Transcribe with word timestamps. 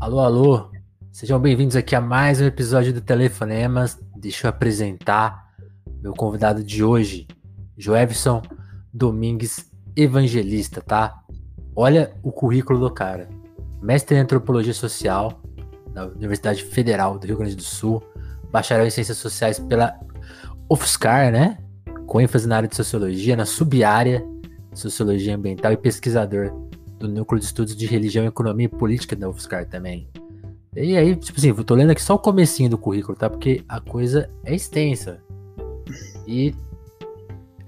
Alô, 0.00 0.20
alô, 0.20 0.70
sejam 1.12 1.38
bem-vindos 1.38 1.76
aqui 1.76 1.94
a 1.94 2.00
mais 2.00 2.40
um 2.40 2.46
episódio 2.46 2.90
do 2.90 3.02
Telefonemas. 3.02 3.98
Deixa 4.16 4.46
eu 4.46 4.48
apresentar 4.48 5.52
meu 6.02 6.14
convidado 6.14 6.64
de 6.64 6.82
hoje, 6.82 7.28
Joevson 7.76 8.40
Domingues 8.94 9.70
Evangelista, 9.94 10.80
tá? 10.80 11.20
Olha 11.76 12.14
o 12.22 12.32
currículo 12.32 12.80
do 12.80 12.90
cara. 12.90 13.28
Mestre 13.82 14.16
em 14.16 14.20
Antropologia 14.20 14.72
Social 14.72 15.42
da 15.92 16.06
Universidade 16.06 16.64
Federal 16.64 17.18
do 17.18 17.26
Rio 17.26 17.36
Grande 17.36 17.54
do 17.54 17.62
Sul, 17.62 18.02
bacharel 18.50 18.86
em 18.86 18.90
Ciências 18.90 19.18
Sociais 19.18 19.58
pela 19.58 20.00
UFSCar, 20.66 21.30
né? 21.30 21.58
Com 22.06 22.22
ênfase 22.22 22.48
na 22.48 22.56
área 22.56 22.68
de 22.70 22.74
Sociologia, 22.74 23.36
na 23.36 23.44
subárea 23.44 24.26
Sociologia 24.72 25.36
Ambiental 25.36 25.72
e 25.72 25.76
pesquisador 25.76 26.69
do 27.00 27.08
Núcleo 27.08 27.40
de 27.40 27.46
Estudos 27.46 27.74
de 27.74 27.86
Religião, 27.86 28.26
Economia 28.26 28.66
e 28.66 28.68
Política 28.68 29.16
da 29.16 29.28
UFSCar 29.28 29.66
também. 29.66 30.08
E 30.76 30.96
aí, 30.96 31.16
tipo 31.16 31.38
assim, 31.38 31.48
eu 31.48 31.64
tô 31.64 31.74
lendo 31.74 31.90
aqui 31.90 32.02
só 32.02 32.14
o 32.14 32.18
comecinho 32.18 32.70
do 32.70 32.78
currículo, 32.78 33.16
tá? 33.16 33.28
Porque 33.28 33.64
a 33.68 33.80
coisa 33.80 34.30
é 34.44 34.54
extensa. 34.54 35.20
E 36.26 36.54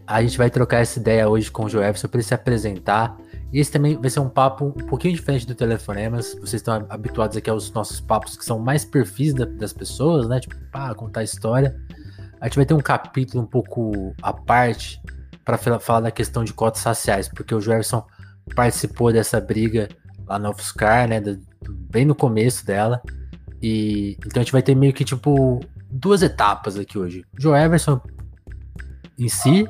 a 0.07 0.23
gente 0.23 0.39
vai 0.39 0.51
trocar 0.51 0.79
essa 0.79 1.01
ideia 1.01 1.29
hoje 1.29 1.51
com 1.51 1.65
o 1.65 1.69
Joelson 1.69 2.07
para 2.07 2.19
ele 2.19 2.27
se 2.27 2.35
apresentar. 2.35 3.17
E 3.53 3.59
esse 3.59 3.73
também 3.73 3.97
vai 3.97 4.09
ser 4.09 4.21
um 4.21 4.29
papo 4.29 4.67
um 4.67 4.87
pouquinho 4.87 5.15
diferente 5.15 5.47
do 5.47 5.55
Telefonemas. 5.55 6.35
Vocês 6.35 6.55
estão 6.55 6.87
habituados 6.89 7.37
aqui 7.37 7.51
aos 7.51 7.73
nossos 7.73 8.01
papos 8.01 8.37
que 8.37 8.45
são 8.45 8.59
mais 8.59 8.85
perfis 8.85 9.35
da, 9.35 9.47
das 9.47 9.73
pessoas, 9.73 10.29
né? 10.29 10.39
Tipo, 10.39 10.55
pá, 10.71 10.95
contar 10.95 11.25
história. 11.25 11.75
A 12.41 12.47
gente 12.47 12.57
vai 12.57 12.67
ter 12.67 12.75
um 12.75 12.81
capítulo 12.81 13.43
um 13.43 13.47
pouco 13.47 14.15
à 14.23 14.33
parte 14.33 15.01
para 15.45 15.59
falar 15.59 16.01
da 16.01 16.11
questão 16.11 16.45
de 16.45 16.53
cotas 16.53 16.83
raciais, 16.85 17.29
porque 17.29 17.55
o 17.55 17.61
Joelson 17.61 18.07
participou 18.55 19.13
dessa 19.13 19.41
briga 19.41 19.89
lá 20.27 20.39
no 20.39 20.51
UFSCar, 20.51 21.09
né? 21.09 21.21
Do, 21.21 21.41
bem 21.91 22.05
no 22.05 22.15
começo 22.15 22.65
dela. 22.67 23.01
E 23.63 24.17
então 24.27 24.41
a 24.41 24.45
gente 24.45 24.53
vai 24.53 24.63
ter 24.63 24.75
meio 24.75 24.93
que 24.93 25.05
tipo 25.05 25.61
duas 25.91 26.23
etapas 26.23 26.77
aqui 26.77 26.99
hoje. 26.99 27.25
Joe 27.39 27.59
Everson 27.59 28.01
em 29.19 29.29
si 29.29 29.69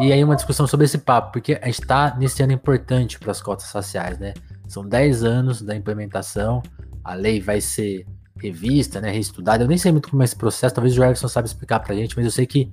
e 0.00 0.10
aí 0.12 0.24
uma 0.24 0.34
discussão 0.34 0.66
sobre 0.66 0.86
esse 0.86 0.98
papo, 0.98 1.32
porque 1.32 1.58
a 1.60 1.66
gente 1.66 1.80
está 1.80 2.16
nesse 2.16 2.42
ano 2.42 2.52
importante 2.52 3.18
para 3.18 3.30
as 3.30 3.42
cotas 3.42 3.70
raciais, 3.70 4.18
né? 4.18 4.32
São 4.66 4.86
10 4.86 5.22
anos 5.22 5.60
da 5.60 5.76
implementação, 5.76 6.62
a 7.04 7.14
lei 7.14 7.40
vai 7.40 7.60
ser 7.60 8.06
revista, 8.40 9.00
né, 9.00 9.10
reestudada. 9.10 9.64
Eu 9.64 9.68
nem 9.68 9.76
sei 9.76 9.92
muito 9.92 10.08
como 10.08 10.22
é 10.22 10.24
esse 10.24 10.34
processo, 10.34 10.74
talvez 10.74 10.94
o 10.94 10.96
Jefferson 10.96 11.28
saiba 11.28 11.46
explicar 11.46 11.80
para 11.80 11.92
a 11.92 11.96
gente, 11.96 12.16
mas 12.16 12.24
eu 12.24 12.30
sei 12.30 12.46
que 12.46 12.72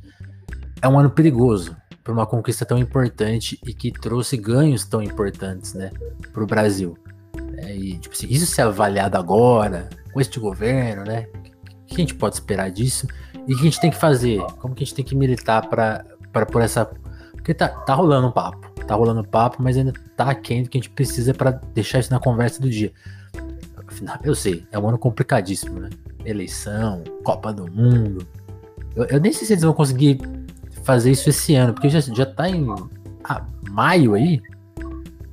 é 0.81 0.87
um 0.87 0.97
ano 0.97 1.09
perigoso, 1.09 1.75
para 2.09 2.13
uma 2.13 2.25
conquista 2.25 2.65
tão 2.65 2.79
importante 2.79 3.59
e 3.63 3.71
que 3.71 3.91
trouxe 3.91 4.35
ganhos 4.35 4.83
tão 4.83 4.99
importantes, 4.99 5.75
né, 5.75 5.91
para 6.33 6.43
o 6.43 6.47
Brasil. 6.47 6.97
É, 7.57 7.75
e 7.75 7.99
tipo 7.99 8.15
assim, 8.15 8.25
isso 8.27 8.47
ser 8.47 8.63
avaliado 8.63 9.15
agora 9.15 9.87
com 10.11 10.19
este 10.19 10.39
governo, 10.39 11.03
né? 11.03 11.27
O 11.83 11.85
que 11.85 11.95
a 11.95 11.99
gente 11.99 12.15
pode 12.15 12.33
esperar 12.33 12.71
disso 12.71 13.07
e 13.47 13.53
o 13.53 13.55
que 13.55 13.61
a 13.61 13.65
gente 13.65 13.79
tem 13.79 13.91
que 13.91 13.97
fazer? 13.97 14.41
Como 14.57 14.73
que 14.73 14.83
a 14.83 14.85
gente 14.85 14.95
tem 14.95 15.05
que 15.05 15.15
militar 15.15 15.67
para 15.69 16.03
para 16.31 16.47
por 16.47 16.63
essa 16.63 16.89
porque 17.33 17.53
tá, 17.53 17.67
tá 17.67 17.93
rolando 17.93 18.27
um 18.27 18.31
papo, 18.31 18.71
tá 18.85 18.95
rolando 18.95 19.21
um 19.21 19.23
papo, 19.23 19.61
mas 19.61 19.77
ainda 19.77 19.93
tá 20.15 20.33
quente 20.33 20.67
que 20.67 20.79
a 20.79 20.81
gente 20.81 20.89
precisa 20.89 21.31
para 21.31 21.51
deixar 21.51 21.99
isso 21.99 22.11
na 22.11 22.19
conversa 22.19 22.59
do 22.59 22.69
dia. 22.69 22.91
Afinal, 23.87 24.17
eu 24.23 24.33
sei, 24.33 24.65
é 24.71 24.79
um 24.79 24.89
ano 24.89 24.97
complicadíssimo, 24.97 25.79
né? 25.79 25.89
Eleição, 26.25 27.03
Copa 27.23 27.53
do 27.53 27.71
Mundo. 27.71 28.25
Eu, 28.95 29.05
eu 29.05 29.19
nem 29.19 29.31
sei 29.31 29.45
se 29.45 29.53
eles 29.53 29.63
vão 29.63 29.73
conseguir 29.73 30.19
fazer 30.83 31.11
isso 31.11 31.29
esse 31.29 31.55
ano, 31.55 31.73
porque 31.73 31.89
já, 31.89 31.99
já 31.99 32.25
tá 32.25 32.49
em 32.49 32.67
ah, 33.23 33.45
maio 33.69 34.13
aí 34.13 34.41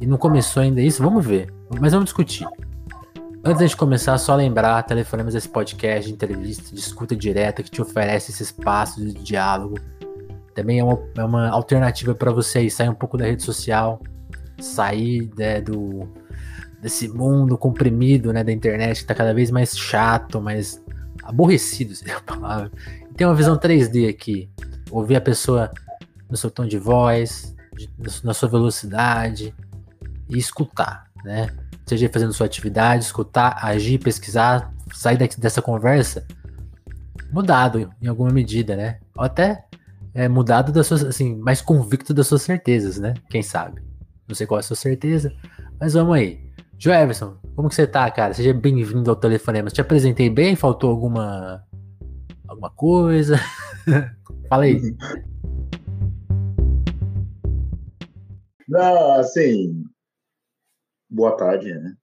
e 0.00 0.06
não 0.06 0.16
começou 0.16 0.62
ainda 0.62 0.80
isso. 0.80 1.02
Vamos 1.02 1.24
ver, 1.24 1.52
mas 1.80 1.92
vamos 1.92 2.06
discutir. 2.06 2.46
Antes 3.44 3.70
de 3.70 3.76
começar, 3.76 4.18
só 4.18 4.34
lembrar, 4.34 4.82
telefonemas 4.82 5.34
esse 5.34 5.48
podcast 5.48 6.08
de 6.08 6.14
entrevista, 6.14 6.74
de 6.74 6.80
escuta 6.80 7.14
direta 7.14 7.62
que 7.62 7.70
te 7.70 7.80
oferece 7.80 8.32
esse 8.32 8.42
espaço 8.42 9.00
de 9.00 9.12
diálogo. 9.12 9.78
Também 10.54 10.80
é 10.80 10.84
uma, 10.84 10.98
é 11.16 11.24
uma 11.24 11.48
alternativa 11.50 12.14
para 12.14 12.32
você 12.32 12.68
sair 12.68 12.88
um 12.88 12.94
pouco 12.94 13.16
da 13.16 13.24
rede 13.24 13.42
social, 13.42 14.00
sair 14.58 15.30
né, 15.36 15.60
do 15.60 16.08
desse 16.80 17.08
mundo 17.08 17.56
comprimido 17.56 18.32
né, 18.32 18.44
da 18.44 18.52
internet 18.52 18.96
que 18.96 19.02
está 19.02 19.14
cada 19.14 19.32
vez 19.32 19.50
mais 19.50 19.76
chato, 19.76 20.40
mais 20.40 20.82
aborrecido, 21.22 21.94
seria 21.96 22.16
a 22.16 22.20
palavra. 22.20 22.70
E 23.10 23.14
tem 23.14 23.26
uma 23.26 23.34
visão 23.34 23.56
3D 23.56 24.08
aqui 24.08 24.48
ouvir 24.90 25.16
a 25.16 25.20
pessoa 25.20 25.70
no 26.28 26.36
seu 26.36 26.50
tom 26.50 26.66
de 26.66 26.78
voz, 26.78 27.54
na 28.22 28.34
sua 28.34 28.48
velocidade 28.48 29.54
e 30.28 30.38
escutar, 30.38 31.10
né? 31.24 31.48
Seja 31.86 32.08
fazendo 32.08 32.32
sua 32.32 32.46
atividade, 32.46 33.04
escutar, 33.04 33.58
agir, 33.64 33.98
pesquisar, 33.98 34.72
sair 34.92 35.16
dessa 35.38 35.62
conversa 35.62 36.26
mudado 37.32 37.92
em 38.00 38.06
alguma 38.06 38.30
medida, 38.30 38.76
né? 38.76 38.98
Ou 39.16 39.24
até 39.24 39.64
é, 40.14 40.28
mudado 40.28 40.72
das 40.72 40.86
suas, 40.86 41.04
assim, 41.04 41.36
mais 41.36 41.60
convicto 41.60 42.14
das 42.14 42.26
suas 42.26 42.42
certezas, 42.42 42.98
né? 42.98 43.14
Quem 43.28 43.42
sabe? 43.42 43.82
Não 44.26 44.34
sei 44.34 44.46
qual 44.46 44.58
é 44.58 44.60
a 44.60 44.62
sua 44.62 44.76
certeza, 44.76 45.32
mas 45.78 45.94
vamos 45.94 46.14
aí. 46.16 46.44
Joeverson, 46.78 47.36
como 47.54 47.68
que 47.68 47.74
você 47.74 47.86
tá, 47.86 48.10
cara? 48.10 48.34
Seja 48.34 48.52
bem-vindo 48.52 49.08
ao 49.08 49.16
Telefonema. 49.16 49.70
Te 49.70 49.80
apresentei 49.80 50.28
bem? 50.28 50.56
Faltou 50.56 50.90
alguma 50.90 51.62
alguma 52.46 52.70
coisa? 52.70 53.40
Fala 54.48 54.64
aí. 54.64 54.80
Não, 58.68 59.12
assim, 59.20 59.84
boa 61.08 61.36
tarde, 61.36 61.72
né? 61.72 61.94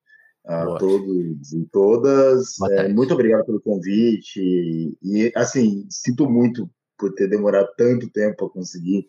A 0.46 0.66
boa. 0.66 0.80
todos 0.80 1.54
e 1.54 1.66
todas. 1.72 2.60
É, 2.72 2.88
muito 2.88 3.14
obrigado 3.14 3.46
pelo 3.46 3.62
convite. 3.62 4.40
E, 5.02 5.32
assim, 5.36 5.86
sinto 5.90 6.30
muito 6.30 6.70
por 6.98 7.14
ter 7.14 7.28
demorado 7.28 7.68
tanto 7.78 8.10
tempo 8.10 8.38
para 8.38 8.50
conseguir 8.50 9.08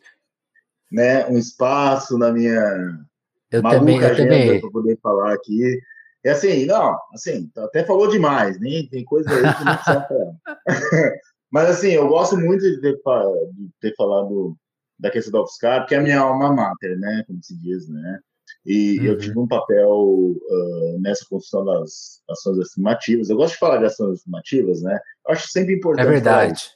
né, 0.91 1.27
um 1.29 1.39
espaço 1.39 2.19
na 2.19 2.33
minha 2.33 3.07
eu 3.51 3.63
também, 3.63 4.01
eu 4.01 4.17
também. 4.17 4.61
para 4.61 4.71
poder 4.71 4.99
falar 5.01 5.33
aqui. 5.33 5.81
É 6.25 6.31
assim, 6.31 6.67
não, 6.67 6.99
assim, 7.13 7.51
até 7.57 7.85
falou 7.85 8.09
demais, 8.09 8.59
nem 8.59 8.89
tem 8.89 9.05
coisa 9.05 9.31
aí 9.31 9.37
que 9.37 9.65
não 9.65 9.77
precisa 9.77 10.07
falar. 10.09 10.35
Mas, 11.55 11.71
assim, 11.71 11.93
eu 11.93 12.09
gosto 12.09 12.37
muito 12.37 12.63
de 12.63 12.81
ter, 12.81 12.97
de 12.97 13.71
ter 13.81 13.95
falado 13.95 14.57
da 14.99 15.09
questão 15.09 15.31
do 15.31 15.45
UFSCar, 15.45 15.83
porque 15.83 15.95
é 15.95 15.99
a 15.99 16.03
minha 16.03 16.19
alma 16.19 16.53
mater, 16.53 16.99
né, 16.99 17.23
como 17.29 17.41
se 17.45 17.57
diz, 17.57 17.89
né? 17.89 18.19
E 18.67 18.99
uhum. 18.99 19.05
eu 19.05 19.19
tive 19.19 19.39
um 19.39 19.47
papel 19.47 19.89
uh, 19.89 21.01
nessa 21.01 21.25
construção 21.31 21.65
das 21.65 22.21
ações 22.29 22.59
estimativas. 22.59 23.31
Eu 23.31 23.37
gosto 23.37 23.53
de 23.53 23.61
falar 23.61 23.77
de 23.77 23.85
ações 23.85 24.19
estimativas, 24.19 24.83
né? 24.83 24.99
Eu 25.25 25.33
acho 25.33 25.47
sempre 25.47 25.77
importante. 25.77 26.09
É 26.09 26.11
verdade. 26.11 26.61
Falar, 26.61 26.75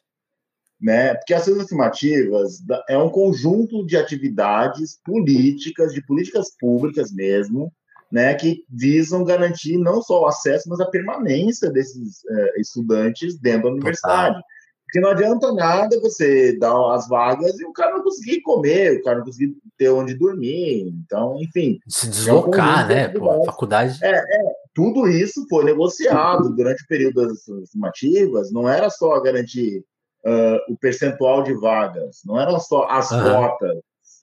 né? 0.80 1.14
Porque 1.14 1.34
ações 1.34 1.58
estimativas 1.58 2.58
é 2.88 2.96
um 2.96 3.10
conjunto 3.10 3.84
de 3.84 3.96
atividades 3.96 5.00
políticas, 5.04 5.92
de 5.92 6.06
políticas 6.06 6.56
públicas 6.56 7.12
mesmo, 7.12 7.72
né, 8.12 8.32
que 8.34 8.64
visam 8.70 9.24
garantir 9.24 9.76
não 9.76 10.00
só 10.00 10.22
o 10.22 10.26
acesso, 10.26 10.68
mas 10.68 10.80
a 10.80 10.88
permanência 10.88 11.68
desses 11.68 12.22
estudantes 12.56 13.36
dentro 13.38 13.64
da 13.64 13.74
universidade. 13.74 14.36
Total. 14.36 14.57
Porque 14.88 15.00
não 15.00 15.10
adianta 15.10 15.52
nada 15.52 16.00
você 16.00 16.58
dar 16.58 16.94
as 16.94 17.06
vagas 17.06 17.60
e 17.60 17.64
o 17.66 17.72
cara 17.74 17.92
não 17.92 18.02
conseguir 18.02 18.40
comer, 18.40 18.98
o 18.98 19.02
cara 19.02 19.18
não 19.18 19.24
conseguir 19.26 19.54
ter 19.76 19.90
onde 19.90 20.14
dormir. 20.14 20.88
Então, 21.04 21.36
enfim. 21.42 21.78
Se 21.86 22.08
deslocar, 22.08 22.90
é 22.90 22.94
um 22.94 22.96
né? 22.96 23.08
Pô, 23.08 23.44
faculdade. 23.44 24.02
É, 24.02 24.16
é, 24.16 24.42
tudo 24.74 25.06
isso 25.06 25.46
foi 25.50 25.64
negociado 25.64 26.54
durante 26.54 26.82
o 26.84 26.86
período 26.86 27.26
das 27.26 27.46
estimativas. 27.46 28.50
Não 28.50 28.66
era 28.66 28.88
só 28.88 29.20
garantir 29.20 29.84
uh, 30.24 30.72
o 30.72 30.78
percentual 30.78 31.42
de 31.42 31.52
vagas, 31.52 32.22
não 32.24 32.40
eram 32.40 32.58
só 32.58 32.88
as 32.88 33.10
uhum. 33.10 33.22
cotas, 33.24 33.78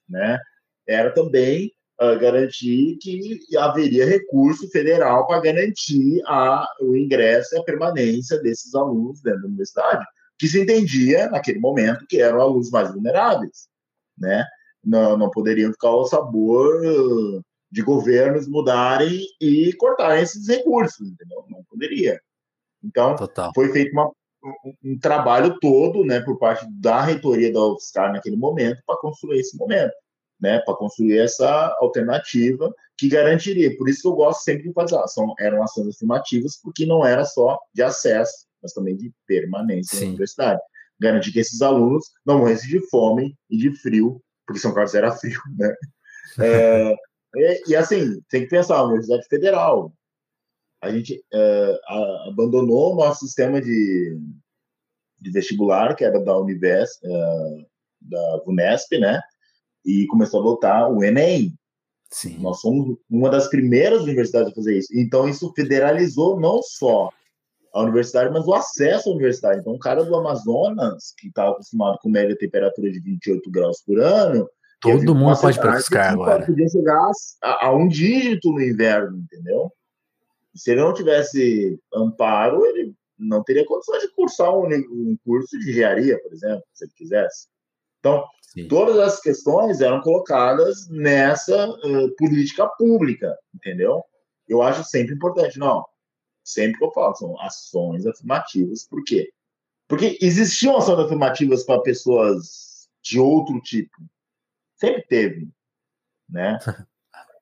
né? 0.10 0.40
Era 0.88 1.12
também 1.12 1.72
uh, 2.02 2.20
garantir 2.20 2.98
que 3.00 3.40
haveria 3.56 4.08
recurso 4.08 4.68
federal 4.72 5.28
para 5.28 5.42
garantir 5.42 6.24
a, 6.26 6.68
o 6.82 6.98
ingresso 6.98 7.54
e 7.54 7.60
a 7.60 7.64
permanência 7.64 8.40
desses 8.40 8.74
alunos 8.74 9.22
dentro 9.22 9.42
da 9.42 9.48
universidade 9.48 10.04
que 10.38 10.48
se 10.48 10.62
entendia 10.62 11.30
naquele 11.30 11.60
momento 11.60 12.06
que 12.08 12.22
eram 12.22 12.42
alunos 12.42 12.70
mais 12.70 12.92
vulneráveis, 12.92 13.68
né? 14.18 14.46
Não, 14.84 15.18
não 15.18 15.30
poderiam 15.30 15.72
ficar 15.72 15.88
ao 15.88 16.06
sabor 16.06 16.82
de 17.72 17.82
governos 17.82 18.48
mudarem 18.48 19.22
e 19.42 19.74
cortarem 19.74 20.24
esses 20.24 20.48
recursos, 20.48 21.08
entendeu? 21.08 21.44
Não 21.50 21.64
poderia. 21.64 22.22
Então, 22.84 23.16
Total. 23.16 23.52
foi 23.54 23.72
feito 23.72 23.92
uma, 23.94 24.12
um, 24.44 24.92
um, 24.92 25.00
trabalho 25.00 25.58
todo, 25.60 26.06
né, 26.06 26.22
por 26.22 26.38
parte 26.38 26.66
da 26.70 27.02
reitoria 27.02 27.52
da 27.52 27.66
UFSCar 27.66 28.14
naquele 28.14 28.38
momento 28.38 28.82
para 28.86 28.98
construir 28.98 29.40
esse 29.40 29.58
momento, 29.58 29.94
né, 30.40 30.60
para 30.60 30.76
construir 30.76 31.18
essa 31.18 31.76
alternativa 31.80 32.74
que 32.98 33.10
garantiria. 33.10 33.76
Por 33.76 33.90
isso 33.90 34.04
que 34.04 34.08
eu 34.08 34.16
gosto 34.16 34.44
sempre 34.44 34.68
de 34.68 34.74
fazer, 34.74 34.98
são, 35.08 35.34
eram 35.40 35.64
ações 35.64 35.96
afirmativas, 35.96 36.60
porque 36.62 36.86
não 36.86 37.06
era 37.06 37.26
só 37.26 37.60
de 37.74 37.82
acesso, 37.82 38.46
mas 38.66 38.74
também 38.74 38.98
de 38.98 39.14
permanência 39.28 40.00
Sim. 40.00 40.06
na 40.06 40.10
universidade. 40.10 40.60
Garantir 41.00 41.32
que 41.32 41.40
esses 41.40 41.62
alunos 41.62 42.06
não 42.26 42.40
morressem 42.40 42.68
de 42.68 42.90
fome 42.90 43.38
e 43.48 43.58
de 43.58 43.72
frio, 43.80 44.20
porque 44.46 44.60
São 44.60 44.74
Carlos 44.74 44.96
era 44.96 45.12
frio, 45.16 45.40
né? 45.56 45.76
É, 46.40 46.96
e, 47.36 47.72
e, 47.72 47.76
assim, 47.76 48.20
tem 48.28 48.42
que 48.42 48.50
pensar, 48.50 48.78
a 48.78 48.86
Universidade 48.86 49.28
Federal, 49.28 49.94
a 50.82 50.92
gente 50.92 51.24
uh, 51.32 51.78
a, 51.88 52.30
abandonou 52.30 52.94
o 52.94 52.96
nosso 52.96 53.26
sistema 53.26 53.62
de, 53.62 54.20
de 55.20 55.32
vestibular, 55.32 55.96
que 55.96 56.04
era 56.04 56.20
da 56.20 56.38
Univers, 56.38 56.90
uh, 57.04 57.66
da 58.02 58.42
Unesp, 58.48 58.98
né? 58.98 59.22
E 59.86 60.08
começou 60.08 60.40
a 60.40 60.44
adotar 60.44 60.92
o 60.92 61.04
Enem. 61.04 61.54
Sim. 62.10 62.40
Nós 62.40 62.62
somos 62.62 62.98
uma 63.10 63.30
das 63.30 63.48
primeiras 63.48 64.02
universidades 64.02 64.52
a 64.52 64.56
fazer 64.56 64.78
isso. 64.78 64.90
Então, 64.94 65.30
isso 65.30 65.54
federalizou 65.54 66.40
não 66.40 66.64
só 66.64 67.12
a 67.76 67.82
universidade, 67.82 68.34
mas 68.34 68.48
o 68.48 68.54
acesso 68.54 69.10
à 69.10 69.12
universidade. 69.12 69.60
Então, 69.60 69.74
um 69.74 69.80
cara 69.80 70.04
do 70.06 70.16
Amazonas, 70.16 71.14
que 71.18 71.28
estava 71.28 71.52
acostumado 71.52 72.00
com 72.02 72.10
média 72.10 72.36
temperatura 72.38 72.90
de 72.90 73.02
28 73.02 73.52
graus 73.52 73.82
por 73.86 74.00
ano. 74.00 74.50
Todo 74.80 75.14
mundo 75.14 75.38
pode 75.40 75.60
praticar 75.60 76.14
agora. 76.14 76.46
Podia 76.46 76.70
chegar 76.70 77.12
a, 77.44 77.66
a, 77.66 77.76
um 77.76 77.88
dígito 77.90 78.52
no 78.52 78.62
inverno, 78.62 79.18
entendeu? 79.18 79.70
Se 80.56 80.72
ele 80.72 80.82
não 80.82 80.94
tivesse 80.94 81.78
amparo, 81.94 82.66
ele 82.66 82.96
não 83.20 83.44
teria 83.44 83.66
condições 83.66 84.04
de 84.04 84.14
cursar 84.14 84.56
um, 84.56 84.68
um 84.68 85.18
curso 85.26 85.60
de 85.60 85.70
engenharia, 85.70 86.18
por 86.22 86.32
exemplo, 86.32 86.64
se 86.74 86.86
ele 86.86 86.94
quisesse. 86.96 87.48
Então, 88.00 88.24
Sim. 88.42 88.70
todas 88.70 88.98
as 89.00 89.20
questões 89.20 89.82
eram 89.82 90.00
colocadas 90.00 90.88
nessa 90.90 91.68
uh, 91.70 92.16
política 92.18 92.68
pública, 92.78 93.36
entendeu? 93.54 94.02
Eu 94.48 94.62
acho 94.62 94.84
sempre 94.86 95.16
importante. 95.16 95.60
Não, 95.60 95.84
sempre 96.46 96.78
que 96.78 96.86
eu 96.86 96.92
falo, 96.92 97.16
são 97.16 97.42
ações 97.42 98.06
afirmativas. 98.06 98.88
Por 98.88 99.04
quê? 99.04 99.32
Porque 99.88 100.18
existiam 100.22 100.78
ações 100.78 101.00
afirmativas 101.00 101.64
para 101.64 101.82
pessoas 101.82 102.88
de 103.04 103.20
outro 103.20 103.60
tipo. 103.62 103.96
Sempre 104.76 105.04
teve, 105.08 105.50
né? 106.30 106.60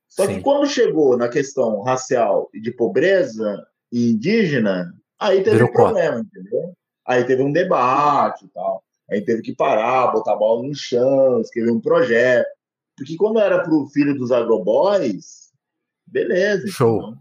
Só 0.07 0.25
Sim. 0.27 0.35
que 0.35 0.41
quando 0.41 0.67
chegou 0.67 1.17
na 1.17 1.27
questão 1.27 1.81
racial 1.81 2.47
e 2.53 2.61
de 2.61 2.71
pobreza 2.71 3.65
e 3.91 4.11
indígena, 4.11 4.93
aí 5.19 5.37
teve 5.43 5.57
Virou 5.57 5.69
um 5.69 5.73
problema, 5.73 6.19
entendeu? 6.19 6.73
Aí 7.05 7.23
teve 7.23 7.41
um 7.41 7.51
debate 7.51 8.45
e 8.45 8.49
tal. 8.49 8.83
Aí 9.09 9.21
teve 9.21 9.41
que 9.41 9.55
parar, 9.55 10.11
botar 10.11 10.33
a 10.33 10.37
bola 10.37 10.67
no 10.67 10.75
chão, 10.75 11.41
escrever 11.41 11.71
um 11.71 11.81
projeto. 11.81 12.47
Porque 12.95 13.15
quando 13.17 13.39
era 13.39 13.63
para 13.63 13.73
o 13.73 13.87
filho 13.87 14.15
dos 14.15 14.31
agroboys, 14.31 15.51
beleza. 16.05 16.67
Show. 16.67 16.97
Então, 16.97 17.19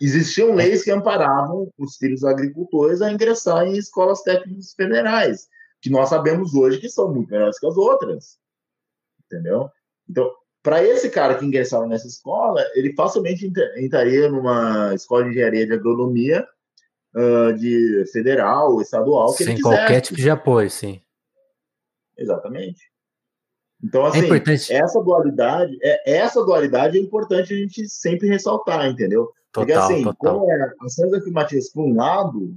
Existiam 0.00 0.54
leis 0.54 0.84
que 0.84 0.90
amparavam 0.90 1.70
os 1.76 1.96
filhos 1.96 2.24
agricultores 2.24 3.02
a 3.02 3.10
ingressar 3.10 3.66
em 3.66 3.76
escolas 3.76 4.22
técnicas 4.22 4.72
federais, 4.74 5.48
que 5.80 5.90
nós 5.90 6.08
sabemos 6.08 6.54
hoje 6.54 6.78
que 6.78 6.88
são 6.88 7.12
muito 7.12 7.30
melhores 7.30 7.58
que 7.58 7.66
as 7.66 7.76
outras. 7.76 8.38
Entendeu? 9.24 9.68
Então, 10.08 10.30
para 10.62 10.82
esse 10.82 11.10
cara 11.10 11.34
que 11.34 11.44
ingressava 11.44 11.86
nessa 11.86 12.06
escola, 12.06 12.64
ele 12.74 12.94
facilmente 12.94 13.50
entraria 13.76 14.28
numa 14.28 14.94
escola 14.94 15.24
de 15.24 15.30
engenharia 15.30 15.66
de 15.66 15.72
agronomia 15.72 16.46
uh, 17.14 17.52
de 17.54 18.04
federal, 18.12 18.80
estadual, 18.80 19.34
que 19.34 19.44
Sem 19.44 19.54
ele 19.54 19.62
qualquer 19.62 20.00
tipo 20.00 20.16
de 20.16 20.30
apoio, 20.30 20.70
sim. 20.70 21.00
Exatamente. 22.16 22.80
Então, 23.82 24.04
é 24.06 24.08
assim, 24.08 24.74
é 24.74 24.76
essa 24.76 25.00
dualidade, 25.00 25.78
é, 25.82 26.18
essa 26.18 26.44
dualidade 26.44 26.98
é 26.98 27.00
importante 27.00 27.54
a 27.54 27.56
gente 27.56 27.88
sempre 27.88 28.26
ressaltar, 28.26 28.86
entendeu? 28.86 29.32
Porque 29.58 29.72
assim, 29.72 30.02
total. 30.02 30.40
como 30.40 30.50
era 30.50 30.74
ações 30.80 31.12
afirmativas 31.12 31.70
por 31.70 31.84
um 31.84 31.94
lado, 31.94 32.56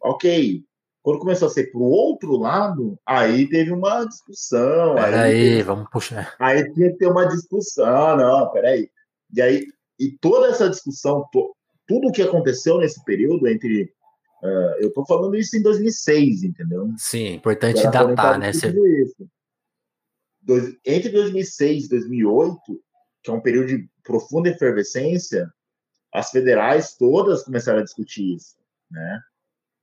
ok. 0.00 0.64
Quando 1.02 1.20
começou 1.20 1.46
a 1.46 1.50
ser 1.50 1.70
para 1.70 1.80
o 1.80 1.84
outro 1.84 2.36
lado, 2.36 2.98
aí 3.06 3.48
teve 3.48 3.70
uma 3.70 4.04
discussão. 4.04 4.96
Peraí, 4.96 5.62
vamos 5.62 5.88
puxar. 5.88 6.34
Aí 6.38 6.72
tinha 6.72 6.90
que 6.90 6.98
ter 6.98 7.06
uma 7.06 7.26
discussão, 7.26 8.16
não, 8.16 8.50
peraí. 8.50 8.90
E 9.32 9.40
aí, 9.40 9.66
e 9.98 10.10
toda 10.10 10.48
essa 10.48 10.68
discussão, 10.68 11.24
to, 11.32 11.54
tudo 11.86 12.08
o 12.08 12.12
que 12.12 12.22
aconteceu 12.22 12.78
nesse 12.78 13.02
período 13.04 13.46
entre. 13.46 13.84
Uh, 14.42 14.74
eu 14.80 14.88
estou 14.88 15.06
falando 15.06 15.36
isso 15.36 15.56
em 15.56 15.62
2006, 15.62 16.42
entendeu? 16.42 16.90
Sim, 16.98 17.34
importante 17.34 17.82
datar, 17.84 18.38
né? 18.38 18.52
Você... 18.52 18.72
Dois, 20.42 20.76
entre 20.84 21.10
2006 21.10 21.84
e 21.84 21.88
2008, 21.88 22.60
que 23.22 23.30
é 23.30 23.32
um 23.32 23.40
período 23.40 23.68
de 23.68 23.88
profunda 24.04 24.48
efervescência, 24.48 25.50
as 26.12 26.30
federais 26.30 26.94
todas 26.94 27.44
começaram 27.44 27.80
a 27.80 27.84
discutir 27.84 28.34
isso, 28.34 28.56
né? 28.90 29.20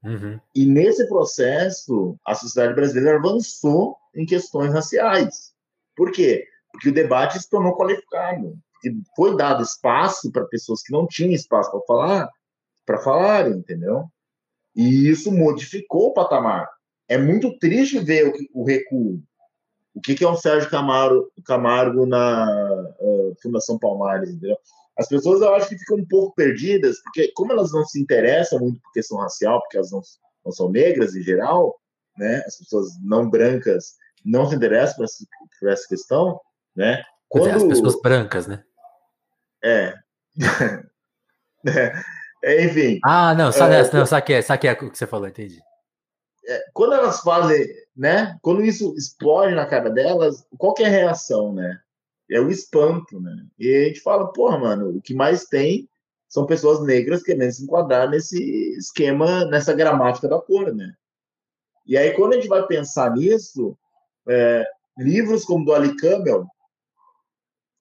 Uhum. 0.03 0.39
E 0.53 0.65
nesse 0.65 1.07
processo, 1.07 2.17
a 2.25 2.35
sociedade 2.35 2.75
brasileira 2.75 3.17
avançou 3.17 3.95
em 4.13 4.25
questões 4.25 4.73
raciais. 4.73 5.53
Por 5.95 6.11
quê? 6.11 6.45
Porque 6.71 6.89
o 6.89 6.93
debate 6.93 7.39
se 7.39 7.49
tornou 7.49 7.77
qualificado. 7.77 8.57
E 8.83 8.91
foi 9.15 9.37
dado 9.37 9.63
espaço 9.63 10.29
para 10.31 10.45
pessoas 10.45 10.81
que 10.81 10.91
não 10.91 11.07
tinham 11.07 11.31
espaço 11.31 11.71
para 11.71 11.81
falar, 11.81 12.29
para 12.85 13.01
falarem, 13.01 13.53
entendeu? 13.53 14.05
E 14.75 15.09
isso 15.09 15.31
modificou 15.31 16.07
o 16.07 16.13
patamar. 16.13 16.69
É 17.07 17.17
muito 17.17 17.57
triste 17.59 17.99
ver 17.99 18.27
o, 18.27 18.61
o 18.61 18.65
recuo. 18.65 19.21
O 19.93 20.01
que, 20.01 20.15
que 20.15 20.23
é 20.23 20.29
um 20.29 20.35
Sérgio 20.35 20.69
Camargo, 20.69 21.31
Camargo 21.45 22.05
na 22.05 22.45
uh, 22.99 23.35
Fundação 23.41 23.77
Palmares, 23.77 24.29
entendeu? 24.29 24.57
As 24.97 25.07
pessoas 25.07 25.41
eu 25.41 25.53
acho 25.55 25.69
que 25.69 25.77
ficam 25.77 25.97
um 25.97 26.07
pouco 26.07 26.35
perdidas, 26.35 27.01
porque 27.03 27.31
como 27.33 27.51
elas 27.51 27.71
não 27.71 27.83
se 27.85 27.99
interessam 27.99 28.59
muito 28.59 28.79
por 28.81 28.91
questão 28.91 29.17
racial, 29.17 29.59
porque 29.61 29.77
elas 29.77 29.91
não, 29.91 30.01
não 30.45 30.51
são 30.51 30.69
negras 30.69 31.15
em 31.15 31.21
geral, 31.21 31.79
né? 32.17 32.43
As 32.45 32.57
pessoas 32.57 32.89
não 33.03 33.29
brancas 33.29 33.95
não 34.23 34.45
se 34.47 34.55
interessam 34.55 34.95
por 34.97 35.05
essa, 35.05 35.25
por 35.59 35.69
essa 35.69 35.87
questão, 35.87 36.39
né? 36.75 37.03
Quando... 37.27 37.49
É, 37.49 37.53
as 37.53 37.63
pessoas 37.63 38.01
brancas, 38.01 38.47
né? 38.47 38.63
É. 39.65 39.95
é. 42.43 42.65
Enfim. 42.65 42.99
Ah, 43.05 43.33
não, 43.33 43.49
sabe, 43.49 43.75
é, 43.75 43.93
não, 43.93 44.05
sabe, 44.05 44.41
sabe 44.41 44.69
o 44.69 44.91
que 44.91 44.97
você 44.97 45.07
falou, 45.07 45.25
entendi. 45.25 45.61
É, 46.45 46.59
quando 46.73 46.95
elas 46.95 47.21
fazem, 47.21 47.65
né? 47.95 48.37
Quando 48.41 48.61
isso 48.61 48.93
explode 48.97 49.55
na 49.55 49.65
cara 49.65 49.89
delas, 49.89 50.45
qual 50.57 50.75
é 50.79 50.85
a 50.85 50.89
reação, 50.89 51.53
né? 51.53 51.79
É 52.29 52.39
o 52.39 52.49
espanto, 52.49 53.19
né? 53.19 53.45
E 53.59 53.75
a 53.75 53.87
gente 53.87 54.01
fala, 54.01 54.31
porra, 54.31 54.57
mano, 54.57 54.97
o 54.97 55.01
que 55.01 55.13
mais 55.13 55.45
tem 55.45 55.87
são 56.27 56.45
pessoas 56.45 56.83
negras 56.83 57.21
querendo 57.21 57.51
se 57.51 57.63
enquadrar 57.63 58.09
nesse 58.09 58.41
esquema, 58.77 59.45
nessa 59.45 59.73
gramática 59.73 60.27
da 60.27 60.39
cor, 60.39 60.73
né? 60.73 60.93
E 61.85 61.97
aí, 61.97 62.11
quando 62.13 62.33
a 62.33 62.35
gente 62.37 62.47
vai 62.47 62.65
pensar 62.65 63.13
nisso, 63.13 63.77
é, 64.27 64.65
livros 64.97 65.43
como 65.43 65.65
do 65.65 65.73
Ali 65.73 65.95
Campbell, 65.97 66.47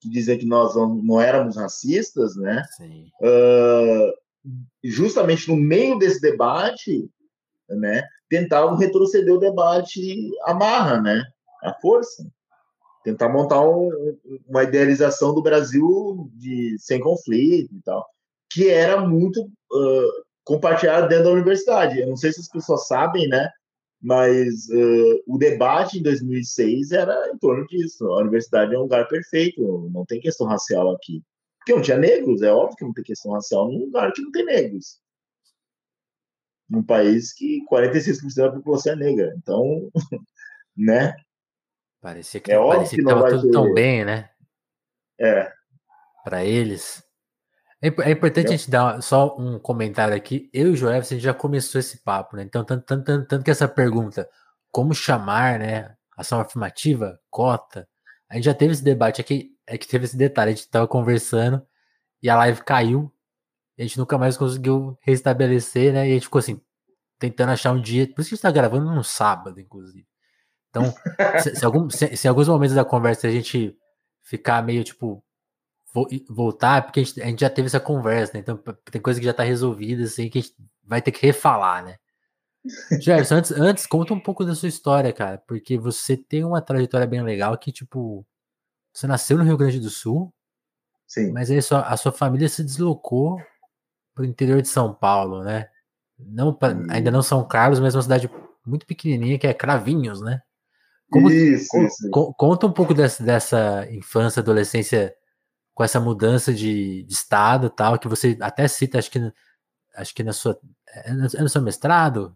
que 0.01 0.09
dizem 0.09 0.37
que 0.37 0.45
nós 0.45 0.75
não, 0.75 1.19
éramos 1.21 1.55
racistas, 1.55 2.35
né? 2.35 2.63
Uh, 3.21 4.13
justamente 4.83 5.49
no 5.49 5.55
meio 5.55 5.97
desse 5.97 6.19
debate, 6.19 7.09
né? 7.69 8.05
Tentavam 8.29 8.75
retroceder 8.75 9.33
o 9.33 9.39
debate 9.39 10.29
à 10.43 10.53
marra, 10.53 10.99
né? 11.01 11.23
À 11.63 11.73
força 11.75 12.29
tentar 13.03 13.29
montar 13.29 13.61
um, 13.61 13.89
uma 14.47 14.63
idealização 14.63 15.33
do 15.33 15.41
Brasil 15.41 16.29
de 16.33 16.75
sem 16.79 16.99
conflito 16.99 17.73
e 17.75 17.81
tal, 17.81 18.05
que 18.49 18.69
era 18.69 19.05
muito 19.05 19.41
uh, 19.43 20.23
compartilhado 20.43 21.07
dentro 21.07 21.25
da 21.25 21.31
universidade. 21.31 21.99
Eu 21.99 22.07
não 22.07 22.15
sei 22.15 22.31
se 22.31 22.39
as 22.39 22.49
pessoas 22.49 22.87
sabem, 22.87 23.27
né? 23.27 23.49
Mas 24.01 24.67
uh, 24.69 25.23
o 25.27 25.37
debate 25.37 25.99
em 25.99 26.03
2006 26.03 26.91
era 26.91 27.29
em 27.33 27.37
torno 27.37 27.65
disso. 27.67 28.05
A 28.05 28.17
universidade 28.19 28.73
é 28.73 28.77
um 28.77 28.83
lugar 28.83 29.07
perfeito, 29.07 29.89
não 29.93 30.05
tem 30.05 30.19
questão 30.19 30.47
racial 30.47 30.91
aqui. 30.91 31.23
Porque 31.59 31.73
não 31.73 31.81
tinha 31.81 31.97
negros, 31.97 32.41
é 32.41 32.51
óbvio 32.51 32.75
que 32.75 32.83
não 32.83 32.93
tem 32.93 33.03
questão 33.03 33.31
racial 33.31 33.71
num 33.71 33.85
lugar 33.85 34.11
que 34.11 34.21
não 34.21 34.31
tem 34.31 34.45
negros. 34.45 34.99
Num 36.69 36.83
país 36.83 37.33
que 37.33 37.63
46% 37.71 38.35
da 38.35 38.51
população 38.51 38.93
é 38.93 38.95
negra. 38.97 39.33
Então, 39.37 39.89
né? 40.75 41.15
Parecia 42.03 42.41
que, 42.41 42.51
é 42.51 42.57
parecia 42.57 42.99
que, 42.99 43.05
tava 43.05 43.29
tudo 43.29 43.49
tão 43.49 43.73
bem, 43.73 44.03
né? 44.03 44.29
É. 45.17 45.49
Para 46.21 46.43
eles. 46.43 47.01
É, 47.81 47.87
é 47.87 48.11
importante 48.11 48.47
é. 48.47 48.49
a 48.49 48.57
gente 48.57 48.69
dar 48.69 49.01
só 49.01 49.37
um 49.37 49.57
comentário 49.57 50.13
aqui. 50.13 50.49
Eu 50.51 50.67
e 50.67 50.71
o 50.71 50.75
Joel, 50.75 50.97
a 50.97 51.01
gente 51.01 51.21
já 51.21 51.33
começou 51.33 51.79
esse 51.79 52.03
papo, 52.03 52.35
né? 52.35 52.43
Então, 52.43 52.65
tanto, 52.65 52.83
tanto, 52.83 53.05
tanto, 53.05 53.25
tanto 53.25 53.45
que 53.45 53.49
essa 53.49 53.69
pergunta, 53.69 54.29
como 54.69 54.93
chamar, 54.93 55.59
né? 55.59 55.95
Ação 56.17 56.41
afirmativa, 56.41 57.17
cota. 57.29 57.87
A 58.27 58.35
gente 58.35 58.43
já 58.43 58.53
teve 58.53 58.73
esse 58.73 58.83
debate 58.83 59.21
aqui, 59.21 59.51
é 59.65 59.77
que 59.77 59.87
teve 59.87 60.03
esse 60.03 60.17
detalhe, 60.17 60.51
a 60.51 60.55
gente 60.55 60.69
tava 60.69 60.85
conversando 60.85 61.65
e 62.21 62.29
a 62.29 62.35
live 62.35 62.65
caiu. 62.65 63.13
A 63.79 63.81
gente 63.81 63.97
nunca 63.97 64.17
mais 64.17 64.35
conseguiu 64.35 64.97
restabelecer, 65.01 65.93
né? 65.93 66.05
E 66.09 66.11
a 66.11 66.13
gente 66.15 66.23
ficou 66.23 66.39
assim, 66.39 66.59
tentando 67.17 67.53
achar 67.53 67.71
um 67.71 67.81
dia. 67.81 68.05
Por 68.13 68.19
isso 68.19 68.29
que 68.29 68.35
a 68.35 68.37
gente 68.37 68.41
tá 68.41 68.51
gravando 68.51 68.93
no 68.93 69.05
sábado, 69.05 69.57
inclusive. 69.57 70.05
Então, 70.73 70.91
se, 71.39 71.55
se, 71.55 71.63
algum, 71.63 71.87
se, 71.87 72.17
se, 72.17 72.27
em 72.27 72.29
alguns 72.29 72.47
momentos 72.47 72.75
da 72.75 72.83
conversa 72.83 73.27
a 73.27 73.31
gente 73.31 73.77
ficar 74.23 74.63
meio 74.63 74.83
tipo 74.83 75.23
voltar, 76.27 76.79
é 76.79 76.81
porque 76.81 77.01
a 77.01 77.03
gente, 77.03 77.21
a 77.21 77.25
gente, 77.27 77.41
já 77.41 77.49
teve 77.51 77.67
essa 77.67 77.79
conversa, 77.79 78.33
né? 78.33 78.39
Então 78.39 78.57
tem 78.89 78.99
coisa 78.99 79.19
que 79.19 79.25
já 79.27 79.33
tá 79.33 79.43
resolvida, 79.43 80.05
assim, 80.05 80.27
que 80.27 80.39
a 80.39 80.41
gente 80.41 80.55
vai 80.83 80.99
ter 80.99 81.11
que 81.11 81.23
refalar, 81.23 81.85
né? 81.85 81.97
Gerson, 82.99 83.35
antes, 83.35 83.51
antes, 83.51 83.85
conta 83.85 84.11
um 84.13 84.19
pouco 84.19 84.43
da 84.43 84.55
sua 84.55 84.69
história, 84.69 85.13
cara, 85.13 85.37
porque 85.47 85.77
você 85.77 86.17
tem 86.17 86.43
uma 86.43 86.61
trajetória 86.61 87.05
bem 87.05 87.21
legal 87.21 87.55
que, 87.59 87.71
tipo, 87.71 88.25
você 88.91 89.05
nasceu 89.05 89.37
no 89.37 89.43
Rio 89.43 89.57
Grande 89.57 89.79
do 89.79 89.89
Sul. 89.91 90.33
Sim. 91.05 91.31
Mas 91.31 91.51
aí 91.51 91.61
sua, 91.61 91.81
a 91.81 91.95
sua 91.95 92.11
família 92.11 92.49
se 92.49 92.63
deslocou 92.63 93.37
para 94.15 94.23
o 94.23 94.25
interior 94.25 94.61
de 94.63 94.67
São 94.69 94.91
Paulo, 94.91 95.43
né? 95.43 95.69
Não 96.17 96.51
pra, 96.51 96.69
ainda 96.89 97.11
não 97.11 97.21
São 97.21 97.45
Carlos, 97.47 97.79
mas 97.79 97.93
uma 97.93 98.01
cidade 98.01 98.27
muito 98.65 98.85
pequenininha 98.87 99.37
que 99.37 99.45
é 99.45 99.53
Cravinhos, 99.53 100.21
né? 100.21 100.41
Como, 101.13 101.29
isso, 101.29 101.77
isso. 101.77 102.09
Co, 102.09 102.33
conta 102.33 102.65
um 102.65 102.71
pouco 102.71 102.93
dessa, 102.93 103.23
dessa 103.23 103.87
infância, 103.91 104.39
adolescência 104.39 105.15
com 105.73 105.83
essa 105.83 105.99
mudança 105.99 106.51
de, 106.51 107.03
de 107.03 107.13
estado 107.13 107.69
tal, 107.69 107.99
que 107.99 108.07
você 108.07 108.35
até 108.41 108.67
cita, 108.67 108.97
acho 108.97 109.11
que, 109.11 109.19
acho 109.95 110.15
que 110.15 110.23
na 110.23 110.33
sua. 110.33 110.59
É 110.87 111.13
no, 111.13 111.25
é 111.25 111.41
no 111.41 111.49
seu 111.49 111.61
mestrado? 111.61 112.35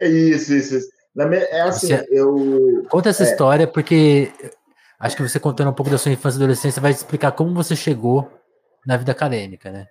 É 0.00 0.08
isso, 0.08 0.54
isso. 0.54 0.76
isso. 0.76 0.88
É 1.50 1.62
assim, 1.62 1.88
você, 1.88 2.06
eu. 2.10 2.86
Conta 2.88 3.08
essa 3.08 3.24
é. 3.24 3.30
história, 3.30 3.66
porque 3.66 4.32
acho 5.00 5.16
que 5.16 5.22
você 5.22 5.40
contando 5.40 5.70
um 5.70 5.74
pouco 5.74 5.90
da 5.90 5.98
sua 5.98 6.12
infância 6.12 6.38
e 6.38 6.42
adolescência 6.42 6.80
vai 6.80 6.92
explicar 6.92 7.32
como 7.32 7.52
você 7.52 7.74
chegou 7.74 8.30
na 8.86 8.96
vida 8.96 9.10
acadêmica, 9.10 9.72
né? 9.72 9.88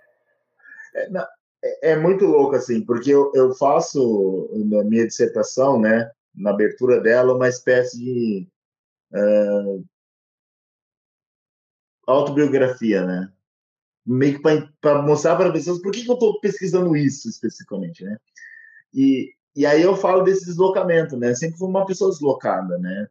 É, 0.95 1.09
não, 1.09 1.25
é, 1.61 1.91
é 1.91 1.95
muito 1.97 2.25
louco, 2.25 2.55
assim, 2.55 2.85
porque 2.85 3.11
eu, 3.11 3.31
eu 3.35 3.53
faço 3.55 4.49
na 4.53 4.83
minha 4.85 5.05
dissertação, 5.05 5.77
né, 5.77 6.09
na 6.37 6.51
abertura 6.51 7.01
dela, 7.01 7.33
uma 7.33 7.49
espécie 7.49 7.97
de 7.97 8.47
uh, 9.13 9.83
autobiografia, 12.05 13.05
né? 13.05 13.31
Meio 14.05 14.35
que 14.35 14.41
para 14.79 15.01
mostrar 15.01 15.35
para 15.35 15.47
as 15.47 15.53
pessoas 15.53 15.81
por 15.81 15.91
que, 15.91 16.03
que 16.03 16.09
eu 16.09 16.13
estou 16.13 16.39
pesquisando 16.39 16.95
isso 16.95 17.27
especificamente, 17.27 18.05
né? 18.05 18.17
E, 18.93 19.33
e 19.55 19.65
aí 19.65 19.81
eu 19.81 19.97
falo 19.97 20.23
desse 20.23 20.45
deslocamento, 20.45 21.17
né? 21.17 21.33
Sempre 21.35 21.57
fui 21.57 21.67
uma 21.67 21.85
pessoa 21.85 22.11
deslocada, 22.11 22.77
né? 22.77 23.07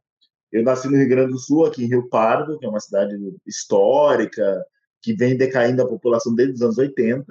Eu 0.51 0.63
nasci 0.63 0.89
no 0.89 0.97
Rio 0.97 1.09
Grande 1.09 1.33
do 1.33 1.39
Sul, 1.39 1.67
aqui 1.67 1.85
em 1.85 1.89
Rio 1.89 2.09
Pardo, 2.09 2.59
que 2.59 2.65
é 2.65 2.69
uma 2.69 2.81
cidade 2.81 3.15
histórica, 3.45 4.65
que 5.03 5.13
vem 5.13 5.37
decaindo 5.37 5.83
a 5.83 5.89
população 5.89 6.35
desde 6.35 6.55
os 6.55 6.63
anos 6.63 6.79
80. 6.79 7.27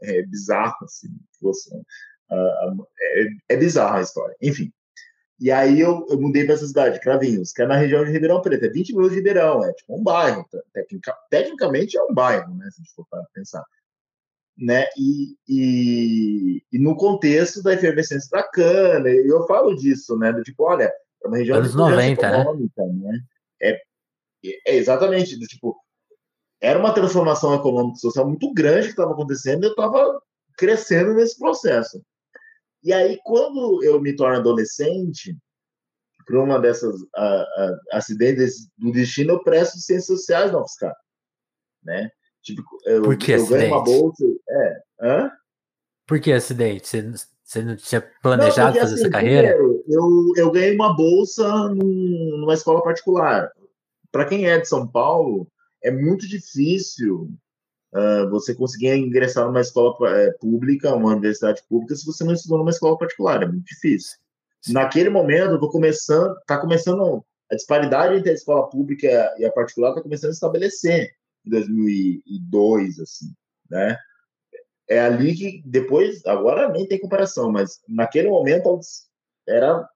É 0.00 0.22
bizarro, 0.22 0.76
assim. 0.84 1.08
É, 2.30 3.54
é 3.54 3.56
bizarro 3.56 3.96
a 3.96 4.02
história. 4.02 4.36
Enfim. 4.40 4.72
E 5.40 5.52
aí 5.52 5.80
eu, 5.80 6.04
eu 6.08 6.20
mudei 6.20 6.44
para 6.44 6.54
essa 6.54 6.66
cidade, 6.66 7.00
Cravinhos, 7.00 7.52
que 7.52 7.62
é 7.62 7.66
na 7.66 7.76
região 7.76 8.04
de 8.04 8.10
Ribeirão 8.10 8.42
Preto, 8.42 8.64
é 8.64 8.68
20 8.68 8.90
minutos 8.90 9.10
de 9.10 9.18
Ribeirão, 9.18 9.64
é 9.64 9.72
tipo 9.72 9.96
um 9.96 10.02
bairro, 10.02 10.44
tecnica, 10.72 11.14
tecnicamente 11.30 11.96
é 11.96 12.02
um 12.02 12.12
bairro, 12.12 12.54
né, 12.56 12.68
se 12.70 12.80
a 12.80 12.84
gente 12.84 12.94
for 12.94 13.06
para 13.08 13.24
pensar. 13.32 13.64
Né? 14.56 14.86
E, 14.98 15.36
e, 15.48 16.62
e, 16.72 16.78
no 16.80 16.96
contexto 16.96 17.62
da 17.62 17.74
efervescência 17.74 18.28
da 18.32 18.42
cana, 18.42 19.08
eu 19.08 19.46
falo 19.46 19.76
disso, 19.76 20.18
né, 20.18 20.32
do 20.32 20.42
tipo, 20.42 20.64
olha, 20.64 20.92
é 21.22 21.28
uma 21.28 21.36
região 21.36 21.58
Anos 21.58 21.70
de 21.70 21.76
90, 21.76 22.30
né? 22.30 22.44
né? 22.94 23.20
É, 23.62 23.80
é 24.66 24.76
exatamente, 24.76 25.38
do 25.38 25.46
tipo, 25.46 25.76
era 26.60 26.78
uma 26.78 26.92
transformação 26.92 27.54
econômica 27.54 27.96
e 27.96 28.00
social 28.00 28.26
muito 28.26 28.52
grande 28.52 28.86
que 28.86 28.92
estava 28.92 29.12
acontecendo 29.12 29.62
e 29.62 29.66
eu 29.66 29.70
estava 29.70 30.20
crescendo 30.56 31.14
nesse 31.14 31.38
processo. 31.38 32.02
E 32.82 32.92
aí, 32.92 33.18
quando 33.24 33.82
eu 33.82 34.00
me 34.00 34.14
torno 34.14 34.36
adolescente, 34.36 35.36
por 36.26 36.36
uma 36.36 36.60
dessas 36.60 36.94
acidentes 37.92 38.68
do 38.76 38.92
destino, 38.92 39.32
eu 39.32 39.42
presto 39.42 39.78
ciências 39.78 40.06
sociais 40.06 40.52
na 40.52 40.60
UFSCar. 40.60 40.94
Né? 41.82 42.10
Tipo, 42.42 42.62
eu, 42.84 43.02
por 43.02 43.16
que 43.16 43.32
eu 43.32 43.36
acidente? 43.36 43.60
ganho 43.60 43.74
uma 43.74 43.84
bolsa. 43.84 44.24
É. 44.48 44.82
Hã? 45.00 45.30
Por 46.06 46.20
que 46.20 46.32
acidente? 46.32 46.86
Você, 46.86 47.12
você 47.42 47.62
não 47.62 47.76
tinha 47.76 48.00
planejado 48.22 48.58
não, 48.58 48.66
porque, 48.66 48.80
fazer 48.80 48.94
assim, 48.94 49.02
essa 49.02 49.10
carreira? 49.10 49.54
Primeiro, 49.54 49.84
eu, 49.88 50.32
eu 50.36 50.50
ganhei 50.50 50.74
uma 50.74 50.94
bolsa 50.94 51.68
num, 51.68 52.38
numa 52.38 52.54
escola 52.54 52.82
particular. 52.82 53.50
Para 54.12 54.26
quem 54.26 54.46
é 54.46 54.58
de 54.58 54.68
São 54.68 54.86
Paulo, 54.86 55.50
é 55.82 55.90
muito 55.90 56.28
difícil 56.28 57.30
uh, 57.94 58.28
você 58.30 58.54
conseguir 58.54 58.94
ingressar 58.94 59.46
numa 59.46 59.60
escola 59.60 59.92
uh, 59.92 60.38
pública, 60.38 60.94
uma 60.94 61.12
universidade 61.12 61.62
pública, 61.68 61.94
se 61.94 62.06
você 62.06 62.24
não 62.24 62.32
estudou 62.32 62.58
numa 62.58 62.70
escola 62.70 62.98
particular. 62.98 63.42
É 63.42 63.46
muito 63.46 63.64
difícil. 63.64 64.16
Sim. 64.62 64.72
Naquele 64.72 65.08
momento, 65.10 65.52
eu 65.52 65.60
tô 65.60 65.68
começando, 65.68 66.36
tá 66.46 66.58
começando 66.58 67.24
a 67.50 67.54
disparidade 67.54 68.16
entre 68.16 68.30
a 68.30 68.34
escola 68.34 68.68
pública 68.68 69.06
e 69.38 69.44
a 69.44 69.52
particular 69.52 69.90
está 69.90 70.02
começando 70.02 70.30
a 70.30 70.34
estabelecer 70.34 71.10
em 71.46 71.50
2002, 71.50 72.98
assim, 73.00 73.32
né? 73.70 73.96
É 74.88 75.00
ali 75.00 75.34
que 75.34 75.62
depois, 75.66 76.24
agora 76.24 76.70
nem 76.70 76.86
tem 76.86 76.98
comparação, 76.98 77.52
mas 77.52 77.80
naquele 77.86 78.28
momento 78.28 78.80
era 79.46 79.86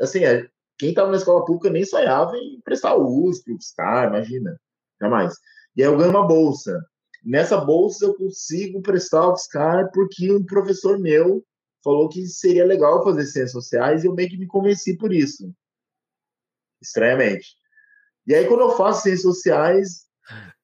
assim, 0.00 0.24
é, 0.24 0.48
quem 0.76 0.90
estava 0.90 1.10
na 1.10 1.16
escola 1.16 1.44
pública 1.44 1.70
nem 1.70 1.84
sonhava 1.84 2.36
em 2.36 2.60
prestar 2.64 2.96
o 2.96 3.26
USP, 3.26 3.52
o 3.52 3.60
STAR, 3.60 4.08
imagina, 4.08 4.58
jamais. 5.00 5.34
E 5.76 5.82
aí 5.82 5.88
eu 5.88 5.96
ganho 5.96 6.10
uma 6.10 6.26
bolsa 6.26 6.84
Nessa 7.24 7.56
bolsa 7.56 8.04
eu 8.04 8.14
consigo 8.14 8.82
prestar 8.82 9.28
o 9.28 9.36
FSCAR 9.36 9.90
porque 9.92 10.30
um 10.30 10.44
professor 10.44 10.98
meu 10.98 11.42
falou 11.82 12.08
que 12.08 12.26
seria 12.26 12.64
legal 12.64 13.02
fazer 13.02 13.24
ciências 13.24 13.52
sociais 13.52 14.04
e 14.04 14.06
eu 14.06 14.14
meio 14.14 14.28
que 14.28 14.36
me 14.36 14.46
convenci 14.46 14.96
por 14.96 15.12
isso. 15.12 15.52
Estranhamente. 16.82 17.56
E 18.26 18.34
aí, 18.34 18.46
quando 18.46 18.60
eu 18.60 18.70
faço 18.70 19.02
ciências 19.02 19.22
sociais, 19.22 20.04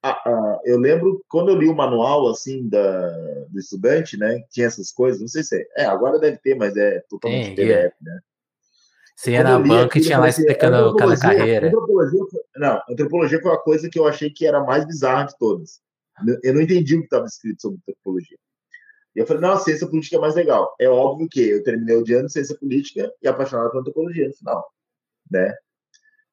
a, 0.02 0.10
a, 0.10 0.60
eu 0.64 0.78
lembro 0.78 1.22
quando 1.28 1.50
eu 1.50 1.56
li 1.56 1.68
o 1.68 1.74
manual 1.74 2.28
assim 2.28 2.66
da, 2.68 3.10
do 3.48 3.58
estudante, 3.58 4.16
né? 4.16 4.42
Tinha 4.50 4.66
essas 4.66 4.90
coisas, 4.90 5.20
não 5.20 5.28
sei 5.28 5.42
se 5.42 5.56
é. 5.56 5.82
É, 5.82 5.84
agora 5.84 6.18
deve 6.18 6.38
ter, 6.38 6.54
mas 6.54 6.76
é 6.76 7.00
totalmente 7.08 7.54
PDF, 7.54 7.70
é. 7.70 7.92
né? 8.00 8.20
Você 9.14 9.32
ia 9.32 9.44
na 9.44 9.58
banca 9.58 9.98
e 9.98 10.00
tinha 10.00 10.18
lá 10.18 10.30
explicando 10.30 10.96
cada 10.96 11.18
carreira. 11.18 11.66
Antropologia, 11.66 12.20
não, 12.56 12.82
antropologia 12.88 13.42
foi 13.42 13.52
a 13.52 13.58
coisa 13.58 13.90
que 13.90 13.98
eu 13.98 14.06
achei 14.06 14.30
que 14.30 14.46
era 14.46 14.64
mais 14.64 14.86
bizarra 14.86 15.24
de 15.24 15.36
todas. 15.36 15.82
Eu 16.42 16.54
não 16.54 16.60
entendi 16.60 16.96
o 16.96 17.00
que 17.00 17.06
estava 17.06 17.26
escrito 17.26 17.62
sobre 17.62 17.78
antropologia. 17.78 18.38
E 19.14 19.18
eu 19.18 19.26
falei, 19.26 19.42
não, 19.42 19.56
ciência 19.58 19.88
política 19.88 20.16
é 20.16 20.20
mais 20.20 20.34
legal. 20.34 20.74
É 20.78 20.88
óbvio 20.88 21.28
que 21.28 21.40
eu 21.40 21.62
terminei 21.62 21.96
odiando 21.96 22.28
ciência 22.28 22.56
política 22.56 23.12
e 23.20 23.28
apaixonado 23.28 23.70
por 23.70 23.80
antropologia 23.80 24.28
no 24.28 24.34
final, 24.34 24.64
né? 25.30 25.54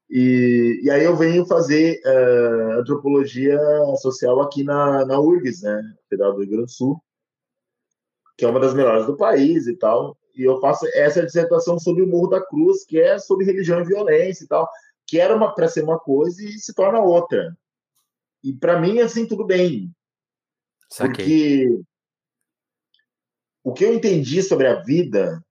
E, 0.10 0.80
e 0.84 0.90
aí 0.90 1.04
eu 1.04 1.16
venho 1.16 1.46
fazer 1.46 2.00
uh, 2.06 2.80
antropologia 2.80 3.60
social 4.02 4.42
aqui 4.42 4.64
na, 4.64 5.06
na 5.06 5.20
URGS, 5.20 5.64
né? 5.64 5.82
Federal 6.10 6.34
do 6.34 6.42
Rio 6.42 6.50
Grande 6.50 6.66
do 6.66 6.72
Sul, 6.72 7.02
que 8.38 8.46
é 8.46 8.48
uma 8.48 8.60
das 8.60 8.74
melhores 8.74 9.06
do 9.06 9.18
país 9.18 9.68
e 9.68 9.76
tal. 9.76 10.18
E 10.36 10.44
eu 10.44 10.60
faço 10.62 10.86
essa 10.94 11.26
dissertação 11.26 11.80
sobre 11.80 12.04
o 12.04 12.08
Morro 12.08 12.28
da 12.28 12.46
Cruz, 12.46 12.86
que 12.86 13.00
é 13.00 13.18
sobre 13.18 13.46
religião 13.46 13.82
e 13.82 13.86
violência 13.86 14.46
e 14.46 14.48
tal, 14.48 14.70
que 15.08 15.20
era 15.20 15.38
para 15.54 15.68
ser 15.68 15.84
uma 15.84 16.00
coisa 16.00 16.44
e 16.44 16.52
se 16.60 16.74
torna 16.74 17.00
outra, 17.00 17.58
e 18.44 18.54
para 18.54 18.80
mim, 18.80 19.00
assim, 19.00 19.28
tudo 19.28 19.46
bem. 19.46 19.94
Saquei. 20.90 21.68
Porque 21.68 21.82
o 23.64 23.74
que 23.74 23.84
eu 23.84 23.94
entendi 23.94 24.42
sobre 24.42 24.68
a 24.68 24.82
vida 24.82 25.44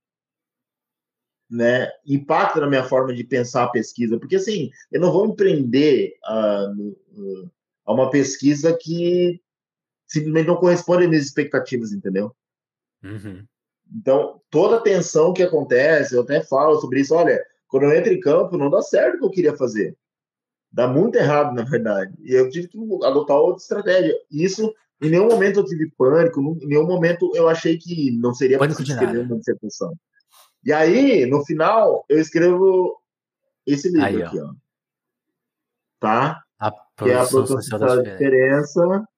né, 1.49 1.89
impacta 2.05 2.61
na 2.61 2.67
minha 2.67 2.85
forma 2.85 3.15
de 3.15 3.25
pensar 3.25 3.65
a 3.65 3.71
pesquisa. 3.71 4.19
Porque, 4.19 4.37
assim, 4.37 4.71
eu 4.91 5.01
não 5.01 5.13
vou 5.13 5.27
empreender 5.27 6.15
uh, 6.25 7.51
a 7.85 7.93
uma 7.93 8.11
pesquisa 8.11 8.77
que 8.81 9.41
simplesmente 10.07 10.47
não 10.47 10.57
corresponde 10.57 11.05
às 11.05 11.11
minhas 11.11 11.25
expectativas, 11.27 11.93
entendeu? 11.93 12.35
Uhum. 13.03 13.45
Então, 13.95 14.41
toda 14.51 14.77
a 14.77 14.81
tensão 14.81 15.33
que 15.33 15.43
acontece, 15.43 16.15
eu 16.15 16.23
até 16.23 16.43
falo 16.43 16.81
sobre 16.81 17.01
isso, 17.01 17.15
olha, 17.15 17.41
quando 17.69 17.85
eu 17.85 17.97
entro 17.97 18.13
em 18.13 18.21
campo, 18.21 18.57
não 18.57 18.69
dá 18.69 18.83
certo 18.83 19.17
o 19.17 19.19
que 19.21 19.25
eu 19.25 19.31
queria 19.31 19.57
fazer. 19.57 19.97
Dá 20.73 20.87
muito 20.87 21.17
errado, 21.17 21.55
na 21.55 21.63
verdade. 21.63 22.15
E 22.23 22.33
eu 22.33 22.51
tive 22.51 22.69
que 22.69 22.79
adotar 23.05 23.37
outra 23.37 23.63
estratégia. 23.63 24.15
Isso, 24.31 24.75
em 25.01 25.11
nenhum 25.11 25.29
momento 25.29 25.61
eu 25.61 25.65
tive 25.65 25.91
pânico, 25.97 26.41
em 26.41 26.67
nenhum 26.67 26.87
momento 26.87 27.31
eu 27.35 27.49
achei 27.49 27.79
que 27.79 28.11
não 28.19 28.35
seria 28.35 28.59
possível 28.59 28.85
escrever 28.85 29.21
uma 29.21 29.39
dissertação. 29.39 29.95
E 30.65 30.73
aí, 30.73 31.27
no 31.27 31.45
final, 31.45 32.05
eu 32.09 32.19
escrevo 32.19 33.01
esse 33.65 33.89
livro 33.89 34.05
aí, 34.05 34.23
aqui, 34.23 34.41
ó. 34.41 34.53
Tá? 36.01 36.43
A 36.59 36.71
que 36.97 37.11
é 37.11 37.15
a 37.15 37.27
produção 37.27 37.79
da 37.79 38.03
diferença. 38.03 39.09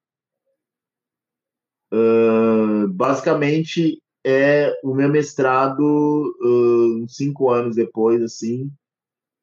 Uh, 1.92 2.88
basicamente, 2.88 4.02
é 4.24 4.78
o 4.82 4.94
meu 4.94 5.08
mestrado 5.08 5.80
uh, 5.80 7.08
cinco 7.08 7.50
anos 7.50 7.76
depois, 7.76 8.22
assim, 8.22 8.70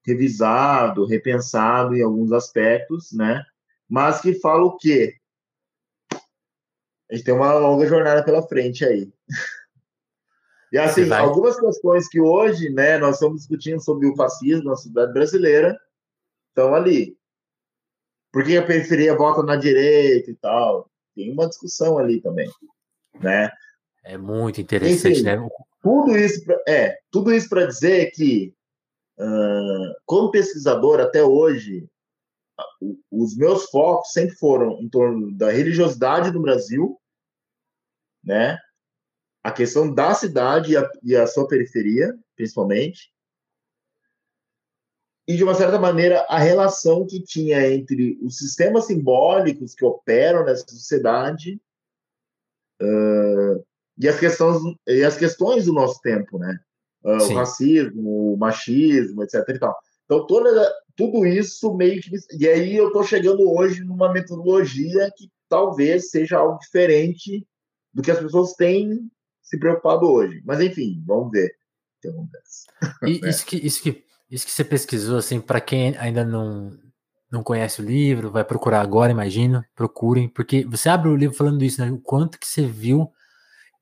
revisado, 0.06 1.06
repensado 1.06 1.96
em 1.96 2.04
alguns 2.04 2.32
aspectos, 2.32 3.12
né? 3.12 3.44
Mas 3.90 4.22
que 4.22 4.34
fala 4.36 4.64
o 4.64 4.78
quê? 4.78 5.16
A 7.10 7.16
gente 7.16 7.26
tem 7.26 7.34
uma 7.34 7.54
longa 7.54 7.86
jornada 7.88 8.24
pela 8.24 8.48
frente 8.48 8.86
aí. 8.86 9.12
E 10.72 10.78
assim, 10.78 11.10
algumas 11.14 11.58
questões 11.58 12.06
que 12.10 12.20
hoje, 12.20 12.70
né, 12.70 12.98
nós 12.98 13.16
estamos 13.16 13.38
discutindo 13.38 13.80
sobre 13.80 14.10
o 14.10 14.16
fascismo 14.16 14.66
na 14.66 14.76
sociedade 14.76 15.14
brasileira, 15.14 15.80
estão 16.50 16.76
ali. 16.76 17.18
Por 18.30 18.44
que 18.44 18.58
a 18.58 18.66
periferia 18.66 19.16
vota 19.16 19.42
na 19.42 19.56
direita 19.56 20.30
e 20.30 20.36
tal? 20.36 20.90
Tem 21.16 21.32
uma 21.32 21.48
discussão 21.48 21.98
ali 21.98 22.20
também, 22.20 22.50
né? 23.22 23.50
É 24.04 24.18
muito 24.18 24.60
interessante, 24.60 25.22
Enfim, 25.22 25.24
né? 25.24 25.50
Tudo 25.82 26.18
isso, 26.18 26.44
pra, 26.44 26.60
é, 26.68 27.00
tudo 27.10 27.34
isso 27.34 27.48
para 27.48 27.68
dizer 27.68 28.12
que 28.12 28.54
como 30.06 30.32
pesquisador, 30.32 31.00
até 31.00 31.24
hoje, 31.24 31.88
os 33.12 33.36
meus 33.36 33.66
focos 33.70 34.12
sempre 34.12 34.36
foram 34.36 34.80
em 34.82 34.90
torno 34.90 35.32
da 35.32 35.52
religiosidade 35.52 36.32
no 36.32 36.42
Brasil, 36.42 37.00
né? 38.24 38.58
A 39.44 39.52
questão 39.52 39.94
da 39.94 40.14
cidade 40.14 40.74
e 40.74 40.78
a, 40.78 40.90
e 41.04 41.16
a 41.16 41.28
sua 41.28 41.48
periferia, 41.48 42.18
principalmente, 42.36 43.14
e 45.28 45.36
de 45.36 45.44
uma 45.44 45.56
certa 45.56 45.80
maneira 45.80 46.22
a 46.30 46.38
relação 46.38 47.06
que 47.06 47.22
tinha 47.22 47.72
entre 47.72 48.20
os 48.22 48.38
sistemas 48.38 48.86
simbólicos 48.86 49.74
que 49.74 49.84
operam 49.84 50.46
nessa 50.46 50.68
sociedade 50.68 51.60
uh, 52.82 53.66
e 53.98 54.08
as 54.08 54.20
questões 54.20 54.62
e 54.88 55.04
as 55.04 55.18
questões 55.18 55.66
do 55.66 55.74
nosso 55.74 56.00
tempo, 56.02 56.38
né? 56.38 56.60
Uh, 57.06 57.32
o 57.32 57.36
racismo, 57.36 58.34
o 58.34 58.38
machismo, 58.38 59.24
etc. 59.24 59.48
E 59.48 59.60
tal. 59.60 59.78
Então 60.06 60.26
toda 60.26 60.74
tudo 60.96 61.26
isso 61.26 61.74
meio 61.76 62.02
que 62.02 62.10
e 62.40 62.48
aí 62.48 62.76
eu 62.76 62.88
estou 62.88 63.04
chegando 63.04 63.48
hoje 63.50 63.84
numa 63.84 64.12
metodologia 64.12 65.12
que 65.16 65.30
talvez 65.48 66.10
seja 66.10 66.38
algo 66.38 66.58
diferente 66.58 67.46
do 67.94 68.02
que 68.02 68.10
as 68.10 68.20
pessoas 68.20 68.54
têm 68.54 69.10
se 69.42 69.60
preocupado 69.60 70.08
hoje. 70.08 70.42
Mas 70.44 70.60
enfim, 70.60 71.04
vamos 71.06 71.32
ver 71.32 71.48
o 71.48 72.02
que 72.02 72.08
acontece. 72.08 72.66
E 73.04 73.22
isso 73.30 73.46
que 73.46 73.58
isso 73.58 73.84
que 73.84 74.04
isso 74.30 74.46
que 74.46 74.52
você 74.52 74.64
pesquisou, 74.64 75.18
assim, 75.18 75.40
para 75.40 75.62
quem 75.62 75.96
ainda 75.98 76.26
não, 76.26 76.78
não 77.32 77.44
conhece 77.44 77.82
o 77.82 77.86
livro, 77.86 78.32
vai 78.32 78.44
procurar 78.44 78.82
agora, 78.82 79.12
imagino, 79.12 79.64
procurem, 79.76 80.28
porque 80.28 80.66
você 80.66 80.90
abre 80.90 81.10
o 81.10 81.16
livro 81.16 81.38
falando 81.38 81.64
isso, 81.64 81.80
né? 81.80 81.92
O 81.92 82.00
quanto 82.00 82.40
que 82.40 82.48
você 82.48 82.66
viu 82.66 83.12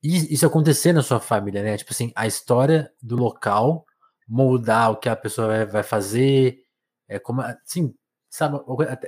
isso 0.04 0.46
acontecer 0.46 0.92
na 0.92 1.02
sua 1.02 1.18
família, 1.18 1.62
né? 1.62 1.76
Tipo 1.78 1.92
assim, 1.92 2.12
a 2.14 2.26
história 2.26 2.92
do 3.02 3.16
local 3.16 3.86
moldar 4.28 4.90
o 4.90 4.96
que 4.96 5.08
a 5.08 5.16
pessoa 5.16 5.66
vai, 5.66 5.82
fazer, 5.82 6.60
é 7.08 7.18
como, 7.18 7.40
assim, 7.42 7.94
sabe, 8.28 8.58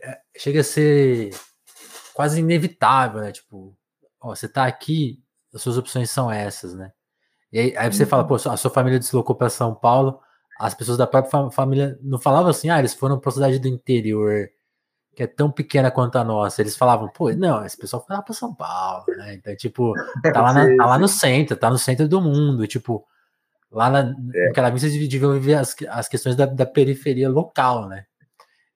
é, 0.03 0.21
chega 0.37 0.61
a 0.61 0.65
ser 0.65 1.31
quase 2.15 2.41
inevitável, 2.41 3.21
né? 3.21 3.33
Tipo, 3.33 3.77
ó, 4.21 4.35
você 4.35 4.49
tá 4.49 4.67
aqui, 4.67 5.23
as 5.55 5.63
suas 5.63 5.79
opções 5.79 6.11
são 6.11 6.31
essas, 6.31 6.75
né? 6.75 6.93
E 7.53 7.59
aí, 7.59 7.77
aí 7.77 7.93
você 7.93 8.05
uhum. 8.05 8.09
fala, 8.09 8.27
pô, 8.27 8.35
a 8.35 8.57
sua 8.57 8.71
família 8.71 8.99
deslocou 8.99 9.37
para 9.37 9.51
São 9.51 9.75
Paulo, 9.75 10.21
as 10.59 10.75
pessoas 10.75 10.99
da 10.99 11.07
própria 11.07 11.51
família 11.51 11.99
não 12.03 12.19
falavam 12.19 12.51
assim, 12.51 12.71
ah, 12.71 12.79
eles 12.79 12.95
foram 12.95 13.21
para 13.21 13.33
cidade 13.33 13.59
do 13.59 13.69
interior, 13.69 14.49
que 15.17 15.23
é 15.23 15.27
tão 15.27 15.51
pequena 15.51 15.91
quanto 15.91 16.17
a 16.17 16.25
nossa. 16.25 16.61
Eles 16.61 16.77
falavam, 16.77 17.09
pô, 17.09 17.33
não, 17.33 17.65
esse 17.65 17.77
pessoal 17.77 18.05
foi 18.07 18.15
lá 18.15 18.21
para 18.21 18.35
São 18.35 18.55
Paulo, 18.55 19.07
né? 19.17 19.35
Então, 19.35 19.57
tipo, 19.57 19.95
tá 20.23 20.43
lá, 20.43 20.53
na, 20.53 20.77
tá 20.77 20.87
lá 20.87 20.99
no 20.99 21.09
centro, 21.09 21.57
tá 21.57 21.71
no 21.71 21.79
centro 21.79 22.07
do 22.07 22.21
mundo, 22.21 22.67
tipo, 22.67 23.07
lá 23.71 23.89
na, 23.89 24.15
é. 24.35 24.49
naquela 24.49 24.69
vez 24.69 24.83
vocês 24.83 25.09
deviam 25.09 25.33
viver 25.33 25.55
as, 25.55 25.75
as 25.89 26.07
questões 26.07 26.37
da, 26.37 26.45
da 26.45 26.67
periferia 26.67 27.31
local, 27.31 27.89
né? 27.89 28.05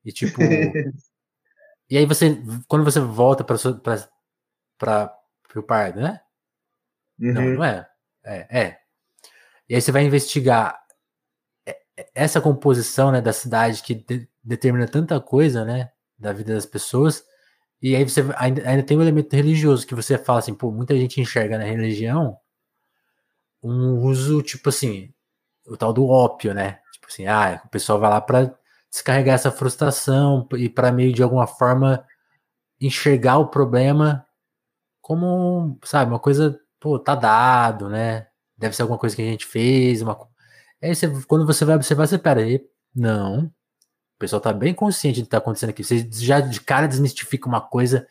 E 0.03 0.11
tipo. 0.11 0.41
e 1.91 1.99
aí 1.99 2.07
você, 2.07 2.43
quando 2.67 2.85
você 2.85 3.01
volta 3.01 3.45
para 3.45 5.15
o 5.55 5.63
parque, 5.63 5.99
né? 5.99 6.23
Uhum. 7.21 7.33
Não, 7.35 7.43
não 7.43 7.65
é. 7.65 7.87
É, 8.25 8.61
é. 8.61 8.79
E 9.69 9.75
aí 9.75 9.81
você 9.83 9.93
vai 9.93 10.05
investigar 10.05 10.81
essa 12.15 12.41
composição 12.41 13.13
né, 13.13 13.21
da 13.21 13.33
cidade 13.33 13.83
que 13.83 13.95
de, 13.95 14.27
determina 14.43 14.89
tanta 14.89 15.21
coisa 15.21 15.67
né, 15.67 15.91
da 16.21 16.33
vida 16.33 16.55
das 16.55 16.67
pessoas, 16.67 17.25
e 17.83 17.97
aí 17.97 18.05
você 18.05 18.23
ainda, 18.37 18.69
ainda, 18.69 18.83
tem 18.83 18.97
um 18.99 19.03
elemento 19.03 19.35
religioso 19.35 19.87
que 19.87 19.95
você 19.95 20.19
fala 20.19 20.41
assim, 20.41 20.55
pô, 20.55 20.71
muita 20.71 20.97
gente 20.97 21.21
enxerga 21.21 21.59
na 21.59 21.65
religião 21.65 22.39
um 23.63 24.03
uso, 24.05 24.43
tipo 24.43 24.69
assim, 24.69 25.13
o 25.67 25.77
tal 25.77 25.93
do 25.93 26.07
ópio, 26.07 26.55
né? 26.55 26.81
Tipo 26.93 27.07
assim, 27.09 27.27
ah, 27.27 27.61
o 27.65 27.69
pessoal 27.69 27.99
vai 28.01 28.11
lá 28.11 28.21
para 28.21 28.55
descarregar 28.91 29.35
essa 29.35 29.51
frustração 29.51 30.47
e 30.57 30.69
para 30.69 30.93
meio 30.93 31.13
de 31.13 31.23
alguma 31.23 31.47
forma 31.47 32.05
enxergar 32.81 33.39
o 33.39 33.49
problema 33.49 34.27
como, 35.01 35.79
sabe, 35.85 36.13
uma 36.13 36.21
coisa, 36.21 36.59
pô, 36.81 36.99
tá 36.99 37.15
dado, 37.15 37.89
né? 37.89 38.29
Deve 38.57 38.77
ser 38.77 38.83
alguma 38.83 38.99
coisa 38.99 39.17
que 39.17 39.23
a 39.23 39.25
gente 39.27 39.47
fez, 39.47 40.03
uma, 40.03 40.15
Aí 40.83 40.95
você, 40.95 41.09
quando 41.27 41.47
você 41.47 41.65
vai 41.65 41.77
observar, 41.77 42.07
você 42.07 42.19
pera 42.19 42.41
aí, 42.41 42.65
não. 42.95 43.53
Pessoal 44.21 44.39
tá 44.39 44.53
bem 44.53 44.75
consciente 44.75 45.23
do 45.23 45.25
que 45.25 45.31
tá 45.31 45.39
acontecendo 45.39 45.71
aqui. 45.71 45.83
Você 45.83 46.07
já 46.13 46.41
de 46.41 46.61
cara 46.61 46.87
desmistifica 46.87 47.49
uma 47.49 47.61
coisa 47.61 48.07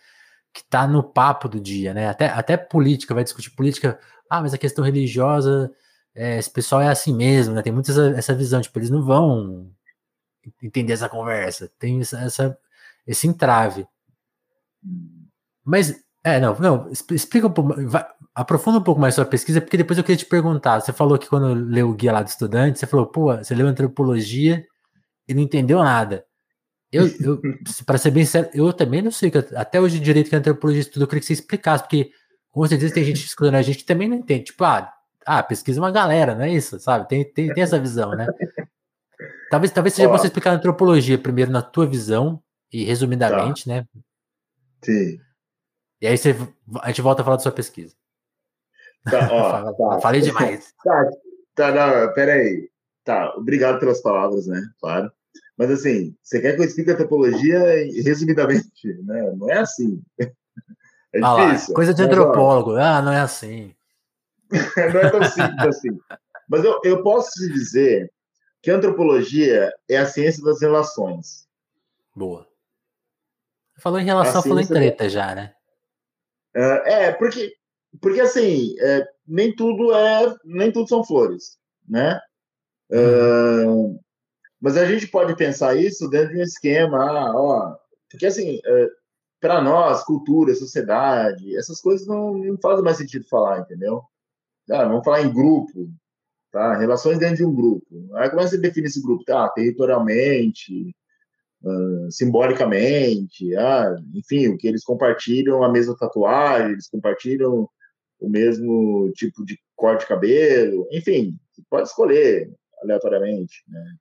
que 0.52 0.64
tá 0.68 0.88
no 0.88 1.04
papo 1.04 1.48
do 1.48 1.60
dia, 1.60 1.94
né? 1.94 2.10
Até, 2.10 2.26
até 2.30 2.58
política, 2.58 3.14
vai 3.14 3.24
discutir 3.24 3.52
política. 3.52 4.00
Ah, 4.28 4.42
mas 4.42 4.52
a 4.52 4.58
questão 4.58 4.84
religiosa, 4.84 5.72
é, 6.16 6.40
esse 6.40 6.50
pessoal 6.50 6.82
é 6.82 6.88
assim 6.88 7.16
mesmo, 7.16 7.54
né? 7.54 7.62
Tem 7.62 7.72
muita 7.72 7.92
essa, 7.92 8.10
essa 8.18 8.34
visão, 8.34 8.60
tipo, 8.60 8.80
eles 8.80 8.90
não 8.90 9.04
vão 9.04 9.70
entender 10.64 10.94
essa 10.94 11.08
conversa. 11.08 11.72
Tem 11.78 12.02
essa, 12.02 12.20
essa 12.22 12.58
esse 13.06 13.28
entrave. 13.28 13.88
Mas, 15.64 15.96
é, 16.24 16.40
não, 16.40 16.56
não, 16.58 16.90
explica 17.12 17.46
um 17.46 17.52
pouco. 17.52 17.88
Vai, 17.88 18.04
aprofunda 18.34 18.80
um 18.80 18.84
pouco 18.84 19.00
mais 19.00 19.14
sua 19.14 19.26
pesquisa, 19.26 19.62
porque 19.62 19.78
depois 19.78 20.00
eu 20.00 20.04
queria 20.04 20.18
te 20.18 20.26
perguntar. 20.26 20.82
Você 20.82 20.92
falou 20.92 21.20
que 21.20 21.30
quando 21.30 21.54
leu 21.54 21.92
o 21.92 21.94
guia 21.94 22.12
lá 22.12 22.24
do 22.24 22.30
estudante, 22.30 22.80
você 22.80 22.88
falou, 22.88 23.06
pô, 23.06 23.38
você 23.38 23.54
leu 23.54 23.68
antropologia 23.68 24.66
e 25.30 25.34
não 25.34 25.42
entendeu 25.42 25.80
nada. 25.80 26.26
Eu, 26.92 27.08
eu 27.22 27.42
para 27.86 27.98
ser 27.98 28.12
bem 28.12 28.26
sério, 28.26 28.50
eu 28.54 28.74
também 28.74 29.02
não 29.02 29.12
sei, 29.12 29.32
até 29.56 29.80
hoje 29.80 30.00
direito 30.00 30.30
que 30.30 30.36
a 30.36 30.40
antropologia 30.40 30.82
estuda, 30.82 31.04
eu 31.04 31.08
queria 31.08 31.22
que 31.22 31.28
você 31.28 31.34
explicasse, 31.34 31.84
porque 31.84 32.12
com 32.52 32.68
certeza 32.68 32.94
tem 32.94 33.04
gente 33.04 33.24
escutando 33.24 33.56
a 33.56 33.62
gente 33.62 33.78
que 33.78 33.86
também 33.86 34.10
não 34.10 34.18
entende. 34.18 34.46
Tipo, 34.46 34.66
ah, 34.66 34.92
ah, 35.26 35.44
pesquisa 35.44 35.80
uma 35.80 35.92
galera, 35.92 36.36
não 36.36 36.44
é 36.44 36.52
isso, 36.52 36.80
sabe? 36.80 37.08
Tem, 37.08 37.24
tem, 37.24 37.54
tem 37.54 37.64
essa 37.64 37.80
visão, 37.80 38.12
né? 38.12 38.28
Talvez, 39.52 39.72
talvez 39.72 39.96
seja 39.96 40.08
Ó, 40.08 40.12
você 40.12 40.28
explicar 40.28 40.52
a 40.52 40.54
antropologia 40.54 41.18
primeiro 41.18 41.52
na 41.52 41.62
tua 41.62 41.86
visão, 41.86 42.42
e 42.72 42.84
resumidamente, 42.84 43.66
tá. 43.66 43.72
né? 43.72 43.88
Sim. 44.84 45.20
E 46.02 46.08
aí 46.08 46.18
você, 46.18 46.36
a 46.82 46.88
gente 46.88 47.02
volta 47.02 47.22
a 47.22 47.26
falar 47.26 47.38
da 47.38 47.44
sua 47.44 47.52
pesquisa. 47.52 47.96
Tá, 49.04 49.28
ó, 49.32 49.74
tá. 49.74 50.02
Falei 50.02 50.22
demais. 50.22 50.74
Tá, 50.84 51.10
tá, 51.56 51.72
não, 51.72 52.14
peraí. 52.14 52.70
Tá, 53.04 53.34
obrigado 53.36 53.80
pelas 53.80 54.02
palavras, 54.02 54.48
né? 54.48 54.62
Claro. 54.80 55.12
Mas 55.60 55.72
assim, 55.72 56.16
você 56.24 56.40
quer 56.40 56.56
que 56.56 56.62
eu 56.62 56.66
explique 56.66 56.90
a 56.90 56.96
topologia 56.96 57.60
resumidamente, 58.02 58.88
né? 59.04 59.34
Não 59.36 59.52
é 59.52 59.60
assim. 59.60 60.02
É 60.18 61.20
ah 61.22 61.48
difícil. 61.48 61.70
Lá, 61.72 61.76
coisa 61.76 61.94
de 61.94 62.02
antropólogo. 62.02 62.78
ah, 62.78 63.02
não 63.02 63.12
é 63.12 63.20
assim. 63.20 63.76
não 64.50 65.02
é 65.02 65.10
tão 65.12 65.24
simples 65.26 65.68
assim. 65.68 65.90
Mas 66.48 66.64
eu, 66.64 66.80
eu 66.86 67.04
posso 67.04 67.32
te 67.32 67.52
dizer 67.52 68.10
que 68.62 68.72
a 68.72 68.76
antropologia 68.76 69.70
é 69.90 69.98
a 69.98 70.06
ciência 70.06 70.42
das 70.42 70.62
relações. 70.62 71.46
Boa. 72.16 72.48
Falou 73.80 74.00
em 74.00 74.06
relação, 74.06 74.42
falou 74.42 74.62
em 74.62 74.68
treta 74.68 75.04
da... 75.04 75.10
já, 75.10 75.36
né? 75.36 75.54
É, 76.56 76.94
é, 76.94 77.12
porque 77.12 77.54
porque 78.00 78.22
assim 78.22 78.76
é, 78.80 79.06
nem 79.28 79.54
tudo 79.54 79.94
é 79.94 80.34
nem 80.46 80.72
tudo 80.72 80.88
são 80.88 81.04
flores 81.04 81.58
né 81.88 82.20
uh, 82.92 84.00
mas 84.62 84.78
a 84.78 84.86
gente 84.86 85.08
pode 85.08 85.36
pensar 85.36 85.76
isso 85.76 86.10
dentro 86.10 86.34
de 86.34 86.40
um 86.40 86.44
esquema 86.44 86.98
ah, 86.98 87.34
ó, 87.36 87.76
porque 88.10 88.26
assim 88.26 88.58
uh, 88.58 88.90
para 89.40 89.62
nós 89.62 90.04
cultura 90.04 90.54
sociedade 90.56 91.56
essas 91.56 91.82
coisas 91.82 92.08
não, 92.08 92.38
não 92.38 92.58
fazem 92.62 92.84
mais 92.84 92.98
sentido 92.98 93.26
falar 93.28 93.60
entendeu? 93.60 94.04
Ah, 94.70 94.86
vamos 94.86 95.04
falar 95.04 95.22
em 95.22 95.34
grupo 95.34 95.90
tá? 96.52 96.78
Relações 96.78 97.20
dentro 97.20 97.38
de 97.38 97.46
um 97.46 97.54
grupo. 97.54 97.86
Aí 98.16 98.30
como 98.30 98.42
é 98.42 98.44
que 98.46 98.50
você 98.50 98.58
define 98.58 98.88
esse 98.88 99.02
grupo 99.02 99.24
tá? 99.24 99.48
Territorialmente 99.50 100.96
Uh, 101.62 102.10
simbolicamente, 102.10 103.54
ah, 103.58 103.94
enfim, 104.14 104.48
o 104.48 104.58
que 104.58 104.66
eles 104.66 104.82
compartilham 104.82 105.62
a 105.62 105.70
mesma 105.70 105.94
tatuagem, 105.98 106.72
eles 106.72 106.88
compartilham 106.88 107.68
o 108.18 108.30
mesmo 108.30 109.12
tipo 109.14 109.44
de 109.44 109.60
corte 109.76 110.02
de 110.02 110.08
cabelo, 110.08 110.88
enfim, 110.90 111.38
você 111.52 111.62
pode 111.70 111.90
escolher 111.90 112.50
aleatoriamente, 112.82 113.62
né? 113.68 113.94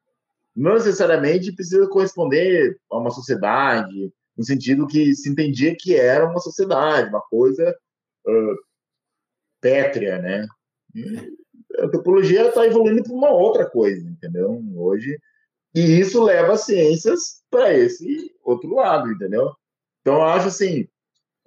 Não 0.59 0.75
necessariamente 0.75 1.53
precisa 1.53 1.89
corresponder 1.89 2.77
a 2.91 2.99
uma 2.99 3.11
sociedade, 3.11 4.13
no 4.37 4.45
sentido 4.45 4.89
que 4.89 5.15
se 5.15 5.31
entendia 5.31 5.77
que 5.79 5.95
era 5.95 6.29
uma 6.29 6.41
sociedade, 6.41 7.09
uma 7.09 7.21
coisa 7.21 7.77
uh, 8.27 8.57
pétrea, 9.61 10.19
né? 10.19 10.49
A 11.79 11.85
antropologia 11.85 12.49
está 12.49 12.67
evoluindo 12.67 13.05
para 13.05 13.13
uma 13.13 13.31
outra 13.31 13.71
coisa, 13.71 14.05
entendeu? 14.05 14.61
Hoje, 14.75 15.17
e 15.73 16.01
isso 16.01 16.25
leva 16.25 16.55
as 16.55 16.65
ciências 16.65 17.41
para 17.49 17.73
esse 17.73 18.35
outro 18.43 18.75
lado, 18.75 19.13
entendeu? 19.13 19.53
Então, 20.01 20.17
eu 20.17 20.25
acho 20.25 20.49
assim, 20.49 20.89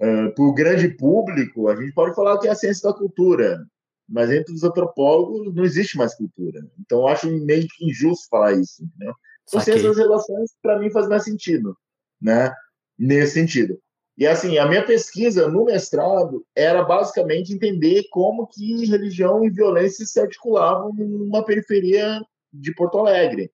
Uh, 0.01 0.33
para 0.33 0.43
o 0.43 0.51
grande 0.51 0.89
público, 0.89 1.67
a 1.67 1.75
gente 1.75 1.93
pode 1.93 2.15
falar 2.15 2.39
que 2.39 2.47
é 2.47 2.49
a 2.51 2.55
ciência 2.55 2.89
da 2.89 2.97
cultura, 2.97 3.63
mas 4.11 4.29
entre 4.29 4.53
os 4.53 4.63
antropólogos 4.63 5.53
não 5.55 5.63
existe 5.63 5.97
mais 5.97 6.13
cultura. 6.13 6.59
Então, 6.79 6.99
eu 6.99 7.07
acho 7.07 7.31
meio 7.31 7.67
que 7.67 7.85
injusto 7.89 8.27
falar 8.29 8.53
isso. 8.53 8.83
Né? 8.99 9.11
Então, 9.47 9.59
ciência 9.61 9.87
das 9.87 9.97
relações, 9.97 10.51
para 10.61 10.77
mim, 10.77 10.91
faz 10.91 11.07
mais 11.07 11.23
sentido, 11.23 11.75
né? 12.21 12.53
nesse 12.99 13.33
sentido. 13.33 13.79
E, 14.17 14.27
assim, 14.27 14.57
a 14.57 14.67
minha 14.67 14.85
pesquisa 14.85 15.47
no 15.47 15.65
mestrado 15.65 16.45
era 16.55 16.83
basicamente 16.83 17.53
entender 17.53 18.03
como 18.11 18.45
que 18.45 18.85
religião 18.85 19.43
e 19.43 19.49
violência 19.49 20.05
se 20.05 20.19
articulavam 20.19 20.93
numa 20.93 21.43
periferia 21.43 22.21
de 22.53 22.73
Porto 22.75 22.99
Alegre. 22.99 23.49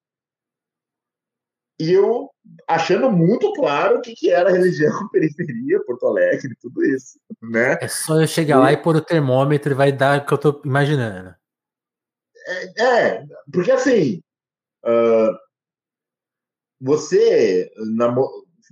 E 1.80 1.92
eu 1.92 2.30
achando 2.68 3.12
muito 3.12 3.54
claro 3.54 3.98
o 3.98 4.02
que, 4.02 4.14
que 4.16 4.32
era 4.32 4.52
religião, 4.52 5.08
periferia, 5.10 5.84
Porto 5.86 6.08
Alegre, 6.08 6.56
tudo 6.60 6.84
isso, 6.84 7.20
né? 7.42 7.78
É 7.82 7.88
só 7.88 8.20
eu 8.22 8.28
chegar 8.28 8.58
e... 8.58 8.60
lá 8.60 8.74
e 8.74 8.78
pôr 8.78 8.96
o 8.96 9.02
termômetro 9.02 9.72
e 9.72 9.76
vai 9.76 9.92
dar 9.92 10.22
o 10.22 10.26
que 10.26 10.34
eu 10.34 10.38
tô 10.38 10.62
imaginando. 10.66 11.36
É, 12.48 12.84
é 12.84 13.26
porque 13.52 13.72
assim, 13.72 14.22
uh, 14.86 15.38
você, 16.80 17.72
na, 17.96 18.14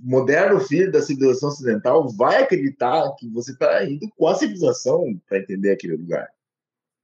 moderno 0.00 0.60
filho 0.60 0.90
da 0.90 1.02
civilização 1.02 1.48
ocidental, 1.48 2.08
vai 2.08 2.42
acreditar 2.42 3.14
que 3.18 3.28
você 3.30 3.52
está 3.52 3.84
indo 3.84 4.08
com 4.16 4.26
a 4.26 4.34
civilização 4.34 5.20
para 5.28 5.38
entender 5.38 5.72
aquele 5.72 5.96
lugar. 5.96 6.28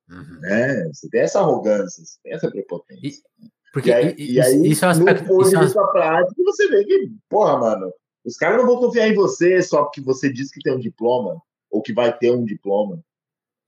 Uhum. 0.09 0.41
Né? 0.41 0.85
Você 0.89 1.09
tem 1.09 1.21
essa 1.21 1.41
arrogância, 1.41 2.05
você 2.05 2.19
tem 2.23 2.33
essa 2.33 2.51
prepotência. 2.51 3.23
E, 3.41 3.51
porque 3.73 3.91
e 3.91 3.93
aí, 3.93 4.15
e, 4.19 4.41
aí 4.41 4.71
isso 4.71 4.85
é 4.85 4.89
um 4.89 4.91
aspecto. 4.91 5.33
No 5.33 5.43
isso 5.43 5.57
é 5.57 5.61
um... 5.61 5.93
prática, 5.93 6.43
você 6.45 6.69
vê 6.69 6.85
que, 6.85 7.11
porra, 7.29 7.59
mano, 7.59 7.91
os 8.25 8.37
caras 8.37 8.59
não 8.59 8.67
vão 8.67 8.79
confiar 8.79 9.09
em 9.09 9.15
você 9.15 9.63
só 9.63 9.85
porque 9.85 10.01
você 10.01 10.31
diz 10.33 10.51
que 10.51 10.61
tem 10.61 10.75
um 10.75 10.79
diploma 10.79 11.41
ou 11.71 11.81
que 11.81 11.93
vai 11.93 12.17
ter 12.17 12.31
um 12.31 12.45
diploma. 12.45 13.03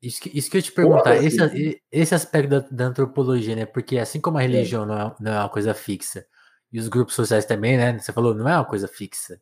Isso 0.02 0.20
que, 0.20 0.38
isso 0.38 0.50
que 0.50 0.58
eu 0.58 0.62
te 0.62 0.70
perguntar, 0.70 1.16
esse, 1.16 1.42
assim. 1.42 1.74
esse 1.90 2.14
aspecto 2.14 2.50
da, 2.50 2.60
da, 2.60 2.84
antropologia, 2.84 3.56
né? 3.56 3.64
Porque 3.64 3.96
assim 3.96 4.20
como 4.20 4.36
a 4.36 4.42
religião 4.42 4.84
é. 4.84 4.86
Não, 4.86 5.00
é, 5.00 5.14
não 5.18 5.32
é 5.32 5.38
uma 5.38 5.48
coisa 5.48 5.72
fixa, 5.72 6.26
e 6.70 6.78
os 6.78 6.88
grupos 6.88 7.14
sociais 7.14 7.46
também, 7.46 7.78
né? 7.78 7.98
Você 7.98 8.12
falou, 8.12 8.34
não 8.34 8.46
é 8.46 8.54
uma 8.54 8.66
coisa 8.66 8.86
fixa. 8.86 9.40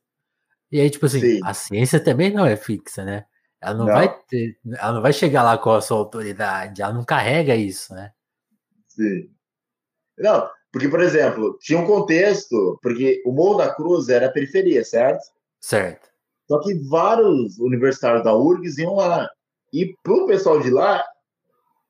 E 0.70 0.80
aí, 0.80 0.88
tipo 0.88 1.04
assim, 1.04 1.20
Sim. 1.20 1.40
a 1.42 1.52
ciência 1.52 1.98
também 1.98 2.32
não 2.32 2.46
é 2.46 2.56
fixa, 2.56 3.04
né? 3.04 3.24
Ela 3.60 3.74
não, 3.74 3.86
não, 3.86 3.92
vai 3.92 4.16
ter, 4.28 4.58
ela 4.78 4.92
não 4.92 5.02
vai 5.02 5.12
chegar 5.12 5.42
lá 5.42 5.58
com 5.58 5.70
a 5.70 5.80
sua 5.80 5.98
autoridade, 5.98 6.80
ela 6.80 6.92
não 6.92 7.04
carrega 7.04 7.56
isso, 7.56 7.92
né? 7.94 8.12
Sim. 8.86 9.30
Não, 10.22 10.48
porque, 10.72 10.88
por 10.88 11.00
exemplo, 11.00 11.58
tinha 11.60 11.78
um 11.78 11.86
contexto, 11.86 12.78
porque 12.82 13.22
o 13.26 13.32
Morro 13.32 13.58
da 13.58 13.74
Cruz 13.74 14.08
era 14.08 14.26
a 14.26 14.32
periferia, 14.32 14.84
certo? 14.84 15.22
Certo. 15.60 16.08
Só 16.48 16.60
que 16.60 16.74
vários 16.88 17.58
universitários 17.58 18.24
da 18.24 18.34
URGS 18.34 18.78
iam 18.78 18.94
lá. 18.94 19.28
E 19.72 19.94
pro 20.02 20.26
pessoal 20.26 20.60
de 20.60 20.70
lá, 20.70 21.04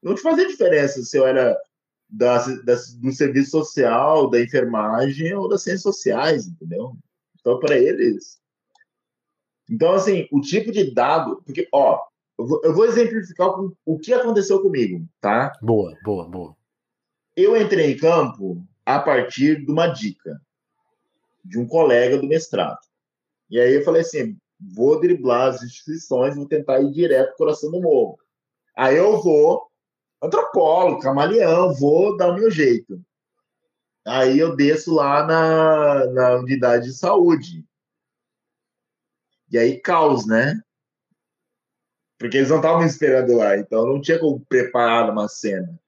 não 0.02 0.14
te 0.14 0.22
fazia 0.22 0.46
diferença 0.46 1.02
se 1.02 1.16
eu 1.16 1.26
era 1.26 1.56
da, 2.08 2.38
da, 2.38 2.74
do 3.00 3.12
serviço 3.12 3.50
social, 3.52 4.28
da 4.28 4.40
enfermagem 4.40 5.34
ou 5.34 5.48
das 5.48 5.62
ciências 5.62 5.82
sociais, 5.82 6.46
entendeu? 6.46 6.92
Então, 7.40 7.58
para 7.58 7.76
eles. 7.76 8.40
Então, 9.70 9.92
assim, 9.92 10.28
o 10.30 10.40
tipo 10.40 10.72
de 10.72 10.92
dado. 10.92 11.42
Porque, 11.44 11.68
ó, 11.72 12.00
eu 12.38 12.46
vou, 12.46 12.60
eu 12.64 12.74
vou 12.74 12.84
exemplificar 12.84 13.48
o, 13.48 13.76
o 13.84 13.98
que 13.98 14.12
aconteceu 14.12 14.60
comigo, 14.60 15.06
tá? 15.20 15.52
Boa, 15.62 15.96
boa, 16.04 16.28
boa. 16.28 16.56
Eu 17.36 17.56
entrei 17.56 17.92
em 17.92 17.96
campo 17.96 18.62
a 18.84 18.98
partir 18.98 19.64
de 19.64 19.70
uma 19.70 19.86
dica 19.86 20.40
de 21.44 21.58
um 21.58 21.66
colega 21.66 22.18
do 22.18 22.26
mestrado. 22.26 22.78
E 23.50 23.58
aí 23.58 23.74
eu 23.74 23.84
falei 23.84 24.02
assim: 24.02 24.36
vou 24.74 25.00
driblar 25.00 25.48
as 25.48 25.62
instituições, 25.62 26.36
vou 26.36 26.46
tentar 26.46 26.80
ir 26.80 26.90
direto 26.92 27.28
pro 27.28 27.38
coração 27.38 27.70
do 27.70 27.80
morro. 27.80 28.18
Aí 28.76 28.96
eu 28.96 29.20
vou 29.22 29.66
antropólogo, 30.22 31.00
camaleão, 31.00 31.74
vou 31.74 32.16
dar 32.16 32.30
o 32.30 32.34
meu 32.34 32.50
jeito. 32.50 33.02
Aí 34.06 34.38
eu 34.38 34.56
desço 34.56 34.94
lá 34.94 35.26
na, 35.26 36.06
na 36.06 36.34
unidade 36.36 36.86
de 36.86 36.94
saúde. 36.94 37.64
E 39.50 39.58
aí, 39.58 39.80
caos, 39.80 40.26
né? 40.26 40.60
Porque 42.18 42.38
eles 42.38 42.48
não 42.48 42.56
estavam 42.56 42.86
esperando 42.86 43.36
lá, 43.36 43.56
então 43.58 43.86
não 43.86 44.00
tinha 44.00 44.18
como 44.18 44.40
preparar 44.46 45.10
uma 45.10 45.28
cena. 45.28 45.78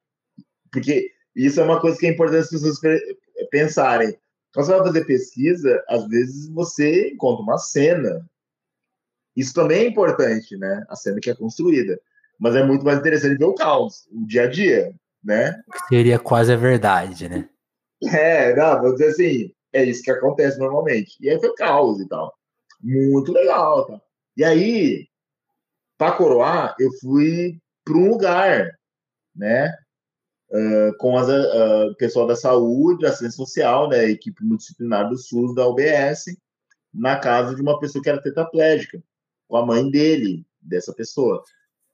Porque 0.70 1.13
isso 1.34 1.60
é 1.60 1.64
uma 1.64 1.80
coisa 1.80 1.98
que 1.98 2.06
é 2.06 2.10
importante 2.10 2.44
as 2.44 2.50
pessoas 2.50 2.78
pensarem. 3.50 4.16
Quando 4.52 4.66
você 4.66 4.72
vai 4.72 4.86
fazer 4.86 5.04
pesquisa, 5.04 5.84
às 5.88 6.06
vezes 6.08 6.48
você 6.48 7.10
encontra 7.10 7.42
uma 7.42 7.58
cena. 7.58 8.24
Isso 9.36 9.52
também 9.52 9.82
é 9.82 9.88
importante, 9.88 10.56
né? 10.56 10.84
A 10.88 10.94
cena 10.94 11.18
que 11.20 11.30
é 11.30 11.34
construída 11.34 12.00
mas 12.38 12.54
é 12.56 12.64
muito 12.64 12.84
mais 12.84 12.98
interessante 12.98 13.38
ver 13.38 13.44
o 13.44 13.54
caos, 13.54 14.06
o 14.12 14.26
dia 14.26 14.44
a 14.44 14.46
dia, 14.46 14.94
né? 15.22 15.62
Seria 15.88 16.18
quase 16.18 16.52
a 16.52 16.56
verdade, 16.56 17.28
né? 17.28 17.48
É, 18.02 18.54
não, 18.54 18.80
vou 18.82 18.92
dizer 18.92 19.08
assim, 19.08 19.52
é 19.72 19.84
isso 19.84 20.02
que 20.02 20.10
acontece 20.10 20.58
normalmente. 20.58 21.16
E 21.20 21.30
aí 21.30 21.38
foi 21.40 21.54
caos 21.54 22.00
e 22.00 22.08
tal. 22.08 22.34
Muito 22.80 23.32
legal, 23.32 23.86
tá? 23.86 24.00
E 24.36 24.44
aí, 24.44 25.08
para 25.96 26.12
coroar, 26.12 26.74
eu 26.78 26.90
fui 27.00 27.58
para 27.84 27.96
um 27.96 28.10
lugar, 28.10 28.70
né? 29.34 29.72
Uh, 30.54 30.96
com 30.98 31.18
as, 31.18 31.28
uh, 31.28 31.94
pessoal 31.96 32.28
da 32.28 32.36
saúde, 32.36 33.04
assistência 33.04 33.36
social, 33.36 33.88
né? 33.88 34.04
equipe 34.04 34.44
multidisciplinar 34.44 35.08
do 35.08 35.18
SUS 35.18 35.52
da 35.52 35.66
UBS, 35.66 36.26
na 36.92 37.18
casa 37.18 37.56
de 37.56 37.60
uma 37.60 37.80
pessoa 37.80 38.00
que 38.00 38.08
era 38.08 38.22
tetraplégica, 38.22 39.02
com 39.48 39.56
a 39.56 39.66
mãe 39.66 39.90
dele, 39.90 40.46
dessa 40.62 40.92
pessoa. 40.92 41.42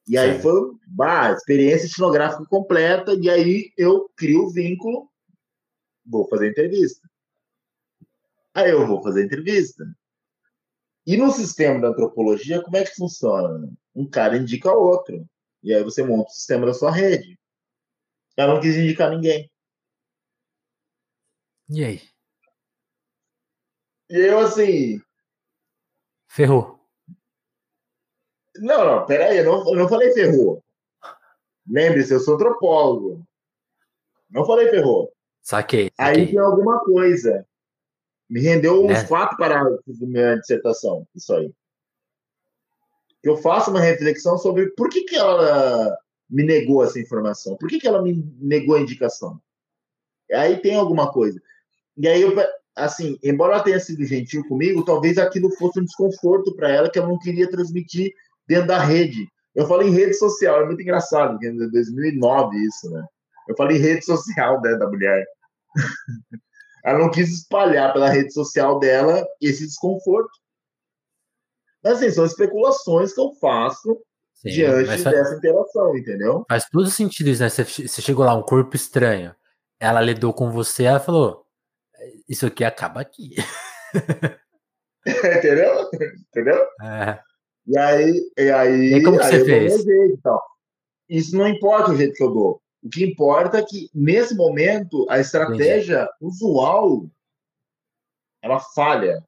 E 0.07 0.19
aí 0.19 0.35
Sim. 0.35 0.43
foi 0.43 0.73
bah, 0.87 1.33
experiência 1.33 1.87
etnográfica 1.87 2.45
completa, 2.45 3.15
e 3.15 3.31
aí 3.31 3.73
eu 3.79 4.11
crio 4.15 4.45
o 4.45 4.51
vínculo, 4.51 5.09
vou 6.05 6.29
fazer 6.29 6.51
entrevista. 6.51 7.09
Aí 8.53 8.71
eu 8.71 8.87
vou 8.87 9.03
fazer 9.03 9.25
entrevista. 9.25 9.87
E 11.07 11.17
no 11.17 11.31
sistema 11.31 11.81
da 11.81 11.89
antropologia, 11.89 12.63
como 12.63 12.77
é 12.77 12.85
que 12.85 12.95
funciona? 12.95 13.73
Um 13.95 14.07
cara 14.09 14.37
indica 14.37 14.71
outro. 14.73 15.27
E 15.63 15.73
aí 15.73 15.83
você 15.83 16.03
monta 16.03 16.29
o 16.29 16.35
sistema 16.35 16.67
da 16.67 16.75
sua 16.75 16.91
rede. 16.91 17.40
Ela 18.37 18.55
não 18.55 18.61
quis 18.61 18.77
indicar 18.77 19.11
ninguém. 19.11 19.51
E 21.69 21.85
aí? 21.85 22.03
E 24.11 24.19
eu, 24.19 24.41
assim. 24.41 25.01
Ferrou. 26.29 26.81
Não, 28.57 28.85
não, 28.85 29.07
peraí, 29.07 29.39
eu 29.39 29.45
não, 29.45 29.73
eu 29.73 29.77
não 29.77 29.89
falei 29.89 30.13
ferrou. 30.13 30.63
Lembre-se, 31.67 32.13
eu 32.13 32.21
sou 32.21 32.35
antropólogo. 32.35 33.25
Não 34.29 34.45
falei 34.45 34.69
ferrou. 34.69 35.13
Saquei, 35.43 35.91
saquei. 35.97 36.23
Aí 36.23 36.29
tem 36.29 36.39
alguma 36.39 36.81
coisa. 36.81 37.47
Me 38.29 38.41
rendeu 38.41 38.85
uns 38.85 38.99
é. 38.99 39.07
quatro 39.07 39.37
parágrafos 39.37 39.99
da 39.99 40.07
minha 40.07 40.37
dissertação, 40.37 41.07
isso 41.15 41.35
aí. 41.35 41.53
Eu 43.23 43.37
faço 43.37 43.71
uma 43.71 43.81
reflexão 43.81 44.39
sobre 44.39 44.71
por 44.71 44.89
que, 44.89 45.03
que 45.03 45.17
ela 45.17 45.99
me 46.31 46.45
negou 46.45 46.85
essa 46.85 47.01
informação, 47.01 47.57
por 47.57 47.69
que, 47.69 47.81
que 47.81 47.89
ela 47.89 48.01
me 48.01 48.25
negou 48.39 48.77
a 48.77 48.81
indicação. 48.81 49.41
Aí 50.33 50.59
tem 50.59 50.77
alguma 50.77 51.13
coisa. 51.13 51.41
E 51.97 52.07
aí, 52.07 52.23
eu, 52.23 52.35
assim, 52.77 53.19
embora 53.23 53.55
ela 53.55 53.65
tenha 53.65 53.81
sido 53.81 54.05
gentil 54.05 54.47
comigo, 54.47 54.85
talvez 54.85 55.19
aquilo 55.19 55.51
fosse 55.57 55.81
um 55.81 55.85
desconforto 55.85 56.55
para 56.55 56.71
ela 56.71 56.91
que 56.91 56.99
eu 56.99 57.07
não 57.07 57.19
queria 57.19 57.51
transmitir 57.51 58.13
dentro 58.47 58.69
da 58.69 58.79
rede. 58.79 59.27
Eu 59.55 59.67
falo 59.67 59.83
em 59.83 59.91
rede 59.91 60.15
social, 60.15 60.63
é 60.63 60.67
muito 60.67 60.81
engraçado, 60.81 61.33
porque 61.33 61.47
é 61.47 61.53
2009 61.53 62.57
isso, 62.59 62.91
né? 62.91 63.05
Eu 63.49 63.57
falei 63.57 63.77
em 63.79 63.81
rede 63.81 64.05
social 64.05 64.61
né, 64.61 64.77
da 64.77 64.87
mulher. 64.89 65.27
Ela 66.85 66.99
não 66.99 67.11
quis 67.11 67.31
espalhar 67.31 67.93
pela 67.93 68.09
rede 68.09 68.33
social 68.33 68.79
dela 68.79 69.27
esse 69.41 69.67
desconforto. 69.67 70.31
Mas, 71.83 71.95
assim, 71.95 72.11
são 72.11 72.25
especulações 72.25 73.13
que 73.13 73.21
eu 73.21 73.33
faço 73.35 74.01
Sim, 74.41 74.51
diante 74.51 75.05
dessa 75.05 75.35
interação, 75.35 75.97
entendeu? 75.97 76.45
Faz 76.49 76.67
todo 76.69 76.91
sentido 76.91 77.29
isso, 77.29 77.43
né? 77.43 77.51
Você, 77.51 77.65
você 77.65 78.01
chegou 78.01 78.25
lá, 78.25 78.35
um 78.35 78.43
corpo 78.43 78.75
estranho. 78.75 79.35
Ela 79.79 80.01
lidou 80.01 80.33
com 80.33 80.51
você, 80.51 80.85
ela 80.85 81.01
falou: 81.01 81.45
Isso 82.29 82.47
aqui 82.47 82.65
acaba 82.65 83.01
aqui. 83.01 83.35
entendeu? 85.07 85.91
Entendeu? 86.29 86.67
É. 86.83 87.21
E 87.67 87.79
aí, 87.79 88.33
e 88.39 88.51
aí, 88.51 88.95
e 88.95 89.03
como 89.03 89.19
que 89.19 89.25
você 89.25 89.45
fez? 89.45 89.83
Jeito, 89.83 90.15
então. 90.19 90.41
Isso 91.09 91.37
não 91.37 91.47
importa 91.47 91.91
o 91.91 91.97
jeito 91.97 92.15
que 92.15 92.23
eu 92.23 92.33
dou. 92.33 92.63
O 92.83 92.89
que 92.89 93.05
importa 93.05 93.59
é 93.59 93.63
que, 93.63 93.91
nesse 93.95 94.35
momento, 94.35 95.07
a 95.11 95.19
estratégia 95.19 96.03
Entendi. 96.03 96.13
usual 96.23 97.07
ela 98.43 98.59
falha. 98.59 99.23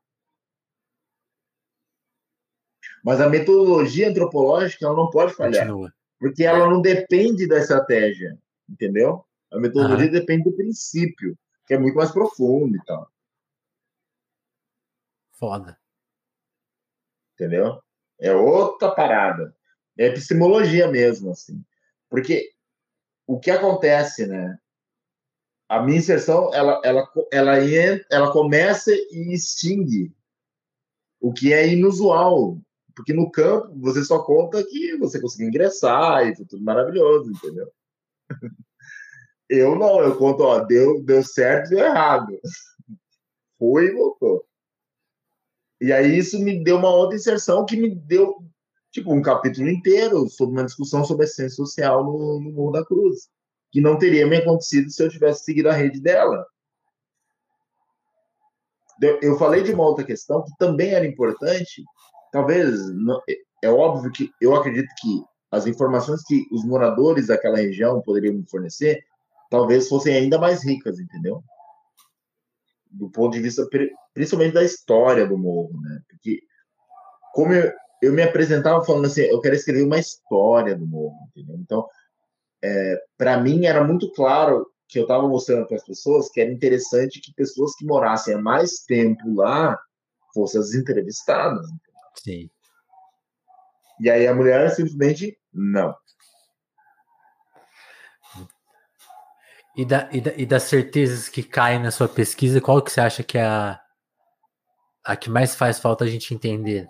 Mas 3.03 3.21
a 3.21 3.29
metodologia 3.29 4.09
antropológica 4.09 4.87
ela 4.87 4.95
não 4.95 5.11
pode 5.11 5.35
falhar. 5.35 5.67
Continua. 5.67 5.93
Porque 6.19 6.45
ela 6.45 6.69
não 6.69 6.81
depende 6.81 7.49
da 7.49 7.59
estratégia. 7.59 8.39
Entendeu? 8.69 9.25
A 9.51 9.59
metodologia 9.59 10.07
uhum. 10.07 10.13
depende 10.13 10.45
do 10.45 10.57
princípio, 10.57 11.37
que 11.67 11.75
é 11.75 11.79
muito 11.79 11.97
mais 11.97 12.11
profundo 12.11 12.77
e 12.77 12.85
tal. 12.85 13.11
Foda. 15.33 15.79
Entendeu? 17.35 17.83
É 18.19 18.33
outra 18.33 18.95
parada. 18.95 19.55
É 19.99 20.07
epistemologia 20.07 20.89
mesmo, 20.89 21.31
assim. 21.33 21.63
Porque 22.09 22.53
o 23.27 23.39
que 23.39 23.51
acontece, 23.51 24.27
né? 24.27 24.59
A 25.69 25.83
minha 25.83 25.99
inserção, 25.99 26.53
ela, 26.55 26.81
ela, 26.85 27.11
ela, 27.33 27.59
ela 28.11 28.33
começa 28.33 28.93
e 28.93 29.35
extingue. 29.35 30.15
O 31.21 31.33
que 31.33 31.53
é 31.53 31.67
inusual. 31.67 32.59
Porque 32.95 33.13
no 33.13 33.31
campo, 33.31 33.73
você 33.79 34.05
só 34.05 34.23
conta 34.23 34.63
que 34.65 34.97
você 34.97 35.21
conseguiu 35.21 35.49
ingressar 35.49 36.27
e 36.27 36.37
foi 36.37 36.45
tudo 36.47 36.63
maravilhoso, 36.63 37.31
entendeu? 37.31 37.71
Eu 39.49 39.77
não, 39.77 40.01
eu 40.01 40.17
conto, 40.17 40.45
ó, 40.45 40.61
deu, 40.61 41.03
deu 41.03 41.23
certo 41.23 41.67
e 41.67 41.77
deu 41.77 41.85
errado. 41.85 42.41
foi 43.59 43.89
e 43.89 43.93
voltou. 43.93 44.47
E 45.79 45.93
aí 45.93 46.17
isso 46.17 46.39
me 46.39 46.65
deu 46.65 46.79
uma 46.79 46.89
outra 46.89 47.17
inserção 47.17 47.67
que 47.67 47.77
me 47.77 47.95
deu, 47.95 48.37
tipo, 48.91 49.13
um 49.13 49.21
capítulo 49.21 49.69
inteiro 49.69 50.27
sobre 50.31 50.55
uma 50.55 50.65
discussão 50.65 51.05
sobre 51.05 51.27
a 51.27 51.29
ciência 51.29 51.57
social 51.57 52.03
no, 52.03 52.41
no 52.41 52.51
Morro 52.53 52.73
da 52.73 52.85
Cruz, 52.85 53.29
que 53.71 53.81
não 53.81 53.99
teria 53.99 54.27
me 54.27 54.37
acontecido 54.37 54.91
se 54.91 55.03
eu 55.03 55.11
tivesse 55.11 55.45
seguido 55.45 55.69
a 55.69 55.75
rede 55.75 56.01
dela. 56.01 56.47
Eu 59.21 59.37
falei 59.37 59.63
de 59.63 59.73
uma 59.73 59.85
outra 59.85 60.05
questão 60.05 60.43
que 60.45 60.53
também 60.59 60.95
era 60.95 61.07
importante, 61.07 61.83
talvez, 62.33 62.81
é 63.63 63.71
óbvio 63.71 64.11
que 64.11 64.33
eu 64.41 64.57
acredito 64.57 64.89
que 65.01 65.23
as 65.53 65.67
informações 65.67 66.25
que 66.25 66.45
os 66.51 66.65
moradores 66.65 67.29
daquela 67.29 67.59
região 67.59 68.01
poderiam 68.01 68.35
me 68.35 68.49
fornecer 68.49 69.05
talvez 69.51 69.87
fossem 69.87 70.15
ainda 70.17 70.39
mais 70.39 70.65
ricas, 70.65 70.99
entendeu? 70.99 71.45
Do 72.91 73.11
ponto 73.11 73.35
de 73.35 73.43
vista, 73.43 73.69
principalmente 74.15 74.55
da 74.55 74.65
história 74.65 75.27
do 75.27 75.37
morro, 75.37 75.79
né? 75.83 76.01
Porque, 76.09 76.41
como 77.35 77.53
eu, 77.53 77.71
eu 78.03 78.13
me 78.15 78.23
apresentava 78.23 78.83
falando 78.83 79.05
assim, 79.05 79.21
eu 79.23 79.41
quero 79.41 79.55
escrever 79.55 79.85
uma 79.85 79.99
história 79.99 80.75
do 80.75 80.87
morro, 80.87 81.17
entendeu? 81.29 81.57
Então, 81.61 81.87
é, 82.65 82.99
para 83.19 83.39
mim 83.39 83.67
era 83.67 83.85
muito 83.85 84.11
claro 84.13 84.67
que 84.89 84.99
eu 84.99 85.03
estava 85.03 85.29
mostrando 85.29 85.67
para 85.67 85.77
as 85.77 85.85
pessoas 85.85 86.31
que 86.31 86.41
era 86.41 86.53
interessante 86.53 87.21
que 87.21 87.35
pessoas 87.35 87.75
que 87.77 87.85
morassem 87.85 88.35
há 88.35 88.39
mais 88.39 88.85
tempo 88.87 89.35
lá 89.35 89.79
fossem 90.35 90.61
as 90.61 90.75
entrevistadas. 90.75 91.67
Sim. 92.15 92.51
E 94.01 94.11
aí 94.11 94.27
a 94.27 94.35
mulher 94.35 94.69
simplesmente 94.71 95.39
não. 95.53 95.95
E, 99.77 99.85
da, 99.87 100.09
e, 100.13 100.21
da, 100.21 100.35
e 100.37 100.45
das 100.45 100.65
certezas 100.65 101.29
que 101.29 101.43
caem 101.43 101.81
na 101.81 101.91
sua 101.91 102.09
pesquisa, 102.09 102.61
qual 102.61 102.83
que 102.83 102.93
você 102.93 103.01
acha 103.01 103.23
que 103.23 103.39
é 103.39 103.45
a, 103.45 103.81
a 105.05 105.17
que 105.17 105.31
mais 105.31 105.55
faz 105.55 105.79
falta 105.79 106.05
a 106.05 106.09
gente 106.09 106.35
entender? 106.35 106.89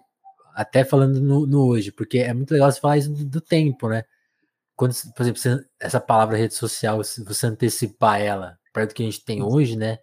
Até 0.54 0.84
falando 0.84 1.20
no, 1.20 1.46
no 1.46 1.66
hoje, 1.66 1.92
porque 1.92 2.18
é 2.18 2.34
muito 2.34 2.50
legal 2.50 2.70
você 2.70 2.80
falar 2.80 2.98
isso 2.98 3.12
do, 3.12 3.24
do 3.24 3.40
tempo, 3.40 3.88
né? 3.88 4.04
Quando, 4.74 4.94
por 5.14 5.22
exemplo, 5.22 5.40
você, 5.40 5.64
essa 5.78 6.00
palavra 6.00 6.36
rede 6.36 6.54
social, 6.54 6.98
você 6.98 7.46
antecipar 7.46 8.20
ela 8.20 8.58
perto 8.72 8.90
do 8.90 8.94
que 8.94 9.02
a 9.02 9.06
gente 9.06 9.24
tem 9.24 9.42
hoje, 9.42 9.76
né? 9.76 9.98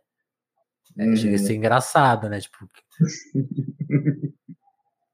É, 0.97 1.15
Chega 1.15 1.35
a 1.35 1.39
ser 1.39 1.51
uhum. 1.51 1.57
engraçado, 1.57 2.29
né? 2.29 2.39
Tipo. 2.39 2.69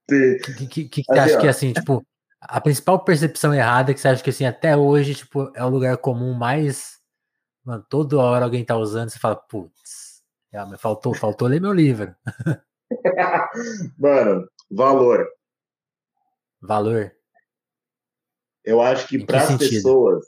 Que, 0.08 0.68
que, 0.68 0.90
que, 0.90 1.04
você 1.04 1.20
acha 1.20 1.40
que 1.40 1.48
é 1.48 1.50
assim, 1.50 1.74
tipo, 1.74 2.06
a 2.40 2.62
principal 2.62 3.04
percepção 3.04 3.54
errada 3.54 3.92
é 3.92 3.94
que 3.94 4.00
você 4.00 4.08
acha 4.08 4.24
que 4.24 4.30
assim, 4.30 4.46
até 4.46 4.78
hoje, 4.78 5.16
tipo, 5.16 5.52
é 5.56 5.64
o 5.64 5.70
lugar 5.70 5.98
comum 5.98 6.34
mais. 6.34 7.00
Mano, 7.64 7.84
toda 7.90 8.18
hora 8.18 8.46
alguém 8.46 8.64
tá 8.64 8.78
usando, 8.78 9.10
você 9.10 9.18
fala, 9.18 9.36
putz, 9.36 10.24
é, 10.54 10.78
faltou, 10.78 11.16
faltou 11.16 11.48
ler 11.48 11.60
meu 11.60 11.74
livro. 11.74 12.16
Mano, 13.98 14.48
valor. 14.70 15.28
Valor. 16.62 17.12
Eu 18.64 18.82
acho 18.82 19.08
que 19.08 19.24
para 19.26 19.42
as 19.42 19.58
pessoas. 19.58 20.26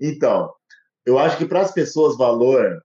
Então, 0.00 0.52
eu 1.04 1.18
acho 1.18 1.36
que 1.36 1.46
para 1.46 1.60
as 1.60 1.72
pessoas 1.72 2.16
valor 2.16 2.82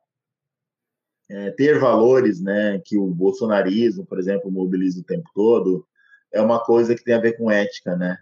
é, 1.30 1.52
ter 1.52 1.80
valores, 1.80 2.42
né, 2.42 2.80
que 2.86 2.98
o 2.98 3.08
bolsonarismo, 3.08 4.06
por 4.06 4.20
exemplo, 4.20 4.52
mobiliza 4.52 5.02
o 5.02 5.04
tempo 5.04 5.30
todo, 5.34 5.88
é 6.32 6.42
uma 6.42 6.64
coisa 6.64 6.96
que 6.96 7.04
tem 7.04 7.16
a 7.16 7.22
ver 7.22 7.38
com 7.38 7.50
ética, 7.50 7.96
né? 7.96 8.18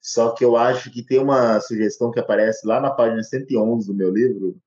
Só 0.00 0.30
que 0.34 0.44
eu 0.44 0.56
acho 0.56 0.90
que 0.90 1.04
tem 1.04 1.20
uma 1.20 1.60
sugestão 1.60 2.10
que 2.10 2.18
aparece 2.18 2.66
lá 2.66 2.80
na 2.80 2.90
página 2.90 3.22
111 3.22 3.86
do 3.86 3.94
meu 3.94 4.10
livro, 4.10 4.60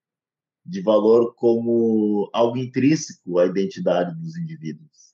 de 0.66 0.82
valor 0.82 1.36
como 1.36 2.30
algo 2.34 2.58
intrínseco 2.58 3.38
à 3.38 3.46
identidade 3.46 4.16
dos 4.16 4.38
indivíduos. 4.38 5.14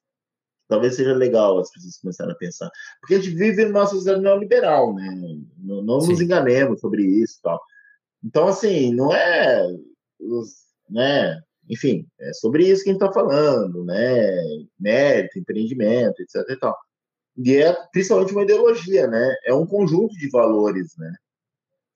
Talvez 0.67 0.95
seja 0.95 1.13
legal 1.13 1.57
as 1.57 1.71
pessoas 1.71 1.97
começarem 1.97 2.33
a 2.33 2.37
pensar. 2.37 2.71
Porque 3.01 3.15
a 3.15 3.19
gente 3.19 3.35
vive 3.35 3.65
numa 3.65 3.85
sociedade 3.85 4.21
neoliberal, 4.21 4.93
né? 4.93 5.09
Não, 5.57 5.81
não 5.81 5.97
nos 5.97 6.21
enganemos 6.21 6.79
sobre 6.79 7.03
isso 7.03 7.39
e 7.39 7.41
tal. 7.41 7.61
Então, 8.23 8.47
assim, 8.47 8.93
não 8.93 9.13
é 9.13 9.67
os, 10.19 10.70
né? 10.91 11.41
Enfim, 11.69 12.07
é 12.19 12.33
sobre 12.33 12.67
isso 12.67 12.83
que 12.83 12.89
a 12.89 12.93
gente 12.93 13.01
está 13.01 13.13
falando, 13.13 13.85
né? 13.85 14.41
Mérito, 14.79 15.39
empreendimento, 15.39 16.21
etc. 16.21 16.49
E, 16.49 16.55
tal. 16.57 16.77
e 17.37 17.55
é 17.57 17.73
principalmente 17.91 18.33
uma 18.33 18.43
ideologia, 18.43 19.07
né? 19.07 19.35
É 19.45 19.53
um 19.53 19.65
conjunto 19.65 20.13
de 20.17 20.29
valores, 20.29 20.93
né? 20.97 21.13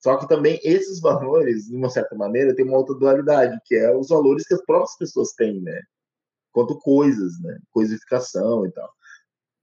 Só 0.02 0.16
que 0.16 0.28
também 0.28 0.60
esses 0.64 1.00
valores, 1.02 1.66
de 1.66 1.76
uma 1.76 1.90
certa 1.90 2.14
maneira, 2.16 2.54
tem 2.54 2.64
uma 2.64 2.78
outra 2.78 2.94
dualidade, 2.94 3.58
que 3.64 3.74
é 3.74 3.94
os 3.94 4.08
valores 4.08 4.46
que 4.46 4.54
as 4.54 4.64
próprias 4.64 4.96
pessoas 4.96 5.32
têm, 5.32 5.60
né? 5.60 5.80
Quanto 6.52 6.78
coisas, 6.78 7.38
né? 7.42 7.58
Coisificação 7.70 8.66
e 8.66 8.72
tal. 8.72 8.90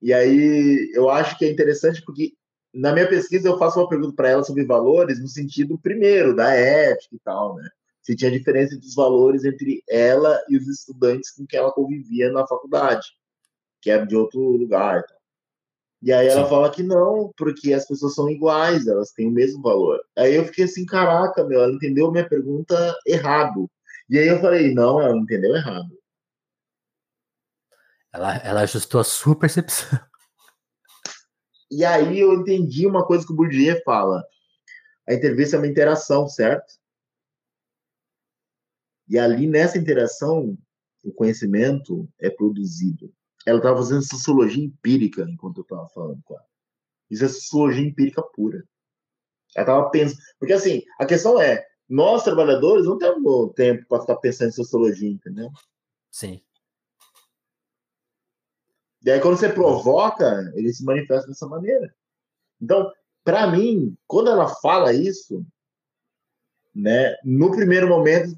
E 0.02 0.14
aí 0.14 0.92
eu 0.94 1.10
acho 1.10 1.38
que 1.38 1.46
é 1.46 1.52
interessante 1.52 2.04
porque 2.06 2.34
na 2.74 2.92
minha 2.92 3.08
pesquisa 3.08 3.48
eu 3.48 3.58
faço 3.58 3.80
uma 3.80 3.88
pergunta 3.88 4.16
para 4.16 4.30
ela 4.30 4.44
sobre 4.44 4.66
valores 4.66 5.20
no 5.22 5.28
sentido 5.28 5.80
primeiro 5.80 6.36
da 6.36 6.54
ética 6.54 7.16
e 7.16 7.20
tal, 7.20 7.56
né? 7.56 7.70
Se 8.04 8.16
tinha 8.16 8.30
diferença 8.30 8.78
dos 8.78 8.94
valores 8.94 9.46
entre 9.46 9.82
ela 9.90 10.40
e 10.50 10.58
os 10.58 10.68
estudantes 10.68 11.32
com 11.32 11.48
quem 11.48 11.60
ela 11.60 11.72
convivia 11.72 12.32
na 12.32 12.46
faculdade, 12.46 13.08
que 13.82 13.90
era 13.90 14.06
de 14.06 14.16
outro 14.16 14.40
lugar. 14.40 15.04
E 16.02 16.12
aí 16.12 16.28
ela 16.28 16.44
Sim. 16.44 16.50
fala 16.50 16.70
que 16.70 16.84
não, 16.84 17.32
porque 17.38 17.74
as 17.74 17.88
pessoas 17.88 18.14
são 18.14 18.30
iguais, 18.30 18.88
elas 18.88 19.12
têm 19.12 19.28
o 19.30 19.32
mesmo 19.32 19.62
valor. 19.62 20.02
Aí 20.18 20.36
eu 20.36 20.44
fiquei 20.46 20.66
assim, 20.66 20.86
caraca, 20.86 21.46
meu, 21.46 21.62
ela 21.62 21.72
entendeu 21.72 22.12
minha 22.12 22.28
pergunta 22.28 22.94
errado. 23.08 23.72
E 24.10 24.20
aí 24.20 24.28
eu 24.28 24.42
falei, 24.42 24.74
não, 24.74 25.02
ela 25.02 25.16
entendeu 25.16 25.56
errado. 25.56 25.98
Ela, 28.12 28.36
ela 28.38 28.62
ajustou 28.62 29.00
a 29.00 29.04
sua 29.04 29.38
percepção. 29.38 30.00
E 31.76 31.84
aí 31.84 32.20
eu 32.20 32.32
entendi 32.34 32.86
uma 32.86 33.04
coisa 33.04 33.26
que 33.26 33.34
o 33.34 33.36
Bourdieu 33.36 33.82
fala. 33.84 34.24
A 35.10 35.14
entrevista 35.16 35.56
é 35.56 35.60
uma 35.60 35.66
interação, 35.66 36.28
certo? 36.28 36.72
E 39.08 39.20
ali 39.20 39.48
nessa 39.48 39.78
interação, 39.78 40.58
o 41.04 41.12
conhecimento 41.12 42.08
é 42.20 42.30
produzido. 42.30 43.14
Ela 43.46 43.58
estava 43.58 43.78
fazendo 43.78 44.02
sociologia 44.02 44.64
empírica 44.64 45.26
enquanto 45.30 45.58
eu 45.58 45.64
estava 45.64 45.88
falando 45.90 46.22
com 46.24 46.36
ela. 46.36 46.46
Isso 47.10 47.26
é 47.26 47.28
sociologia 47.28 47.86
empírica 47.86 48.22
pura. 48.22 48.64
Ela 49.56 49.64
estava 49.64 49.90
pensando. 49.90 50.20
Porque 50.40 50.54
assim, 50.54 50.82
a 50.98 51.06
questão 51.06 51.40
é: 51.40 51.66
nós 51.88 52.24
trabalhadores 52.24 52.86
não 52.86 52.98
temos 52.98 53.54
tempo 53.54 53.86
para 53.88 54.02
ficar 54.02 54.16
pensando 54.18 54.50
em 54.50 54.54
sociologia, 54.54 55.10
entendeu? 55.10 55.50
Sim. 56.10 56.42
E 59.06 59.12
aí, 59.12 59.20
quando 59.20 59.38
você 59.38 59.50
provoca, 59.50 60.52
ele 60.56 60.74
se 60.74 60.84
manifesta 60.84 61.28
dessa 61.28 61.46
maneira. 61.46 61.94
Então, 62.62 62.90
para 63.24 63.48
mim, 63.52 63.98
quando 64.08 64.30
ela 64.30 64.48
fala 64.48 64.94
isso, 64.94 65.46
né, 66.74 67.14
no 67.24 67.52
primeiro 67.52 67.88
momento 67.88 68.34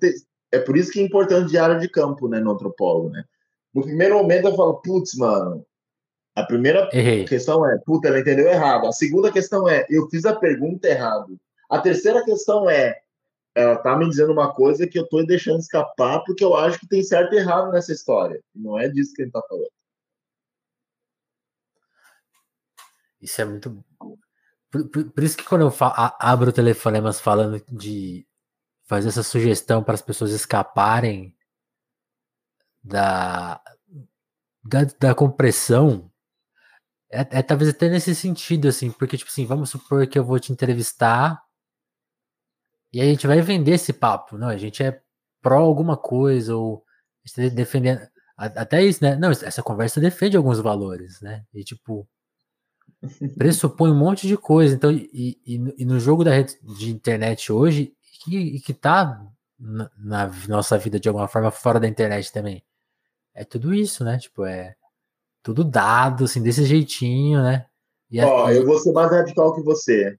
é 0.56 0.60
por 0.60 0.78
isso 0.78 0.92
que 0.92 1.00
é 1.00 1.04
importante 1.04 1.50
diário 1.50 1.80
de 1.80 1.90
campo, 1.90 2.28
né, 2.28 2.40
no 2.40 2.52
antropólogo, 2.52 3.10
né? 3.10 3.24
No 3.74 3.84
primeiro 3.84 4.16
momento 4.16 4.48
eu 4.48 4.56
falo, 4.56 4.76
putz, 4.82 5.16
mano, 5.16 5.66
a 6.34 6.44
primeira 6.44 6.90
Errei. 6.94 7.26
questão 7.26 7.66
é, 7.66 7.78
puta, 7.86 8.08
ela 8.08 8.20
entendeu 8.20 8.48
errado. 8.48 8.88
A 8.88 8.92
segunda 8.92 9.32
questão 9.32 9.68
é, 9.68 9.86
eu 9.90 10.10
fiz 10.10 10.26
a 10.26 10.36
pergunta 10.36 10.88
errado. 10.88 11.38
A 11.70 11.80
terceira 11.80 12.24
questão 12.24 12.70
é, 12.70 13.00
ela 13.54 13.78
tá 13.78 13.96
me 13.98 14.10
dizendo 14.10 14.34
uma 14.34 14.54
coisa 14.54 14.88
que 14.88 15.00
eu 15.00 15.08
tô 15.08 15.24
deixando 15.24 15.60
escapar 15.60 16.24
porque 16.26 16.44
eu 16.44 16.56
acho 16.56 16.80
que 16.80 16.88
tem 16.88 17.04
certo 17.04 17.34
e 17.34 17.38
errado 17.38 17.72
nessa 17.72 17.94
história. 17.94 18.42
Não 18.54 18.78
é 18.78 18.90
disso 18.90 19.14
que 19.14 19.22
a 19.22 19.26
gente 19.26 19.34
tá 19.34 19.42
falando. 19.48 19.72
Isso 23.22 23.42
é 23.42 23.46
muito. 23.46 23.84
Por, 24.70 24.90
por, 24.90 25.12
por 25.12 25.24
isso 25.24 25.38
que 25.38 25.46
quando 25.46 25.62
eu 25.62 25.74
abro 26.20 26.52
telefonemas 26.52 27.20
falando 27.20 27.64
de 27.72 28.28
fazer 28.86 29.10
essa 29.10 29.24
sugestão 29.24 29.84
para 29.84 29.96
as 29.96 30.02
pessoas 30.02 30.32
escaparem 30.32 31.36
da, 32.84 33.62
da, 34.64 34.84
da 35.00 35.16
compressão 35.16 36.12
é, 37.12 37.40
é, 37.40 37.42
talvez 37.42 37.70
até 37.70 37.88
nesse 37.88 38.14
sentido, 38.14 38.68
assim, 38.68 38.92
porque, 38.92 39.18
tipo 39.18 39.30
assim, 39.30 39.46
vamos 39.46 39.70
supor 39.70 40.06
que 40.08 40.20
eu 40.20 40.26
vou 40.26 40.40
te 40.40 40.52
entrevistar 40.52 41.42
e 42.92 43.02
a 43.02 43.06
gente 43.06 43.28
vai 43.28 43.42
vender 43.42 43.74
esse 43.74 43.94
papo, 43.94 44.38
não? 44.38 44.48
A 44.50 44.58
gente 44.58 44.84
é 44.84 45.02
pró 45.42 45.60
alguma 45.60 45.98
coisa, 45.98 46.56
ou 46.56 46.84
defendendo. 47.54 48.02
Até 48.38 48.84
isso, 48.84 49.04
né? 49.04 49.16
Não, 49.16 49.32
essa 49.32 49.64
conversa 49.64 50.02
defende 50.02 50.36
alguns 50.36 50.60
valores, 50.60 51.22
né? 51.22 51.46
E, 51.54 51.64
tipo, 51.64 52.08
pressupõe 53.38 53.92
um 53.92 53.98
monte 53.98 54.28
de 54.28 54.38
coisa. 54.38 54.76
Então, 54.76 54.92
e, 54.92 55.40
e, 55.46 55.76
e 55.78 55.86
no 55.86 56.00
jogo 56.00 56.24
da 56.24 56.32
rede 56.32 56.58
de 56.62 56.92
internet 56.92 57.52
hoje, 57.52 57.94
que, 58.26 58.60
que 58.60 58.74
tá 58.74 59.24
na, 59.60 59.90
na, 59.98 60.32
nossa 60.48 60.78
vida 60.78 61.00
de 61.00 61.08
alguma 61.08 61.28
forma 61.28 61.52
fora 61.52 61.80
da 61.80 61.88
internet 61.88 62.32
também. 62.32 62.64
É 63.34 63.44
tudo 63.44 63.74
isso, 63.74 64.04
né? 64.04 64.18
Tipo, 64.18 64.46
é 64.46 64.76
tudo 65.44 65.64
dado, 65.64 66.26
assim, 66.26 66.42
desse 66.42 66.64
jeitinho, 66.66 67.42
né? 67.42 67.66
Ó, 68.24 68.46
oh, 68.46 68.50
eu 68.50 68.66
vou 68.66 68.80
ser 68.80 68.92
mais 68.92 69.12
radical 69.12 69.54
que 69.54 69.62
você. 69.62 70.18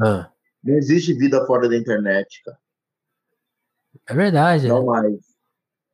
Ah. 0.00 0.30
Não 0.62 0.74
existe 0.74 1.12
vida 1.14 1.44
fora 1.46 1.68
da 1.68 1.76
internet, 1.76 2.42
cara. 2.44 2.58
É 4.08 4.14
verdade. 4.14 4.68
Não 4.68 4.82
é. 4.82 4.84
mais. 4.84 5.18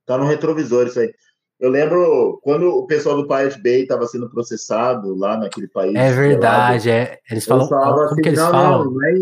Tá 0.07 0.19
no 0.19 0.27
retrovisor 0.27 0.87
isso 0.87 1.01
aí. 1.01 1.13
Eu 1.59 1.71
lembro 1.71 2.41
quando 2.43 2.69
o 2.69 2.87
pessoal 2.87 3.17
do 3.17 3.29
Pirate 3.29 3.63
Bay 3.63 3.83
estava 3.83 4.07
sendo 4.07 4.31
processado 4.31 5.15
lá 5.15 5.37
naquele 5.37 5.69
país. 5.69 5.95
É 5.95 6.13
verdade, 6.13 6.91
é. 6.91 7.21
Eles 7.31 7.45
falam. 7.45 7.69
Como 7.69 8.01
assim, 8.01 8.23
que 8.23 8.29
eles 8.29 8.39
não, 8.39 8.51
falam? 8.51 8.85
Não, 8.85 8.93
não 8.93 9.05
é, 9.05 9.13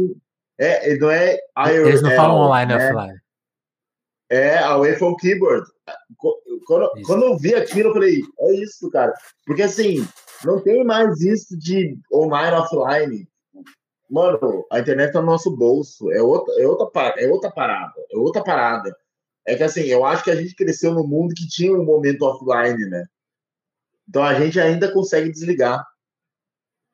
é, 0.59 0.97
não 0.97 1.11
é 1.11 1.39
Eles 1.69 2.03
não 2.03 2.11
falam 2.13 2.37
online 2.37 2.75
né? 2.75 2.87
offline. 2.87 3.21
É, 4.31 4.59
away 4.59 4.95
from 4.97 5.17
keyboard. 5.17 5.67
Quando, 6.67 6.91
quando 7.07 7.25
eu 7.25 7.39
vi 7.39 7.55
aquilo, 7.55 7.91
eu 7.91 7.93
falei, 7.95 8.21
é 8.41 8.55
isso, 8.57 8.91
cara. 8.91 9.15
Porque 9.47 9.63
assim, 9.63 10.07
não 10.45 10.61
tem 10.61 10.85
mais 10.85 11.21
isso 11.21 11.57
de 11.59 11.97
online 12.13 12.57
offline. 12.57 13.29
Mano, 14.11 14.67
a 14.71 14.81
internet 14.81 15.13
tá 15.13 15.21
no 15.21 15.27
nosso 15.27 15.55
bolso. 15.57 16.11
É 16.13 16.21
outra, 16.21 16.55
é 16.61 16.67
outra, 16.67 17.15
é 17.19 17.29
outra 17.29 17.51
parada. 17.51 17.95
É 18.11 18.17
outra 18.17 18.43
parada. 18.43 18.95
É 19.47 19.55
que 19.55 19.63
assim, 19.63 19.83
eu 19.83 20.05
acho 20.05 20.25
que 20.25 20.31
a 20.31 20.37
gente 20.37 20.55
cresceu 20.55 20.93
num 20.93 21.07
mundo 21.07 21.35
que 21.35 21.49
tinha 21.49 21.73
um 21.73 21.85
momento 21.85 22.23
offline, 22.23 22.85
né? 22.87 23.07
Então 24.07 24.23
a 24.23 24.35
gente 24.35 24.61
ainda 24.61 24.93
consegue 24.93 25.31
desligar. 25.31 25.87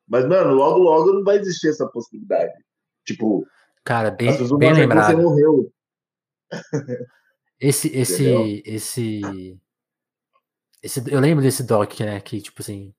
Mas, 0.07 0.27
mano, 0.27 0.55
logo, 0.55 0.79
logo 0.79 1.13
não 1.13 1.25
vai 1.25 1.37
existir 1.37 1.69
essa 1.69 1.87
possibilidade. 1.87 2.53
Tipo, 3.05 3.47
cara, 3.85 4.11
bem, 4.11 4.31
bem 4.59 4.73
lembrado. 4.73 5.15
Você 5.15 5.23
morreu. 5.23 5.73
Esse, 7.61 7.89
esse, 7.97 8.63
esse, 8.67 9.59
esse, 10.83 11.13
eu 11.13 11.21
lembro 11.21 11.43
desse 11.43 11.63
doc, 11.63 12.01
né? 12.01 12.21
Que 12.21 12.41
tipo 12.41 12.61
assim, 12.61 12.93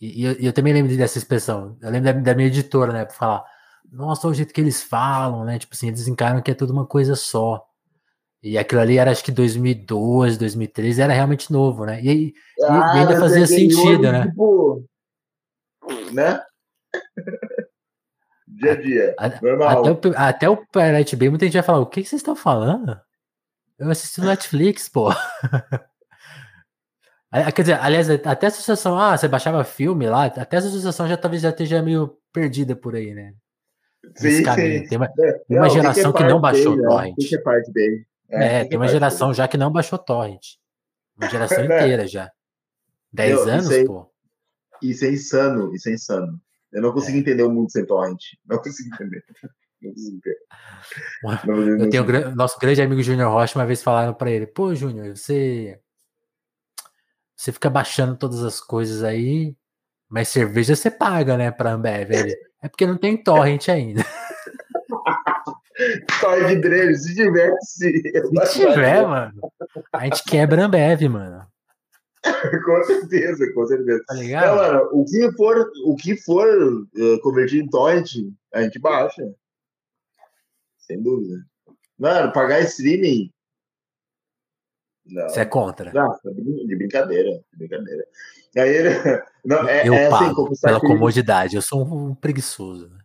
e, 0.00 0.24
eu, 0.24 0.32
eu, 0.32 0.52
também 0.52 0.72
lembro 0.72 0.94
dessa 0.96 1.18
expressão. 1.18 1.76
Eu 1.80 1.90
lembro 1.90 2.12
da, 2.12 2.20
da 2.20 2.34
minha 2.34 2.48
editora, 2.48 2.92
né? 2.92 3.04
Pra 3.04 3.14
falar, 3.14 3.44
nossa, 3.90 4.26
o 4.26 4.34
jeito 4.34 4.52
que 4.52 4.60
eles 4.60 4.82
falam, 4.82 5.44
né? 5.44 5.58
Tipo 5.58 5.74
assim, 5.74 5.88
eles 5.88 6.08
encaram 6.08 6.42
que 6.42 6.50
é 6.50 6.54
tudo 6.54 6.72
uma 6.72 6.86
coisa 6.86 7.14
só. 7.14 7.64
E 8.42 8.58
aquilo 8.58 8.80
ali 8.80 8.98
era 8.98 9.12
acho 9.12 9.22
que 9.22 9.30
2012, 9.30 10.36
2013, 10.38 11.00
era 11.00 11.12
realmente 11.12 11.52
novo, 11.52 11.86
né? 11.86 12.02
E, 12.02 12.34
ah, 12.64 12.96
e 12.96 12.98
ainda 12.98 13.20
fazia 13.20 13.46
sentido, 13.46 14.02
né? 14.10 14.26
Tipo, 14.26 14.84
né? 16.12 16.40
Dia 18.56 18.72
a 18.72 18.80
dia, 18.80 19.14
a, 19.18 19.28
normal. 19.40 19.86
Até 19.86 20.08
o, 20.08 20.14
até 20.16 20.48
o 20.48 20.56
Pirate 20.56 21.16
Bay, 21.16 21.28
muita 21.28 21.44
gente 21.44 21.54
vai 21.54 21.62
falar, 21.62 21.80
o 21.80 21.86
que, 21.86 22.02
que 22.02 22.08
vocês 22.08 22.20
estão 22.20 22.36
falando? 22.36 23.00
Eu 23.78 23.90
assisti 23.90 24.20
no 24.20 24.26
Netflix, 24.26 24.88
pô. 24.88 25.10
Quer 27.54 27.62
dizer, 27.62 27.80
aliás, 27.80 28.10
até 28.10 28.46
a 28.46 28.48
associação, 28.48 28.98
ah, 28.98 29.16
você 29.16 29.26
baixava 29.26 29.64
filme 29.64 30.06
lá, 30.06 30.26
até 30.26 30.56
a 30.56 30.58
associação 30.58 31.08
já 31.08 31.16
talvez 31.16 31.42
já 31.42 31.48
esteja 31.48 31.82
meio 31.82 32.18
perdida 32.30 32.76
por 32.76 32.94
aí, 32.94 33.14
né? 33.14 33.34
Sim, 34.16 34.44
sim. 34.44 34.86
Tem 34.86 34.98
uma, 34.98 35.06
é, 35.06 35.42
uma 35.48 35.60
não, 35.60 35.70
geração 35.70 36.12
que, 36.12 36.18
que, 36.18 36.28
não 36.28 36.40
baixou 36.40 36.76
torrent. 36.76 37.14
Que 37.16 37.36
é. 38.30 38.44
É, 38.44 38.60
é 38.60 38.64
tem 38.64 38.76
uma 38.76 38.88
geração 38.88 39.32
já 39.32 39.48
que 39.48 39.56
não 39.56 39.70
baixou 39.70 39.98
torrent. 39.98 40.42
Uma 41.16 41.30
geração 41.30 41.62
inteira 41.64 42.06
já. 42.06 42.30
Dez 43.12 43.34
Meu, 43.34 43.48
anos, 43.48 43.70
isso 43.70 43.86
pô. 43.86 44.10
Isso 44.82 45.04
é 45.04 45.10
insano, 45.10 45.74
isso 45.74 45.88
é 45.88 45.92
insano. 45.92 46.40
Eu 46.72 46.82
não 46.82 46.92
consigo 46.92 47.16
é. 47.16 47.20
entender 47.20 47.42
o 47.42 47.50
mundo 47.50 47.70
sem 47.70 47.84
torrent. 47.84 48.20
Não 48.46 48.58
consigo 48.58 48.94
entender. 48.94 49.24
Não 49.82 49.92
consigo 49.92 50.16
entender. 50.16 51.82
Eu 51.82 51.90
tenho 51.90 52.28
o 52.28 52.34
nosso 52.34 52.58
grande 52.58 52.80
amigo 52.80 53.02
Júnior 53.02 53.30
Rocha, 53.30 53.58
uma 53.58 53.66
vez 53.66 53.82
falaram 53.82 54.14
para 54.14 54.30
ele: 54.30 54.46
pô, 54.46 54.74
Júnior, 54.74 55.16
você. 55.16 55.78
Você 57.36 57.50
fica 57.50 57.68
baixando 57.68 58.16
todas 58.16 58.44
as 58.44 58.60
coisas 58.60 59.02
aí, 59.02 59.56
mas 60.08 60.28
cerveja 60.28 60.76
você 60.76 60.90
paga, 60.90 61.36
né, 61.36 61.50
pra 61.50 61.72
Ambev. 61.72 62.12
Ele, 62.12 62.32
é 62.62 62.68
porque 62.68 62.86
não 62.86 62.96
tem 62.96 63.16
torrent 63.16 63.68
ainda. 63.68 64.04
torrent 66.20 66.60
dele, 66.60 66.94
se 66.94 67.16
tiver, 67.16 67.52
se. 67.60 68.02
Se 68.46 68.60
tiver, 68.60 69.06
mano, 69.06 69.32
a 69.92 70.04
gente 70.04 70.22
quebra 70.22 70.62
a 70.62 70.66
Ambev, 70.66 71.08
mano. 71.08 71.44
com 72.64 72.84
certeza, 72.84 73.52
com 73.52 73.66
certeza. 73.66 74.02
Tá 74.06 74.14
ligado? 74.14 74.56
mano, 74.56 74.88
o 74.92 75.04
que 75.04 75.32
for, 75.32 75.70
o 75.84 75.96
que 75.96 76.16
for 76.16 76.46
uh, 76.48 77.20
convertir 77.20 77.62
em 77.62 77.68
torrent, 77.68 78.10
a 78.54 78.62
gente 78.62 78.78
baixa. 78.78 79.22
Sem 80.78 81.02
dúvida. 81.02 81.44
Mano, 81.98 82.32
pagar 82.32 82.60
streaming. 82.60 83.30
Não. 85.06 85.28
Você 85.28 85.40
é 85.40 85.44
contra? 85.44 85.92
Não, 85.92 86.16
de 86.24 86.76
brincadeira, 86.76 87.30
de 87.52 87.58
brincadeira. 87.58 88.04
Aí 88.56 88.68
ele, 88.68 88.88
não, 89.44 89.68
é, 89.68 89.86
eu 89.86 89.94
é 89.94 90.06
assim, 90.06 90.10
pago 90.10 90.52
assim, 90.52 90.60
pela 90.62 90.80
comodidade, 90.80 91.56
eu 91.56 91.62
sou 91.62 91.82
um 91.82 92.14
preguiçoso. 92.14 92.88
Né? 92.88 92.98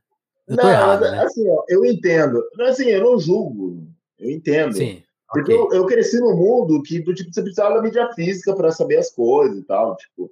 Eu 0.48 0.56
não, 0.56 0.70
errado, 0.70 1.02
né? 1.02 1.24
assim, 1.24 1.50
ó, 1.50 1.64
eu 1.68 1.86
entendo. 1.86 2.44
Assim, 2.62 2.86
eu 2.86 3.04
não 3.04 3.20
julgo. 3.20 3.88
Eu 4.20 4.30
entendo. 4.30 4.76
Sim. 4.76 5.04
Porque 5.30 5.54
okay. 5.54 5.78
eu, 5.78 5.82
eu, 5.82 5.86
cresci 5.86 6.20
num 6.20 6.36
mundo 6.36 6.82
que 6.82 7.00
do 7.00 7.13
tipo 7.13 7.34
você 7.34 7.42
precisava 7.42 7.76
da 7.76 7.82
mídia 7.82 8.12
física 8.13 8.56
para 8.56 8.72
saber 8.72 8.98
as 8.98 9.12
coisas 9.12 9.58
e 9.58 9.63
tal, 9.63 9.96
tipo. 9.98 10.32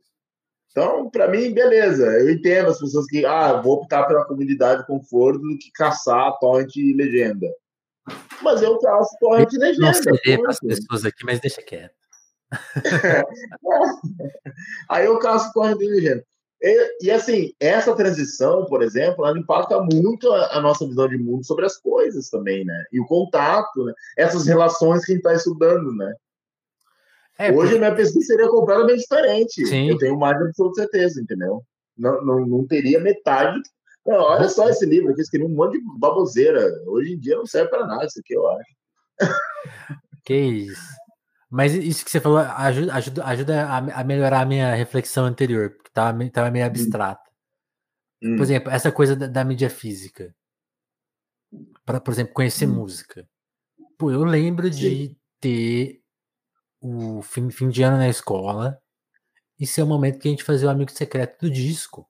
Então, 0.72 1.10
para 1.10 1.28
mim, 1.28 1.54
beleza. 1.54 2.06
Eu 2.06 2.32
entendo 2.32 2.70
as 2.70 2.80
pessoas 2.80 3.06
que, 3.08 3.26
ah, 3.26 3.62
vou 3.62 3.76
optar 3.76 4.06
pela 4.06 4.26
comunidade 4.26 4.86
conforto 4.86 5.40
do 5.40 5.58
que 5.58 5.72
caçar 5.72 6.38
torrent 6.40 6.76
e 6.76 6.94
legenda. 6.94 7.48
Mas 8.42 8.62
eu 8.62 8.78
caço 8.80 9.18
torrent 9.20 9.52
e 9.54 9.58
legenda. 9.58 9.88
Não 9.88 9.94
sei 9.94 10.38
para 10.38 10.52
as 10.52 10.60
pessoas 10.60 11.06
aqui, 11.06 11.26
mas 11.26 11.40
deixa 11.40 11.62
quieto. 11.62 11.96
Aí 14.90 15.06
eu 15.06 15.18
caço 15.20 15.52
torrent 15.54 15.80
e 15.80 15.88
legenda. 15.88 16.26
E, 16.62 17.06
e, 17.06 17.12
assim, 17.12 17.54
essa 17.60 17.96
transição, 17.96 18.66
por 18.66 18.82
exemplo, 18.82 19.26
ela 19.26 19.38
impacta 19.38 19.80
muito 19.82 20.32
a, 20.32 20.58
a, 20.58 20.62
nossa 20.62 20.88
visão 20.88 21.08
de 21.08 21.18
mundo 21.18 21.46
sobre 21.46 21.66
as 21.66 21.78
coisas 21.78 22.30
também, 22.30 22.66
né? 22.66 22.86
E 22.92 23.00
o 23.00 23.06
contato, 23.06 23.84
né? 23.84 23.94
essas 24.18 24.48
relações 24.48 25.06
que 25.06 25.12
a 25.12 25.16
gente 25.16 25.26
está 25.26 25.34
estudando, 25.34 25.94
né? 25.94 26.14
É, 27.38 27.52
Hoje 27.52 27.74
porque... 27.74 27.80
minha 27.80 27.96
pesquisa 27.96 28.26
seria 28.26 28.50
completamente 28.50 29.02
diferente. 29.02 29.66
Sim. 29.66 29.90
Eu 29.90 29.98
tenho 29.98 30.18
mais 30.18 30.38
de 30.38 30.46
absoluta 30.46 30.82
certeza, 30.82 31.22
entendeu? 31.22 31.62
Não, 31.98 32.24
não, 32.24 32.46
não 32.46 32.66
teria 32.66 33.00
metade. 33.00 33.60
Não, 34.06 34.16
olha 34.16 34.48
só 34.48 34.70
esse 34.70 34.86
livro 34.86 35.12
aqui, 35.12 35.22
escrevi 35.22 35.46
um 35.46 35.50
monte 35.50 35.78
de 35.78 35.84
baboseira. 36.00 36.62
Hoje 36.88 37.14
em 37.14 37.20
dia 37.20 37.36
não 37.36 37.46
serve 37.46 37.70
para 37.70 37.86
nada 37.86 38.06
isso 38.06 38.20
aqui, 38.20 38.34
eu 38.34 38.48
acho. 38.48 38.76
Que 40.24 40.36
isso. 40.36 40.96
Mas 41.50 41.74
isso 41.74 42.04
que 42.04 42.12
você 42.12 42.20
falou 42.20 42.40
ajuda, 42.40 42.94
ajuda, 42.94 43.26
ajuda 43.26 43.66
a, 43.66 43.78
a 44.02 44.04
melhorar 44.04 44.42
a 44.42 44.46
minha 44.46 44.74
reflexão 44.74 45.26
anterior, 45.26 45.72
porque 45.72 45.90
estava 45.90 46.30
tava 46.30 46.52
meio 46.52 46.66
hum. 46.66 46.68
abstrata. 46.68 47.30
Hum. 48.22 48.36
Por 48.36 48.44
exemplo, 48.44 48.72
essa 48.72 48.92
coisa 48.92 49.16
da, 49.16 49.28
da 49.28 49.44
mídia 49.44 49.70
física. 49.70 50.36
Para, 51.86 52.02
por 52.02 52.12
exemplo, 52.12 52.34
conhecer 52.34 52.68
hum. 52.68 52.74
música. 52.74 53.28
Pô, 53.98 54.12
eu 54.12 54.24
lembro 54.24 54.72
Sim. 54.74 54.80
de 54.80 55.18
ter 55.40 56.02
o 56.82 57.22
fim, 57.22 57.50
fim 57.50 57.70
de 57.70 57.84
ano 57.84 57.98
na 57.98 58.10
escola. 58.10 58.80
E 59.58 59.66
ser 59.66 59.84
o 59.84 59.88
momento 59.88 60.20
que 60.20 60.28
a 60.28 60.32
gente 60.32 60.44
fazia 60.44 60.68
o 60.68 60.72
amigo 60.72 60.92
secreto 60.92 61.46
do 61.46 61.50
disco. 61.50 62.10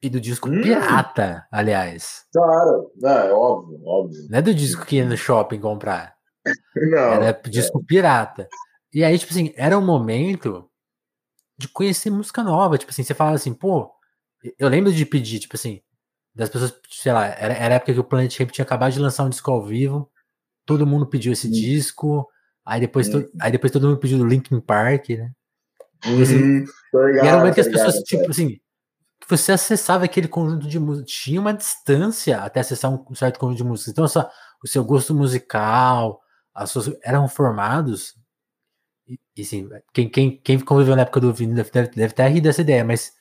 E 0.00 0.08
do 0.08 0.20
disco 0.20 0.48
hum. 0.48 0.62
pirata, 0.62 1.46
aliás. 1.50 2.24
Claro, 2.32 2.92
é, 3.02 3.32
óbvio, 3.32 3.84
óbvio. 3.84 4.28
Não 4.30 4.38
é 4.38 4.42
do 4.42 4.54
disco 4.54 4.86
que 4.86 4.96
ia 4.96 5.04
no 5.04 5.16
shopping 5.16 5.60
comprar. 5.60 6.17
Não. 6.76 7.12
Era 7.14 7.32
disco 7.48 7.80
é. 7.80 7.84
pirata. 7.84 8.48
E 8.92 9.04
aí, 9.04 9.18
tipo 9.18 9.32
assim, 9.32 9.52
era 9.56 9.78
um 9.78 9.84
momento 9.84 10.68
de 11.56 11.68
conhecer 11.68 12.10
música 12.10 12.42
nova. 12.42 12.78
Tipo 12.78 12.90
assim, 12.90 13.02
você 13.02 13.14
fala 13.14 13.36
assim, 13.36 13.52
pô, 13.52 13.90
eu 14.58 14.68
lembro 14.68 14.92
de 14.92 15.04
pedir, 15.04 15.40
tipo 15.40 15.56
assim, 15.56 15.80
das 16.34 16.48
pessoas, 16.48 16.74
sei 16.90 17.12
lá, 17.12 17.26
era, 17.26 17.54
era 17.54 17.74
a 17.74 17.76
época 17.76 17.92
que 17.92 18.00
o 18.00 18.04
Planet 18.04 18.38
Ramp 18.38 18.50
tinha 18.50 18.64
acabado 18.64 18.92
de 18.92 19.00
lançar 19.00 19.24
um 19.24 19.28
disco 19.28 19.50
ao 19.50 19.64
vivo, 19.64 20.10
todo 20.64 20.86
mundo 20.86 21.06
pediu 21.06 21.32
esse 21.32 21.48
hum. 21.48 21.50
disco, 21.50 22.28
Aí 22.68 22.82
depois, 22.82 23.08
to, 23.08 23.26
aí 23.40 23.50
depois 23.50 23.72
todo 23.72 23.88
mundo 23.88 23.98
pediu 23.98 24.18
do 24.18 24.26
Linkin 24.26 24.60
Park, 24.60 25.08
né? 25.08 25.32
Uhum, 26.04 26.22
assim, 26.22 26.64
ligado, 26.92 27.24
e 27.24 27.26
era 27.26 27.36
o 27.36 27.38
momento 27.38 27.54
que 27.54 27.62
as 27.62 27.66
pessoas, 27.66 27.94
tipo 28.02 28.30
assim, 28.30 28.60
que 29.18 29.26
você 29.26 29.52
acessava 29.52 30.04
aquele 30.04 30.28
conjunto 30.28 30.68
de 30.68 30.78
música, 30.78 31.06
tinha 31.08 31.40
uma 31.40 31.54
distância 31.54 32.38
até 32.40 32.60
acessar 32.60 32.90
um 32.90 33.14
certo 33.14 33.38
conjunto 33.38 33.56
de 33.56 33.64
música. 33.64 33.90
Então, 33.90 34.06
só, 34.06 34.30
o 34.62 34.68
seu 34.68 34.84
gosto 34.84 35.14
musical, 35.14 36.20
eram 37.02 37.28
formados. 37.28 38.14
E, 39.06 39.18
e 39.36 39.42
assim, 39.42 39.68
quem, 39.92 40.08
quem, 40.08 40.36
quem 40.38 40.58
conviveu 40.60 40.96
na 40.96 41.02
época 41.02 41.20
do 41.20 41.32
vinil 41.32 41.56
deve, 41.56 41.70
deve, 41.70 42.14
ter 42.14 42.28
rido 42.28 42.44
dessa 42.44 42.60
ideia, 42.60 42.84
mas 42.84 43.12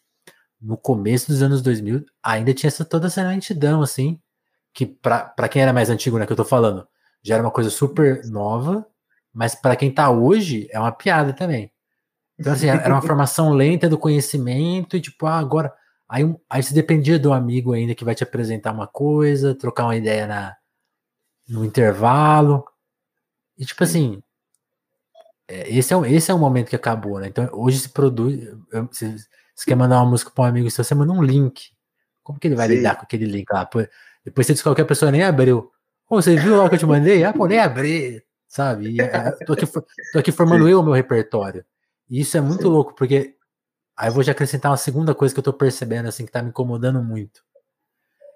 no 0.60 0.78
começo 0.78 1.28
dos 1.28 1.42
anos 1.42 1.62
2000 1.62 2.06
ainda 2.24 2.54
tinha 2.54 2.68
essa, 2.70 2.84
toda 2.84 3.08
essa 3.08 3.24
lentidão, 3.24 3.82
assim, 3.82 4.20
que 4.74 4.86
para 4.86 5.50
quem 5.50 5.62
era 5.62 5.74
mais 5.74 5.90
antigo, 5.90 6.18
né, 6.18 6.26
que 6.26 6.32
eu 6.32 6.38
tô 6.38 6.46
falando, 6.46 6.88
já 7.24 7.36
era 7.36 7.44
uma 7.44 7.52
coisa 7.52 7.70
super 7.70 8.26
nova 8.28 8.86
mas 9.38 9.54
para 9.54 9.76
quem 9.76 9.90
está 9.90 10.10
hoje, 10.10 10.68
é 10.72 10.80
uma 10.80 10.92
piada 10.92 11.32
também. 11.32 11.72
Então, 12.40 12.54
assim, 12.54 12.70
era 12.70 12.92
uma 12.92 13.02
formação 13.06 13.54
lenta 13.54 13.88
do 13.88 13.96
conhecimento 13.96 14.98
e, 14.98 15.02
tipo, 15.02 15.28
ah, 15.28 15.38
agora. 15.38 15.72
Aí, 16.10 16.24
aí 16.50 16.64
você 16.64 16.74
dependia 16.74 17.20
do 17.20 17.32
amigo 17.32 17.72
ainda 17.72 17.94
que 17.94 18.04
vai 18.04 18.16
te 18.16 18.24
apresentar 18.24 18.72
uma 18.72 18.88
coisa, 18.88 19.54
trocar 19.54 19.84
uma 19.84 19.96
ideia 19.96 20.26
na, 20.26 20.56
no 21.48 21.64
intervalo. 21.64 22.66
E, 23.58 23.66
tipo 23.66 23.84
assim, 23.84 24.22
é, 25.48 25.70
esse 25.70 25.94
é, 25.94 26.12
esse 26.12 26.32
é 26.32 26.34
o 26.34 26.40
momento 26.40 26.70
que 26.70 26.76
acabou, 26.76 27.20
né? 27.20 27.28
Então, 27.28 27.50
hoje 27.54 27.80
se 27.80 27.90
produz. 27.90 28.44
Se 28.92 29.18
você 29.56 29.66
quer 29.66 29.76
mandar 29.76 30.02
uma 30.02 30.12
música 30.12 30.32
para 30.32 30.44
um 30.44 30.48
amigo 30.48 30.70
seu, 30.70 30.84
você 30.84 30.94
manda 30.96 31.12
um 31.12 31.24
link. 31.24 31.72
Como 32.24 32.40
que 32.40 32.48
ele 32.48 32.56
vai 32.56 32.68
Sim. 32.68 32.76
lidar 32.76 32.96
com 32.96 33.04
aquele 33.04 33.26
link 33.26 33.50
lá? 33.52 33.68
Depois 34.24 34.46
você 34.46 34.54
diz 34.54 34.62
que 34.62 34.68
qualquer 34.70 34.86
pessoa 34.86 35.12
nem 35.12 35.24
abriu. 35.24 35.72
Pô, 36.08 36.22
você 36.22 36.36
viu 36.36 36.58
lá 36.58 36.66
o 36.66 36.70
que 36.70 36.76
eu 36.76 36.80
te 36.80 36.86
mandei? 36.86 37.24
Ah, 37.24 37.34
pô, 37.34 37.48
nem 37.48 37.60
abri 37.60 38.24
sabe? 38.48 38.90
E, 38.90 39.02
é, 39.02 39.32
tô, 39.46 39.54
aqui, 39.54 39.68
tô 40.14 40.20
aqui 40.20 40.32
formando 40.32 40.66
Sim. 40.66 40.72
eu 40.72 40.80
o 40.80 40.84
meu 40.84 40.94
repertório. 40.94 41.66
E 42.10 42.22
isso 42.22 42.38
é 42.38 42.42
muito 42.42 42.64
Sim. 42.64 42.70
louco, 42.70 42.96
porque 42.96 43.36
aí 43.96 44.10
eu 44.10 44.14
vou 44.14 44.24
já 44.24 44.32
acrescentar 44.32 44.72
uma 44.72 44.78
segunda 44.78 45.14
coisa 45.14 45.34
que 45.34 45.40
eu 45.40 45.44
tô 45.44 45.54
percebendo, 45.54 46.08
assim, 46.08 46.26
que 46.26 46.32
tá 46.32 46.42
me 46.42 46.50
incomodando 46.50 47.04
muito. 47.04 47.44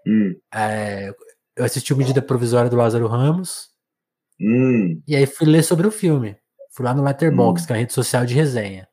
Hum. 0.05 0.35
É, 0.53 1.13
eu 1.55 1.63
assisti 1.63 1.93
o 1.93 1.97
Medida 1.97 2.21
Provisória 2.21 2.69
do 2.69 2.75
Lázaro 2.75 3.07
Ramos, 3.07 3.70
hum. 4.41 5.01
e 5.07 5.15
aí 5.15 5.25
fui 5.25 5.47
ler 5.47 5.63
sobre 5.63 5.87
o 5.87 5.91
filme. 5.91 6.37
Fui 6.71 6.85
lá 6.85 6.93
no 6.93 7.03
Letterboxd, 7.03 7.63
hum. 7.63 7.67
que 7.67 7.73
é 7.73 7.75
a 7.75 7.79
rede 7.79 7.93
social 7.93 8.25
de 8.25 8.33
resenha. 8.33 8.87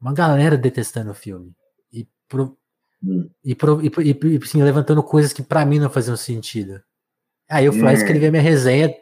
Uma 0.00 0.12
galera 0.12 0.56
detestando 0.56 1.10
o 1.10 1.14
filme. 1.14 1.54
E, 1.92 2.06
pro, 2.28 2.56
hum. 3.02 3.30
e, 3.42 3.54
pro, 3.54 3.80
e, 3.82 3.88
e, 3.88 4.34
e 4.34 4.40
assim, 4.42 4.62
levantando 4.62 5.02
coisas 5.02 5.32
que 5.32 5.42
para 5.42 5.64
mim 5.64 5.78
não 5.78 5.90
faziam 5.90 6.16
sentido. 6.16 6.82
Aí 7.48 7.64
eu 7.64 7.72
fui 7.72 7.82
lá 7.82 7.90
hum. 7.90 7.94
escrever 7.94 8.30
minha 8.30 8.42
resenha, 8.42 8.94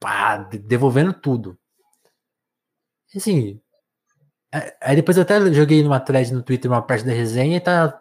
pá, 0.00 0.38
devolvendo 0.38 1.12
tudo. 1.12 1.58
Assim, 3.14 3.60
é, 4.52 4.76
aí 4.80 4.96
depois 4.96 5.16
eu 5.16 5.22
até 5.22 5.52
joguei 5.52 5.82
numa 5.82 6.00
thread 6.00 6.32
no 6.32 6.42
Twitter 6.42 6.70
uma 6.70 6.82
parte 6.82 7.04
da 7.04 7.12
resenha 7.12 7.56
e 7.56 7.60
tá 7.60 8.00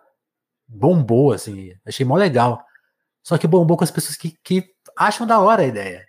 bombou, 0.68 1.32
assim. 1.32 1.74
Achei 1.86 2.06
mó 2.06 2.16
legal. 2.16 2.64
Só 3.24 3.38
que 3.38 3.48
bombou 3.48 3.78
com 3.78 3.84
as 3.84 3.92
pessoas 3.92 4.18
que, 4.18 4.38
que 4.44 4.74
acham 4.98 5.28
da 5.28 5.40
hora 5.40 5.62
a 5.62 5.68
ideia. 5.68 6.06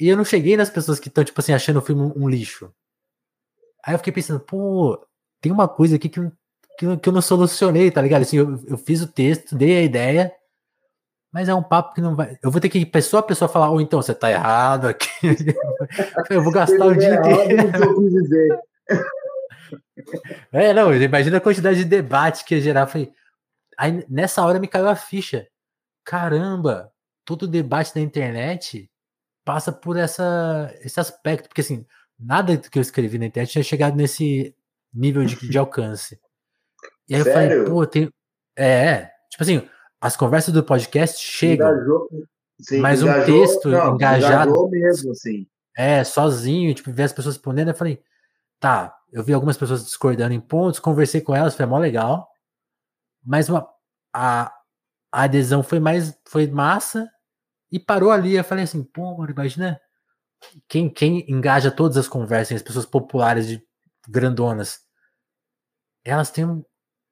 E 0.00 0.08
eu 0.08 0.16
não 0.16 0.24
cheguei 0.24 0.56
nas 0.56 0.70
pessoas 0.70 1.00
que 1.00 1.08
estão, 1.08 1.24
tipo 1.24 1.40
assim, 1.40 1.52
achando 1.52 1.78
o 1.78 1.82
filme 1.82 2.12
um, 2.16 2.28
lixo. 2.28 2.72
Aí 3.84 3.94
eu 3.94 3.98
fiquei 3.98 4.12
pensando, 4.12 4.38
pô, 4.38 5.04
tem 5.40 5.50
uma 5.50 5.66
coisa 5.66 5.96
aqui 5.96 6.08
que, 6.08 6.20
que, 6.78 6.96
que 6.96 7.08
eu 7.08 7.12
não 7.12 7.20
solucionei, 7.20 7.90
tá 7.90 8.00
ligado? 8.00 8.22
Assim, 8.22 8.36
eu, 8.36 8.64
eu 8.66 8.78
fiz 8.78 9.02
o 9.02 9.08
texto, 9.08 9.56
dei 9.56 9.76
a 9.76 9.82
ideia, 9.82 10.32
mas 11.32 11.48
é 11.48 11.54
um 11.54 11.62
papo 11.62 11.94
que 11.94 12.00
não 12.00 12.14
vai. 12.14 12.38
Eu 12.42 12.50
vou 12.50 12.60
ter 12.60 12.68
que 12.68 12.78
ir 12.78 12.86
pessoa 12.86 13.20
a 13.20 13.24
pessoa 13.24 13.48
falar, 13.48 13.70
ou 13.70 13.76
oh, 13.76 13.80
então 13.80 14.00
você 14.00 14.14
tá 14.14 14.30
errado 14.30 14.86
aqui. 14.86 15.08
eu 16.30 16.42
vou 16.42 16.52
gastar 16.52 16.86
o 16.86 16.96
dia 16.96 17.16
inteiro. 17.16 18.62
É, 20.52 20.72
não, 20.72 20.94
imagina 20.94 21.38
a 21.38 21.40
quantidade 21.40 21.78
de 21.78 21.84
debate 21.84 22.44
que 22.44 22.54
ia 22.54 22.60
gerar. 22.60 22.86
Falei, 22.86 23.12
aí 23.76 24.04
nessa 24.08 24.44
hora 24.44 24.60
me 24.60 24.68
caiu 24.68 24.88
a 24.88 24.96
ficha. 24.96 25.46
Caramba, 26.04 26.90
todo 27.28 27.46
debate 27.46 27.94
da 27.94 28.00
internet 28.00 28.90
passa 29.44 29.70
por 29.70 29.98
essa, 29.98 30.74
esse 30.80 30.98
aspecto, 30.98 31.46
porque 31.46 31.60
assim, 31.60 31.84
nada 32.18 32.56
que 32.56 32.78
eu 32.78 32.80
escrevi 32.80 33.18
na 33.18 33.26
internet 33.26 33.52
tinha 33.52 33.62
chegado 33.62 33.94
nesse 33.94 34.56
nível 34.94 35.22
de, 35.26 35.36
de 35.36 35.58
alcance. 35.58 36.18
E 37.06 37.14
aí 37.14 37.22
Sério? 37.22 37.52
eu 37.52 37.66
falei, 37.66 37.70
pô, 37.70 37.86
tem. 37.86 38.10
É, 38.56 39.10
tipo 39.28 39.42
assim, 39.42 39.68
as 40.00 40.16
conversas 40.16 40.54
do 40.54 40.64
podcast 40.64 41.22
chegam. 41.22 41.70
Engajou, 41.70 42.08
sim, 42.62 42.78
mas 42.78 43.02
engajou, 43.02 43.20
um 43.20 43.40
texto 43.40 43.68
não, 43.68 43.94
engajado. 43.94 44.70
mesmo, 44.70 45.10
assim. 45.10 45.46
É, 45.76 46.02
sozinho, 46.04 46.74
tipo, 46.74 46.90
ver 46.90 47.02
as 47.02 47.12
pessoas 47.12 47.34
respondendo, 47.34 47.68
eu 47.68 47.74
falei, 47.74 48.02
tá, 48.58 48.96
eu 49.12 49.22
vi 49.22 49.34
algumas 49.34 49.58
pessoas 49.58 49.84
discordando 49.84 50.32
em 50.32 50.40
pontos, 50.40 50.80
conversei 50.80 51.20
com 51.20 51.36
elas, 51.36 51.54
foi 51.54 51.66
mó 51.66 51.78
legal, 51.78 52.26
mas 53.22 53.50
uma, 53.50 53.68
a, 54.14 54.50
a 55.12 55.22
adesão 55.24 55.62
foi 55.62 55.78
mais, 55.78 56.18
foi 56.26 56.46
massa 56.46 57.06
e 57.70 57.78
parou 57.78 58.10
ali. 58.10 58.34
Eu 58.34 58.44
falei 58.44 58.64
assim, 58.64 58.82
pô, 58.82 59.16
mano, 59.16 59.30
imagina 59.30 59.80
quem, 60.68 60.88
quem 60.88 61.30
engaja 61.30 61.70
todas 61.70 61.96
as 61.96 62.08
conversas, 62.08 62.56
as 62.56 62.62
pessoas 62.62 62.86
populares 62.86 63.46
de 63.46 63.62
grandonas, 64.08 64.80
elas 66.04 66.30
têm 66.30 66.64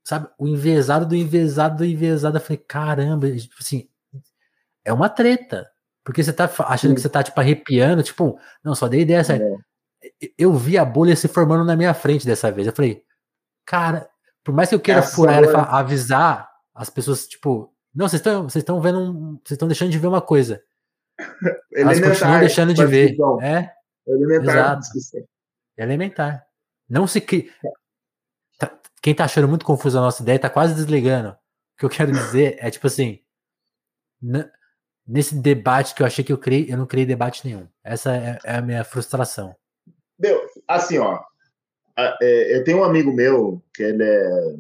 sabe, 0.07 0.29
o 0.39 0.47
envezado 0.47 1.05
do 1.05 1.17
envezado 1.17 1.79
do 1.79 1.85
envezado. 1.85 2.37
Eu 2.37 2.41
falei, 2.41 2.59
caramba, 2.59 3.31
tipo 3.37 3.57
assim, 3.61 3.89
é 4.85 4.93
uma 4.93 5.09
treta. 5.09 5.69
Porque 6.05 6.23
você 6.23 6.33
tá 6.33 6.45
achando 6.45 6.91
Sim. 6.91 6.95
que 6.95 7.01
você 7.01 7.09
tá, 7.09 7.21
tipo, 7.21 7.41
arrepiando, 7.41 8.01
tipo, 8.01 8.39
não, 8.63 8.77
só 8.77 8.87
dei 8.87 9.01
ideia 9.01 9.25
certa. 9.25 9.45
É. 9.45 10.31
Eu 10.39 10.55
vi 10.55 10.79
a 10.79 10.85
bolha 10.85 11.17
se 11.17 11.27
formando 11.27 11.65
na 11.65 11.75
minha 11.75 11.93
frente 11.93 12.25
dessa 12.25 12.53
vez. 12.53 12.69
Eu 12.69 12.73
falei, 12.73 13.03
cara, 13.65 14.09
por 14.45 14.55
mais 14.55 14.69
que 14.69 14.77
eu 14.77 14.81
queira 14.81 15.01
Essa 15.01 15.17
furar 15.17 15.43
ela, 15.43 15.63
avisar 15.63 16.49
as 16.73 16.89
pessoas, 16.89 17.27
tipo, 17.27 17.75
não, 17.97 18.09
vocês 18.09 18.21
estão 18.21 18.43
vocês 18.43 18.63
estão 18.63 18.81
vendo, 18.81 19.01
um, 19.01 19.33
vocês 19.45 19.53
estão 19.53 19.69
deixando 19.69 19.91
de 19.91 19.99
ver 19.99 20.07
uma 20.07 20.23
coisa. 20.23 20.63
Elas 21.75 22.01
continuam 22.01 22.41
deixando 22.41 22.75
de 22.75 22.87
ver. 22.87 23.17
É, 23.43 23.73
elementar. 24.07 24.79
Exato. 24.85 25.29
Elementar. 25.77 26.47
Não 26.89 27.07
se 27.07 27.21
cria 27.21 27.51
quem 29.07 29.15
tá 29.15 29.25
achando 29.25 29.47
muito 29.47 29.65
confuso 29.65 29.97
a 29.97 30.01
nossa 30.01 30.21
ideia 30.21 30.37
tá 30.37 30.51
quase 30.51 30.75
desligando. 30.75 31.29
O 31.29 31.79
que 31.79 31.85
eu 31.85 31.89
quero 31.89 32.11
dizer 32.11 32.57
é 32.59 32.69
tipo 32.73 32.89
assim, 32.89 33.21
nesse 35.07 35.37
debate 35.37 35.95
que 35.95 36.03
eu 36.03 36.07
achei 36.09 36.25
que 36.25 36.33
eu 36.33 36.39
criei, 36.39 36.67
eu 36.69 36.77
não 36.77 36.87
criei 36.87 37.07
debate 37.07 37.47
nenhum. 37.47 37.69
Essa 37.85 38.17
é, 38.17 38.39
é 38.43 38.57
a 38.57 38.61
minha 38.61 38.83
frustração. 38.83 39.55
Meu, 40.19 40.41
assim, 40.67 40.99
ó, 40.99 41.21
é, 41.97 42.57
eu 42.57 42.65
tenho 42.65 42.79
um 42.79 42.85
amigo 42.85 43.13
meu 43.13 43.63
que 43.73 43.85
ele 43.85 44.03
é 44.03 44.57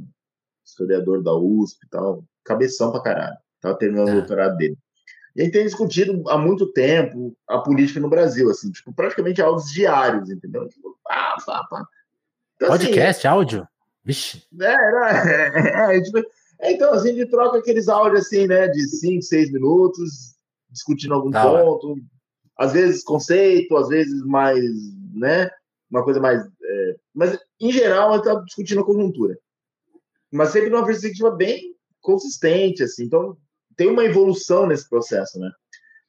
historiador 0.64 1.24
da 1.24 1.34
USP 1.34 1.84
e 1.84 1.89
tal, 1.89 2.24
cabeção 2.47 2.91
pra 2.91 3.03
caralho. 3.03 3.37
Tava 3.61 3.77
terminando 3.77 4.09
é. 4.09 4.13
o 4.13 4.15
doutorado 4.17 4.57
dele. 4.57 4.79
E 5.35 5.43
ele 5.43 5.51
tem 5.51 5.65
discutido 5.65 6.23
há 6.31 6.39
muito 6.39 6.73
tempo 6.73 7.37
a 7.47 7.59
política 7.59 8.01
no 8.01 8.09
Brasil, 8.09 8.49
assim, 8.51 8.71
tipo, 8.73 8.93
praticamente 8.93 9.43
áudios 9.43 9.71
diários, 9.71 10.31
entendeu? 10.31 10.67
Tipo, 10.69 10.99
pá, 11.05 11.37
pá, 11.45 11.65
pá. 11.69 11.87
Então, 12.57 12.73
assim, 12.73 12.87
Podcast, 12.87 13.27
assim, 13.27 13.29
áudio? 13.29 13.69
Vixe. 14.03 14.43
É, 14.59 15.93
é, 15.93 15.97
é, 15.97 16.01
tipo, 16.01 16.19
é, 16.61 16.73
então, 16.73 16.95
assim, 16.95 17.11
a 17.11 17.13
gente 17.13 17.31
troca 17.31 17.59
aqueles 17.59 17.87
áudios 17.89 18.23
assim, 18.23 18.47
né, 18.47 18.69
de 18.69 18.89
5, 18.89 19.23
6 19.23 19.53
minutos, 19.53 20.37
discutindo 20.71 21.13
algum 21.13 21.31
tá, 21.31 21.45
ponto, 21.45 21.97
às 22.57 22.73
vezes 22.73 23.05
conceito, 23.05 23.77
às 23.77 23.89
vezes 23.89 24.25
mais, 24.25 24.65
né, 25.13 25.51
uma 25.91 26.03
coisa 26.03 26.19
mais. 26.19 26.43
É, 26.43 26.97
mas, 27.15 27.39
em 27.61 27.71
geral, 27.71 28.11
a 28.11 28.17
gente 28.17 28.27
está 28.27 28.41
discutindo 28.41 28.81
a 28.81 28.85
conjuntura. 28.85 29.39
Mas 30.33 30.49
sempre 30.49 30.71
numa 30.71 30.85
perspectiva 30.85 31.31
bem 31.31 31.76
consistente, 32.07 32.85
assim. 32.85 33.05
Então, 33.05 33.37
tem 33.77 33.89
uma 33.89 34.05
evolução 34.05 34.67
nesse 34.67 34.89
processo, 34.89 35.39
né? 35.41 35.51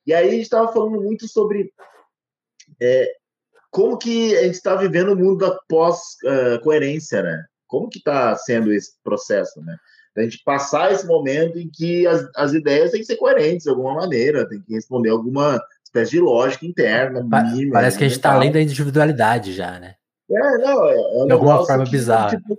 E 0.06 0.14
aí 0.14 0.28
a 0.28 0.32
gente 0.32 0.44
estava 0.44 0.72
falando 0.72 1.02
muito 1.02 1.28
sobre 1.28 1.74
é, 2.80 3.12
como 3.72 3.98
que 3.98 4.38
a 4.38 4.44
gente 4.44 4.56
está 4.56 4.76
vivendo 4.76 5.14
o 5.14 5.16
mundo 5.16 5.38
da 5.38 5.58
pós-coerência, 5.68 7.22
né? 7.24 7.44
como 7.68 7.90
que 7.90 7.98
está 7.98 8.36
sendo 8.38 8.72
esse 8.72 8.94
processo, 9.04 9.62
né? 9.62 9.76
A 10.16 10.22
gente 10.22 10.42
passar 10.44 10.92
esse 10.92 11.06
momento 11.06 11.60
em 11.60 11.70
que 11.70 12.08
as, 12.08 12.28
as 12.36 12.54
ideias 12.54 12.90
têm 12.90 13.02
que 13.02 13.06
ser 13.06 13.18
coerentes 13.18 13.66
de 13.66 13.70
alguma 13.70 13.94
maneira, 13.94 14.50
tem 14.50 14.60
que 14.62 14.74
responder 14.74 15.10
alguma 15.10 15.62
espécie 15.84 16.12
de 16.12 16.20
lógica 16.20 16.66
interna, 16.66 17.22
mínima. 17.22 17.74
Parece 17.74 18.00
que 18.00 18.04
a 18.04 18.08
gente 18.08 18.18
está 18.18 18.34
além 18.34 18.52
da 18.52 18.60
individualidade 18.60 19.54
já, 19.54 19.80
né? 19.80 19.94
É, 20.32 20.58
não, 20.58 20.86
é, 20.90 21.24
é 21.24 21.26
de 21.26 21.32
alguma 21.32 21.64
forma 21.64 21.84
bizarra. 21.84 22.32
Tipo, 22.32 22.58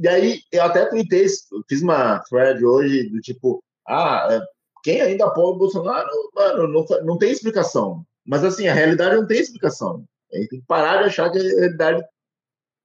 e 0.00 0.08
aí, 0.08 0.42
eu 0.52 0.62
até 0.62 0.86
tuitei, 0.86 1.26
fiz 1.68 1.82
uma 1.82 2.20
thread 2.20 2.64
hoje 2.64 3.08
do 3.10 3.20
tipo, 3.20 3.62
ah, 3.86 4.28
é, 4.30 4.40
quem 4.82 5.00
ainda 5.00 5.26
apoia 5.26 5.48
o 5.48 5.58
Bolsonaro, 5.58 6.08
mano, 6.34 6.68
não, 6.68 6.84
não 7.04 7.18
tem 7.18 7.30
explicação. 7.30 8.04
Mas 8.26 8.44
assim, 8.44 8.68
a 8.68 8.74
realidade 8.74 9.16
não 9.16 9.26
tem 9.26 9.40
explicação. 9.40 10.04
A 10.32 10.36
gente 10.36 10.50
tem 10.50 10.60
que 10.60 10.66
parar 10.66 10.98
de 10.98 11.08
achar 11.08 11.30
que 11.30 11.38
a 11.38 11.42
realidade 11.42 12.04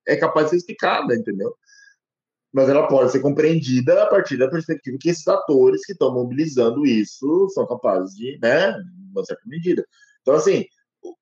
é 0.08 0.16
capaz 0.16 0.46
de 0.46 0.52
ser 0.52 0.58
explicada, 0.58 1.16
entendeu? 1.16 1.56
Mas 2.52 2.70
ela 2.70 2.88
pode 2.88 3.12
ser 3.12 3.20
compreendida 3.20 4.04
a 4.04 4.08
partir 4.08 4.38
da 4.38 4.50
perspectiva 4.50 4.98
que 5.00 5.10
esses 5.10 5.28
atores 5.28 5.86
que 5.86 5.94
estão 5.94 6.14
mobilizando 6.14 6.86
isso 6.86 7.50
são 7.50 7.68
capazes 7.68 8.16
de, 8.16 8.40
né, 8.42 8.76
uma 9.12 9.26
certa 9.26 9.44
medida. 9.46 9.86
Então, 10.22 10.36
assim, 10.36 10.66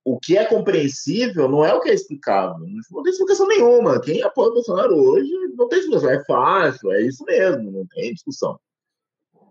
o 0.04 0.20
que 0.20 0.38
é 0.38 0.46
compreensível 0.46 1.50
não 1.50 1.66
é 1.66 1.74
o 1.74 1.82
que 1.82 1.90
é 1.90 1.94
explicável. 1.94 2.66
Não 2.92 3.04
tem 3.04 3.12
explicação 3.12 3.48
nenhuma. 3.48 4.02
Quem 4.02 4.22
apoia 4.22 4.50
o 4.50 4.54
Bolsonaro 4.54 4.96
hoje 4.96 5.32
não 5.56 5.68
tem 5.68 5.80
explicação. 5.80 6.10
É 6.10 6.24
fácil, 6.26 6.92
é 6.92 7.02
isso 7.02 7.24
mesmo, 7.26 7.72
não 7.72 7.86
tem 7.88 8.14
discussão. 8.14 8.60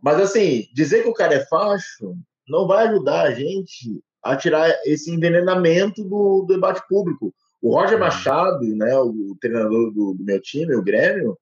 Mas, 0.02 0.20
assim, 0.20 0.66
dizer 0.72 1.02
que 1.02 1.08
o 1.08 1.14
cara 1.14 1.34
é 1.34 1.46
facho 1.46 2.16
não 2.48 2.66
vai 2.66 2.88
ajudar 2.88 3.22
a 3.22 3.30
gente 3.30 4.02
a 4.22 4.36
tirar 4.36 4.68
esse 4.84 5.10
envenenamento 5.10 6.02
do, 6.02 6.42
do 6.42 6.54
debate 6.54 6.82
público. 6.88 7.32
O 7.62 7.74
Roger 7.74 7.96
é. 7.96 8.00
Machado, 8.00 8.64
né, 8.74 8.98
o 8.98 9.36
treinador 9.40 9.92
do, 9.92 10.14
do, 10.14 10.24
meu 10.24 10.40
time, 10.40 10.74
o 10.74 10.82
Grêmio, 10.82 11.38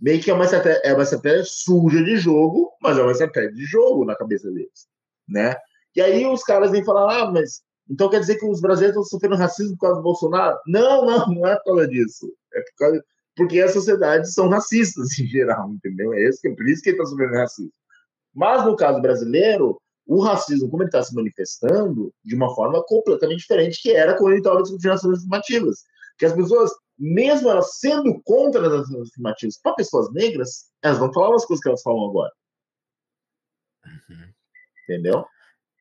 Meio 0.00 0.22
que 0.22 0.30
é 0.30 0.34
uma, 0.34 0.44
estratégia, 0.44 0.80
é 0.84 0.92
uma 0.92 1.02
estratégia 1.02 1.44
suja 1.44 2.02
de 2.02 2.16
jogo, 2.16 2.72
mas 2.80 2.98
é 2.98 3.02
uma 3.02 3.12
estratégia 3.12 3.52
de 3.52 3.64
jogo 3.64 4.04
na 4.04 4.16
cabeça 4.16 4.50
deles, 4.50 4.86
né? 5.28 5.56
E 5.94 6.00
aí 6.00 6.26
os 6.26 6.42
caras 6.42 6.70
vêm 6.70 6.84
falar, 6.84 7.22
ah, 7.22 7.30
mas 7.30 7.62
então 7.88 8.08
quer 8.08 8.20
dizer 8.20 8.36
que 8.36 8.46
os 8.46 8.60
brasileiros 8.60 8.96
estão 8.96 9.18
sofrendo 9.18 9.36
racismo 9.36 9.76
por 9.76 9.86
causa 9.86 9.96
do 9.96 10.02
Bolsonaro? 10.02 10.58
Não, 10.66 11.04
não, 11.04 11.26
não 11.32 11.46
é 11.46 11.56
por 11.56 11.64
causa 11.64 11.88
disso. 11.88 12.32
É 12.52 12.60
por 12.60 12.76
causa, 12.78 13.04
porque 13.36 13.60
as 13.60 13.72
sociedades 13.72 14.32
são 14.32 14.48
racistas 14.48 15.18
em 15.18 15.26
geral, 15.26 15.70
entendeu? 15.70 16.12
É, 16.14 16.22
esse, 16.24 16.46
é 16.48 16.54
por 16.54 16.66
isso 16.66 16.82
que 16.82 16.90
ele 16.90 16.96
está 16.96 17.08
sofrendo 17.08 17.34
racismo. 17.34 17.72
Mas 18.34 18.64
no 18.64 18.76
caso 18.76 19.00
brasileiro, 19.00 19.80
o 20.06 20.20
racismo, 20.20 20.68
como 20.68 20.82
ele 20.82 20.88
está 20.88 21.02
se 21.02 21.14
manifestando, 21.14 22.12
de 22.24 22.34
uma 22.34 22.54
forma 22.54 22.82
completamente 22.84 23.40
diferente 23.40 23.80
que 23.80 23.92
era 23.92 24.16
quando 24.16 24.32
ele 24.32 24.40
estava 24.40 24.62
discutindo 24.62 24.92
as. 24.92 25.84
Que 26.18 26.26
as 26.26 26.32
pessoas, 26.32 26.70
mesmo 26.98 27.48
elas 27.48 27.78
sendo 27.78 28.20
contra 28.24 28.66
as 28.66 28.90
afirmativas 28.90 29.58
para 29.62 29.74
pessoas 29.74 30.12
negras, 30.12 30.70
elas 30.82 30.98
não 30.98 31.12
falavam 31.12 31.36
as 31.36 31.44
coisas 31.44 31.62
que 31.62 31.68
elas 31.68 31.82
falam 31.82 32.08
agora. 32.08 32.32
Uhum. 33.84 34.32
Entendeu? 34.84 35.26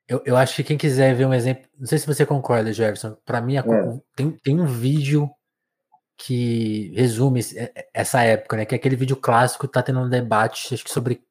Eu, 0.07 0.21
eu 0.25 0.35
acho 0.35 0.55
que 0.55 0.63
quem 0.63 0.77
quiser 0.77 1.15
ver 1.15 1.25
um 1.25 1.33
exemplo, 1.33 1.67
não 1.77 1.87
sei 1.87 1.97
se 1.97 2.07
você 2.07 2.25
concorda, 2.25 2.73
Jefferson, 2.73 3.15
para 3.25 3.41
mim 3.41 3.57
é. 3.57 3.63
tem, 4.15 4.31
tem 4.31 4.59
um 4.59 4.65
vídeo 4.65 5.29
que 6.17 6.93
resume 6.95 7.41
é, 7.55 7.89
essa 7.93 8.21
época, 8.21 8.57
né? 8.57 8.65
Que 8.65 8.75
é 8.75 8.77
aquele 8.77 8.95
vídeo 8.95 9.15
clássico 9.15 9.67
tá 9.67 9.81
tendo 9.81 9.99
um 9.99 10.09
debate, 10.09 10.73
acho 10.73 10.83
que 10.83 10.91
sobre 10.91 11.23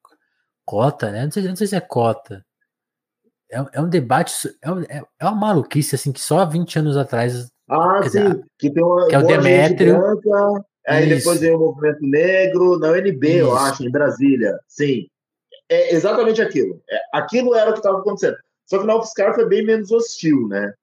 cota, 0.65 1.11
né? 1.11 1.25
Não 1.25 1.31
sei, 1.31 1.43
não 1.45 1.57
sei 1.57 1.67
se 1.67 1.77
é 1.77 1.81
cota. 1.81 2.45
É, 3.51 3.65
é 3.75 3.81
um 3.81 3.89
debate, 3.89 4.33
é, 4.63 4.99
é, 4.99 5.03
é 5.21 5.25
uma 5.25 5.35
maluquice, 5.35 5.95
assim, 5.95 6.13
que 6.13 6.21
só 6.21 6.41
há 6.41 6.45
20 6.45 6.79
anos 6.79 6.97
atrás. 6.97 7.51
Ah, 7.75 8.03
sim, 8.07 8.43
que 8.59 8.71
tem 8.71 8.85
uma. 8.85 9.09
Que 9.09 9.15
é 9.15 9.19
o 9.19 9.27
Demétrio. 9.27 9.99
Branca, 9.99 10.65
aí 10.87 11.09
Isso. 11.09 11.17
depois 11.17 11.41
vem 11.41 11.55
o 11.55 11.59
movimento 11.59 12.03
negro, 12.03 12.79
na 12.79 12.91
UNB, 12.91 13.29
Isso. 13.29 13.39
eu 13.39 13.57
acho, 13.57 13.83
em 13.83 13.91
Brasília. 13.91 14.59
Sim. 14.69 15.07
É 15.71 15.95
exatamente 15.95 16.43
aquilo. 16.43 16.83
É, 16.91 16.99
aquilo 17.15 17.55
era 17.55 17.71
o 17.71 17.73
que 17.73 17.79
estava 17.79 17.99
acontecendo. 18.01 18.37
Só 18.67 18.79
que 18.79 18.87
na 18.87 18.97
UFSCar 18.97 19.35
foi 19.35 19.49
bem 19.49 19.65
menos 19.65 19.91
hostil, 19.91 20.49
né? 20.49 20.75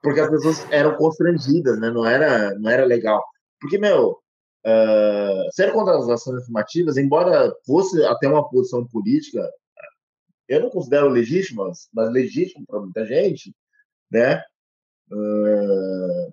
Porque 0.00 0.20
as 0.20 0.30
pessoas 0.30 0.64
eram 0.70 0.94
constrangidas, 0.94 1.80
né? 1.80 1.90
Não 1.90 2.06
era, 2.06 2.54
não 2.56 2.70
era 2.70 2.84
legal. 2.84 3.24
Porque, 3.60 3.78
meu, 3.78 4.18
uh, 4.64 5.52
ser 5.52 5.72
contra 5.72 5.96
as 5.96 6.08
ações 6.08 6.42
afirmativas, 6.42 6.96
embora 6.96 7.52
fosse 7.66 8.00
até 8.04 8.28
uma 8.28 8.48
posição 8.48 8.86
política, 8.86 9.48
eu 10.48 10.60
não 10.60 10.70
considero 10.70 11.08
legítimas, 11.08 11.88
mas 11.92 12.12
legítimo 12.12 12.64
para 12.64 12.80
muita 12.80 13.04
gente, 13.04 13.52
né? 14.10 14.40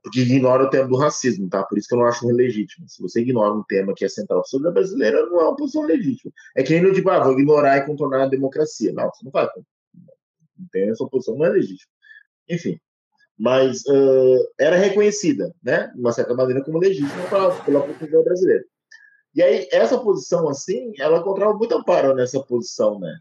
Porque 0.03 0.21
ignora 0.21 0.63
o 0.63 0.69
tema 0.69 0.87
do 0.87 0.97
racismo, 0.97 1.49
tá? 1.49 1.63
Por 1.63 1.77
isso 1.77 1.87
que 1.87 1.95
eu 1.95 1.99
não 1.99 2.05
acho 2.05 2.27
legítimo. 2.27 2.87
Se 2.87 3.01
você 3.01 3.21
ignora 3.21 3.53
um 3.53 3.63
tema 3.63 3.93
que 3.93 4.05
é 4.05 4.09
central 4.09 4.43
sobre 4.45 4.69
a 4.69 4.71
brasileira, 4.71 5.25
não 5.25 5.39
é 5.39 5.43
uma 5.43 5.55
posição 5.55 5.83
legítima. 5.83 6.31
É 6.55 6.63
que 6.63 6.73
nem 6.73 6.81
no 6.81 6.93
tipo, 6.93 7.09
ah, 7.09 7.23
vou 7.23 7.33
ignorar 7.33 7.77
e 7.77 7.85
contornar 7.85 8.23
a 8.23 8.29
democracia. 8.29 8.93
Não, 8.93 9.09
você 9.09 9.25
não 9.25 9.31
vai. 9.31 9.47
Tem 10.71 10.89
essa 10.89 11.05
posição, 11.07 11.37
não 11.37 11.45
é 11.45 11.49
legítima. 11.49 11.91
Enfim, 12.49 12.79
mas 13.37 13.83
uh, 13.85 14.51
era 14.59 14.75
reconhecida, 14.75 15.53
né, 15.63 15.91
de 15.93 15.99
uma 15.99 16.11
certa 16.11 16.33
maneira, 16.33 16.63
como 16.63 16.77
legítima 16.77 17.23
pela, 17.29 17.63
pela 17.63 17.81
população 17.81 18.23
brasileira. 18.23 18.63
E 19.33 19.41
aí, 19.41 19.67
essa 19.71 19.97
posição, 19.97 20.49
assim, 20.49 20.91
ela 20.97 21.19
encontrava 21.19 21.53
muito 21.53 21.73
amparo 21.73 22.13
nessa 22.15 22.41
posição, 22.41 22.99
né? 22.99 23.17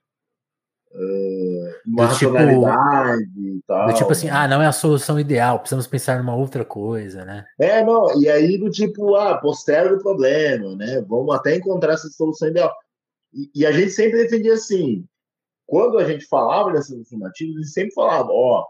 Uh, 0.91 1.69
uma 1.87 2.09
tipo, 2.15 2.33
racionalidade 2.33 3.39
e 3.39 3.63
tal. 3.67 3.89
Do 3.89 3.95
tipo 3.95 4.11
assim, 4.11 4.27
né? 4.27 4.33
ah, 4.33 4.49
não 4.49 4.63
é 4.63 4.67
a 4.67 4.73
solução 4.73 5.21
ideal, 5.21 5.59
precisamos 5.59 5.87
pensar 5.87 6.19
numa 6.19 6.35
outra 6.35 6.65
coisa, 6.65 7.25
né? 7.25 7.45
É, 7.59 7.85
não, 7.85 8.21
e 8.21 8.29
aí 8.29 8.59
do 8.59 8.71
tipo, 8.71 9.15
ah, 9.15 9.37
posterga 9.39 9.95
o 9.95 10.03
problema, 10.03 10.75
né? 10.77 11.03
Vamos 11.03 11.35
até 11.35 11.57
encontrar 11.57 11.93
essa 11.93 12.09
solução 12.09 12.49
ideal. 12.49 12.75
E, 13.33 13.51
e, 13.55 13.67
a 13.67 13.73
gente 13.73 13.91
sempre 13.91 14.23
defendia 14.23 14.55
assim, 14.55 15.05
quando 15.67 15.99
a 15.99 16.05
gente 16.05 16.25
falava 16.25 16.73
dessas 16.73 16.99
afirmativas, 16.99 17.57
a 17.57 17.59
gente 17.59 17.71
sempre 17.71 17.95
falava, 17.95 18.29
ó, 18.31 18.63
oh, 18.63 18.67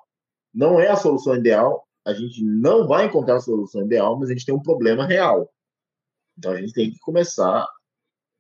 não 0.53 0.81
é 0.81 0.89
a 0.89 0.97
solução 0.97 1.37
ideal, 1.37 1.87
a 2.05 2.13
gente 2.13 2.45
não 2.45 2.89
vai 2.89 3.07
encontrar 3.07 3.37
a 3.37 3.41
solução 3.41 3.83
ideal, 3.83 4.19
mas 4.19 4.29
a 4.29 4.33
gente 4.33 4.45
tem 4.45 4.55
um 4.55 4.63
problema 4.63 5.07
real. 5.07 5.49
Então 6.37 6.53
a 6.53 6.57
gente 6.61 6.73
tem 6.73 6.91
que 6.91 6.99
começar. 6.99 7.67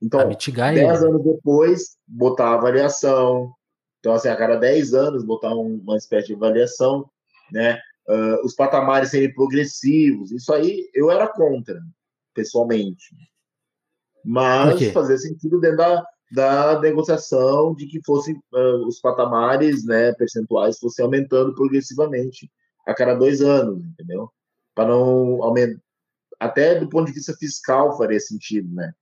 Então, 0.02 0.26
mitigar 0.26 0.72
10 0.72 1.02
anos 1.04 1.22
depois, 1.22 1.96
botar 2.06 2.50
a 2.50 2.54
avaliação. 2.54 3.52
Então, 4.00 4.12
assim, 4.12 4.28
a 4.28 4.36
cada 4.36 4.56
10 4.56 4.94
anos, 4.94 5.24
botar 5.24 5.54
uma 5.54 5.96
espécie 5.96 6.28
de 6.28 6.34
avaliação, 6.34 7.08
né? 7.52 7.80
Uh, 8.08 8.44
os 8.44 8.54
patamares 8.54 9.10
serem 9.10 9.32
progressivos. 9.34 10.32
Isso 10.32 10.52
aí 10.52 10.88
eu 10.94 11.10
era 11.10 11.28
contra, 11.28 11.78
pessoalmente. 12.34 13.14
Mas 14.24 14.82
fazia 14.92 15.18
sentido 15.18 15.60
dentro 15.60 15.76
da, 15.76 16.04
da 16.30 16.80
negociação 16.80 17.74
de 17.74 17.86
que 17.86 18.00
fossem 18.04 18.34
uh, 18.34 18.86
os 18.86 19.00
patamares 19.00 19.84
né, 19.84 20.12
percentuais 20.14 20.78
fossem 20.78 21.04
aumentando 21.04 21.54
progressivamente 21.54 22.50
a 22.86 22.94
cada 22.94 23.14
dois 23.14 23.42
anos, 23.42 23.84
entendeu? 23.84 24.30
Para 24.74 24.88
não 24.88 25.42
aumentar. 25.42 25.80
Até 26.40 26.78
do 26.78 26.88
ponto 26.88 27.06
de 27.06 27.12
vista 27.12 27.34
fiscal 27.34 27.96
faria 27.96 28.20
sentido, 28.20 28.72
né? 28.74 28.92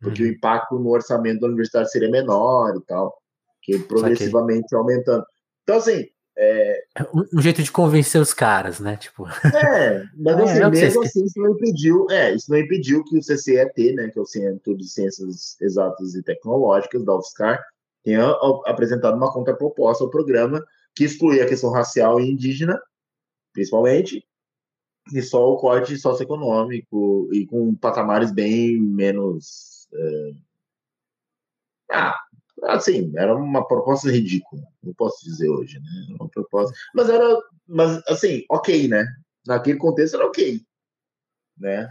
Porque 0.00 0.22
uhum. 0.22 0.28
o 0.28 0.32
impacto 0.32 0.78
no 0.78 0.90
orçamento 0.90 1.40
da 1.40 1.46
universidade 1.46 1.90
seria 1.90 2.10
menor 2.10 2.74
e 2.76 2.80
tal, 2.84 3.19
que 3.78 3.78
progressivamente 3.80 4.74
aumentando. 4.74 5.24
Então, 5.62 5.76
assim, 5.76 6.08
é... 6.36 6.84
Um 7.34 7.40
jeito 7.40 7.62
de 7.62 7.70
convencer 7.70 8.20
os 8.20 8.32
caras, 8.32 8.80
né? 8.80 8.96
Tipo... 8.96 9.26
É, 9.28 10.04
mas 10.16 10.38
é, 10.40 10.42
assim, 10.42 10.62
é, 10.62 10.70
mesmo 10.70 11.02
assim, 11.02 11.24
isso 11.24 11.38
não 11.38 11.52
impediu, 11.52 12.06
é, 12.10 12.34
isso 12.34 12.50
não 12.50 12.58
impediu 12.58 13.04
que 13.04 13.18
o 13.18 13.22
CCET, 13.22 13.92
né, 13.94 14.08
que 14.08 14.18
é 14.18 14.22
o 14.22 14.26
Centro 14.26 14.76
de 14.76 14.88
Ciências 14.88 15.60
Exatas 15.60 16.14
e 16.14 16.22
Tecnológicas 16.22 17.04
da 17.04 17.14
UFSCar, 17.14 17.62
tenha 18.02 18.30
apresentado 18.64 19.16
uma 19.16 19.32
contraproposta 19.32 20.02
ao 20.02 20.10
programa 20.10 20.64
que 20.94 21.04
excluía 21.04 21.44
a 21.44 21.48
questão 21.48 21.70
racial 21.70 22.18
e 22.20 22.30
indígena, 22.30 22.80
principalmente, 23.52 24.24
e 25.12 25.22
só 25.22 25.52
o 25.52 25.58
corte 25.58 25.96
socioeconômico 25.98 27.28
e 27.32 27.46
com 27.46 27.74
patamares 27.74 28.32
bem 28.32 28.80
menos. 28.80 29.88
É... 29.92 30.30
Ah, 31.92 32.16
assim, 32.64 33.12
era 33.16 33.34
uma 33.34 33.66
proposta 33.66 34.10
ridícula, 34.10 34.62
não 34.82 34.92
posso 34.94 35.24
dizer 35.24 35.48
hoje, 35.48 35.78
né? 35.78 36.16
Uma 36.18 36.28
proposta, 36.28 36.76
mas 36.94 37.08
era, 37.08 37.36
mas 37.66 38.02
assim, 38.08 38.44
ok, 38.50 38.88
né? 38.88 39.06
Naquele 39.46 39.78
contexto 39.78 40.16
era 40.16 40.26
ok, 40.26 40.60
né? 41.58 41.88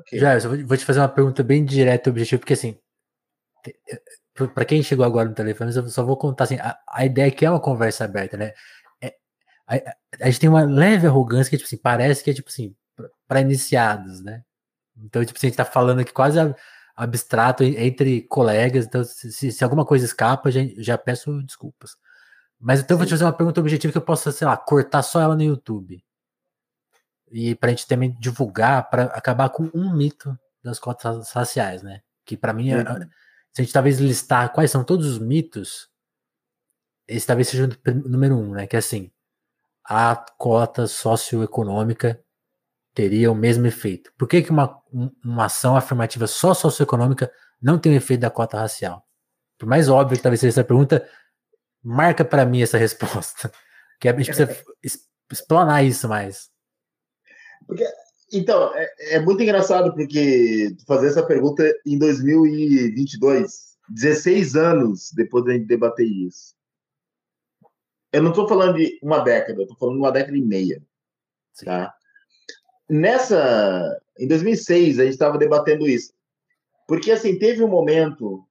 Okay. 0.00 0.18
Já, 0.18 0.36
eu 0.36 0.66
vou 0.66 0.76
te 0.76 0.84
fazer 0.84 1.00
uma 1.00 1.08
pergunta 1.08 1.42
bem 1.42 1.64
direta 1.64 2.08
e 2.08 2.10
objetiva, 2.10 2.40
porque 2.40 2.54
assim, 2.54 2.78
para 4.54 4.64
quem 4.64 4.82
chegou 4.82 5.04
agora 5.04 5.28
no 5.28 5.34
telefone, 5.34 5.74
eu 5.74 5.88
só 5.88 6.04
vou 6.04 6.16
contar 6.16 6.44
assim, 6.44 6.56
a, 6.56 6.78
a 6.88 7.06
ideia 7.06 7.28
é 7.28 7.30
que 7.30 7.44
é 7.44 7.50
uma 7.50 7.60
conversa 7.60 8.04
aberta, 8.04 8.36
né? 8.36 8.52
É, 9.00 9.14
a, 9.66 9.96
a, 10.22 10.26
gente 10.26 10.40
tem 10.40 10.48
uma 10.48 10.64
leve 10.64 11.06
arrogância 11.06 11.50
que 11.50 11.56
tipo 11.56 11.66
assim, 11.66 11.76
parece 11.76 12.22
que 12.22 12.30
é 12.30 12.34
tipo 12.34 12.48
assim, 12.48 12.74
para 13.28 13.40
iniciados, 13.40 14.22
né? 14.22 14.42
Então, 14.96 15.24
tipo 15.24 15.38
assim, 15.38 15.48
a 15.48 15.50
gente 15.50 15.56
tá 15.56 15.64
falando 15.64 16.00
aqui 16.00 16.12
quase 16.12 16.40
a, 16.40 16.54
abstrato 16.96 17.62
entre 17.62 18.22
colegas, 18.22 18.86
então 18.86 19.04
se, 19.04 19.52
se 19.52 19.62
alguma 19.62 19.84
coisa 19.84 20.06
escapa, 20.06 20.50
já, 20.50 20.60
já 20.78 20.96
peço 20.96 21.42
desculpas. 21.42 21.96
Mas 22.58 22.80
então 22.80 22.94
eu 22.94 22.98
vou 22.98 23.06
te 23.06 23.10
fazer 23.10 23.24
uma 23.24 23.32
pergunta 23.32 23.60
objetiva 23.60 23.92
que 23.92 23.98
eu 23.98 24.02
possa, 24.02 24.32
sei 24.32 24.46
lá, 24.46 24.56
cortar 24.56 25.02
só 25.02 25.20
ela 25.20 25.36
no 25.36 25.42
YouTube. 25.42 26.02
E 27.30 27.54
pra 27.54 27.70
gente 27.70 27.86
também 27.86 28.16
divulgar, 28.18 28.88
para 28.88 29.04
acabar 29.04 29.50
com 29.50 29.70
um 29.74 29.94
mito 29.94 30.38
das 30.62 30.78
cotas 30.78 31.30
raciais, 31.32 31.82
né? 31.82 32.00
Que 32.24 32.36
para 32.36 32.52
mim, 32.54 32.70
é, 32.70 32.78
uhum. 32.78 33.00
se 33.52 33.60
a 33.60 33.62
gente 33.62 33.72
talvez 33.72 33.98
listar 33.98 34.52
quais 34.52 34.70
são 34.70 34.82
todos 34.82 35.06
os 35.06 35.18
mitos, 35.18 35.90
esse 37.06 37.26
talvez 37.26 37.48
seja 37.48 37.68
o 37.68 38.08
número 38.08 38.36
um, 38.36 38.52
né? 38.52 38.66
Que 38.66 38.76
é 38.76 38.78
assim, 38.78 39.10
a 39.84 40.16
cota 40.38 40.86
socioeconômica 40.86 42.24
teria 42.96 43.30
o 43.30 43.34
mesmo 43.34 43.66
efeito. 43.66 44.10
Por 44.16 44.26
que, 44.26 44.42
que 44.42 44.50
uma, 44.50 44.82
uma 45.22 45.44
ação 45.44 45.76
afirmativa 45.76 46.26
só 46.26 46.54
socioeconômica 46.54 47.30
não 47.60 47.78
tem 47.78 47.92
o 47.92 47.96
efeito 47.96 48.22
da 48.22 48.30
cota 48.30 48.58
racial? 48.58 49.06
Por 49.58 49.68
mais 49.68 49.90
óbvio 49.90 50.16
que 50.16 50.22
talvez 50.22 50.40
seja 50.40 50.60
essa 50.60 50.64
pergunta, 50.64 51.06
marca 51.84 52.24
para 52.24 52.46
mim 52.46 52.62
essa 52.62 52.78
resposta. 52.78 53.52
Que 54.00 54.08
a 54.08 54.16
gente 54.16 54.26
precisa 54.26 54.64
explanar 55.30 55.84
isso 55.84 56.08
mais. 56.08 56.48
Porque, 57.66 57.84
então, 58.32 58.74
é, 58.74 59.16
é, 59.16 59.20
muito 59.20 59.42
engraçado 59.42 59.92
porque 59.94 60.74
fazer 60.86 61.08
essa 61.08 61.26
pergunta 61.26 61.62
em 61.84 61.98
2022, 61.98 63.76
16 63.90 64.56
anos 64.56 65.10
depois 65.14 65.44
de 65.44 65.50
a 65.50 65.54
gente 65.54 65.66
debater 65.66 66.06
isso. 66.06 66.54
Eu 68.10 68.22
não 68.22 68.30
estou 68.30 68.48
falando 68.48 68.76
de 68.76 68.98
uma 69.02 69.18
década, 69.18 69.60
eu 69.60 69.64
estou 69.64 69.76
falando 69.76 69.96
de 69.96 70.00
uma 70.00 70.12
década 70.12 70.36
e 70.36 70.42
meia. 70.42 70.82
Tá? 71.62 71.94
Nessa. 72.88 74.00
Em 74.18 74.26
2006, 74.26 74.98
a 74.98 75.02
gente 75.04 75.12
estava 75.12 75.38
debatendo 75.38 75.86
isso. 75.86 76.12
Porque, 76.86 77.10
assim, 77.10 77.38
teve 77.38 77.62
um 77.62 77.68
momento. 77.68 78.44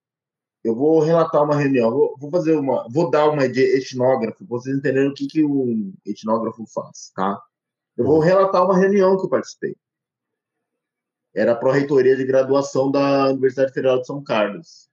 Eu 0.63 0.75
vou 0.75 0.99
relatar 0.99 1.43
uma 1.43 1.55
reunião, 1.55 1.91
vou, 1.91 2.15
vou 2.17 2.31
fazer 2.31 2.55
uma. 2.55 2.87
Vou 2.89 3.09
dar 3.09 3.29
uma 3.29 3.47
de 3.47 3.61
etnógrafo, 3.61 4.45
vocês 4.45 4.75
entenderem 4.75 5.09
o 5.09 5.13
que, 5.13 5.27
que 5.27 5.43
um 5.43 5.93
etnógrafo 6.05 6.65
faz, 6.67 7.11
tá? 7.15 7.39
Eu 7.97 8.05
vou 8.05 8.19
relatar 8.19 8.65
uma 8.65 8.77
reunião 8.77 9.17
que 9.17 9.25
eu 9.25 9.29
participei. 9.29 9.75
era 11.33 11.51
a 11.53 11.55
pró-reitoria 11.55 12.15
de 12.15 12.25
graduação 12.25 12.91
da 12.91 13.29
Universidade 13.29 13.73
Federal 13.73 14.01
de 14.01 14.07
São 14.07 14.23
Carlos. 14.23 14.89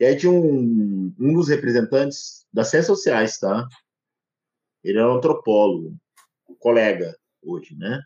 E 0.00 0.04
aí 0.04 0.16
tinha 0.16 0.32
um, 0.32 1.14
um 1.18 1.34
dos 1.34 1.48
representantes 1.48 2.44
das 2.52 2.68
ciências 2.68 2.98
sociais, 2.98 3.38
tá? 3.38 3.66
Ele 4.82 4.98
era 4.98 5.10
um 5.10 5.16
antropólogo, 5.16 5.96
um 6.48 6.54
colega 6.56 7.16
hoje, 7.42 7.76
né? 7.76 8.00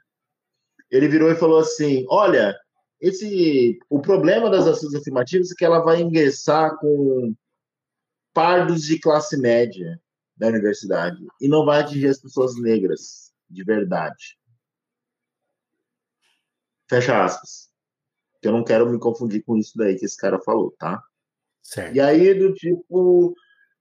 Ele 0.90 1.08
virou 1.08 1.30
e 1.30 1.36
falou 1.36 1.58
assim: 1.58 2.04
Olha, 2.08 2.56
esse 3.00 3.78
o 3.88 4.00
problema 4.00 4.50
das 4.50 4.66
ações 4.66 4.94
afirmativas 4.94 5.50
é 5.50 5.54
que 5.54 5.64
ela 5.64 5.80
vai 5.80 6.00
ingressar 6.00 6.76
com 6.78 7.34
pardos 8.32 8.82
de 8.82 8.98
classe 8.98 9.36
média 9.36 10.00
da 10.36 10.48
universidade 10.48 11.18
e 11.40 11.48
não 11.48 11.64
vai 11.64 11.80
atingir 11.80 12.08
as 12.08 12.20
pessoas 12.20 12.54
negras 12.60 13.32
de 13.48 13.64
verdade. 13.64 14.38
Fecha 16.88 17.24
aspas. 17.24 17.68
Eu 18.42 18.52
não 18.52 18.64
quero 18.64 18.88
me 18.88 18.98
confundir 18.98 19.42
com 19.42 19.56
isso 19.56 19.76
daí 19.76 19.96
que 19.96 20.04
esse 20.04 20.16
cara 20.16 20.38
falou, 20.40 20.74
tá? 20.78 21.02
Certo. 21.60 21.94
E 21.94 22.00
aí, 22.00 22.32
do 22.34 22.54
tipo, 22.54 23.34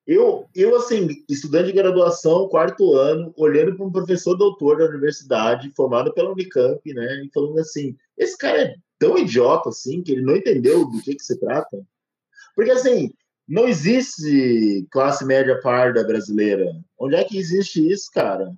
eu, 0.07 0.49
eu, 0.55 0.77
assim, 0.77 1.23
estudante 1.27 1.65
de 1.65 1.73
graduação, 1.73 2.47
quarto 2.47 2.93
ano, 2.93 3.33
olhando 3.35 3.75
para 3.75 3.85
um 3.85 3.91
professor 3.91 4.37
doutor 4.37 4.77
da 4.77 4.85
universidade, 4.85 5.69
formado 5.71 6.13
pela 6.13 6.31
Unicamp, 6.31 6.81
né, 6.93 7.25
e 7.25 7.29
falando 7.33 7.59
assim: 7.59 7.93
esse 8.17 8.37
cara 8.37 8.61
é 8.61 8.75
tão 8.97 9.17
idiota 9.17 9.67
assim 9.67 10.01
que 10.01 10.13
ele 10.13 10.21
não 10.21 10.37
entendeu 10.37 10.89
do 10.89 11.01
que, 11.01 11.13
que 11.13 11.23
se 11.23 11.37
trata. 11.37 11.85
Porque, 12.55 12.71
assim, 12.71 13.13
não 13.45 13.67
existe 13.67 14.87
classe 14.89 15.25
média 15.25 15.59
parda 15.61 16.07
brasileira. 16.07 16.65
Onde 16.97 17.15
é 17.15 17.23
que 17.25 17.37
existe 17.37 17.85
isso, 17.85 18.09
cara? 18.13 18.55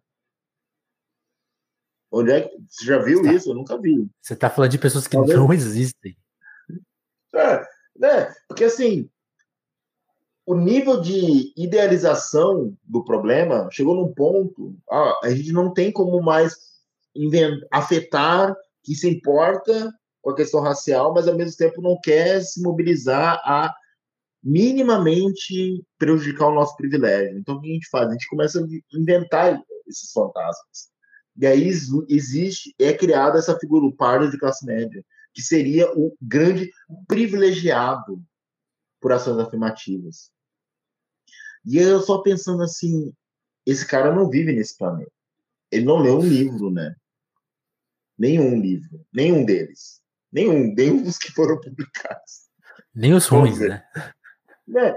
Onde 2.12 2.32
é 2.32 2.42
que... 2.42 2.58
Você 2.68 2.86
já 2.86 3.00
viu 3.00 3.24
tá... 3.24 3.34
isso? 3.34 3.50
Eu 3.50 3.56
nunca 3.56 3.76
vi. 3.76 4.08
Você 4.22 4.36
está 4.36 4.52
falando 4.52 4.72
de 4.72 4.78
pessoas 4.78 5.08
que 5.08 5.18
Talvez... 5.18 5.38
não 5.38 5.52
existem. 5.52 6.16
É, 7.34 7.64
né? 7.96 8.34
Porque 8.48 8.64
assim, 8.64 9.10
o 10.50 10.56
nível 10.56 11.00
de 11.00 11.54
idealização 11.56 12.76
do 12.84 13.06
problema 13.06 13.70
chegou 13.72 13.94
num 13.94 14.12
ponto. 14.12 14.76
Ah, 14.90 15.20
a 15.26 15.30
gente 15.30 15.52
não 15.52 15.72
tem 15.72 15.92
como 15.92 16.20
mais 16.24 16.56
afetar 17.70 18.56
que 18.84 18.96
se 18.96 19.08
importa 19.08 19.94
com 20.24 20.32
a 20.32 20.36
questão 20.36 20.60
racial, 20.60 21.14
mas 21.14 21.28
ao 21.28 21.36
mesmo 21.36 21.56
tempo 21.56 21.84
não 21.84 22.00
quer 22.02 22.42
se 22.42 22.64
mobilizar 22.64 23.40
a 23.46 23.72
minimamente 24.44 25.86
prejudicar 26.00 26.48
o 26.48 26.56
nosso 26.56 26.76
privilégio. 26.76 27.38
Então, 27.38 27.54
o 27.58 27.62
que 27.62 27.70
a 27.70 27.74
gente 27.74 27.90
faz? 27.92 28.08
A 28.08 28.12
gente 28.14 28.28
começa 28.28 28.60
a 28.60 28.98
inventar 28.98 29.62
esses 29.88 30.12
fantasmas. 30.12 30.90
E 31.38 31.46
aí 31.46 31.68
existe, 32.10 32.74
é 32.80 32.92
criada 32.92 33.38
essa 33.38 33.56
figura, 33.60 33.86
o 33.86 33.96
pardo 33.96 34.32
de 34.32 34.40
classe 34.40 34.66
média, 34.66 35.06
que 35.32 35.44
seria 35.44 35.92
o 35.96 36.18
grande 36.20 36.72
privilegiado 37.08 38.20
por 39.00 39.12
ações 39.12 39.38
afirmativas. 39.38 40.32
E 41.66 41.78
eu 41.78 42.02
só 42.02 42.20
pensando 42.20 42.64
assim, 42.64 43.14
esse 43.66 43.86
cara 43.86 44.14
não 44.14 44.30
vive 44.30 44.54
nesse 44.54 44.78
planeta. 44.78 45.12
Ele 45.72 45.86
não 45.86 45.98
leu 45.98 46.18
um 46.18 46.26
livro, 46.26 46.72
né? 46.72 46.96
Nenhum 48.18 48.60
livro, 48.60 49.06
nenhum 49.14 49.46
deles. 49.46 50.02
Nenhum, 50.32 50.74
nenhum 50.74 51.04
dos 51.04 51.18
que 51.18 51.32
foram 51.32 51.60
publicados. 51.60 52.50
Nem 52.94 53.14
os 53.14 53.28
ruins, 53.28 53.60
né? 53.60 53.84
né? 54.68 54.94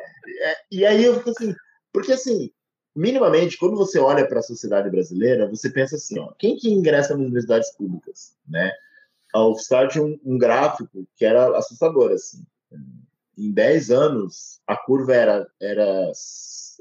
E 0.71 0.85
aí 0.85 1.05
eu 1.05 1.19
fico 1.19 1.31
assim, 1.31 1.55
porque 1.93 2.13
assim, 2.13 2.51
minimamente, 2.95 3.59
quando 3.59 3.77
você 3.77 3.99
olha 3.99 4.27
para 4.27 4.41
a 4.41 4.43
sociedade 4.43 4.91
brasileira, 4.91 5.49
você 5.49 5.71
pensa 5.71 5.97
assim, 5.97 6.19
ó, 6.19 6.33
quem 6.39 6.57
que 6.57 6.71
ingressa 6.71 7.15
nas 7.15 7.23
universidades 7.23 7.71
públicas, 7.77 8.35
né? 8.47 8.73
Ao 9.33 9.53
start 9.53 9.97
um, 9.97 10.19
um 10.25 10.37
gráfico 10.37 11.07
que 11.17 11.25
era 11.25 11.57
assustador, 11.57 12.13
assim. 12.13 12.45
Em 13.37 13.51
10 13.51 13.91
anos, 13.91 14.61
a 14.67 14.77
curva 14.77 15.15
era, 15.15 15.47
era, 15.61 16.13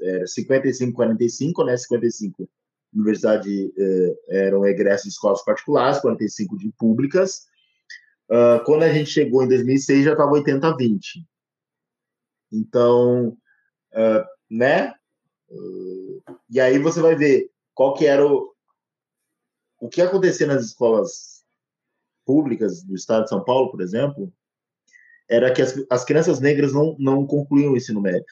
era 0.02 0.26
55, 0.26 0.92
45, 0.94 1.64
né? 1.64 1.76
55 1.76 2.48
universidade 2.94 3.72
eh, 3.76 4.46
eram 4.46 4.66
egressos 4.66 5.04
de 5.04 5.10
escolas 5.10 5.42
particulares, 5.42 6.00
45 6.00 6.58
de 6.58 6.70
públicas. 6.72 7.46
Uh, 8.28 8.64
quando 8.64 8.82
a 8.84 8.92
gente 8.92 9.10
chegou 9.10 9.42
em 9.42 9.48
2006, 9.48 10.04
já 10.04 10.12
estava 10.12 10.32
80-20. 10.32 11.24
Então, 12.50 13.36
uh, 13.92 14.24
né? 14.50 14.94
Uh, 15.50 16.22
e 16.48 16.60
aí 16.60 16.78
você 16.78 17.00
vai 17.00 17.14
ver 17.14 17.50
qual 17.74 17.94
que 17.94 18.06
era 18.06 18.26
o, 18.26 18.54
o 19.80 19.88
que 19.88 20.00
acontecia 20.00 20.46
nas 20.46 20.64
escolas 20.64 21.44
públicas 22.24 22.82
do 22.82 22.94
estado 22.94 23.24
de 23.24 23.30
São 23.30 23.44
Paulo, 23.44 23.70
por 23.70 23.82
exemplo, 23.82 24.32
era 25.28 25.52
que 25.52 25.60
as, 25.60 25.74
as 25.90 26.04
crianças 26.04 26.40
negras 26.40 26.72
não, 26.72 26.96
não 26.98 27.26
concluíam 27.26 27.72
o 27.72 27.76
ensino 27.76 28.00
médio. 28.00 28.24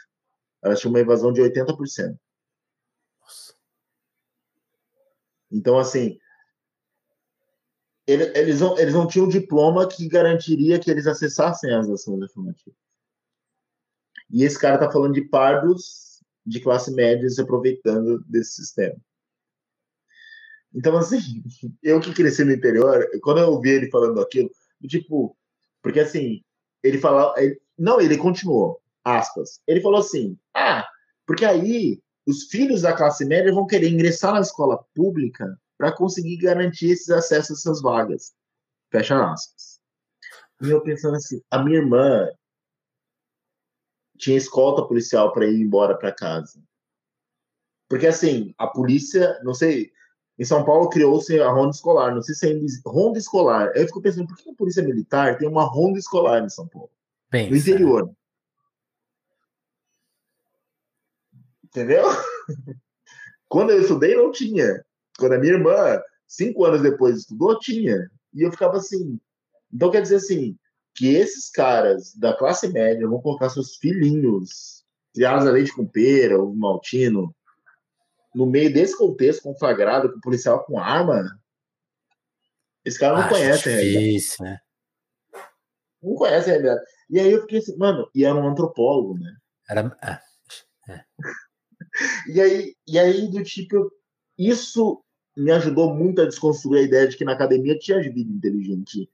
Elas 0.63 0.81
tinham 0.81 0.93
uma 0.93 1.01
evasão 1.01 1.33
de 1.33 1.41
80%. 1.41 2.19
Nossa. 3.21 3.55
Então, 5.51 5.79
assim, 5.79 6.19
ele, 8.07 8.25
eles, 8.37 8.61
não, 8.61 8.79
eles 8.79 8.95
não 8.95 9.07
tinham 9.07 9.27
um 9.27 9.31
diploma 9.31 9.89
que 9.89 10.09
garantiria 10.09 10.79
que 10.79 10.91
eles 10.91 11.07
acessassem 11.07 11.73
as 11.73 11.89
ações 11.89 12.23
afirmativas. 12.23 12.79
E 14.31 14.45
esse 14.45 14.59
cara 14.59 14.75
está 14.75 14.91
falando 14.91 15.15
de 15.15 15.23
pardos 15.23 16.21
de 16.45 16.61
classe 16.61 16.93
média 16.93 17.29
se 17.29 17.41
aproveitando 17.41 18.23
desse 18.27 18.55
sistema. 18.55 18.97
Então, 20.75 20.97
assim, 20.97 21.19
eu 21.83 22.01
que 22.01 22.15
cresci 22.15 22.45
no 22.45 22.53
interior, 22.53 23.09
quando 23.23 23.39
eu 23.39 23.51
ouvi 23.51 23.71
ele 23.71 23.91
falando 23.91 24.21
aquilo, 24.21 24.51
tipo, 24.87 25.37
porque 25.83 26.01
assim, 26.01 26.43
ele 26.83 26.99
falou, 26.99 27.37
ele, 27.37 27.61
não, 27.79 28.01
ele 28.01 28.17
continuou, 28.17 28.80
aspas. 29.05 29.61
Ele 29.67 29.81
falou 29.81 30.01
assim: 30.01 30.39
ah, 30.55 30.87
porque 31.27 31.45
aí 31.45 32.01
os 32.27 32.45
filhos 32.45 32.83
da 32.83 32.93
classe 32.93 33.25
média 33.25 33.53
vão 33.53 33.67
querer 33.67 33.89
ingressar 33.89 34.35
na 34.35 34.41
escola 34.41 34.85
pública 34.95 35.59
para 35.77 35.93
conseguir 35.93 36.37
garantir 36.37 36.91
esses 36.91 37.11
acessos 37.11 37.59
a 37.59 37.71
essas 37.71 37.83
vagas. 37.83 38.33
Fecha 38.91 39.33
aspas. 39.33 39.81
E 40.63 40.69
eu 40.69 40.83
pensando 40.83 41.17
assim, 41.17 41.41
a 41.51 41.63
minha 41.63 41.79
irmã 41.79 42.29
tinha 44.19 44.37
escolta 44.37 44.87
policial 44.87 45.33
para 45.33 45.47
ir 45.47 45.61
embora 45.61 45.97
para 45.97 46.13
casa. 46.13 46.63
Porque 47.89 48.07
assim, 48.07 48.55
a 48.59 48.67
polícia, 48.67 49.41
não 49.43 49.55
sei, 49.55 49.91
em 50.39 50.45
São 50.45 50.65
Paulo 50.65 50.89
criou-se 50.91 51.41
a 51.41 51.51
ronda 51.51 51.71
escolar, 51.71 52.15
não 52.15 52.23
sei 52.23 52.35
se 52.35 52.51
é 52.51 52.57
ronda 52.87 53.19
escolar. 53.19 53.73
Eu 53.75 53.87
fico 53.87 54.01
pensando, 54.03 54.27
por 54.27 54.37
que 54.37 54.51
a 54.51 54.55
polícia 54.55 54.83
militar 54.83 55.39
tem 55.39 55.49
uma 55.49 55.65
ronda 55.65 55.99
escolar 55.99 56.45
em 56.45 56.49
São 56.49 56.69
Paulo? 56.69 56.91
Pensa. 57.31 57.51
No 57.51 57.57
interior. 57.57 58.15
Entendeu? 61.71 62.05
Quando 63.49 63.71
eu 63.71 63.81
estudei, 63.81 64.17
não 64.17 64.31
tinha. 64.31 64.85
Quando 65.19 65.33
a 65.33 65.39
minha 65.39 65.55
irmã, 65.55 66.01
cinco 66.27 66.65
anos 66.65 66.83
depois, 66.83 67.19
estudou, 67.19 67.59
tinha. 67.59 68.11
E 68.35 68.43
eu 68.43 68.51
ficava 68.51 68.77
assim. 68.77 69.19
Então, 69.73 69.91
quer 69.91 70.03
dizer 70.03 70.17
assim, 70.17 70.57
que 70.95 71.15
esses 71.15 71.51
caras 71.51 72.15
da 72.15 72.37
classe 72.37 72.69
média 72.69 73.07
vão 73.07 73.21
colocar 73.21 73.49
seus 73.49 73.77
filhinhos, 73.77 74.85
criados 75.15 75.47
a 75.47 75.51
leite 75.51 75.75
com 75.75 75.87
pera, 75.87 76.39
ou 76.39 76.55
maltino, 76.55 77.35
no 78.35 78.47
meio 78.47 78.73
desse 78.73 78.97
contexto 78.97 79.43
conflagrado 79.43 80.13
com 80.13 80.19
o 80.19 80.21
policial 80.21 80.65
com 80.65 80.79
arma, 80.79 81.25
esse 82.85 82.99
cara 82.99 83.15
não 83.15 83.21
Acho 83.23 83.35
conhece 83.35 83.59
difícil, 83.59 83.75
a 83.75 83.81
realidade. 83.81 84.37
Né? 84.41 84.61
Não 86.03 86.15
conhece 86.15 86.49
a 86.49 86.53
realidade. 86.53 86.81
E 87.11 87.21
aí 87.21 87.33
eu 87.33 87.41
fiquei 87.43 87.59
assim, 87.59 87.77
mano, 87.77 88.09
e 88.15 88.25
era 88.25 88.35
um 88.35 88.49
antropólogo, 88.49 89.19
né? 89.19 89.37
Era. 89.69 89.97
É. 90.89 91.05
e, 92.29 92.41
aí, 92.41 92.75
e 92.87 92.99
aí, 92.99 93.29
do 93.29 93.43
tipo, 93.43 93.93
isso 94.39 95.03
me 95.37 95.51
ajudou 95.53 95.95
muito 95.95 96.21
a 96.21 96.27
desconstruir 96.27 96.81
a 96.81 96.85
ideia 96.85 97.09
de 97.09 97.17
que 97.17 97.25
na 97.25 97.33
academia 97.33 97.79
tinha 97.79 98.01
vida 98.01 98.21
inteligente, 98.21 99.11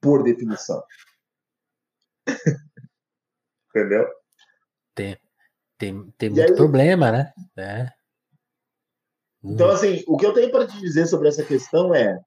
por 0.00 0.22
definição. 0.22 0.82
Entendeu? 3.70 4.08
Tem, 4.94 5.16
tem, 5.78 6.10
tem 6.18 6.30
muito 6.30 6.50
aí, 6.50 6.56
problema, 6.56 7.12
né? 7.12 7.32
É. 7.56 7.88
Então, 9.42 9.68
hum. 9.68 9.70
assim, 9.70 10.04
o 10.06 10.16
que 10.16 10.26
eu 10.26 10.34
tenho 10.34 10.50
para 10.50 10.66
te 10.66 10.78
dizer 10.78 11.06
sobre 11.06 11.28
essa 11.28 11.44
questão 11.44 11.94
é: 11.94 12.20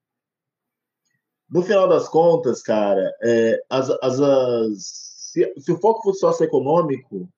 no 1.48 1.62
final 1.62 1.88
das 1.88 2.08
contas, 2.08 2.62
cara, 2.62 3.14
é, 3.22 3.62
as, 3.70 3.90
as, 4.02 4.20
as 4.20 5.04
se, 5.34 5.54
se, 5.58 5.72
o 5.72 5.80
foco 5.80 6.02
fosse 6.02 6.20
socioeconômico, 6.20 7.28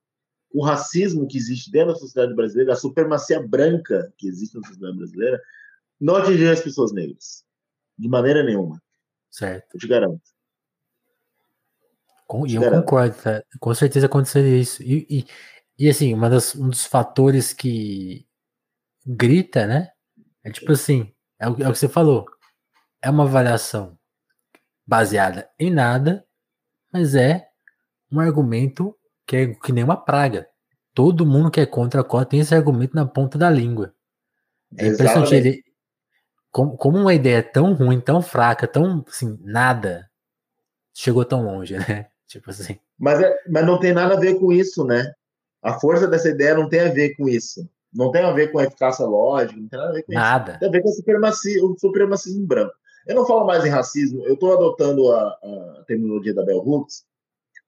o 0.57 0.64
racismo 0.64 1.28
que 1.28 1.36
existe 1.36 1.70
dentro 1.70 1.92
da 1.92 1.98
sociedade 1.98 2.34
brasileira, 2.34 2.72
a 2.72 2.76
supremacia 2.76 3.46
branca 3.46 4.11
que 4.16 4.26
existe 4.26 4.57
na 4.57 4.66
sociedade 4.66 4.96
brasileira, 4.96 5.42
não 6.00 6.16
atingiria 6.16 6.52
as 6.52 6.62
pessoas 6.62 6.92
negras. 6.92 7.44
De 7.98 8.09
maneira 8.09 8.42
nenhuma. 8.42 8.82
Certo. 9.30 9.74
Eu 9.74 9.80
te 9.80 9.86
garanto. 9.86 10.22
Com, 12.26 12.46
e 12.46 12.54
eu 12.54 12.70
concordo, 12.70 13.14
tá? 13.22 13.44
com 13.61 13.74
certeza 13.74 14.07
aconteceria 14.07 14.59
isso. 14.59 14.82
E, 14.82 15.07
e, 15.11 15.26
e 15.78 15.90
assim, 15.90 16.14
uma 16.14 16.30
das, 16.30 16.54
um 16.54 16.70
dos 16.70 16.86
fatores 16.86 17.52
que 17.52 18.26
grita, 19.07 19.66
né? 19.66 19.90
É 20.42 20.50
tipo 20.50 20.72
assim, 20.72 21.12
é 21.38 21.50
o, 21.50 21.62
é 21.62 21.68
o 21.68 21.72
que 21.72 21.78
você 21.78 21.88
falou. 21.88 22.24
É 23.02 23.11
uma 23.11 23.24
avaliação 23.24 23.98
baseada 24.86 25.50
em 25.59 25.70
nada, 25.70 26.26
mas 26.90 27.14
é 27.14 27.46
um 28.11 28.20
argumento 28.20 28.98
que 29.26 29.36
é 29.36 29.54
que 29.54 29.72
nem 29.72 29.84
uma 29.84 29.96
praga. 29.96 30.48
Todo 30.94 31.26
mundo 31.26 31.50
que 31.50 31.60
é 31.60 31.66
contra 31.66 32.00
a 32.00 32.04
cota 32.04 32.26
tem 32.26 32.40
esse 32.40 32.54
argumento 32.54 32.94
na 32.94 33.04
ponta 33.04 33.36
da 33.36 33.50
língua. 33.50 33.94
É 34.76 34.86
impressionante 34.86 35.34
ele. 35.34 35.64
Como, 36.50 36.76
como 36.76 36.98
uma 36.98 37.12
ideia 37.12 37.42
tão 37.42 37.74
ruim, 37.74 38.00
tão 38.00 38.22
fraca, 38.22 38.66
tão 38.66 39.04
assim, 39.06 39.38
nada, 39.42 40.08
chegou 40.94 41.24
tão 41.24 41.44
longe, 41.44 41.76
né? 41.76 42.06
Tipo 42.26 42.50
assim. 42.50 42.78
Mas, 42.98 43.20
é, 43.20 43.36
mas 43.48 43.66
não 43.66 43.78
tem 43.78 43.92
nada 43.92 44.14
a 44.14 44.18
ver 44.18 44.38
com 44.40 44.50
isso, 44.50 44.84
né? 44.84 45.12
A 45.62 45.78
força 45.78 46.08
dessa 46.08 46.28
ideia 46.28 46.54
não 46.54 46.68
tem 46.68 46.80
a 46.80 46.92
ver 46.92 47.14
com 47.14 47.28
isso. 47.28 47.68
Não 47.92 48.10
tem 48.10 48.22
a 48.22 48.32
ver 48.32 48.52
com 48.52 48.58
a 48.58 48.64
eficácia 48.64 49.04
lógica, 49.06 49.58
não 49.58 49.68
tem 49.68 49.78
nada 49.78 49.90
a 49.90 49.94
ver 49.94 50.02
com 50.02 50.12
nada. 50.12 50.50
isso. 50.52 50.60
Tem 50.60 50.68
a 50.68 50.72
ver 50.72 50.82
com 50.82 50.88
o 50.88 50.92
supremacismo, 50.92 51.72
o 51.72 51.78
supremacismo 51.78 52.46
branco. 52.46 52.74
Eu 53.06 53.14
não 53.14 53.26
falo 53.26 53.46
mais 53.46 53.64
em 53.64 53.68
racismo, 53.68 54.26
eu 54.26 54.34
estou 54.34 54.52
adotando 54.52 55.12
a, 55.12 55.28
a, 55.28 55.84
terminologia 55.86 56.34
da 56.34 56.44
Bell 56.44 56.58
Hooks, 56.58 57.04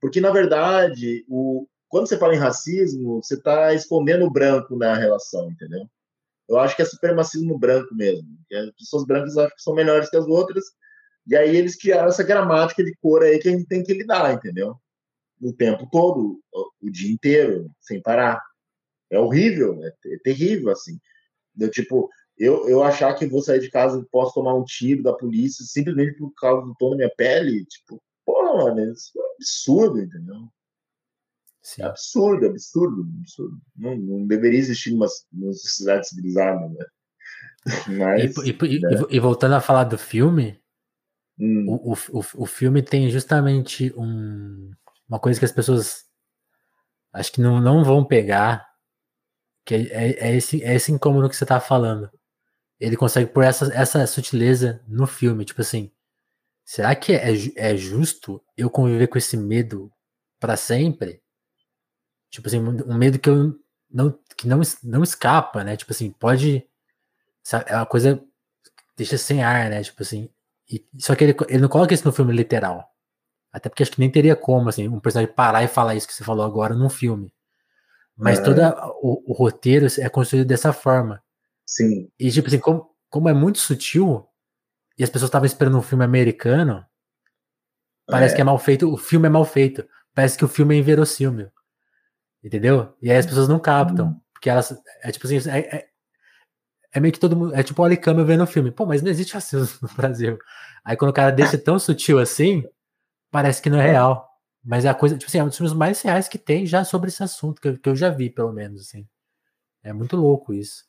porque, 0.01 0.21
na 0.21 0.31
verdade, 0.31 1.25
o, 1.29 1.67
quando 1.89 2.07
você 2.07 2.19
fala 2.19 2.35
em 2.35 2.39
racismo, 2.39 3.23
você 3.23 3.35
está 3.35 3.73
escondendo 3.75 4.25
o 4.27 4.31
branco 4.31 4.77
na 4.77 4.95
relação, 4.95 5.51
entendeu? 5.51 5.89
Eu 6.49 6.59
acho 6.59 6.77
que 6.77 6.83
é 6.83 6.85
supremacismo 6.85 7.59
branco 7.59 7.95
mesmo. 7.95 8.29
As 8.53 8.71
pessoas 8.73 9.05
brancas 9.05 9.37
acham 9.37 9.55
que 9.55 9.63
são 9.63 9.75
melhores 9.75 10.09
que 10.09 10.17
as 10.17 10.27
outras, 10.27 10.65
e 11.27 11.37
aí 11.37 11.55
eles 11.57 11.77
criaram 11.77 12.09
essa 12.09 12.23
gramática 12.23 12.83
de 12.83 12.95
cor 13.03 13.23
aí 13.23 13.39
que 13.39 13.49
a 13.49 13.53
gente 13.53 13.67
tem 13.67 13.83
que 13.83 13.93
lidar, 13.93 14.33
entendeu? 14.33 14.77
O 15.41 15.53
tempo 15.53 15.87
todo, 15.91 16.41
o 16.81 16.91
dia 16.91 17.13
inteiro, 17.13 17.71
sem 17.81 18.01
parar. 18.01 18.43
É 19.11 19.19
horrível, 19.19 19.79
é, 19.85 19.89
é 19.89 20.19
terrível, 20.25 20.71
assim. 20.71 20.99
Eu, 21.59 21.71
tipo, 21.71 22.09
eu, 22.39 22.69
eu 22.69 22.83
achar 22.83 23.15
que 23.15 23.27
vou 23.27 23.43
sair 23.43 23.61
de 23.61 23.71
casa 23.71 24.01
e 24.01 24.09
posso 24.11 24.35
tomar 24.35 24.55
um 24.55 24.65
tiro 24.65 25.03
da 25.03 25.13
polícia 25.13 25.65
simplesmente 25.65 26.17
por 26.17 26.33
causa 26.35 26.67
do 26.67 26.75
tom 26.77 26.91
da 26.91 26.97
minha 26.97 27.13
pele, 27.17 27.65
tipo, 27.67 28.01
mano, 28.59 28.93
isso 28.93 29.13
é 29.19 29.35
absurdo, 29.37 30.01
entendeu? 30.01 30.49
Sim. 31.63 31.83
É 31.83 31.85
absurdo, 31.87 32.47
absurdo, 32.47 33.07
absurdo. 33.21 33.61
Não, 33.77 33.97
não 33.97 34.27
deveria 34.27 34.59
existir 34.59 34.93
numa, 34.93 35.07
numa 35.33 35.53
sociedade 35.53 36.09
civilizada, 36.09 36.69
né? 36.69 36.87
Mas, 37.99 38.37
e, 38.39 38.51
e, 38.51 38.81
né? 38.81 38.91
e, 39.11 39.21
voltando 39.21 39.55
a 39.55 39.61
falar 39.61 39.85
do 39.85 39.99
filme, 39.99 40.61
hum. 41.39 41.67
o, 41.69 41.93
o, 41.93 42.25
o, 42.35 42.47
filme 42.47 42.83
tem 42.83 43.11
justamente 43.11 43.93
um, 43.97 44.71
uma 45.09 45.19
coisa 45.19 45.39
que 45.39 45.45
as 45.45 45.53
pessoas 45.53 46.05
acho 47.13 47.33
que 47.33 47.41
não, 47.41 47.61
não 47.61 47.85
vão 47.85 48.05
pegar, 48.05 48.67
que 49.67 49.75
é, 49.75 49.83
é, 49.91 50.29
é 50.29 50.37
esse, 50.37 50.63
é 50.63 50.75
esse 50.75 50.93
incômodo 50.93 51.29
que 51.29 51.37
você 51.37 51.45
tá 51.45 51.61
falando 51.61 52.11
ele 52.81 52.97
consegue 52.97 53.31
pôr 53.31 53.45
essa, 53.45 53.73
essa 53.75 54.07
sutileza 54.07 54.81
no 54.87 55.07
filme. 55.07 55.45
Tipo 55.45 55.61
assim, 55.63 55.91
será 56.69 56.95
que 56.95 57.15
é, 57.15 57.33
é 57.57 57.75
justo 57.79 58.45
eu 58.55 58.69
conviver 58.69 59.07
com 59.07 59.17
esse 59.17 59.39
medo 59.39 59.91
para 60.39 60.55
sempre? 60.55 61.23
Tipo 62.29 62.47
assim, 62.47 62.59
um 62.59 62.95
medo 62.95 63.19
que 63.19 63.31
eu 63.31 63.59
não, 63.91 64.19
que 64.37 64.47
não, 64.47 64.61
não 64.85 65.03
escapa, 65.03 65.65
né? 65.65 65.79
Tipo 65.79 65.93
assim, 65.93 66.11
pode. 66.11 66.63
Sabe, 67.43 67.65
é 67.69 67.75
uma 67.75 67.87
coisa 67.87 68.19
que 68.19 68.83
deixa 68.99 69.17
sem 69.17 69.43
ar, 69.43 69.71
né? 69.71 69.83
Tipo 69.83 70.03
assim. 70.03 70.29
E, 70.71 70.87
só 70.99 71.17
que 71.17 71.25
ele, 71.25 71.37
ele 71.49 71.63
não 71.63 71.71
coloca 71.71 71.95
isso 71.95 72.05
no 72.05 72.13
filme 72.13 72.35
literal. 72.35 72.87
Até 73.51 73.71
porque 73.71 73.83
acho 73.83 73.93
que 73.93 74.01
nem 74.01 74.11
teria 74.11 74.37
como, 74.37 74.69
assim, 74.69 74.89
um 74.89 75.01
personagem 75.01 75.35
parar 75.35 75.65
e 75.65 75.69
falar 75.69 75.95
isso 75.95 76.07
que 76.07 76.13
você 76.13 76.23
falou 76.23 76.45
agora 76.45 76.75
num 76.75 76.91
filme. 76.91 77.33
Mas 78.15 78.41
é. 78.41 78.43
todo 78.43 78.61
o, 79.01 79.33
o 79.33 79.33
roteiro 79.33 79.87
é 79.99 80.09
construído 80.11 80.47
dessa 80.47 80.75
forma. 80.75 81.25
Sim. 81.65 82.11
E, 82.19 82.31
tipo 82.31 82.49
assim, 82.49 82.59
como, 82.59 82.91
como 83.09 83.27
é 83.31 83.33
muito 83.33 83.59
sutil, 83.59 84.29
e 84.99 85.05
as 85.05 85.11
pessoas 85.11 85.29
estavam 85.29 85.47
esperando 85.47 85.79
um 85.79 85.83
filme 85.83 86.05
americano, 86.05 86.85
parece 88.07 88.35
é. 88.35 88.37
que 88.37 88.41
é 88.41 88.45
mal 88.45 88.59
feito, 88.59 88.93
o 88.93 88.97
filme 88.97 89.27
é 89.27 89.31
mal 89.31 89.45
feito. 89.45 89.87
Parece 90.15 90.37
que 90.37 90.45
o 90.45 90.49
filme 90.49 90.75
é 90.75 90.79
inverossímil. 90.79 91.51
Entendeu? 92.43 92.97
E 93.01 93.11
aí 93.11 93.17
as 93.17 93.27
pessoas 93.27 93.49
não 93.49 93.61
captam. 93.61 94.09
Hum. 94.09 94.21
Porque 94.33 94.51
elas. 94.51 94.77
É 95.03 95.13
tipo 95.13 95.27
assim, 95.27 95.37
é, 95.49 95.59
é, 95.59 95.89
é, 96.93 97.01
meio 97.01 97.13
que 97.13 97.21
todo 97.21 97.37
mundo. 97.37 97.55
É 97.55 97.63
tipo 97.63 97.81
o 97.81 97.85
Alicama 97.85 98.25
vendo 98.25 98.43
o 98.43 98.47
filme. 98.47 98.73
Pô, 98.73 98.85
mas 98.85 99.03
não 99.03 99.11
existe 99.11 99.35
racismo 99.35 99.79
no 99.89 99.95
Brasil. 99.95 100.39
Aí 100.85 100.97
quando 100.97 101.11
o 101.11 101.15
cara 101.15 101.31
deixa 101.31 101.57
tão 101.57 101.79
sutil 101.79 102.19
assim, 102.19 102.65
parece 103.31 103.63
que 103.63 103.71
não 103.71 103.81
é, 103.81 103.87
é. 103.89 103.91
real. 103.93 104.29
Mas 104.65 104.85
é 104.85 104.89
a 104.89 104.95
coisa, 104.95 105.17
tipo 105.17 105.29
assim, 105.29 105.39
é 105.39 105.45
um 105.45 105.49
dos 105.49 105.57
filmes 105.57 105.73
mais 105.73 106.01
reais 106.03 106.29
que 106.29 106.37
tem 106.37 106.67
já 106.67 106.85
sobre 106.85 107.09
esse 107.09 107.23
assunto, 107.23 107.61
que 107.61 107.69
eu, 107.69 107.79
que 107.79 107.89
eu 107.89 107.97
já 107.97 108.11
vi, 108.11 108.29
pelo 108.29 108.53
menos, 108.53 108.83
assim. 108.83 109.07
É 109.83 109.93
muito 109.93 110.17
louco 110.17 110.53
isso. 110.53 110.85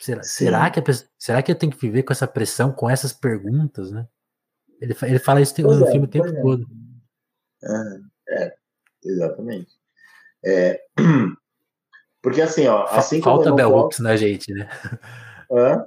Será, 0.00 0.22
será, 0.22 0.70
que 0.70 0.80
pessoa, 0.80 1.10
será 1.18 1.42
que 1.42 1.52
eu 1.52 1.54
tenho 1.54 1.70
que 1.70 1.78
viver 1.78 2.02
com 2.02 2.12
essa 2.12 2.26
pressão, 2.26 2.72
com 2.72 2.88
essas 2.88 3.12
perguntas, 3.12 3.90
né? 3.90 4.08
Ele, 4.80 4.96
ele 5.02 5.18
fala 5.18 5.42
isso 5.42 5.60
no 5.60 5.86
é, 5.86 5.90
filme 5.90 6.06
o 6.06 6.10
tempo 6.10 6.26
é. 6.26 6.40
todo. 6.40 6.66
É, 7.62 8.44
é 8.44 8.54
exatamente. 9.04 9.70
É, 10.42 10.80
porque 12.22 12.40
assim, 12.40 12.66
ó, 12.66 12.84
assim 12.84 13.20
Falta 13.20 13.52
Bell 13.52 13.70
Hooks 13.70 13.98
na 13.98 14.16
gente, 14.16 14.50
né? 14.54 14.70
Hã? 15.52 15.86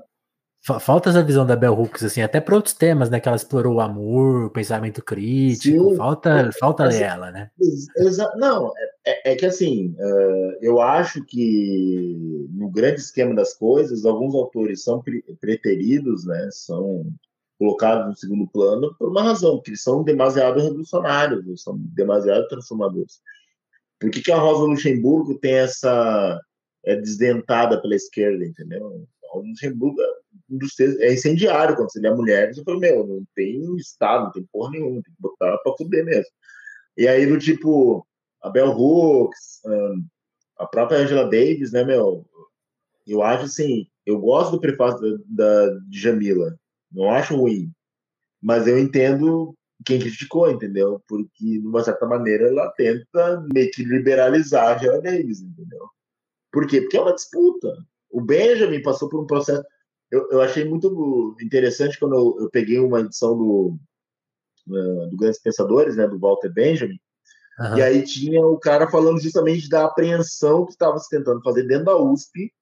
Falta 0.79 1.09
essa 1.09 1.21
visão 1.21 1.45
da 1.45 1.57
Bell 1.57 1.77
Hooks, 1.77 2.03
assim, 2.03 2.21
até 2.21 2.39
para 2.39 2.55
outros 2.55 2.73
temas, 2.73 3.09
né? 3.09 3.19
Que 3.19 3.27
ela 3.27 3.35
explorou 3.35 3.75
o 3.75 3.81
amor, 3.81 4.45
o 4.45 4.49
pensamento 4.49 5.03
crítico. 5.03 5.89
Sim, 5.89 5.95
falta, 5.97 6.49
falta 6.57 6.85
ler 6.85 7.01
ela, 7.01 7.31
né? 7.31 7.51
Não, 8.37 8.71
é, 9.05 9.33
é, 9.33 9.35
que 9.35 9.45
assim, 9.45 9.93
uh, 9.99 10.57
eu 10.61 10.81
acho 10.81 11.21
que 11.25 12.47
no 12.51 12.69
grande 12.69 13.01
esquema 13.01 13.35
das 13.35 13.53
coisas, 13.53 14.05
alguns 14.05 14.33
autores 14.33 14.81
são 14.83 15.01
pre 15.01 15.21
preteridos, 15.41 16.23
né? 16.23 16.47
São 16.51 17.11
colocados 17.59 18.07
no 18.07 18.15
segundo 18.15 18.47
plano 18.47 18.95
por 18.97 19.09
uma 19.09 19.21
razão, 19.21 19.57
porque 19.57 19.71
eles 19.71 19.83
são 19.83 20.01
demasiado 20.01 20.61
revolucionários, 20.61 21.45
eles 21.45 21.61
são 21.61 21.75
demasiado 21.77 22.47
transformadores. 22.47 23.19
Por 23.99 24.09
que, 24.09 24.21
que 24.21 24.31
a 24.31 24.39
Rosa 24.39 24.63
Luxemburgo 24.63 25.37
tem 25.39 25.55
essa 25.55 26.39
é 26.85 26.95
desdentada 26.95 27.81
pela 27.81 27.95
esquerda, 27.95 28.45
entendeu? 28.45 29.07
Um 29.41 30.57
dos 30.57 30.75
textos, 30.75 30.99
é 31.01 31.13
incendiário 31.13 31.75
quando 31.75 31.91
você 31.91 31.99
lê 31.99 32.07
a 32.07 32.15
mulher, 32.15 32.53
você 32.53 32.63
fala, 32.63 32.79
meu, 32.79 33.07
não 33.07 33.23
tem 33.35 33.75
Estado, 33.77 34.25
não 34.25 34.31
tem 34.31 34.47
porra 34.51 34.71
nenhuma, 34.71 35.01
tem 35.01 35.13
que 35.13 35.21
botar 35.21 35.57
pra 35.57 35.73
fuder 35.77 36.05
mesmo. 36.05 36.31
E 36.97 37.07
aí, 37.07 37.25
do 37.25 37.39
tipo, 37.39 38.05
a 38.41 38.49
Bell 38.49 38.71
Hooks, 38.71 39.61
a 40.57 40.67
própria 40.67 40.99
Angela 40.99 41.23
Davis, 41.23 41.71
né, 41.71 41.83
meu, 41.83 42.25
eu 43.07 43.21
acho 43.21 43.45
assim, 43.45 43.87
eu 44.05 44.19
gosto 44.19 44.51
do 44.51 44.61
prefácio 44.61 45.01
da, 45.25 45.69
da 45.69 45.79
Jamila, 45.91 46.55
não 46.91 47.09
acho 47.09 47.35
ruim, 47.35 47.71
mas 48.41 48.67
eu 48.67 48.77
entendo 48.77 49.55
quem 49.85 49.99
criticou, 49.99 50.49
entendeu? 50.49 51.01
Porque, 51.07 51.59
de 51.59 51.67
uma 51.67 51.83
certa 51.83 52.05
maneira, 52.05 52.47
ela 52.47 52.71
tenta 52.71 53.45
meio 53.53 53.69
que 53.71 53.83
liberalizar 53.83 54.67
a 54.67 54.75
Angela 54.75 55.01
Davis, 55.01 55.41
entendeu? 55.41 55.89
Por 56.51 56.67
quê? 56.67 56.81
Porque 56.81 56.97
é 56.97 57.01
uma 57.01 57.15
disputa. 57.15 57.75
O 58.13 58.21
Benjamin 58.21 58.81
passou 58.81 59.09
por 59.09 59.21
um 59.21 59.25
processo 59.25 59.63
eu, 60.13 60.29
eu 60.29 60.41
achei 60.41 60.63
muito 60.63 61.35
interessante 61.41 61.97
quando 61.97 62.13
eu, 62.13 62.43
eu 62.43 62.49
peguei 62.51 62.77
uma 62.77 62.99
edição 62.99 63.35
do, 63.35 63.75
uh, 64.67 65.09
do 65.09 65.17
Grandes 65.17 65.41
Pensadores, 65.41 65.95
né, 65.95 66.07
do 66.07 66.19
Walter 66.19 66.53
Benjamin, 66.53 66.99
uhum. 67.59 67.77
e 67.77 67.81
aí 67.81 68.03
tinha 68.03 68.45
o 68.45 68.59
cara 68.59 68.87
falando 68.87 69.19
justamente 69.19 69.67
da 69.67 69.85
apreensão 69.85 70.65
que 70.65 70.73
estava 70.73 70.99
se 70.99 71.09
tentando 71.09 71.41
fazer 71.41 71.63
dentro 71.63 71.85
da 71.85 71.97
USP 71.97 72.53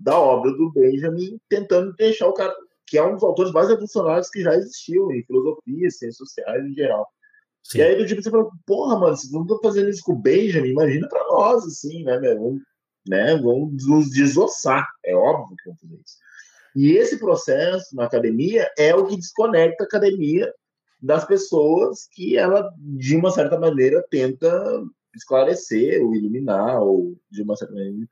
da 0.00 0.18
obra 0.18 0.50
do 0.50 0.72
Benjamin, 0.72 1.38
tentando 1.48 1.94
deixar 1.94 2.26
o 2.26 2.32
cara, 2.32 2.52
que 2.88 2.98
é 2.98 3.04
um 3.04 3.14
dos 3.14 3.22
autores 3.22 3.52
mais 3.52 3.68
revolucionários 3.68 4.28
que 4.28 4.42
já 4.42 4.56
existiu 4.56 5.12
em 5.12 5.22
filosofia, 5.22 5.90
ciências 5.90 6.16
sociais 6.16 6.64
em 6.64 6.72
geral. 6.72 7.06
Sim. 7.62 7.78
E 7.78 7.82
aí 7.82 7.94
do 7.94 8.06
tipo 8.06 8.20
você 8.20 8.30
fala, 8.30 8.50
porra, 8.66 8.98
mano, 8.98 9.16
vocês 9.16 9.30
não 9.30 9.42
estão 9.42 9.60
fazendo 9.62 9.90
isso 9.90 10.02
com 10.02 10.14
o 10.14 10.20
Benjamin, 10.20 10.70
imagina 10.70 11.06
para 11.08 11.22
nós, 11.28 11.64
assim, 11.64 12.02
né, 12.02 12.18
meu? 12.18 12.58
Né, 13.06 13.34
vamos 13.36 13.86
nos 13.86 14.10
desossar, 14.10 14.86
é 15.04 15.14
óbvio 15.14 15.56
que 15.56 15.68
vão 15.68 15.76
fazer 15.78 15.94
isso. 15.94 16.16
E 16.76 16.92
esse 16.92 17.18
processo 17.18 17.96
na 17.96 18.04
academia 18.04 18.70
é 18.78 18.94
o 18.94 19.06
que 19.06 19.16
desconecta 19.16 19.84
a 19.84 19.86
academia 19.86 20.52
das 21.02 21.24
pessoas 21.24 22.06
que 22.12 22.36
ela, 22.36 22.70
de 22.78 23.16
uma 23.16 23.30
certa 23.30 23.58
maneira, 23.58 24.04
tenta 24.10 24.50
esclarecer 25.14 26.04
ou 26.04 26.14
iluminar, 26.14 26.80
ou 26.82 27.16
de 27.30 27.42
uma 27.42 27.56
certa 27.56 27.74
maneira. 27.74 28.06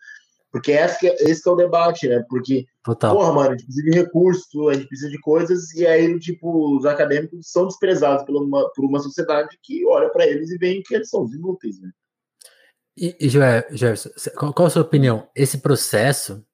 Porque 0.50 0.72
esse, 0.72 0.98
que 0.98 1.08
é, 1.08 1.14
esse 1.30 1.42
que 1.42 1.48
é 1.48 1.52
o 1.52 1.56
debate, 1.56 2.08
né? 2.08 2.24
Porque, 2.28 2.64
Total. 2.82 3.14
porra, 3.14 3.32
mano, 3.32 3.50
a 3.50 3.56
gente 3.56 3.66
precisa 3.66 3.90
de 3.90 3.98
recursos, 3.98 4.68
a 4.68 4.74
gente 4.74 4.88
precisa 4.88 5.10
de 5.10 5.20
coisas, 5.20 5.74
e 5.74 5.86
aí, 5.86 6.18
tipo, 6.18 6.76
os 6.76 6.86
acadêmicos 6.86 7.50
são 7.50 7.66
desprezados 7.66 8.24
por 8.24 8.34
uma, 8.42 8.68
por 8.70 8.84
uma 8.84 8.98
sociedade 8.98 9.58
que 9.62 9.86
olha 9.86 10.08
para 10.08 10.26
eles 10.26 10.50
e 10.50 10.56
vê 10.56 10.80
que 10.82 10.94
eles 10.94 11.10
são 11.10 11.26
inúteis, 11.26 11.78
né? 11.80 11.90
E, 13.00 13.16
e 13.20 13.28
Jefferson, 13.28 14.10
qual, 14.36 14.52
qual 14.52 14.66
a 14.66 14.70
sua 14.70 14.82
opinião? 14.82 15.28
Esse 15.34 15.58
processo 15.58 16.44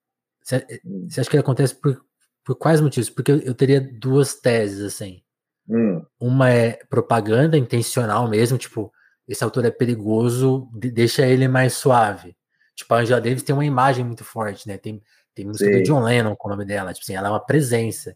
você, 0.45 1.20
acha 1.20 1.30
que 1.30 1.36
ele 1.36 1.40
acontece 1.40 1.74
por, 1.74 2.05
por 2.45 2.55
quais 2.55 2.80
motivos? 2.80 3.09
Porque 3.09 3.32
eu, 3.32 3.38
eu 3.38 3.55
teria 3.55 3.80
duas 3.80 4.34
teses, 4.34 4.82
assim. 4.82 5.22
Hum. 5.66 6.05
Uma 6.20 6.51
é 6.51 6.78
propaganda 6.90 7.57
intencional 7.57 8.28
mesmo, 8.28 8.59
tipo, 8.59 8.92
esse 9.26 9.42
autor 9.42 9.64
é 9.64 9.70
perigoso, 9.70 10.68
deixa 10.74 11.26
ele 11.26 11.49
mais 11.49 11.72
suave. 11.72 12.36
Tipo, 12.76 12.92
a 12.92 12.99
Angela 12.99 13.20
Davis 13.20 13.42
tem 13.42 13.55
uma 13.55 13.64
imagem 13.64 14.05
muito 14.05 14.22
forte, 14.22 14.68
né? 14.68 14.76
Tem, 14.76 15.03
tem 15.34 15.47
música 15.47 15.64
Sim. 15.64 15.78
do 15.78 15.82
John 15.82 16.03
Lennon 16.03 16.36
com 16.36 16.49
o 16.49 16.51
nome 16.51 16.66
dela, 16.66 16.92
tipo 16.92 17.05
assim, 17.05 17.14
ela 17.14 17.28
é 17.28 17.30
uma 17.30 17.45
presença. 17.45 18.14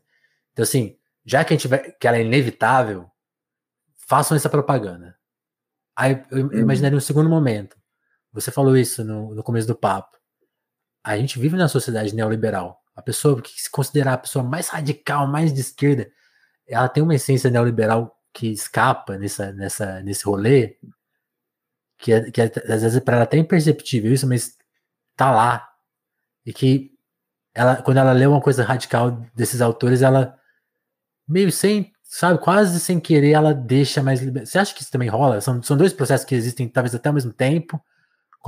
Então, 0.52 0.62
assim, 0.62 0.98
já 1.24 1.42
que 1.44 1.54
a 1.54 1.56
gente 1.56 1.68
vai, 1.68 1.92
que 1.92 2.06
ela 2.06 2.18
é 2.18 2.22
inevitável, 2.22 3.10
façam 3.96 4.36
essa 4.36 4.50
propaganda. 4.50 5.16
Aí 5.96 6.22
eu 6.30 6.46
uhum. 6.46 6.58
imaginaria 6.58 6.98
um 6.98 7.00
segundo 7.00 7.30
momento. 7.30 7.78
Você 8.32 8.50
falou 8.50 8.76
isso 8.76 9.04
no, 9.04 9.34
no 9.34 9.42
começo 9.42 9.66
do 9.66 9.74
papo. 9.74 10.16
A 11.02 11.16
gente 11.16 11.38
vive 11.38 11.56
na 11.56 11.68
sociedade 11.68 12.14
neoliberal. 12.14 12.82
A 12.94 13.02
pessoa 13.02 13.40
que 13.40 13.60
se 13.60 13.70
considerar 13.70 14.14
a 14.14 14.18
pessoa 14.18 14.44
mais 14.44 14.68
radical, 14.68 15.26
mais 15.26 15.52
de 15.52 15.60
esquerda, 15.60 16.10
ela 16.66 16.88
tem 16.88 17.02
uma 17.02 17.14
essência 17.14 17.50
neoliberal 17.50 18.16
que 18.32 18.48
escapa 18.48 19.16
nessa, 19.16 19.52
nessa, 19.52 20.02
nesse 20.02 20.24
rolê, 20.24 20.76
que, 21.96 22.12
é, 22.12 22.30
que 22.30 22.40
é, 22.40 22.44
às 22.68 22.82
vezes 22.82 23.00
para 23.00 23.16
ela 23.16 23.24
até 23.24 23.36
imperceptível 23.36 24.12
isso, 24.12 24.26
mas 24.26 24.56
tá 25.16 25.30
lá. 25.30 25.68
E 26.44 26.52
que 26.52 26.92
ela, 27.54 27.82
quando 27.82 27.96
ela 27.98 28.12
lê 28.12 28.26
uma 28.26 28.40
coisa 28.40 28.62
radical 28.62 29.10
desses 29.34 29.60
autores, 29.60 30.02
ela 30.02 30.38
meio 31.26 31.50
sem, 31.50 31.92
sabe, 32.02 32.40
quase 32.40 32.78
sem 32.80 33.00
querer, 33.00 33.32
ela 33.32 33.52
deixa 33.52 34.02
mais. 34.02 34.20
Liber... 34.20 34.46
Você 34.46 34.58
acha 34.58 34.74
que 34.74 34.82
isso 34.82 34.90
também 34.92 35.08
rola? 35.08 35.40
São, 35.40 35.62
são 35.62 35.76
dois 35.76 35.92
processos 35.92 36.26
que 36.26 36.34
existem 36.34 36.68
talvez 36.68 36.94
até 36.94 37.08
ao 37.08 37.14
mesmo 37.14 37.32
tempo. 37.32 37.80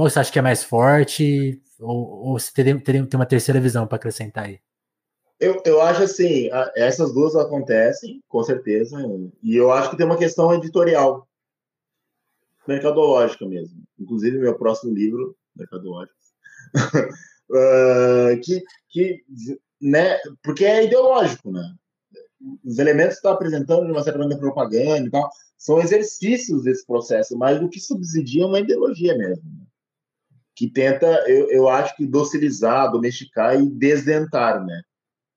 Qual 0.00 0.08
você 0.08 0.18
acha 0.18 0.32
que 0.32 0.38
é 0.38 0.42
mais 0.42 0.64
forte? 0.64 1.60
Ou, 1.78 2.28
ou 2.28 2.38
você 2.38 2.50
teria, 2.54 2.80
teria, 2.80 3.06
tem 3.06 3.20
uma 3.20 3.26
terceira 3.26 3.60
visão 3.60 3.86
para 3.86 3.96
acrescentar 3.96 4.46
aí? 4.46 4.58
Eu, 5.38 5.60
eu 5.62 5.78
acho 5.82 6.04
assim, 6.04 6.48
essas 6.74 7.12
duas 7.12 7.36
acontecem, 7.36 8.22
com 8.26 8.42
certeza, 8.42 8.96
e 9.42 9.54
eu 9.54 9.70
acho 9.70 9.90
que 9.90 9.98
tem 9.98 10.06
uma 10.06 10.16
questão 10.16 10.54
editorial, 10.54 11.28
mercadológica 12.66 13.46
mesmo. 13.46 13.76
Inclusive, 13.98 14.38
meu 14.38 14.56
próximo 14.56 14.94
livro, 14.94 15.36
Mercadológico, 15.54 16.16
uh, 17.50 18.40
que, 18.42 18.64
que, 18.88 19.22
né, 19.82 20.16
porque 20.42 20.64
é 20.64 20.86
ideológico, 20.86 21.52
né? 21.52 21.74
Os 22.64 22.78
elementos 22.78 23.16
que 23.16 23.18
está 23.18 23.32
apresentando 23.32 23.84
de 23.84 23.92
uma 23.92 24.02
certa 24.02 24.18
maneira 24.18 24.40
propaganda 24.40 25.06
e 25.06 25.10
tal, 25.10 25.28
são 25.58 25.78
exercícios 25.78 26.62
desse 26.62 26.86
processo, 26.86 27.36
mas 27.36 27.60
o 27.60 27.68
que 27.68 27.78
subsidia 27.78 28.44
é 28.44 28.46
uma 28.46 28.60
ideologia 28.60 29.14
mesmo. 29.14 29.44
Né? 29.44 29.66
Que 30.56 30.70
tenta, 30.70 31.06
eu, 31.28 31.50
eu 31.50 31.68
acho 31.68 31.96
que 31.96 32.06
docilizar, 32.06 32.90
domesticar 32.90 33.58
e 33.58 33.68
desdentar, 33.70 34.64
né? 34.64 34.82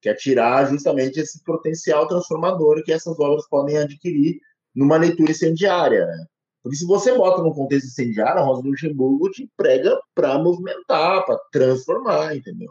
que 0.04 0.10
é 0.10 0.14
tirar 0.14 0.68
justamente 0.68 1.18
esse 1.18 1.42
potencial 1.42 2.06
transformador 2.06 2.84
que 2.84 2.92
essas 2.92 3.18
obras 3.18 3.48
podem 3.48 3.78
adquirir 3.78 4.38
numa 4.74 4.98
leitura 4.98 5.30
incendiária. 5.30 6.04
Né? 6.04 6.26
Porque 6.62 6.76
se 6.76 6.84
você 6.84 7.16
bota 7.16 7.42
num 7.42 7.54
contexto 7.54 7.86
incendiário, 7.86 8.42
a 8.42 8.44
Rosa 8.44 8.68
Luxemburgo 8.68 9.30
te 9.30 9.50
prega 9.56 9.98
para 10.14 10.38
movimentar, 10.38 11.24
para 11.24 11.38
transformar, 11.50 12.36
entendeu? 12.36 12.70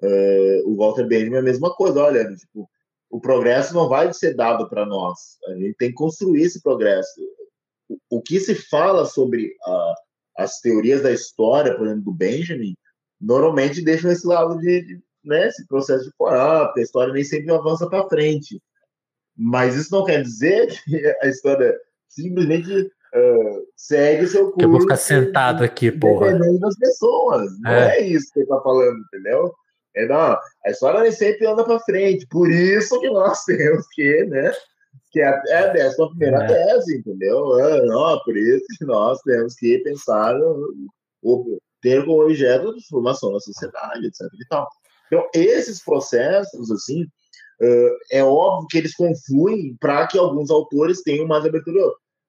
É, 0.00 0.62
o 0.66 0.76
Walter 0.76 1.08
Benjamin 1.08 1.34
é 1.34 1.38
a 1.40 1.42
mesma 1.42 1.74
coisa, 1.74 2.00
olha, 2.00 2.24
tipo, 2.36 2.70
o 3.10 3.20
progresso 3.20 3.74
não 3.74 3.88
vai 3.88 4.12
ser 4.12 4.36
dado 4.36 4.68
para 4.68 4.86
nós, 4.86 5.38
a 5.48 5.54
gente 5.54 5.74
tem 5.74 5.88
que 5.88 5.94
construir 5.94 6.42
esse 6.42 6.62
progresso. 6.62 7.10
O, 7.88 8.18
o 8.18 8.22
que 8.22 8.38
se 8.38 8.54
fala 8.54 9.04
sobre 9.04 9.52
a, 9.64 9.94
as 10.36 10.60
teorias 10.60 11.02
da 11.02 11.12
história, 11.12 11.76
por 11.76 11.86
exemplo, 11.86 12.04
do 12.04 12.12
Benjamin, 12.12 12.76
normalmente 13.20 13.82
deixam 13.82 14.10
esse 14.10 14.26
lado 14.26 14.58
de, 14.58 14.82
de 14.82 15.00
né, 15.24 15.48
esse 15.48 15.66
processo 15.66 16.04
de 16.04 16.12
corar, 16.16 16.66
porque 16.66 16.80
a 16.80 16.84
história 16.84 17.12
nem 17.12 17.24
sempre 17.24 17.52
avança 17.52 17.88
para 17.88 18.08
frente. 18.08 18.60
Mas 19.36 19.74
isso 19.74 19.92
não 19.92 20.04
quer 20.04 20.22
dizer 20.22 20.68
que 20.84 21.16
a 21.20 21.26
história 21.26 21.76
simplesmente 22.08 22.72
uh, 22.82 23.66
segue 23.76 24.26
seu 24.26 24.50
curso. 24.50 24.60
Eu 24.60 24.70
vou 24.70 24.80
ficar 24.80 24.96
sentado 24.96 25.64
aqui, 25.64 25.90
porra. 25.90 26.32
Dependendo 26.32 26.60
das 26.60 26.78
pessoas. 26.78 27.58
Não 27.60 27.70
é, 27.70 27.98
é 27.98 28.06
isso 28.06 28.32
que 28.32 28.40
ele 28.40 28.44
está 28.44 28.60
falando, 28.60 28.98
entendeu? 28.98 29.52
É, 29.94 30.06
não, 30.06 30.38
a 30.64 30.70
história 30.70 31.00
nem 31.00 31.12
sempre 31.12 31.46
anda 31.46 31.64
para 31.64 31.80
frente. 31.80 32.26
Por 32.30 32.50
isso 32.50 33.00
que 33.00 33.08
nós 33.10 33.42
temos 33.44 33.86
que, 33.92 34.24
né? 34.24 34.52
Que 35.16 35.22
é, 35.22 35.42
é 35.48 35.56
a 35.56 35.72
décima 35.72 36.10
primeira 36.10 36.44
é. 36.44 36.46
tese, 36.46 36.98
entendeu? 36.98 37.58
É, 37.58 37.86
não, 37.86 38.20
por 38.22 38.36
isso 38.36 38.66
que 38.78 38.84
nós 38.84 39.18
temos 39.22 39.54
que 39.54 39.78
pensar, 39.78 40.38
no, 40.38 41.58
ter 41.80 42.04
como 42.04 42.22
objeto 42.22 42.68
a 42.68 42.72
transformação 42.72 43.32
da 43.32 43.40
sociedade, 43.40 44.06
etc. 44.06 44.20
E 44.20 44.46
tal. 44.50 44.68
Então, 45.06 45.26
esses 45.32 45.82
processos, 45.82 46.70
assim, 46.70 47.04
uh, 47.04 47.96
é 48.12 48.22
óbvio 48.22 48.68
que 48.68 48.76
eles 48.76 48.94
confluem 48.94 49.74
para 49.80 50.06
que 50.06 50.18
alguns 50.18 50.50
autores 50.50 51.00
tenham 51.00 51.26
mais 51.26 51.46
abertura. 51.46 51.80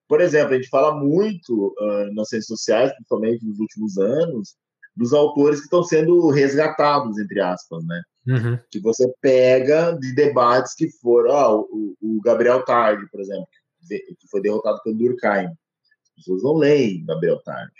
Por 0.08 0.22
exemplo, 0.22 0.54
a 0.54 0.56
gente 0.56 0.70
fala 0.70 0.94
muito 0.94 1.74
uh, 1.78 2.14
nas 2.14 2.32
redes 2.32 2.46
sociais, 2.46 2.90
principalmente 2.92 3.44
nos 3.44 3.58
últimos 3.58 3.98
anos, 3.98 4.54
dos 4.96 5.12
autores 5.12 5.58
que 5.58 5.66
estão 5.66 5.82
sendo 5.82 6.30
resgatados, 6.30 7.18
entre 7.18 7.38
aspas, 7.38 7.84
né? 7.84 8.00
Uhum. 8.28 8.58
Que 8.70 8.78
você 8.78 9.10
pega 9.22 9.92
de 9.92 10.14
debates 10.14 10.74
que 10.74 10.90
foram. 11.00 11.30
Ah, 11.34 11.54
o, 11.56 11.96
o, 12.00 12.20
Gabriel 12.20 12.62
Tarde, 12.62 13.08
por 13.10 13.20
exemplo, 13.20 13.48
que 13.88 14.28
foi 14.30 14.42
derrotado 14.42 14.82
pelo 14.82 14.96
Durkheim. 14.96 15.46
As 15.46 16.14
pessoas 16.16 16.42
não 16.42 16.54
leem 16.54 17.06
Gabriel 17.06 17.40
Tarde 17.42 17.72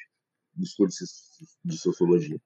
nos 0.56 0.72
cursos 0.72 1.10
de 1.62 1.76
sociologia. 1.76 2.38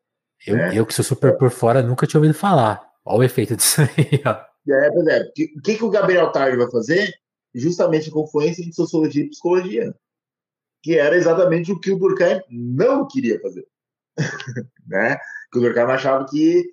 Eu, 0.45 0.57
né? 0.57 0.77
eu 0.77 0.85
que 0.85 0.93
sou 0.93 1.05
super 1.05 1.39
por 1.39 1.51
fora, 1.51 1.83
nunca 1.83 2.07
tinha 2.07 2.19
ouvido 2.19 2.35
falar. 2.35 2.83
Olha 3.05 3.21
o 3.21 3.23
efeito 3.23 3.55
disso 3.57 3.83
aí, 3.83 4.21
ó. 4.27 4.53
É, 4.69 4.91
pois 4.91 5.07
é. 5.07 5.23
O 5.23 5.63
que, 5.63 5.77
que 5.77 5.85
o 5.85 5.91
Gabriel 5.91 6.31
Tarde 6.33 6.57
vai 6.57 6.71
fazer? 6.71 7.13
Justamente 7.55 8.09
a 8.09 8.13
confluência 8.13 8.65
de 8.65 8.75
sociologia 8.75 9.25
e 9.25 9.31
psicologia. 9.31 9.95
Que 10.83 10.99
era 10.99 11.17
exatamente 11.17 11.71
o 11.71 11.79
que 11.79 11.93
o 11.93 11.99
Durkheim 11.99 12.41
não 12.51 13.07
queria 13.07 13.41
fazer. 13.41 13.67
né? 14.87 15.17
Que 15.53 15.59
o 15.59 15.61
Durkheim 15.61 15.85
achava 15.85 16.27
que 16.29 16.65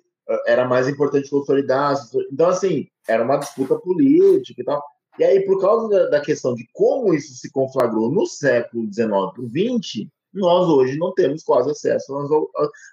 era 0.46 0.66
mais 0.66 0.88
importante 0.88 1.30
consolidar. 1.30 1.94
Então, 2.32 2.48
assim, 2.48 2.88
era 3.08 3.24
uma 3.24 3.36
disputa 3.36 3.78
política 3.78 4.60
e 4.60 4.64
tal. 4.64 4.82
E 5.18 5.24
aí, 5.24 5.44
por 5.44 5.60
causa 5.60 6.08
da, 6.08 6.20
questão 6.20 6.54
de 6.54 6.66
como 6.72 7.12
isso 7.12 7.34
se 7.34 7.50
conflagrou 7.50 8.10
no 8.10 8.26
século 8.26 8.84
XIX 8.92 9.08
para 9.08 9.42
o 9.42 9.48
XX, 9.48 10.06
nós 10.32 10.68
hoje 10.68 10.96
não 10.96 11.12
temos 11.12 11.42
quase 11.42 11.70
acesso. 11.70 12.12
Nós, 12.12 12.30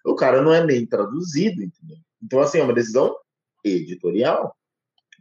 o 0.05 0.15
cara 0.15 0.41
não 0.41 0.53
é 0.53 0.65
nem 0.65 0.85
traduzido, 0.85 1.63
entendeu? 1.63 1.97
Então, 2.21 2.39
assim, 2.39 2.59
é 2.59 2.63
uma 2.63 2.73
decisão 2.73 3.15
editorial, 3.63 4.55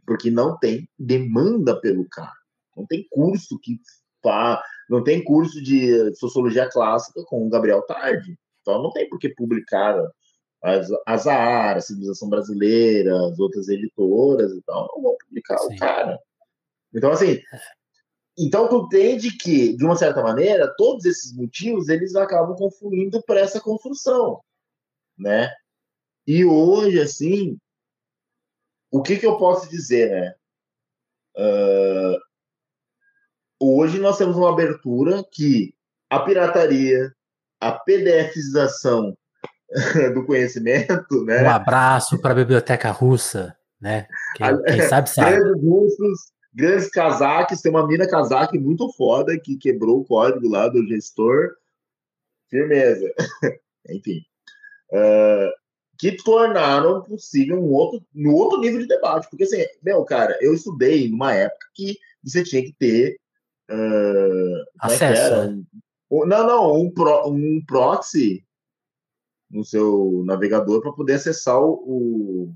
porque 0.05 0.31
não 0.31 0.57
tem 0.57 0.89
demanda 0.97 1.79
pelo 1.79 2.07
cara. 2.09 2.33
Não 2.75 2.85
tem 2.85 3.05
curso 3.09 3.59
que 3.59 3.79
fa... 4.23 4.61
não 4.89 5.03
tem 5.03 5.23
curso 5.23 5.61
de 5.61 6.13
sociologia 6.15 6.69
clássica 6.69 7.23
com 7.25 7.45
o 7.45 7.49
Gabriel 7.49 7.83
Tarde. 7.83 8.37
Então, 8.61 8.81
não 8.81 8.91
tem 8.91 9.07
por 9.07 9.19
que 9.19 9.29
publicar 9.29 9.95
as 10.63 11.27
AAR, 11.27 11.77
a 11.77 11.81
Civilização 11.81 12.29
Brasileira, 12.29 13.27
as 13.27 13.39
outras 13.39 13.67
editoras 13.67 14.51
e 14.51 14.61
tal, 14.63 14.91
não 14.95 15.03
vão 15.03 15.17
publicar 15.17 15.57
Sim. 15.59 15.75
o 15.75 15.77
cara. 15.77 16.19
Então, 16.93 17.11
assim, 17.11 17.41
então, 18.37 18.69
tu 18.69 18.85
entende 18.85 19.35
que, 19.35 19.75
de 19.75 19.83
uma 19.83 19.95
certa 19.95 20.21
maneira, 20.21 20.73
todos 20.77 21.05
esses 21.05 21.35
motivos 21.35 21.89
eles 21.89 22.15
acabam 22.15 22.55
confluindo 22.55 23.21
para 23.23 23.39
essa 23.39 23.59
construção, 23.59 24.41
né? 25.17 25.51
E 26.25 26.45
hoje, 26.45 26.99
assim, 26.99 27.57
o 28.91 29.01
que, 29.01 29.17
que 29.17 29.25
eu 29.25 29.37
posso 29.37 29.67
dizer, 29.69 30.11
né? 30.11 30.35
Uh, 31.35 32.19
hoje 33.59 33.99
nós 33.99 34.17
temos 34.17 34.35
uma 34.35 34.51
abertura 34.51 35.23
que 35.31 35.73
a 36.09 36.19
pirataria, 36.19 37.11
a 37.59 37.71
PDFização 37.71 39.17
do 40.13 40.25
conhecimento, 40.25 41.23
né? 41.25 41.43
Um 41.43 41.49
abraço 41.49 42.19
para 42.19 42.31
a 42.31 42.35
biblioteca 42.35 42.91
russa, 42.91 43.55
né? 43.79 44.07
Quem, 44.35 44.63
quem 44.63 44.81
sabe 44.83 45.09
sabe. 45.09 45.37
Grandes 45.37 45.63
russos 45.63 46.37
grandes 46.57 46.89
casaques, 46.89 47.61
tem 47.61 47.71
uma 47.71 47.85
mina 47.85 48.07
casaque 48.07 48.57
muito 48.57 48.91
foda 48.93 49.39
que 49.39 49.55
quebrou 49.57 49.99
o 49.99 50.05
código 50.05 50.49
lá 50.49 50.67
do 50.67 50.85
gestor. 50.87 51.51
Firmeza. 52.49 53.13
Enfim. 53.87 54.21
Uh, 54.91 55.51
que 55.99 56.13
tornaram 56.13 57.03
possível 57.03 57.61
um 57.61 57.71
outro, 57.71 58.03
no 58.11 58.33
outro 58.33 58.59
nível 58.59 58.79
de 58.79 58.87
debate. 58.87 59.29
Porque, 59.29 59.43
assim, 59.43 59.63
meu, 59.83 60.03
cara, 60.03 60.35
eu 60.41 60.55
estudei 60.55 61.07
numa 61.07 61.31
época 61.31 61.67
que 61.75 61.95
você 62.23 62.43
tinha 62.43 62.63
que 62.63 62.73
ter. 62.73 63.19
Uh, 63.69 64.65
Acesso. 64.79 65.33
É 65.33 65.47
um, 66.09 66.25
não, 66.25 66.47
não, 66.47 66.81
um, 66.81 66.91
pro, 66.91 67.27
um 67.29 67.61
proxy 67.67 68.43
no 69.49 69.63
seu 69.63 70.23
navegador 70.25 70.81
para 70.81 70.91
poder 70.91 71.13
acessar 71.13 71.59
o, 71.61 72.53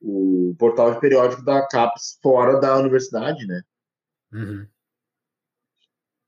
o 0.00 0.54
portal 0.58 0.94
de 0.94 1.00
periódico 1.00 1.44
da 1.44 1.66
CAPES 1.66 2.18
fora 2.22 2.60
da 2.60 2.78
universidade, 2.78 3.46
né? 3.46 3.62
Uhum. 4.32 4.66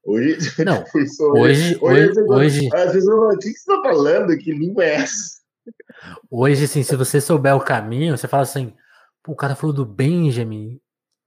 Hoje, 0.04 0.38
não, 0.64 0.82
hoje, 1.34 1.78
hoje, 1.82 2.18
hoje, 2.20 2.20
hoje, 2.22 2.68
às 2.72 2.92
vezes 2.92 3.08
eu, 3.08 3.18
o 3.18 3.38
que, 3.38 3.50
você 3.50 3.50
está 3.50 3.82
falando? 3.82 4.38
Que 4.38 4.52
língua 4.52 4.84
é 4.84 4.94
essa? 4.94 5.38
Hoje, 6.30 6.64
assim, 6.64 6.82
se 6.82 6.96
você 6.96 7.20
souber 7.20 7.54
o 7.54 7.64
caminho, 7.64 8.16
você 8.16 8.26
fala 8.26 8.42
assim, 8.42 8.74
o 9.26 9.36
cara 9.36 9.54
falou 9.54 9.74
do 9.74 9.84
Benjamin, 9.84 10.80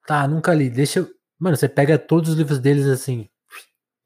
tá, 0.08 0.28
nunca 0.28 0.54
li, 0.54 0.70
deixa 0.70 0.99
eu... 0.99 1.08
Mano, 1.38 1.56
você 1.56 1.70
pega 1.70 1.97
todos 1.97 2.32
os 2.32 2.36
livros 2.36 2.60
deles, 2.60 2.88
assim, 2.88 3.30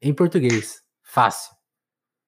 em 0.00 0.12
português, 0.12 0.82
fácil. 1.02 1.54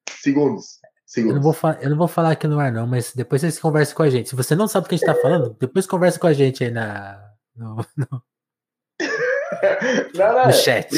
Segundos. 0.09 0.81
Eu 1.17 1.35
não, 1.35 1.41
vou 1.41 1.57
eu 1.81 1.91
não 1.91 1.97
vou 1.97 2.09
falar 2.09 2.33
aqui 2.33 2.47
no 2.47 2.59
ar, 2.59 2.71
não, 2.71 2.87
mas 2.87 3.15
depois 3.15 3.41
vocês 3.41 3.59
conversam 3.59 3.97
com 3.97 4.03
a 4.03 4.11
gente. 4.11 4.29
Se 4.29 4.37
você 4.37 4.55
não 4.55 4.69
sabe 4.69 4.85
o 4.85 4.89
que 4.89 4.95
a 4.95 4.99
gente 4.99 5.07
tá 5.07 5.15
falando, 5.15 5.57
depois 5.59 5.87
conversa 5.87 6.19
com 6.19 6.27
a 6.27 6.33
gente 6.35 6.65
aí 6.65 6.71
na, 6.71 7.33
no, 7.57 7.77
no, 7.97 8.23
não, 10.15 10.35
não, 10.35 10.47
no 10.47 10.53
chat. 10.53 10.89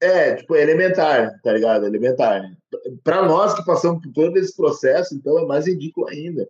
É, 0.00 0.34
tipo, 0.34 0.56
é 0.56 0.62
elementar, 0.62 1.40
tá 1.40 1.52
ligado? 1.52 1.86
Elementar. 1.86 2.42
Para 3.04 3.24
nós 3.24 3.54
que 3.54 3.64
passamos 3.64 4.02
por 4.02 4.12
todo 4.12 4.36
esse 4.36 4.56
processo, 4.56 5.14
então 5.14 5.38
é 5.38 5.46
mais 5.46 5.68
ridículo 5.68 6.08
ainda. 6.08 6.48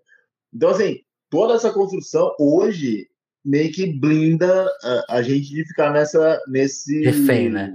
Então, 0.55 0.71
assim, 0.71 1.01
toda 1.29 1.55
essa 1.55 1.71
construção 1.71 2.35
hoje 2.41 3.07
meio 3.45 3.71
que 3.71 3.87
blinda 3.87 4.67
a, 4.83 5.17
a 5.17 5.23
gente 5.23 5.51
de 5.51 5.67
ficar 5.67 5.91
nessa 5.91 6.41
nesse 6.47 7.03
refém, 7.03 7.51
né? 7.51 7.75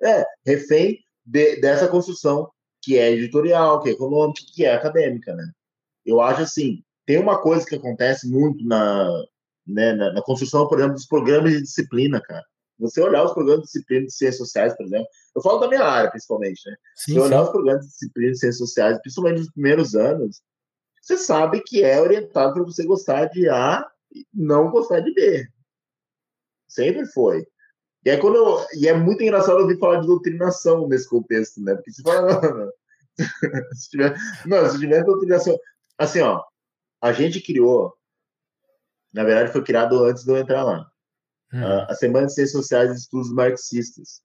é, 0.00 0.24
refém 0.46 1.00
de, 1.24 1.56
dessa 1.56 1.88
construção 1.88 2.50
que 2.84 2.98
é 2.98 3.10
editorial, 3.12 3.80
que 3.80 3.88
é 3.88 3.92
econômica, 3.92 4.42
que 4.54 4.64
é 4.64 4.74
acadêmica, 4.74 5.34
né? 5.34 5.50
Eu 6.04 6.20
acho 6.20 6.42
assim, 6.42 6.82
tem 7.06 7.18
uma 7.18 7.40
coisa 7.40 7.64
que 7.64 7.74
acontece 7.74 8.28
muito 8.28 8.62
na, 8.66 9.08
né, 9.66 9.94
na, 9.94 10.12
na 10.12 10.22
construção, 10.22 10.68
por 10.68 10.78
exemplo, 10.78 10.94
dos 10.94 11.06
programas 11.06 11.52
de 11.52 11.62
disciplina, 11.62 12.20
cara. 12.20 12.44
Você 12.78 13.00
olhar 13.00 13.24
os 13.24 13.32
programas 13.32 13.62
de 13.62 13.66
disciplina 13.72 14.04
de 14.04 14.12
ciências 14.12 14.36
sociais, 14.36 14.76
por 14.76 14.84
exemplo, 14.84 15.06
eu 15.34 15.40
falo 15.40 15.60
da 15.60 15.68
minha 15.68 15.84
área, 15.84 16.10
principalmente, 16.10 16.60
né? 16.68 16.76
Sim, 16.96 17.14
Você 17.14 17.20
olhar 17.20 17.42
os 17.42 17.48
programas 17.50 17.86
de 17.86 17.92
disciplina 17.92 18.32
de 18.32 18.38
ciências 18.38 18.58
sociais, 18.58 18.98
principalmente 19.00 19.38
nos 19.38 19.52
primeiros 19.52 19.94
anos, 19.94 20.42
você 21.00 21.16
sabe 21.16 21.62
que 21.62 21.82
é 21.82 22.00
orientado 22.00 22.54
para 22.54 22.64
você 22.64 22.84
gostar 22.84 23.26
de 23.26 23.48
A 23.48 23.86
e 24.12 24.26
não 24.32 24.70
gostar 24.70 25.00
de 25.00 25.12
B. 25.14 25.46
Sempre 26.68 27.06
foi. 27.06 27.46
E 28.04 28.10
é, 28.10 28.16
quando 28.18 28.36
eu, 28.36 28.66
e 28.78 28.86
é 28.86 28.94
muito 28.94 29.22
engraçado 29.22 29.58
ouvir 29.60 29.78
falar 29.78 30.00
de 30.00 30.06
doutrinação 30.06 30.86
nesse 30.86 31.08
contexto, 31.08 31.62
né? 31.62 31.74
Porque 31.74 31.90
você 31.90 32.02
fala, 32.02 32.20
não, 32.42 32.66
não. 32.66 32.70
se 33.72 33.90
tiver, 33.90 34.14
não, 34.44 34.68
se 34.68 34.78
tiver 34.78 35.04
doutrinação. 35.04 35.58
Assim, 35.96 36.20
ó, 36.20 36.42
a 37.00 37.12
gente 37.12 37.40
criou, 37.40 37.94
na 39.12 39.24
verdade, 39.24 39.52
foi 39.52 39.62
criado 39.62 40.04
antes 40.04 40.24
de 40.24 40.30
eu 40.30 40.36
entrar 40.36 40.62
lá. 40.64 40.86
Hum. 41.52 41.64
A 41.88 41.94
Semana 41.94 42.26
de 42.26 42.34
Ciências 42.34 42.52
Sociais 42.52 42.90
e 42.90 42.96
Estudos 42.96 43.32
Marxistas. 43.32 44.20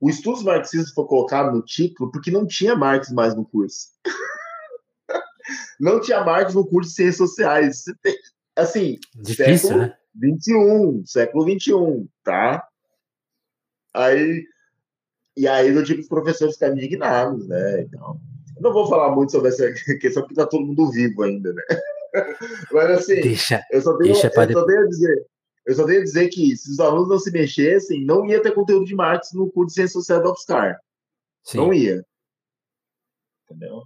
O 0.00 0.08
Estudos 0.08 0.42
Marxistas 0.42 0.92
foi 0.92 1.06
colocado 1.06 1.52
no 1.52 1.62
título 1.62 2.10
porque 2.10 2.30
não 2.30 2.46
tinha 2.46 2.74
Marx 2.74 3.10
mais 3.10 3.34
no 3.34 3.44
curso. 3.44 3.88
não 5.78 6.00
tinha 6.00 6.24
Marx 6.24 6.54
no 6.54 6.66
curso 6.66 6.90
de 6.90 6.96
Ciências 6.96 7.28
Sociais. 7.30 7.84
Assim, 8.56 8.98
Difícil, 9.14 9.68
século 9.68 9.80
né? 9.80 9.96
21, 10.14 11.06
século 11.06 11.44
21, 11.44 12.08
tá? 12.24 12.66
Aí, 13.94 14.44
e 15.36 15.46
aí 15.46 15.72
do 15.72 15.84
tipo, 15.84 16.00
os 16.00 16.08
professores 16.08 16.54
ficaram 16.54 16.74
indignados, 16.74 17.46
né? 17.46 17.82
Então, 17.82 18.20
eu 18.56 18.62
não 18.62 18.72
vou 18.72 18.88
falar 18.88 19.14
muito 19.14 19.32
sobre 19.32 19.48
essa 19.48 19.72
questão 20.00 20.22
porque 20.22 20.34
tá 20.34 20.46
todo 20.46 20.66
mundo 20.66 20.90
vivo 20.90 21.22
ainda, 21.22 21.52
né? 21.52 21.62
Mas 22.72 22.90
assim, 22.90 23.20
deixa, 23.20 23.62
eu 23.70 23.80
só 23.80 23.96
tenho, 23.96 24.10
eu 24.10 24.14
só 24.14 24.30
tenho 24.66 24.80
a 24.80 24.86
dizer, 24.86 25.26
eu 25.66 25.74
só 25.74 25.86
tenho 25.86 26.00
a 26.00 26.04
dizer 26.04 26.28
que 26.28 26.56
se 26.56 26.70
os 26.70 26.80
alunos 26.80 27.08
não 27.08 27.18
se 27.18 27.30
mexessem, 27.30 28.04
não 28.04 28.26
ia 28.26 28.42
ter 28.42 28.52
conteúdo 28.52 28.84
de 28.84 28.94
Marx 28.94 29.32
no 29.32 29.50
curso 29.50 29.68
de 29.68 29.74
Ciência 29.74 29.94
Social 29.94 30.22
do 30.22 30.32
UFSCar. 30.32 30.78
Sim. 31.44 31.58
Não 31.58 31.72
ia. 31.72 32.04
Entendeu? 33.44 33.82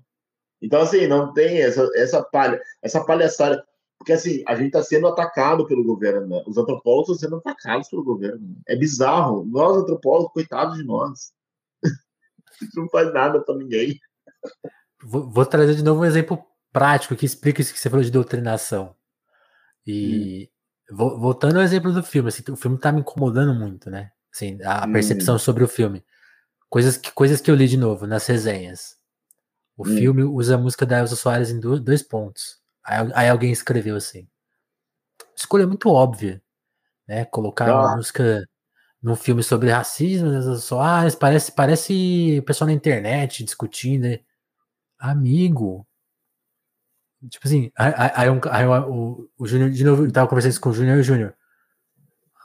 Então, 0.60 0.80
assim, 0.80 1.06
não 1.06 1.32
tem 1.32 1.62
essa, 1.62 1.88
essa 1.94 2.22
palha, 2.22 2.60
essa 2.82 3.04
palhaçada. 3.04 3.64
Porque, 3.98 4.12
assim, 4.12 4.42
a 4.46 4.54
gente 4.54 4.68
está 4.68 4.82
sendo 4.82 5.06
atacado 5.08 5.66
pelo 5.66 5.82
governo, 5.82 6.26
né? 6.26 6.42
Os 6.46 6.56
antropólogos 6.56 7.16
estão 7.16 7.28
sendo 7.28 7.38
atacados 7.38 7.88
pelo 7.88 8.04
governo. 8.04 8.40
Né? 8.40 8.54
É 8.68 8.76
bizarro. 8.76 9.44
Nós, 9.46 9.76
antropólogos, 9.76 10.32
coitados 10.32 10.76
de 10.76 10.84
nós. 10.84 11.32
a 11.82 12.64
gente 12.64 12.76
não 12.76 12.88
faz 12.88 13.12
nada 13.12 13.40
para 13.40 13.56
ninguém. 13.56 13.98
Vou, 15.02 15.28
vou, 15.28 15.44
trazer 15.44 15.74
de 15.74 15.82
novo 15.82 16.02
um 16.02 16.04
exemplo 16.04 16.44
prático 16.72 17.16
que 17.16 17.26
explica 17.26 17.60
isso 17.60 17.72
que 17.72 17.80
você 17.80 17.88
falou 17.88 18.04
de 18.04 18.10
doutrinação. 18.10 18.94
E 19.86 20.50
hum. 20.90 20.96
voltando 20.96 21.56
ao 21.56 21.62
exemplo 21.62 21.92
do 21.92 22.02
filme, 22.02 22.28
assim, 22.28 22.42
o 22.50 22.56
filme 22.56 22.76
está 22.76 22.92
me 22.92 23.00
incomodando 23.00 23.54
muito, 23.54 23.88
né? 23.88 24.10
Assim, 24.32 24.58
a 24.62 24.86
hum. 24.86 24.92
percepção 24.92 25.38
sobre 25.38 25.64
o 25.64 25.68
filme. 25.68 26.04
Coisas 26.68 26.96
que, 26.96 27.10
coisas 27.12 27.40
que 27.40 27.50
eu 27.50 27.54
li 27.54 27.66
de 27.66 27.76
novo 27.76 28.06
nas 28.06 28.26
resenhas. 28.26 28.96
O 29.76 29.82
hum. 29.82 29.96
filme 29.96 30.22
usa 30.22 30.54
a 30.54 30.58
música 30.58 30.84
da 30.84 30.98
Elsa 30.98 31.16
Soares 31.16 31.50
em 31.50 31.60
dois 31.60 32.02
pontos. 32.02 32.60
Aí, 32.86 33.28
alguém 33.28 33.50
escreveu 33.50 33.96
assim. 33.96 34.28
Escolha 35.36 35.66
muito 35.66 35.90
óbvia, 35.90 36.40
né? 37.06 37.24
Colocar 37.24 37.68
ah. 37.68 37.80
uma 37.80 37.96
música 37.96 38.46
num 39.02 39.16
filme 39.16 39.42
sobre 39.42 39.70
racismo, 39.70 40.30
Soares, 40.56 41.14
parece, 41.14 41.52
parece 41.52 42.42
pessoal 42.46 42.68
na 42.68 42.74
internet 42.74 43.44
discutindo. 43.44 44.02
Né? 44.02 44.20
Amigo. 44.98 45.86
Tipo 47.28 47.46
assim, 47.46 47.70
aí, 47.76 47.92
aí, 47.96 48.28
aí, 48.50 48.66
o, 48.66 49.28
o 49.38 49.46
Júnior, 49.46 49.70
de 49.70 49.84
novo, 49.84 50.04
eu 50.04 50.12
tava 50.12 50.28
conversando 50.28 50.52
isso 50.52 50.60
com 50.60 50.70
o 50.70 50.74
Júnior 50.74 50.98
e 50.98 51.00
o 51.00 51.04
Júnior. 51.04 51.34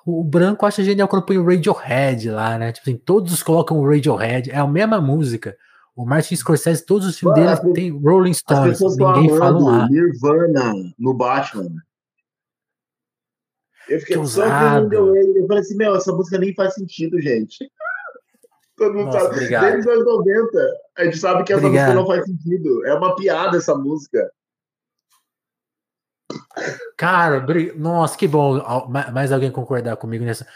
O 0.06 0.24
branco 0.24 0.66
acha 0.66 0.84
genial 0.84 1.08
quando 1.08 1.26
põe 1.26 1.38
o 1.38 1.46
Radiohead 1.46 2.32
lá, 2.32 2.58
né? 2.58 2.72
Tipo 2.72 2.89
assim, 2.89 2.98
todos 2.98 3.44
colocam 3.44 3.78
o 3.78 3.88
Radiohead, 3.88 4.50
é 4.50 4.58
a 4.58 4.68
mesma 4.68 5.00
música. 5.00 5.56
O 5.96 6.06
Martin 6.06 6.36
Scorsese, 6.36 6.86
todos 6.86 7.06
os 7.08 7.20
filmes 7.20 7.38
Mano, 7.44 7.62
dele 7.62 7.74
tem 7.74 7.92
Rolling 7.92 8.34
Stones, 8.34 8.80
ninguém 8.80 9.38
fala 9.38 9.60
um 9.60 9.68
A. 9.68 9.89
Nirvana 9.89 10.74
no 10.98 11.14
Batman. 11.14 11.70
Eu 13.89 14.00
fiquei 14.00 14.26
só 14.26 14.46
vendo 14.46 15.16
ele. 15.18 15.39
Eu 15.39 15.48
falei 15.48 15.62
assim, 15.62 15.76
meu, 15.76 15.96
essa 15.96 16.14
música 16.14 16.38
nem 16.38 16.54
faz 16.54 16.76
sentido, 16.76 17.20
gente. 17.20 17.70
Todo 18.78 18.94
mundo 18.94 19.06
Nossa, 19.08 19.20
sabe. 19.20 19.36
Obrigado. 19.36 19.64
Desde 19.64 19.80
os 19.82 19.96
anos 19.96 20.06
90, 20.06 20.78
a 20.98 21.04
gente 21.04 21.18
sabe 21.18 21.44
que 21.44 21.54
essa 21.54 21.66
obrigado. 21.66 21.96
música 21.96 22.02
não 22.02 22.08
faz 22.08 22.26
sentido. 22.26 22.86
É 22.86 22.94
uma 22.94 23.16
piada 23.16 23.58
essa 23.58 23.76
música. 23.76 24.32
Cara, 26.98 27.46
nossa, 27.76 28.18
que 28.18 28.28
bom. 28.28 28.62
Mais 29.12 29.32
alguém 29.32 29.52
concordar 29.52 29.96
comigo 29.98 30.24
nessa. 30.24 30.48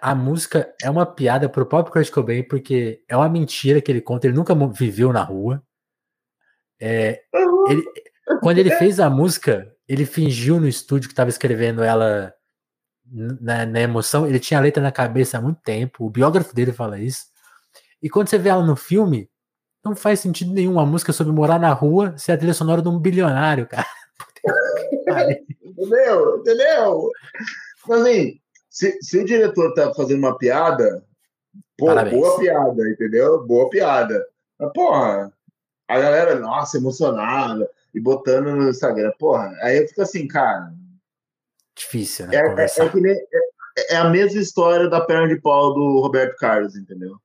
A 0.00 0.14
música 0.14 0.72
é 0.82 0.90
uma 0.90 1.06
piada 1.06 1.48
pro 1.48 1.66
próprio 1.66 1.92
Kurt 1.92 2.10
Cobain, 2.10 2.42
porque 2.42 3.02
é 3.08 3.16
uma 3.16 3.28
mentira 3.28 3.80
que 3.80 3.90
ele 3.90 4.00
conta. 4.00 4.26
Ele 4.26 4.36
nunca 4.36 4.54
viveu 4.72 5.12
na 5.12 5.22
rua. 5.22 5.62
É, 6.80 7.22
ele, 7.68 7.84
quando 8.40 8.58
ele 8.58 8.70
fez 8.72 8.98
a 8.98 9.08
música, 9.08 9.72
ele 9.88 10.04
fingiu 10.04 10.58
no 10.58 10.66
estúdio 10.66 11.08
que 11.08 11.12
estava 11.12 11.30
escrevendo 11.30 11.82
ela 11.82 12.32
na, 13.08 13.66
na, 13.66 13.80
emoção. 13.80 14.26
Ele 14.26 14.40
tinha 14.40 14.58
a 14.58 14.62
letra 14.62 14.82
na 14.82 14.90
cabeça 14.90 15.38
há 15.38 15.40
muito 15.40 15.60
tempo. 15.62 16.04
O 16.04 16.10
biógrafo 16.10 16.54
dele 16.54 16.72
fala 16.72 16.98
isso. 16.98 17.26
E 18.02 18.10
quando 18.10 18.28
você 18.28 18.38
vê 18.38 18.48
ela 18.48 18.64
no 18.64 18.74
filme, 18.74 19.30
não 19.84 19.94
faz 19.94 20.20
sentido 20.20 20.52
nenhum. 20.52 20.80
A 20.80 20.86
música 20.86 21.12
sobre 21.12 21.32
morar 21.32 21.58
na 21.58 21.72
rua 21.72 22.16
ser 22.16 22.32
a 22.32 22.36
trilha 22.36 22.54
sonora 22.54 22.82
de 22.82 22.88
um 22.88 22.98
bilionário, 22.98 23.66
cara. 23.66 23.86
Entendeu? 25.62 26.38
Entendeu? 26.38 27.10
Mas 27.88 28.02
assim, 28.02 28.40
se, 28.70 28.98
se, 29.02 29.18
o 29.18 29.24
diretor 29.24 29.74
tá 29.74 29.92
fazendo 29.94 30.18
uma 30.18 30.36
piada, 30.36 31.04
pô, 31.76 31.86
boa 31.86 32.38
piada, 32.38 32.88
entendeu? 32.88 33.44
Boa 33.46 33.68
piada. 33.68 34.26
Mas, 34.58 34.72
porra, 34.72 35.32
a 35.88 36.00
galera, 36.00 36.38
nossa, 36.38 36.78
emocionada, 36.78 37.68
e 37.94 38.00
botando 38.00 38.54
no 38.54 38.70
Instagram, 38.70 39.12
porra, 39.18 39.54
aí 39.60 39.78
eu 39.78 39.88
fico 39.88 40.02
assim, 40.02 40.26
cara. 40.26 40.72
Difícil, 41.76 42.26
né? 42.26 42.36
É, 42.36 42.38
é, 42.38 42.66
é, 42.66 42.94
nem, 42.94 43.12
é, 43.12 43.94
é 43.94 43.96
a 43.96 44.08
mesma 44.08 44.40
história 44.40 44.88
da 44.88 45.00
perna 45.00 45.28
de 45.28 45.40
pau 45.40 45.74
do 45.74 46.00
Roberto 46.00 46.36
Carlos, 46.36 46.76
entendeu? 46.76 47.16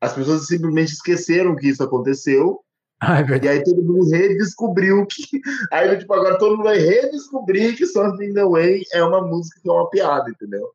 As 0.00 0.12
pessoas 0.12 0.46
simplesmente 0.46 0.92
esqueceram 0.92 1.54
que 1.54 1.68
isso 1.68 1.82
aconteceu 1.82 2.60
ah, 3.04 3.20
é 3.20 3.44
e 3.44 3.48
aí 3.48 3.64
todo 3.64 3.82
mundo 3.82 4.08
redescobriu 4.08 5.04
que. 5.06 5.40
Aí, 5.72 5.98
tipo, 5.98 6.14
agora 6.14 6.38
todo 6.38 6.52
mundo 6.52 6.62
vai 6.62 6.78
redescobrir 6.78 7.76
que 7.76 7.84
Something 7.84 8.26
in 8.26 8.34
the 8.34 8.44
Way 8.44 8.84
é 8.92 9.02
uma 9.02 9.20
música 9.20 9.60
que 9.60 9.68
é 9.68 9.72
uma 9.72 9.90
piada, 9.90 10.30
entendeu? 10.30 10.72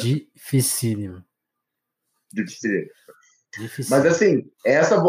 Dificílimo. 0.00 1.22
Difícil. 2.32 2.88
Mas 3.90 4.06
assim, 4.06 4.50
essa. 4.64 5.02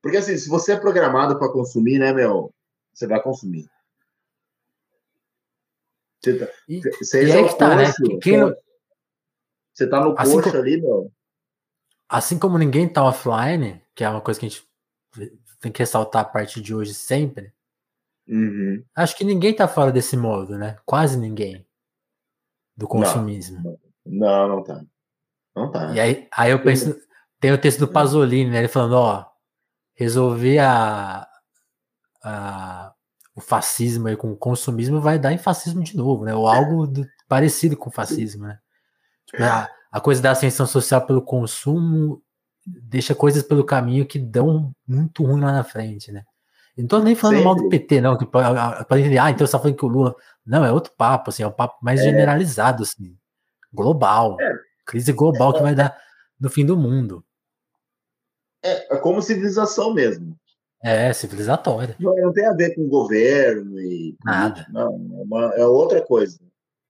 Porque 0.00 0.18
assim, 0.18 0.36
se 0.36 0.48
você 0.48 0.74
é 0.74 0.76
programado 0.76 1.36
para 1.36 1.50
consumir, 1.50 1.98
né, 1.98 2.12
meu? 2.12 2.54
Você 2.94 3.08
vai 3.08 3.20
consumir. 3.20 3.68
Você 6.22 6.38
tá, 6.38 6.48
e, 6.68 6.76
e 6.76 7.30
é 7.30 7.48
que 7.48 7.58
tá, 7.58 7.76
né? 7.76 7.84
Quem... 8.22 8.38
Você 9.72 9.88
tá 9.88 10.00
no 10.00 10.14
assim 10.16 10.40
como... 10.40 10.56
ali, 10.56 10.80
meu. 10.80 11.12
Assim 12.08 12.38
como 12.38 12.58
ninguém 12.58 12.88
tá 12.88 13.04
offline, 13.04 13.82
que 13.98 14.04
é 14.04 14.08
uma 14.08 14.20
coisa 14.20 14.38
que 14.38 14.46
a 14.46 14.48
gente 14.48 14.64
tem 15.60 15.72
que 15.72 15.80
ressaltar 15.80 16.22
a 16.22 16.24
partir 16.24 16.60
de 16.60 16.72
hoje 16.72 16.94
sempre. 16.94 17.52
Uhum. 18.28 18.84
Acho 18.94 19.16
que 19.16 19.24
ninguém 19.24 19.52
tá 19.52 19.66
fora 19.66 19.90
desse 19.90 20.16
modo, 20.16 20.56
né? 20.56 20.78
Quase 20.86 21.18
ninguém. 21.18 21.66
Do 22.76 22.86
consumismo. 22.86 23.76
Não, 24.06 24.46
não, 24.46 24.48
não 24.48 24.62
tá. 24.62 24.84
Não 25.56 25.68
tá. 25.72 25.92
E 25.92 25.98
aí, 25.98 26.28
aí 26.30 26.52
eu 26.52 26.62
penso, 26.62 26.96
tem 27.40 27.50
o 27.50 27.60
texto 27.60 27.80
do 27.80 27.88
Pasolini, 27.88 28.48
né? 28.48 28.58
Ele 28.58 28.68
falando, 28.68 28.92
ó, 28.92 29.26
resolver 29.96 30.60
a, 30.60 31.26
a, 32.22 32.94
o 33.34 33.40
fascismo 33.40 34.06
aí 34.06 34.16
com 34.16 34.30
o 34.30 34.36
consumismo 34.36 35.00
vai 35.00 35.18
dar 35.18 35.32
em 35.32 35.38
fascismo 35.38 35.82
de 35.82 35.96
novo, 35.96 36.24
né? 36.24 36.32
Ou 36.36 36.46
algo 36.46 36.86
do, 36.86 37.04
parecido 37.26 37.76
com 37.76 37.90
o 37.90 37.92
fascismo, 37.92 38.46
né? 38.46 38.60
Tipo, 39.26 39.42
a, 39.42 39.68
a 39.90 40.00
coisa 40.00 40.22
da 40.22 40.30
ascensão 40.30 40.66
social 40.68 41.04
pelo 41.04 41.20
consumo 41.20 42.22
deixa 42.82 43.14
coisas 43.14 43.42
pelo 43.42 43.64
caminho 43.64 44.06
que 44.06 44.18
dão 44.18 44.72
muito 44.86 45.24
ruim 45.24 45.40
lá 45.40 45.52
na 45.52 45.64
frente, 45.64 46.12
né? 46.12 46.24
não 46.76 46.86
tô 46.86 46.98
nem 47.00 47.14
falando 47.14 47.36
Sempre. 47.36 47.44
mal 47.44 47.56
do 47.56 47.68
PT, 47.68 48.00
não, 48.00 48.16
que 48.16 48.24
pode 48.24 49.00
entender, 49.00 49.18
ah, 49.18 49.30
então 49.30 49.46
você 49.46 49.52
tá 49.52 49.58
falando 49.58 49.76
que 49.76 49.84
o 49.84 49.88
Lula. 49.88 50.14
Não, 50.46 50.64
é 50.64 50.72
outro 50.72 50.92
papo, 50.96 51.30
assim, 51.30 51.42
é 51.42 51.46
um 51.46 51.52
papo 51.52 51.76
mais 51.82 52.00
é. 52.00 52.04
generalizado, 52.04 52.84
assim, 52.84 53.16
global. 53.72 54.36
É. 54.40 54.54
Crise 54.86 55.12
global 55.12 55.52
que 55.52 55.60
vai 55.60 55.74
dar 55.74 55.98
no 56.40 56.48
fim 56.48 56.64
do 56.64 56.76
mundo. 56.76 57.24
É, 58.62 58.94
é 58.94 58.98
como 58.98 59.20
civilização 59.20 59.92
mesmo. 59.92 60.36
É, 60.82 61.12
civilizatória. 61.12 61.96
Não, 61.98 62.14
não 62.16 62.32
tem 62.32 62.46
a 62.46 62.52
ver 62.52 62.74
com 62.74 62.88
governo 62.88 63.78
e. 63.80 64.16
Nada. 64.24 64.66
Não, 64.70 64.92
é, 64.92 65.22
uma, 65.24 65.44
é 65.56 65.66
outra 65.66 66.00
coisa. 66.00 66.38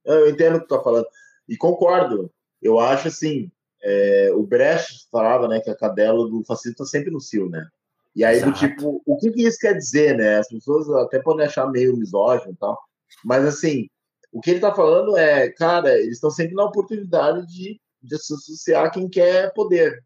Eu 0.05 0.29
entendo 0.29 0.57
o 0.57 0.61
que 0.61 0.69
tu 0.69 0.77
tá 0.77 0.83
falando. 0.83 1.07
E 1.49 1.57
concordo. 1.57 2.31
Eu 2.61 2.79
acho 2.79 3.09
assim. 3.09 3.51
É, 3.83 4.31
o 4.35 4.43
Brecht 4.43 5.09
falava 5.11 5.47
né, 5.47 5.61
que 5.61 5.71
a 5.71 5.77
cadela 5.77 6.29
do 6.29 6.45
fascismo 6.45 6.73
está 6.73 6.85
sempre 6.85 7.11
no 7.11 7.21
cio, 7.21 7.49
né? 7.49 7.67
E 8.15 8.25
aí, 8.25 8.43
do 8.43 8.53
tipo, 8.53 9.01
o 9.07 9.17
que, 9.17 9.31
que, 9.31 9.47
isso 9.47 9.59
quer 9.61 9.75
dizer, 9.75 10.17
né? 10.17 10.39
As 10.39 10.49
pessoas 10.49 10.89
até 10.91 11.21
podem 11.21 11.47
achar 11.47 11.71
meio 11.71 11.97
misógino 11.97 12.53
e 12.53 12.57
tal, 12.57 12.77
mas 13.25 13.45
assim, 13.45 13.89
o 14.33 14.41
que 14.41 14.51
ele 14.51 14.59
está 14.59 14.75
falando 14.75 15.17
é, 15.17 15.51
cara, 15.51 15.99
eles 15.99 16.15
estão 16.15 16.31
sempre 16.31 16.55
na 16.55 16.65
oportunidade 16.65 17.47
de, 17.47 17.81
de 18.03 18.15
associar 18.15 18.93
quem 18.93 19.09
quer 19.09 19.53
poder. 19.55 20.03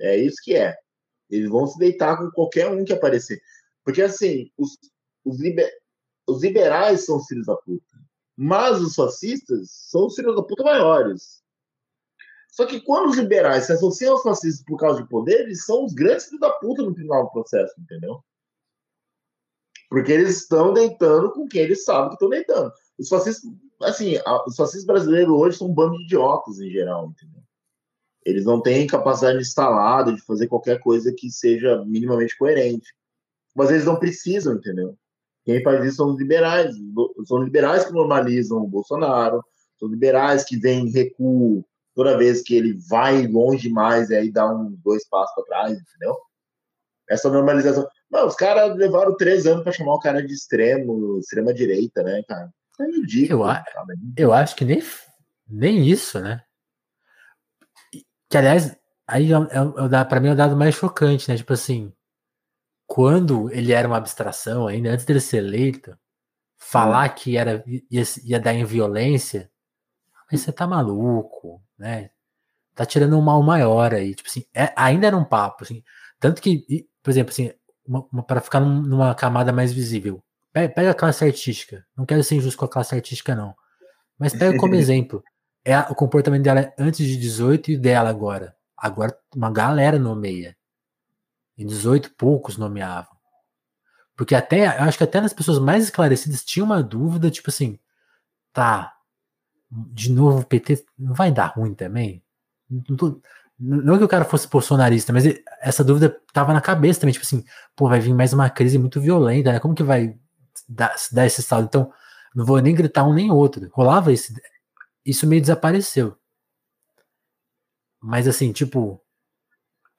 É 0.00 0.16
isso 0.16 0.36
que 0.42 0.54
é. 0.54 0.76
Eles 1.30 1.48
vão 1.48 1.66
se 1.66 1.78
deitar 1.78 2.18
com 2.18 2.30
qualquer 2.30 2.68
um 2.68 2.84
que 2.84 2.92
aparecer. 2.92 3.40
Porque, 3.84 4.02
assim, 4.02 4.50
os, 4.56 4.78
os, 5.24 5.40
liber, 5.40 5.70
os 6.26 6.42
liberais 6.42 7.04
são 7.04 7.16
os 7.16 7.26
filhos 7.26 7.46
da 7.46 7.56
puta. 7.56 7.84
Mas 8.36 8.80
os 8.80 8.94
fascistas 8.94 9.70
são 9.70 10.06
os 10.06 10.14
filhos 10.14 10.36
da 10.36 10.42
puta 10.42 10.62
maiores. 10.62 11.43
Só 12.54 12.66
que 12.66 12.80
quando 12.80 13.10
os 13.10 13.16
liberais 13.16 13.64
se 13.64 13.72
associam 13.72 14.12
aos 14.12 14.22
fascistas 14.22 14.64
por 14.64 14.78
causa 14.78 15.02
de 15.02 15.08
poder, 15.08 15.40
eles 15.40 15.64
são 15.64 15.84
os 15.84 15.92
grandes 15.92 16.26
filhos 16.26 16.40
da 16.40 16.50
puta 16.50 16.82
no 16.82 16.94
final 16.94 17.24
do 17.24 17.32
processo, 17.32 17.74
entendeu? 17.80 18.22
Porque 19.90 20.12
eles 20.12 20.38
estão 20.38 20.72
deitando 20.72 21.32
com 21.32 21.48
quem 21.48 21.62
eles 21.62 21.82
sabem 21.82 22.10
que 22.10 22.14
estão 22.14 22.28
deitando. 22.28 22.72
Os 22.96 23.08
fascistas, 23.08 23.50
assim, 23.82 24.18
os 24.46 24.54
fascistas 24.54 24.84
brasileiros 24.84 25.34
hoje 25.34 25.58
são 25.58 25.66
um 25.66 25.74
bando 25.74 25.98
de 25.98 26.04
idiotas 26.04 26.60
em 26.60 26.70
geral, 26.70 27.08
entendeu? 27.08 27.42
Eles 28.24 28.44
não 28.44 28.62
têm 28.62 28.86
capacidade 28.86 29.40
instalada 29.40 30.12
de 30.12 30.22
fazer 30.22 30.46
qualquer 30.46 30.78
coisa 30.78 31.12
que 31.12 31.28
seja 31.32 31.84
minimamente 31.84 32.38
coerente. 32.38 32.94
Mas 33.52 33.70
eles 33.70 33.84
não 33.84 33.98
precisam, 33.98 34.54
entendeu? 34.54 34.96
Quem 35.44 35.60
faz 35.60 35.84
isso 35.84 35.96
são 35.96 36.12
os 36.12 36.18
liberais. 36.18 36.72
São 37.26 37.42
liberais 37.42 37.84
que 37.84 37.92
normalizam 37.92 38.58
o 38.58 38.68
Bolsonaro, 38.68 39.44
são 39.76 39.88
liberais 39.88 40.44
que 40.44 40.56
vêm 40.56 40.88
recuo 40.88 41.64
toda 41.94 42.18
vez 42.18 42.42
que 42.42 42.54
ele 42.54 42.76
vai 42.88 43.26
longe 43.26 43.68
demais 43.68 44.10
e 44.10 44.16
aí 44.16 44.30
dá 44.30 44.50
um 44.50 44.72
dois 44.82 45.06
passos 45.08 45.34
para 45.34 45.44
trás, 45.44 45.78
entendeu? 45.78 46.16
Essa 47.08 47.30
normalização. 47.30 47.86
Não, 48.10 48.26
os 48.26 48.34
caras 48.34 48.76
levaram 48.76 49.16
três 49.16 49.46
anos 49.46 49.62
para 49.62 49.72
chamar 49.72 49.94
o 49.94 50.00
cara 50.00 50.24
de 50.24 50.32
extremo, 50.32 51.18
extrema 51.18 51.52
direita, 51.52 52.02
né, 52.02 52.22
cara? 52.26 52.50
É 52.80 52.84
ridículo. 52.84 53.44
Eu, 53.44 54.26
eu 54.28 54.32
acho 54.32 54.56
que 54.56 54.64
nem, 54.64 54.82
nem 55.46 55.86
isso, 55.86 56.20
né? 56.20 56.42
Que, 58.28 58.38
aliás, 58.38 58.76
aí 59.06 59.32
é, 59.32 59.36
é, 59.36 60.00
é, 60.00 60.04
para 60.04 60.20
mim 60.20 60.28
é 60.28 60.32
o 60.32 60.36
dado 60.36 60.56
mais 60.56 60.74
chocante, 60.74 61.30
né? 61.30 61.36
Tipo 61.36 61.52
assim, 61.52 61.92
quando 62.86 63.50
ele 63.52 63.72
era 63.72 63.86
uma 63.86 63.98
abstração 63.98 64.66
ainda, 64.66 64.90
antes 64.90 65.04
dele 65.04 65.20
ser 65.20 65.38
eleito, 65.38 65.96
falar 66.56 67.10
hum. 67.10 67.14
que 67.14 67.36
era, 67.36 67.62
ia, 67.66 68.02
ia 68.24 68.40
dar 68.40 68.54
em 68.54 68.64
violência, 68.64 69.50
mas 70.30 70.40
você 70.40 70.50
tá 70.50 70.66
maluco, 70.66 71.62
né? 71.78 72.10
Tá 72.74 72.84
tirando 72.84 73.16
um 73.16 73.22
mal 73.22 73.42
maior 73.42 73.94
aí. 73.94 74.14
Tipo 74.14 74.28
assim, 74.28 74.44
é, 74.54 74.72
ainda 74.76 75.06
era 75.06 75.16
um 75.16 75.24
papo, 75.24 75.64
assim. 75.64 75.82
Tanto 76.18 76.42
que, 76.42 76.86
por 77.02 77.10
exemplo, 77.10 77.30
assim, 77.30 77.52
para 78.26 78.40
ficar 78.40 78.60
numa 78.60 79.14
camada 79.14 79.52
mais 79.52 79.72
visível, 79.72 80.22
pega, 80.52 80.90
a 80.90 80.94
classe 80.94 81.24
artística. 81.24 81.84
Não 81.96 82.06
quero 82.06 82.24
ser 82.24 82.36
injusto 82.36 82.58
com 82.58 82.64
a 82.64 82.70
classe 82.70 82.94
artística, 82.94 83.34
não. 83.34 83.54
Mas 84.18 84.32
pega 84.32 84.56
como 84.58 84.74
exemplo. 84.74 85.22
É 85.64 85.78
o 85.78 85.94
comportamento 85.94 86.42
dela 86.42 86.72
antes 86.78 87.06
de 87.06 87.16
18 87.16 87.70
e 87.72 87.76
dela 87.76 88.10
agora. 88.10 88.54
Agora 88.76 89.16
uma 89.34 89.50
galera 89.50 89.98
nomeia. 89.98 90.56
Em 91.56 91.66
18 91.66 92.14
poucos 92.16 92.56
nomeavam. 92.56 93.14
Porque 94.16 94.34
até, 94.34 94.66
eu 94.66 94.84
acho 94.84 94.98
que 94.98 95.04
até 95.04 95.20
nas 95.20 95.32
pessoas 95.32 95.58
mais 95.58 95.84
esclarecidas 95.84 96.44
tinha 96.44 96.64
uma 96.64 96.82
dúvida, 96.82 97.30
tipo 97.30 97.50
assim, 97.50 97.78
tá, 98.52 98.93
de 99.92 100.12
novo 100.12 100.40
o 100.40 100.46
PT 100.46 100.84
vai 100.98 101.32
dar 101.32 101.46
ruim 101.46 101.74
também? 101.74 102.22
Não, 102.70 103.20
não 103.58 103.98
que 103.98 104.04
o 104.04 104.08
cara 104.08 104.24
fosse 104.24 104.48
bolsonarista, 104.48 105.12
mas 105.12 105.24
essa 105.60 105.84
dúvida 105.84 106.16
tava 106.32 106.52
na 106.52 106.60
cabeça 106.60 107.00
também, 107.00 107.12
tipo 107.12 107.24
assim, 107.24 107.44
pô, 107.76 107.88
vai 107.88 108.00
vir 108.00 108.14
mais 108.14 108.32
uma 108.32 108.50
crise 108.50 108.78
muito 108.78 109.00
violenta, 109.00 109.52
né? 109.52 109.60
Como 109.60 109.74
que 109.74 109.82
vai 109.82 110.18
dar, 110.68 110.94
dar 111.12 111.26
esse 111.26 111.42
saldo? 111.42 111.66
Então, 111.66 111.92
não 112.34 112.44
vou 112.44 112.60
nem 112.60 112.74
gritar 112.74 113.04
um 113.04 113.14
nem 113.14 113.30
outro. 113.30 113.68
Rolava 113.72 114.12
esse. 114.12 114.34
Isso 115.04 115.26
meio 115.26 115.40
desapareceu. 115.40 116.16
Mas 118.02 118.28
assim, 118.28 118.52
tipo, 118.52 119.00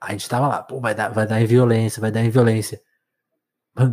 a 0.02 0.12
gente 0.12 0.30
tava 0.30 0.48
lá, 0.48 0.62
pô, 0.64 0.80
vai 0.80 0.94
dar, 0.94 1.10
vai 1.10 1.28
dar 1.28 1.42
em 1.42 1.46
violência, 1.46 2.02
vai 2.02 2.12
dar 2.12 2.24
em 2.24 2.30
violência. 2.30 2.82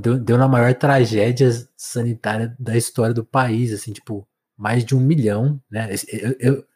Deu, 0.01 0.19
deu 0.19 0.39
na 0.39 0.47
maior 0.47 0.75
tragédia 0.75 1.51
sanitária 1.77 2.55
da 2.59 2.77
história 2.77 3.15
do 3.15 3.25
país, 3.25 3.73
assim, 3.73 3.93
tipo, 3.93 4.29
mais 4.63 4.85
de 4.85 4.95
um 4.95 5.01
milhão, 5.01 5.61
né? 5.69 5.91
Eu, 6.09 6.37
eu 6.39 6.67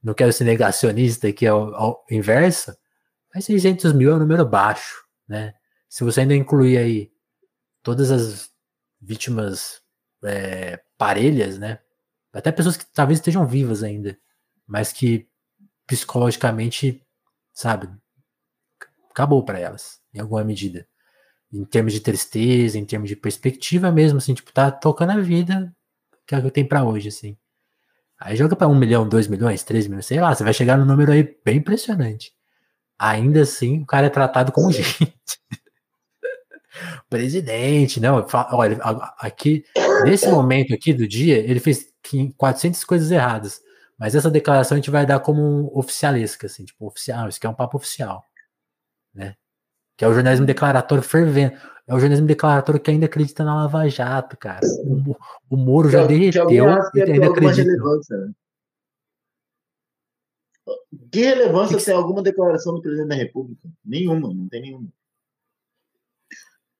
não 0.00 0.14
quero 0.14 0.32
ser 0.32 0.44
negacionista, 0.44 1.32
que 1.32 1.44
é 1.44 1.52
o, 1.52 2.00
inverso, 2.08 2.76
mas 3.34 3.44
600 3.44 3.92
mil 3.92 4.12
é 4.12 4.14
um 4.14 4.20
número 4.20 4.46
baixo, 4.46 5.04
né? 5.26 5.52
Se 5.88 6.04
você 6.04 6.20
ainda 6.20 6.36
incluir 6.36 6.78
aí 6.78 7.10
todas 7.82 8.12
as 8.12 8.52
vítimas 9.00 9.82
é, 10.22 10.80
parelhas, 10.96 11.58
né? 11.58 11.80
Até 12.32 12.52
pessoas 12.52 12.76
que 12.76 12.86
talvez 12.86 13.18
estejam 13.18 13.44
vivas 13.44 13.82
ainda, 13.82 14.16
mas 14.64 14.92
que 14.92 15.28
psicologicamente, 15.88 17.04
sabe, 17.52 17.88
acabou 19.10 19.44
para 19.44 19.58
elas, 19.58 20.00
em 20.14 20.20
alguma 20.20 20.44
medida. 20.44 20.86
Em 21.52 21.64
termos 21.64 21.92
de 21.92 22.00
tristeza, 22.00 22.78
em 22.78 22.84
termos 22.84 23.08
de 23.08 23.16
perspectiva 23.16 23.90
mesmo, 23.90 24.18
assim, 24.18 24.34
tipo, 24.34 24.52
tá 24.52 24.70
tocando 24.70 25.10
a 25.10 25.20
vida 25.20 25.74
que 26.28 26.34
é 26.34 26.38
o 26.38 26.42
que 26.42 26.50
tem 26.50 26.68
para 26.68 26.84
hoje, 26.84 27.08
assim. 27.08 27.36
Aí 28.20 28.36
joga 28.36 28.54
para 28.54 28.68
um 28.68 28.74
milhão, 28.74 29.08
dois 29.08 29.26
milhões, 29.26 29.62
três 29.62 29.86
milhões, 29.86 30.04
sei 30.04 30.20
lá, 30.20 30.34
você 30.34 30.44
vai 30.44 30.52
chegar 30.52 30.76
no 30.76 30.84
número 30.84 31.10
aí 31.10 31.36
bem 31.44 31.56
impressionante. 31.56 32.32
Ainda 32.98 33.42
assim, 33.42 33.80
o 33.82 33.86
cara 33.86 34.08
é 34.08 34.10
tratado 34.10 34.52
como 34.52 34.70
gente. 34.70 35.14
Presidente, 37.08 37.98
não, 37.98 38.26
olha, 38.52 38.78
aqui, 39.18 39.64
nesse 40.04 40.28
momento 40.28 40.74
aqui 40.74 40.92
do 40.92 41.08
dia, 41.08 41.38
ele 41.38 41.60
fez 41.60 41.86
400 42.36 42.84
coisas 42.84 43.10
erradas. 43.10 43.60
Mas 43.96 44.14
essa 44.14 44.30
declaração 44.30 44.76
a 44.76 44.78
gente 44.78 44.90
vai 44.90 45.06
dar 45.06 45.20
como 45.20 45.70
oficialesca, 45.74 46.46
assim, 46.46 46.64
tipo, 46.64 46.86
oficial, 46.86 47.28
isso 47.28 47.38
aqui 47.38 47.46
é 47.46 47.50
um 47.50 47.54
papo 47.54 47.78
oficial, 47.78 48.22
né? 49.14 49.34
Que 49.96 50.04
é 50.04 50.08
o 50.08 50.14
jornalismo 50.14 50.46
declaratório 50.46 51.02
fervendo. 51.02 51.56
É 51.88 51.94
o 51.94 51.98
jornalismo 51.98 52.26
declaratório 52.26 52.78
que 52.78 52.90
ainda 52.90 53.06
acredita 53.06 53.42
na 53.42 53.54
Lava 53.54 53.88
Jato, 53.88 54.36
cara. 54.36 54.60
O, 54.84 55.16
o 55.48 55.56
Moro 55.56 55.88
já 55.88 56.06
derreteu 56.06 56.50
e 56.50 56.60
ainda 57.02 57.30
acredita. 57.30 57.64
Né? 57.64 58.32
Que 61.10 61.22
relevância 61.22 61.78
que 61.78 61.84
tem 61.84 61.94
alguma 61.94 62.22
declaração 62.22 62.74
do 62.74 62.82
presidente 62.82 63.08
da 63.08 63.14
República? 63.14 63.66
Nenhuma, 63.82 64.28
não 64.34 64.46
tem 64.50 64.60
nenhuma. 64.60 64.88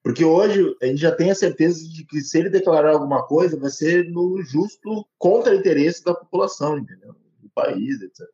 Porque 0.03 0.25
hoje 0.25 0.77
a 0.83 0.87
gente 0.87 0.99
já 0.99 1.15
tem 1.15 1.31
a 1.31 1.35
certeza 1.35 1.89
de 1.89 2.05
que 2.05 2.21
se 2.21 2.39
ele 2.39 2.51
declarar 2.51 2.93
alguma 2.93 3.27
coisa, 3.27 3.59
vai 3.59 3.71
ser 3.71 4.11
no 4.11 4.43
justo 4.43 5.07
contra 5.17 5.55
interesse 5.55 6.05
da 6.05 6.15
população, 6.15 6.77
entendeu? 6.79 7.15
Do 7.39 7.49
país, 7.55 8.03
etc. 8.03 8.27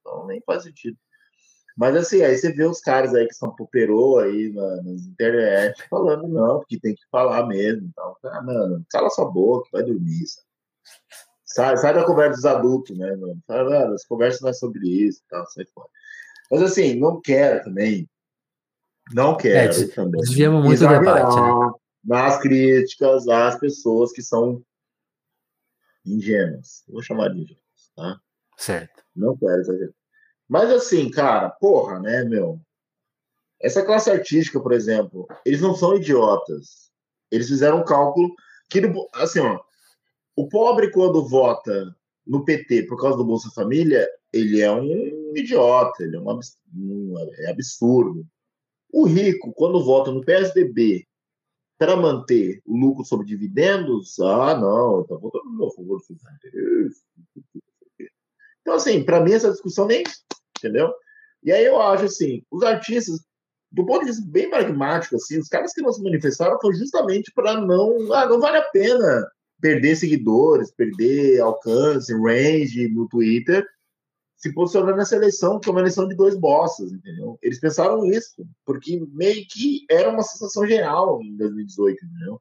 Então 0.00 0.26
nem 0.28 0.40
faz 0.42 0.62
sentido. 0.62 0.96
Mas 1.76 1.96
assim, 1.96 2.22
aí 2.22 2.36
você 2.36 2.52
vê 2.52 2.64
os 2.64 2.80
caras 2.80 3.14
aí 3.14 3.26
que 3.26 3.34
são 3.34 3.54
poperou 3.54 4.18
aí 4.18 4.52
na, 4.52 4.76
nas 4.82 5.02
internet 5.02 5.82
falando, 5.88 6.28
não, 6.28 6.58
porque 6.58 6.78
tem 6.78 6.94
que 6.94 7.02
falar 7.10 7.46
mesmo. 7.46 7.88
Então, 7.88 8.16
ah, 8.24 8.42
mano, 8.42 8.84
cala 8.90 9.10
sua 9.10 9.30
boca, 9.30 9.68
vai 9.72 9.82
dormir. 9.82 10.26
Sabe? 10.26 10.46
Sai, 11.44 11.76
sai 11.78 11.94
da 11.94 12.04
conversa 12.04 12.36
dos 12.36 12.44
adultos, 12.44 12.96
né, 12.96 13.16
mano? 13.16 13.40
Fala, 13.46 13.70
mano, 13.70 13.94
as 13.94 14.04
conversas 14.04 14.40
não 14.40 14.50
é 14.50 14.52
sobre 14.52 14.88
isso 14.88 15.22
tal, 15.28 15.46
sai 15.46 15.64
fora. 15.74 15.88
Mas 16.50 16.62
assim, 16.62 16.94
não 16.94 17.20
quero 17.20 17.64
também. 17.64 18.08
Não 19.12 19.36
quero 19.36 19.72
é, 19.72 19.86
também. 19.88 20.20
Desviamos 20.20 20.64
muito 20.64 20.84
o 20.84 20.88
debate, 20.88 21.36
né? 21.36 21.72
Nas 22.04 22.38
críticas 22.40 23.28
às 23.28 23.58
pessoas 23.58 24.12
que 24.12 24.22
são 24.22 24.62
ingênuas. 26.04 26.82
Vou 26.88 27.02
chamar 27.02 27.28
de 27.28 27.40
ingênuas, 27.40 27.92
tá? 27.94 28.20
Certo. 28.56 29.02
Não 29.14 29.36
quero 29.36 29.60
exagerar. 29.60 29.99
Mas 30.50 30.68
assim, 30.68 31.08
cara, 31.08 31.48
porra, 31.48 32.00
né, 32.00 32.24
meu? 32.24 32.60
Essa 33.62 33.84
classe 33.84 34.10
artística, 34.10 34.58
por 34.58 34.72
exemplo, 34.72 35.28
eles 35.46 35.60
não 35.60 35.76
são 35.76 35.94
idiotas. 35.94 36.90
Eles 37.30 37.46
fizeram 37.46 37.78
um 37.78 37.84
cálculo 37.84 38.34
que, 38.68 38.80
assim, 39.14 39.38
ó, 39.38 39.60
o 40.34 40.48
pobre, 40.48 40.90
quando 40.90 41.28
vota 41.28 41.94
no 42.26 42.44
PT 42.44 42.82
por 42.88 43.00
causa 43.00 43.16
do 43.16 43.24
Bolsa 43.24 43.48
Família, 43.54 44.08
ele 44.32 44.60
é 44.60 44.72
um 44.72 45.36
idiota, 45.36 46.02
ele 46.02 46.16
é, 46.16 46.18
uma, 46.18 46.40
é 47.38 47.50
absurdo. 47.50 48.26
O 48.92 49.06
rico, 49.06 49.52
quando 49.52 49.84
vota 49.84 50.10
no 50.10 50.24
PSDB 50.24 51.06
para 51.78 51.94
manter 51.94 52.60
o 52.66 52.76
lucro 52.76 53.04
sobre 53.04 53.24
dividendos, 53.24 54.18
ah, 54.18 54.58
não, 54.58 55.02
está 55.02 55.14
votando 55.14 55.64
a 55.64 55.70
favor 55.70 56.00
do. 56.00 56.16
Então, 58.60 58.74
assim, 58.74 59.04
para 59.04 59.20
mim 59.20 59.32
essa 59.32 59.52
discussão 59.52 59.86
nem, 59.86 60.02
entendeu? 60.64 60.92
E 61.42 61.52
aí 61.52 61.64
eu 61.64 61.80
acho 61.80 62.04
assim, 62.04 62.42
os 62.50 62.62
artistas, 62.62 63.20
do 63.72 63.84
ponto 63.86 64.00
de 64.00 64.10
vista 64.10 64.24
bem 64.26 64.50
pragmático, 64.50 65.16
assim, 65.16 65.38
os 65.38 65.48
caras 65.48 65.72
que 65.72 65.82
não 65.82 65.92
se 65.92 66.02
manifestaram 66.02 66.58
foi 66.60 66.74
justamente 66.74 67.32
para 67.34 67.60
não, 67.60 68.12
ah, 68.12 68.26
não 68.26 68.40
vale 68.40 68.58
a 68.58 68.62
pena 68.62 69.26
perder 69.60 69.96
seguidores, 69.96 70.72
perder 70.72 71.40
alcance, 71.40 72.12
range 72.12 72.88
no 72.88 73.08
Twitter, 73.08 73.64
se 74.36 74.52
posicionando 74.54 74.96
nessa 74.96 75.16
eleição, 75.16 75.60
que 75.60 75.68
é 75.68 75.72
uma 75.72 75.80
eleição 75.80 76.08
de 76.08 76.16
dois 76.16 76.34
bosses, 76.34 76.90
entendeu? 76.92 77.38
Eles 77.42 77.60
pensaram 77.60 78.06
isso, 78.06 78.42
porque 78.64 79.06
meio 79.12 79.46
que 79.50 79.84
era 79.90 80.08
uma 80.08 80.22
sensação 80.22 80.66
geral 80.66 81.22
em 81.22 81.36
2018, 81.36 82.04
entendeu? 82.04 82.40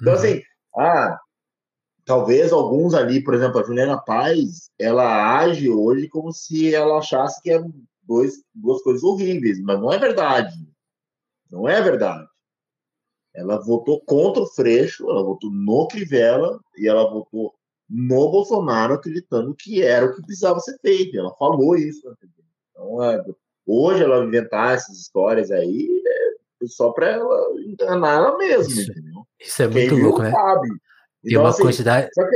Então, 0.00 0.12
uhum. 0.12 0.18
assim, 0.18 0.42
ah, 0.76 1.18
talvez 2.10 2.50
alguns 2.50 2.92
ali, 2.92 3.22
por 3.22 3.34
exemplo, 3.34 3.60
a 3.60 3.62
Juliana 3.62 3.96
Paz, 3.96 4.68
ela 4.76 5.38
age 5.38 5.70
hoje 5.70 6.08
como 6.08 6.32
se 6.32 6.74
ela 6.74 6.98
achasse 6.98 7.40
que 7.40 7.52
é 7.52 7.62
dois, 8.02 8.42
duas 8.52 8.82
coisas 8.82 9.04
horríveis, 9.04 9.60
mas 9.60 9.78
não 9.78 9.92
é 9.92 9.96
verdade. 9.96 10.52
Não 11.48 11.68
é 11.68 11.80
verdade. 11.80 12.26
Ela 13.32 13.64
votou 13.64 14.00
contra 14.00 14.42
o 14.42 14.46
Freixo, 14.48 15.08
ela 15.08 15.22
votou 15.22 15.52
no 15.52 15.86
Crivella 15.86 16.58
e 16.76 16.88
ela 16.88 17.08
votou 17.08 17.54
no 17.88 18.28
Bolsonaro, 18.28 18.94
acreditando 18.94 19.54
que 19.54 19.80
era 19.80 20.06
o 20.06 20.12
que 20.12 20.22
precisava 20.22 20.58
ser 20.58 20.76
feito. 20.80 21.16
Ela 21.16 21.32
falou 21.36 21.76
isso. 21.76 22.12
Então, 22.72 23.04
é, 23.04 23.24
hoje 23.64 24.02
ela 24.02 24.24
inventar 24.24 24.74
essas 24.74 24.98
histórias 24.98 25.52
aí 25.52 25.88
é 26.04 26.66
só 26.66 26.90
para 26.90 27.10
ela 27.10 27.52
enganar 27.60 28.16
ela 28.16 28.36
mesma, 28.36 28.72
isso, 28.72 28.90
entendeu? 28.90 29.24
Isso 29.38 29.62
é 29.62 29.68
muito 29.68 29.94
louco, 29.94 30.22
né? 30.22 30.32
Sabe. 30.32 30.68
Tem 31.22 31.32
então, 31.32 31.42
uma 31.42 31.50
assim, 31.50 31.62
quantidade. 31.62 32.08
Que... 32.10 32.30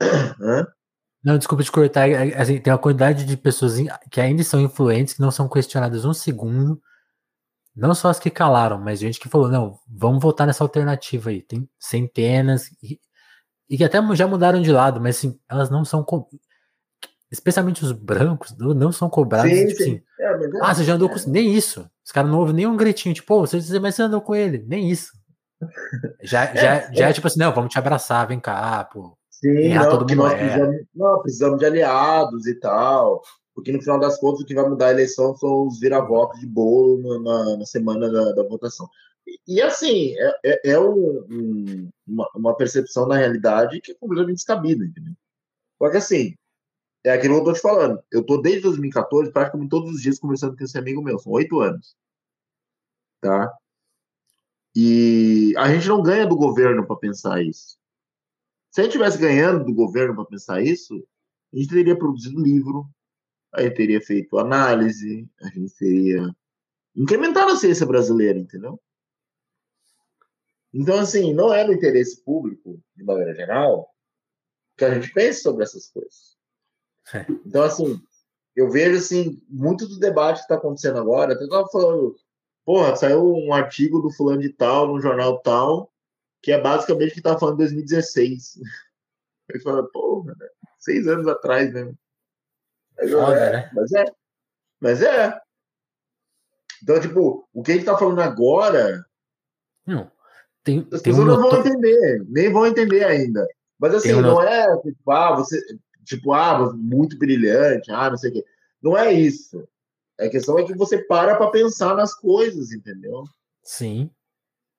Não, 1.22 1.36
desculpa 1.36 1.62
te 1.62 1.70
cortar. 1.70 2.08
É, 2.08 2.34
assim, 2.40 2.58
tem 2.58 2.72
uma 2.72 2.78
quantidade 2.78 3.24
de 3.24 3.36
pessoas 3.36 3.74
que 4.10 4.20
ainda 4.20 4.42
são 4.42 4.60
influentes, 4.60 5.14
que 5.14 5.20
não 5.20 5.30
são 5.30 5.48
questionadas 5.48 6.04
um 6.04 6.14
segundo. 6.14 6.80
Não 7.76 7.94
só 7.94 8.08
as 8.08 8.18
que 8.18 8.30
calaram, 8.30 8.78
mas 8.80 9.00
gente 9.00 9.20
que 9.20 9.28
falou: 9.28 9.48
não, 9.48 9.78
vamos 9.86 10.22
votar 10.22 10.46
nessa 10.46 10.64
alternativa 10.64 11.30
aí. 11.30 11.42
Tem 11.42 11.68
centenas. 11.78 12.70
E, 12.82 12.98
e 13.68 13.76
que 13.76 13.84
até 13.84 13.98
já 14.14 14.26
mudaram 14.26 14.60
de 14.60 14.72
lado, 14.72 15.00
mas 15.00 15.18
assim, 15.18 15.38
elas 15.48 15.70
não 15.70 15.84
são. 15.84 16.04
Especialmente 17.30 17.84
os 17.84 17.92
brancos, 17.92 18.56
não 18.58 18.90
são 18.90 19.08
cobrados. 19.08 19.52
Sim, 19.52 19.66
tipo, 19.68 19.82
sim. 19.82 19.90
Assim, 19.92 20.02
é, 20.18 20.24
é, 20.24 20.60
ah, 20.62 20.74
você 20.74 20.84
já 20.84 20.94
andou 20.94 21.08
é. 21.08 21.12
com. 21.12 21.30
Nem 21.30 21.54
isso. 21.54 21.88
Os 22.04 22.10
caras 22.10 22.30
não 22.30 22.40
ouvem 22.40 22.54
nem 22.54 22.66
um 22.66 22.76
gritinho, 22.76 23.14
tipo, 23.14 23.34
oh, 23.34 23.46
você, 23.46 23.78
mas 23.78 23.94
você 23.94 24.02
andou 24.02 24.20
com 24.20 24.34
ele. 24.34 24.64
Nem 24.66 24.90
isso. 24.90 25.12
Já, 26.22 26.54
já, 26.54 26.76
é, 26.76 26.94
já 26.94 27.08
é, 27.08 27.12
tipo 27.12 27.26
assim, 27.26 27.38
não, 27.38 27.52
vamos 27.52 27.70
te 27.72 27.78
abraçar, 27.78 28.26
vem 28.26 28.40
cá, 28.40 28.84
pô. 28.84 29.16
Sim, 29.30 29.74
não, 29.74 29.90
todo 29.90 30.08
mundo 30.08 30.16
nós 30.16 30.34
precisamos, 30.34 30.76
não, 30.94 31.22
precisamos 31.22 31.58
de 31.58 31.64
aliados 31.66 32.46
e 32.46 32.54
tal. 32.54 33.22
Porque 33.54 33.72
no 33.72 33.80
final 33.80 33.98
das 33.98 34.18
contas 34.18 34.40
o 34.40 34.46
que 34.46 34.54
vai 34.54 34.68
mudar 34.68 34.86
a 34.86 34.92
eleição 34.92 35.36
são 35.36 35.66
os 35.66 35.78
vira-votos 35.78 36.40
de 36.40 36.46
bolo 36.46 37.22
na, 37.22 37.56
na 37.58 37.66
semana 37.66 38.10
da, 38.10 38.32
da 38.32 38.42
votação. 38.42 38.88
E, 39.26 39.56
e 39.56 39.62
assim, 39.62 40.14
é, 40.18 40.40
é, 40.44 40.70
é 40.72 40.80
um, 40.80 41.26
um, 41.30 41.90
uma, 42.06 42.30
uma, 42.34 42.56
percepção 42.56 43.06
na 43.06 43.16
realidade 43.16 43.80
que 43.80 43.92
é 43.92 43.94
completamente 43.94 44.36
descabida, 44.36 44.84
entendeu? 44.84 45.14
Porque 45.78 45.96
assim, 45.98 46.34
é 47.04 47.12
aquilo 47.12 47.34
que 47.34 47.40
eu 47.40 47.44
tô 47.44 47.52
te 47.52 47.60
falando. 47.60 48.02
Eu 48.10 48.24
tô 48.24 48.38
desde 48.38 48.62
2014, 48.62 49.32
praticamente 49.32 49.70
todos 49.70 49.94
os 49.94 50.02
dias, 50.02 50.18
conversando 50.18 50.56
com 50.56 50.64
esse 50.64 50.78
amigo 50.78 51.02
meu, 51.02 51.18
são 51.18 51.32
oito 51.32 51.60
anos. 51.60 51.94
Tá? 53.20 53.52
E 54.74 55.54
a 55.56 55.72
gente 55.72 55.88
não 55.88 56.02
ganha 56.02 56.26
do 56.26 56.36
governo 56.36 56.86
para 56.86 56.96
pensar 56.96 57.42
isso. 57.42 57.78
Se 58.70 58.80
a 58.80 58.84
gente 58.84 58.92
tivesse 58.92 59.18
ganhando 59.18 59.64
do 59.64 59.74
governo 59.74 60.14
para 60.14 60.24
pensar 60.24 60.62
isso, 60.62 61.04
a 61.52 61.56
gente 61.56 61.68
teria 61.68 61.98
produzido 61.98 62.40
livro, 62.40 62.88
a 63.52 63.62
gente 63.62 63.74
teria 63.74 64.00
feito 64.00 64.38
análise, 64.38 65.28
a 65.42 65.48
gente 65.48 65.74
teria 65.76 66.34
incrementado 66.94 67.50
a 67.50 67.56
ciência 67.56 67.84
brasileira, 67.84 68.38
entendeu? 68.38 68.80
Então, 70.72 70.98
assim, 71.00 71.34
não 71.34 71.52
é 71.52 71.64
no 71.64 71.72
interesse 71.72 72.22
público, 72.22 72.80
de 72.94 73.02
maneira 73.02 73.34
geral, 73.34 73.92
que 74.76 74.84
a 74.84 74.94
gente 74.94 75.12
pense 75.12 75.42
sobre 75.42 75.64
essas 75.64 75.88
coisas. 75.88 76.38
É. 77.12 77.26
Então, 77.44 77.64
assim, 77.64 78.00
eu 78.54 78.70
vejo, 78.70 78.98
assim, 78.98 79.42
muito 79.48 79.88
do 79.88 79.98
debate 79.98 80.38
que 80.38 80.42
está 80.42 80.54
acontecendo 80.54 80.98
agora, 80.98 81.34
até 81.34 81.42
estava 81.42 81.66
falando, 81.68 82.16
porra, 82.70 82.94
saiu 82.94 83.34
um 83.34 83.52
artigo 83.52 84.00
do 84.00 84.12
fulano 84.12 84.40
de 84.40 84.48
tal, 84.50 84.86
no 84.86 85.00
jornal 85.00 85.40
tal, 85.40 85.92
que 86.40 86.52
é 86.52 86.60
basicamente 86.60 87.10
o 87.10 87.14
que 87.14 87.20
tá 87.20 87.36
falando 87.36 87.56
em 87.56 87.64
2016. 87.64 88.60
Aí 89.52 89.60
fala, 89.60 89.82
porra, 89.90 90.36
né? 90.38 90.46
seis 90.78 91.08
anos 91.08 91.26
atrás, 91.26 91.72
né? 91.74 91.92
Mas, 92.96 93.10
Foda, 93.10 93.36
é, 93.36 93.52
né? 93.54 93.70
mas 93.74 93.92
é. 93.92 94.04
Mas 94.80 95.02
é. 95.02 95.40
Então, 96.80 97.00
tipo, 97.00 97.48
o 97.52 97.60
que 97.60 97.72
a 97.72 97.74
gente 97.74 97.86
tá 97.86 97.98
falando 97.98 98.20
agora. 98.20 99.04
Não. 99.84 100.08
Tem, 100.62 100.86
as 100.92 101.02
pessoas 101.02 101.24
um 101.24 101.26
não 101.26 101.40
vão 101.40 101.58
entender, 101.58 102.24
nem 102.28 102.52
vão 102.52 102.66
entender 102.68 103.04
ainda. 103.04 103.44
Mas 103.80 103.96
assim, 103.96 104.14
um 104.14 104.20
não 104.20 104.40
é 104.40 104.64
tipo, 104.80 105.10
ah, 105.10 105.34
você. 105.34 105.60
Tipo, 106.04 106.32
ah, 106.32 106.72
muito 106.72 107.18
brilhante, 107.18 107.90
ah, 107.90 108.10
não 108.10 108.16
sei 108.16 108.30
o 108.30 108.32
quê. 108.34 108.44
Não 108.80 108.96
é 108.96 109.12
isso. 109.12 109.68
A 110.20 110.28
questão 110.28 110.58
é 110.58 110.64
que 110.64 110.74
você 110.74 110.98
para 110.98 111.34
para 111.36 111.50
pensar 111.50 111.96
nas 111.96 112.14
coisas, 112.14 112.72
entendeu? 112.72 113.24
Sim. 113.62 114.10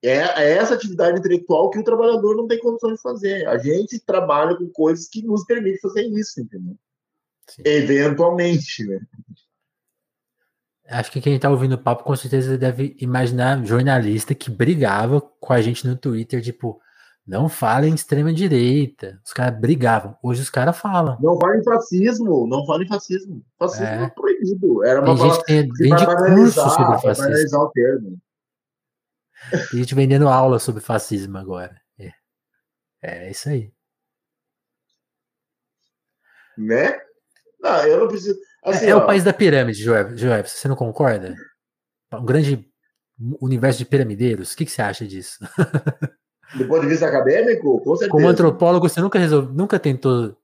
É, 0.04 0.18
é, 0.18 0.52
essa 0.58 0.74
atividade 0.74 1.20
intelectual 1.20 1.70
que 1.70 1.80
o 1.80 1.84
trabalhador 1.84 2.36
não 2.36 2.48
tem 2.48 2.60
condições 2.60 2.96
de 2.96 3.02
fazer. 3.02 3.48
A 3.48 3.58
gente 3.58 4.00
trabalha 4.00 4.56
com 4.56 4.68
coisas 4.70 5.08
que 5.08 5.22
nos 5.22 5.46
permitem 5.46 5.80
fazer 5.80 6.04
isso, 6.08 6.42
entendeu? 6.42 6.76
Sim. 7.48 7.62
Eventualmente, 7.66 8.86
né? 8.86 9.00
Acho 10.88 11.12
que 11.12 11.22
quem 11.22 11.36
está 11.36 11.50
ouvindo 11.50 11.76
o 11.76 11.82
papo 11.82 12.04
com 12.04 12.16
certeza 12.16 12.58
deve 12.58 12.96
imaginar 13.00 13.64
jornalista 13.66 14.36
que 14.36 14.50
brigava 14.52 15.22
com 15.22 15.54
a 15.54 15.62
gente 15.62 15.88
no 15.88 15.96
Twitter, 15.96 16.42
tipo, 16.42 16.82
não 17.26 17.48
falem 17.48 17.94
extrema 17.94 18.34
direita. 18.34 19.22
Os 19.24 19.32
caras 19.32 19.60
brigavam. 19.60 20.18
Hoje 20.24 20.42
os 20.42 20.50
caras 20.50 20.78
falam. 20.78 21.18
Não 21.22 21.40
falem 21.40 21.64
fascismo, 21.64 22.48
não 22.48 22.66
falem 22.66 22.88
fascismo. 22.88 23.46
Fascismo 23.58 23.86
é, 23.86 24.04
é 24.04 24.10
proibido. 24.10 24.84
Era 24.84 25.02
uma 25.02 25.16
Tem 25.16 25.30
gente 25.30 25.46
que 25.46 25.54
vende 25.78 26.06
curso 26.06 26.70
sobre 26.70 27.02
fascismo. 27.02 27.60
O 27.60 27.70
termo. 27.70 28.18
Tem 29.70 29.80
gente 29.80 29.96
vendendo 29.96 30.28
aula 30.28 30.60
sobre 30.60 30.82
fascismo 30.82 31.38
agora. 31.38 31.80
É, 32.00 33.28
é 33.28 33.32
isso 33.32 33.50
aí. 33.50 33.72
Né? 36.58 37.00
Não, 37.60 37.86
eu 37.86 38.00
não 38.02 38.08
preciso. 38.08 38.38
Assim, 38.64 38.86
é, 38.86 38.90
é 38.90 38.96
o 38.96 39.06
país 39.06 39.24
da 39.24 39.34
pirâmide, 39.34 39.82
Joel, 39.82 40.16
Joel. 40.18 40.46
Você 40.46 40.68
não 40.68 40.76
concorda? 40.76 41.36
Um 42.14 42.26
grande 42.26 42.68
universo 43.40 43.80
de 43.80 43.86
piramideiros. 43.86 44.54
O 44.54 44.58
que, 44.58 44.66
que 44.66 44.72
você 44.72 44.82
acha 44.82 45.08
disso? 45.08 45.40
Do 46.56 46.68
ponto 46.68 46.82
de 46.82 46.88
vista 46.88 47.08
acadêmico, 47.08 47.80
com 47.80 47.96
certeza. 47.96 48.12
Como 48.12 48.28
antropólogo, 48.28 48.88
você 48.88 49.00
nunca, 49.00 49.18
resolve, 49.18 49.54
nunca 49.54 49.80
tentou 49.80 50.36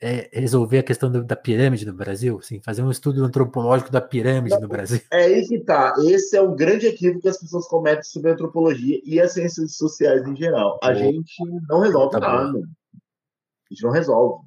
é, 0.00 0.30
resolver 0.32 0.78
a 0.78 0.82
questão 0.82 1.10
do, 1.10 1.22
da 1.22 1.36
pirâmide 1.36 1.84
no 1.84 1.92
Brasil? 1.92 2.38
Assim, 2.38 2.60
fazer 2.60 2.82
um 2.82 2.90
estudo 2.90 3.24
antropológico 3.24 3.90
da 3.90 4.00
pirâmide 4.00 4.54
Não, 4.54 4.62
no 4.62 4.68
Brasil? 4.68 5.00
É 5.10 5.24
aí 5.24 5.46
que 5.46 5.60
tá. 5.60 5.94
Esse 6.04 6.36
é 6.36 6.40
o 6.40 6.54
grande 6.54 6.86
equívoco 6.86 7.20
que 7.20 7.28
as 7.28 7.38
pessoas 7.38 7.66
cometem 7.66 8.02
sobre 8.04 8.30
a 8.30 8.34
antropologia 8.34 9.00
e 9.04 9.20
as 9.20 9.32
ciências 9.32 9.76
sociais 9.76 10.26
em 10.26 10.36
geral. 10.36 10.78
A 10.82 10.94
gente 10.94 11.32
não 11.68 11.80
resolve 11.80 12.12
tá 12.12 12.20
nada. 12.20 12.52
Bom. 12.52 12.62
A 12.62 13.74
gente 13.74 13.82
não 13.82 13.90
resolve. 13.90 14.44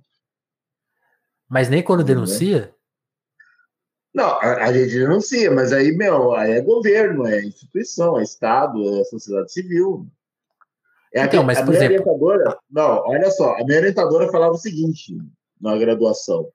Mas 1.49 1.69
nem 1.69 1.83
quando 1.83 2.03
denuncia? 2.03 2.73
Não, 4.13 4.25
a, 4.25 4.65
a, 4.65 4.73
gente 4.73 4.93
denuncia, 4.93 5.49
mas 5.51 5.73
aí, 5.73 5.91
meu, 5.91 6.33
aí 6.33 6.51
é 6.51 6.61
governo, 6.61 7.25
é 7.25 7.43
instituição, 7.43 8.19
é 8.19 8.23
Estado, 8.23 8.99
é 8.99 9.03
sociedade 9.05 9.51
civil. 9.51 10.07
É 11.13 11.23
então, 11.23 11.41
a, 11.41 11.43
mas, 11.43 11.59
a 11.59 11.65
minha 11.65 11.75
exemplo... 11.75 12.11
orientadora. 12.11 12.59
Não, 12.69 13.03
olha 13.05 13.29
só, 13.29 13.53
a 13.55 13.63
minha 13.63 13.77
orientadora 13.77 14.31
falava 14.31 14.53
o 14.53 14.57
seguinte: 14.57 15.15
na 15.61 15.77
graduação. 15.77 16.51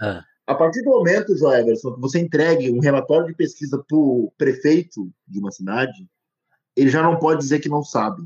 Ah. 0.00 0.22
A 0.46 0.54
partir 0.54 0.82
do 0.82 0.90
momento, 0.90 1.36
João 1.36 1.54
Everson, 1.54 1.94
que 1.94 2.00
você 2.00 2.18
entregue 2.18 2.70
um 2.70 2.80
relatório 2.80 3.28
de 3.28 3.34
pesquisa 3.34 3.82
para 3.82 3.96
o 3.96 4.32
prefeito 4.36 5.10
de 5.26 5.38
uma 5.38 5.50
cidade, 5.50 6.06
ele 6.76 6.90
já 6.90 7.02
não 7.02 7.18
pode 7.18 7.40
dizer 7.40 7.60
que 7.60 7.68
não 7.68 7.82
sabe. 7.82 8.22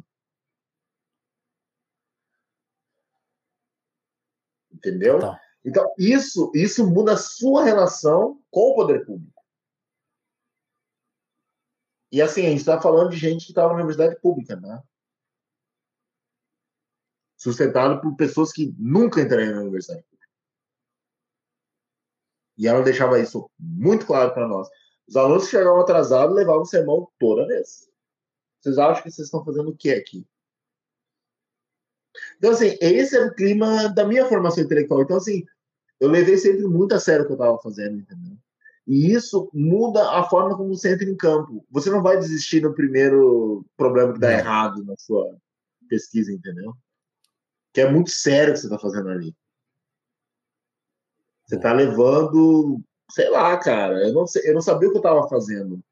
Entendeu? 4.73 5.19
Então, 5.19 5.37
então 5.65 5.95
isso, 5.99 6.51
isso 6.55 6.89
muda 6.89 7.13
a 7.13 7.19
sua 7.19 7.65
relação 7.65 8.41
com 8.51 8.71
o 8.71 8.75
poder 8.75 9.05
público. 9.05 9.43
E 12.11 12.23
assim, 12.23 12.47
a 12.47 12.51
gente 12.51 12.61
está 12.61 12.81
falando 12.81 13.11
de 13.11 13.17
gente 13.17 13.45
que 13.45 13.53
estava 13.53 13.69
na 13.69 13.75
universidade 13.75 14.19
pública, 14.21 14.57
né? 14.57 14.83
Sustentado 17.47 18.01
por 18.01 18.17
pessoas 18.17 18.51
que 18.51 18.75
nunca 18.77 19.21
entrariam 19.21 19.55
na 19.55 19.61
universidade 19.61 20.03
pública. 20.03 20.29
E 22.59 22.67
ela 22.67 22.83
deixava 22.83 23.21
isso 23.21 23.49
muito 23.57 24.05
claro 24.05 24.35
para 24.35 24.49
nós. 24.49 24.69
Os 25.09 25.15
alunos 25.15 25.45
que 25.45 25.53
chegavam 25.53 25.81
atrasados 25.81 26.35
levavam 26.35 26.63
o 26.63 26.67
sermão 26.67 27.09
toda 27.21 27.47
vez. 27.47 27.89
Vocês 28.61 28.79
acham 28.79 29.05
que 29.05 29.13
vocês 29.13 29.29
estão 29.29 29.45
fazendo 29.45 29.71
o 29.71 29.77
que 29.77 29.93
aqui? 29.93 30.27
Então, 32.37 32.51
assim, 32.51 32.77
esse 32.81 33.17
é 33.17 33.25
o 33.25 33.33
clima 33.33 33.91
da 33.91 34.05
minha 34.05 34.27
formação 34.27 34.65
intelectual. 34.65 35.03
Então, 35.03 35.17
assim, 35.17 35.45
eu 36.01 36.11
levei 36.11 36.37
sempre 36.39 36.67
muito 36.67 36.97
a 36.97 36.99
sério 36.99 37.23
o 37.23 37.27
que 37.27 37.33
eu 37.33 37.37
estava 37.37 37.63
fazendo, 37.63 37.97
entendeu? 37.97 38.37
E 38.89 39.13
isso 39.13 39.49
muda 39.55 40.19
a 40.19 40.25
forma 40.25 40.57
como 40.57 40.75
você 40.75 40.95
entra 40.95 41.09
em 41.09 41.17
campo. 41.17 41.65
Você 41.71 41.91
não 41.91 42.03
vai 42.03 42.19
desistir 42.19 42.61
no 42.61 42.75
primeiro 42.75 43.65
problema 43.77 44.13
que 44.13 44.19
dá 44.19 44.33
errado 44.33 44.85
na 44.85 44.97
sua 44.99 45.39
pesquisa, 45.89 46.33
entendeu? 46.33 46.75
Que 47.77 47.83
é 47.83 47.93
muito 47.93 48.09
sério 48.11 48.55
que 48.55 48.61
você 48.61 48.69
está 48.69 48.79
fazendo 48.79 49.11
ali. 49.11 49.37
Você 51.45 51.57
está 51.57 51.75
levando, 51.75 52.81
sei 53.11 53.29
lá, 53.29 53.55
cara. 53.59 54.09
Eu 54.09 54.15
não, 54.15 54.27
sei, 54.27 54.49
eu 54.49 54.55
não 54.55 54.63
sabia 54.63 54.89
o 54.89 54.93
que 54.93 54.97
eu 54.97 55.01
estava 55.01 55.29
fazendo. 55.29 55.85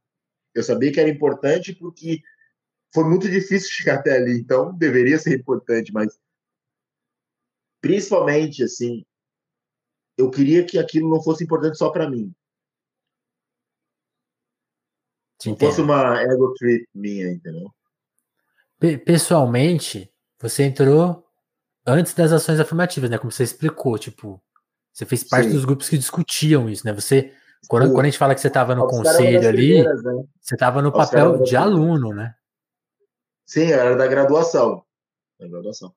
Eu 0.54 0.62
sabia 0.62 0.90
que 0.90 0.98
era 0.98 1.10
importante 1.10 1.74
porque 1.74 2.22
foi 2.94 3.04
muito 3.04 3.30
difícil 3.30 3.68
chegar 3.76 3.96
até 3.96 4.16
ali, 4.16 4.32
então 4.32 4.74
deveria 4.74 5.18
ser 5.18 5.38
importante, 5.38 5.92
mas 5.92 6.18
principalmente 7.82 8.64
assim, 8.64 9.04
eu 10.16 10.30
queria 10.30 10.64
que 10.64 10.78
aquilo 10.78 11.10
não 11.10 11.22
fosse 11.22 11.44
importante 11.44 11.76
só 11.76 11.90
para 11.90 12.08
mim. 12.08 12.34
Não 15.44 15.58
fosse 15.58 15.82
uma 15.82 16.18
ego 16.22 16.54
trip 16.54 16.88
minha, 16.94 17.30
entendeu? 17.30 17.70
Pessoalmente, 19.04 20.10
você 20.40 20.62
entrou 20.62 21.23
antes 21.86 22.14
das 22.14 22.32
ações 22.32 22.60
afirmativas, 22.60 23.10
né? 23.10 23.18
Como 23.18 23.30
você 23.30 23.42
explicou, 23.42 23.98
tipo, 23.98 24.42
você 24.92 25.04
fez 25.04 25.24
parte 25.24 25.48
Sim. 25.48 25.54
dos 25.54 25.64
grupos 25.64 25.88
que 25.88 25.98
discutiam 25.98 26.68
isso, 26.68 26.86
né? 26.86 26.92
Você, 26.92 27.32
quando, 27.68 27.92
quando 27.92 28.02
a 28.02 28.08
gente 28.08 28.18
fala 28.18 28.34
que 28.34 28.40
você 28.40 28.48
estava 28.48 28.74
no 28.74 28.86
conselho 28.86 29.48
ali, 29.48 29.82
né? 29.82 29.94
você 30.40 30.54
estava 30.54 30.80
no 30.80 30.92
papel 30.92 31.42
de 31.42 31.56
aluno, 31.56 32.14
né? 32.14 32.34
Sim, 33.44 33.66
eu 33.66 33.78
era 33.78 33.96
da 33.96 34.06
graduação. 34.06 34.82
Da 35.38 35.48
graduação. 35.48 35.92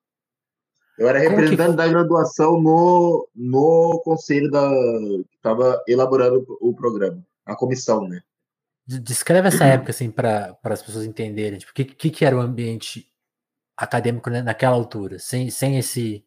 Eu 0.98 1.08
era 1.08 1.20
representante 1.20 1.76
da 1.76 1.86
graduação 1.86 2.60
no, 2.60 3.28
no 3.34 4.02
conselho 4.04 4.50
da 4.50 4.68
que 4.68 5.36
estava 5.36 5.80
elaborando 5.86 6.44
o 6.60 6.74
programa, 6.74 7.24
a 7.46 7.54
comissão, 7.54 8.06
né? 8.08 8.20
Descreve 8.84 9.48
essa 9.48 9.64
época 9.64 9.90
assim 9.90 10.10
para 10.10 10.58
as 10.64 10.82
pessoas 10.82 11.04
entenderem, 11.04 11.58
tipo, 11.58 11.70
o 11.70 11.74
que, 11.74 11.84
que, 11.84 12.10
que 12.10 12.24
era 12.24 12.36
o 12.36 12.40
ambiente 12.40 13.07
acadêmico 13.78 14.28
né, 14.28 14.42
naquela 14.42 14.74
altura, 14.74 15.18
sem, 15.18 15.50
sem 15.50 15.78
esse 15.78 16.24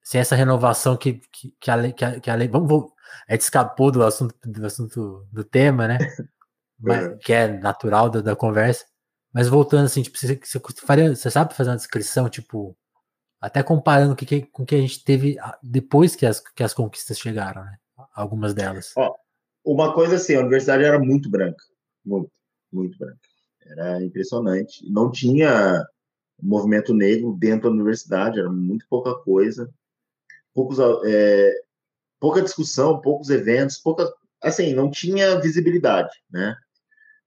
sem 0.00 0.20
essa 0.20 0.34
renovação 0.34 0.96
que, 0.96 1.20
que, 1.30 1.54
que 1.60 1.70
a 1.70 1.74
lei, 1.74 1.92
que 1.92 2.04
a, 2.04 2.18
que 2.18 2.30
a 2.30 2.34
lei 2.34 2.48
vamos, 2.48 2.68
vamos 2.68 2.92
a 3.28 3.32
gente 3.32 3.42
escapou 3.42 3.90
do 3.90 4.02
assunto 4.02 4.34
do 4.42 4.64
assunto 4.64 5.26
do 5.30 5.44
tema, 5.44 5.88
né? 5.88 5.98
Mas, 6.80 7.04
é. 7.04 7.16
que 7.16 7.32
é 7.32 7.48
natural 7.48 8.08
da, 8.08 8.20
da 8.20 8.36
conversa. 8.36 8.86
Mas 9.32 9.48
voltando 9.48 9.86
assim, 9.86 10.02
tipo, 10.02 10.16
você, 10.16 10.36
você, 10.36 10.60
faria, 10.86 11.14
você 11.14 11.30
sabe 11.30 11.52
fazer 11.52 11.70
uma 11.70 11.76
descrição, 11.76 12.28
tipo, 12.28 12.76
até 13.40 13.62
comparando 13.62 14.16
com 14.16 14.24
o 14.24 14.26
que, 14.26 14.42
com 14.42 14.64
que 14.64 14.76
a 14.76 14.80
gente 14.80 15.04
teve 15.04 15.36
depois 15.62 16.14
que 16.14 16.24
as, 16.24 16.40
que 16.40 16.62
as 16.62 16.72
conquistas 16.72 17.18
chegaram, 17.18 17.64
né? 17.64 17.76
Algumas 18.14 18.54
delas. 18.54 18.92
Ó, 18.96 19.14
uma 19.64 19.92
coisa 19.92 20.16
assim, 20.16 20.36
a 20.36 20.40
universidade 20.40 20.84
era 20.84 20.98
muito 20.98 21.28
branca. 21.28 21.62
Muito, 22.04 22.30
muito 22.72 22.96
branca. 22.96 23.18
Era 23.66 24.02
impressionante. 24.02 24.88
Não 24.90 25.10
tinha 25.10 25.84
movimento 26.40 26.94
negro 26.94 27.36
dentro 27.38 27.68
da 27.68 27.74
universidade, 27.74 28.38
era 28.38 28.50
muito 28.50 28.86
pouca 28.88 29.14
coisa. 29.14 29.70
Poucos, 30.54 30.78
é, 31.04 31.52
pouca 32.20 32.42
discussão, 32.42 33.00
poucos 33.00 33.30
eventos, 33.30 33.78
pouca, 33.78 34.12
assim, 34.42 34.72
não 34.72 34.90
tinha 34.90 35.40
visibilidade, 35.40 36.12
né? 36.30 36.56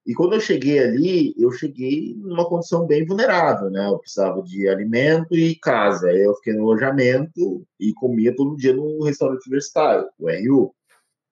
E 0.05 0.13
quando 0.13 0.33
eu 0.33 0.41
cheguei 0.41 0.79
ali, 0.79 1.33
eu 1.38 1.51
cheguei 1.51 2.15
numa 2.17 2.47
condição 2.47 2.88
bem 2.88 3.05
vulnerável, 3.05 3.69
né? 3.69 3.88
Eu 3.88 3.99
precisava 3.99 4.41
de 4.41 4.67
alimento 4.67 5.35
e 5.35 5.55
casa. 5.55 6.11
Eu 6.11 6.33
fiquei 6.35 6.53
no 6.53 6.63
alojamento 6.63 7.63
e 7.79 7.93
comia 7.93 8.35
todo 8.35 8.57
dia 8.57 8.73
no 8.73 9.03
restaurante 9.03 9.45
universitário, 9.45 10.09
o 10.17 10.27
RU, 10.27 10.73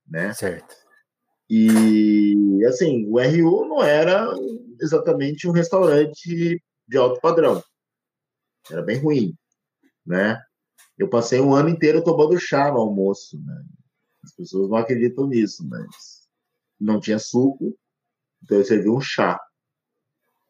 né? 0.07 0.33
Certo. 0.33 0.75
E, 1.49 2.63
assim, 2.67 3.07
o 3.07 3.19
RU 3.19 3.65
não 3.67 3.83
era 3.83 4.27
exatamente 4.79 5.47
um 5.47 5.51
restaurante 5.51 6.61
de 6.87 6.97
alto 6.97 7.19
padrão. 7.19 7.63
Era 8.69 8.81
bem 8.81 8.99
ruim, 8.99 9.35
né? 10.05 10.41
Eu 10.97 11.09
passei 11.09 11.39
um 11.39 11.53
ano 11.53 11.69
inteiro 11.69 12.03
tomando 12.03 12.39
chá 12.39 12.71
no 12.71 12.79
almoço, 12.79 13.39
né? 13.43 13.63
As 14.23 14.33
pessoas 14.33 14.69
não 14.69 14.77
acreditam 14.77 15.27
nisso, 15.27 15.67
mas 15.67 16.27
não 16.79 16.99
tinha 16.99 17.19
suco, 17.19 17.77
então 18.43 18.57
eu 18.57 18.65
servi 18.65 18.89
um 18.89 19.01
chá. 19.01 19.39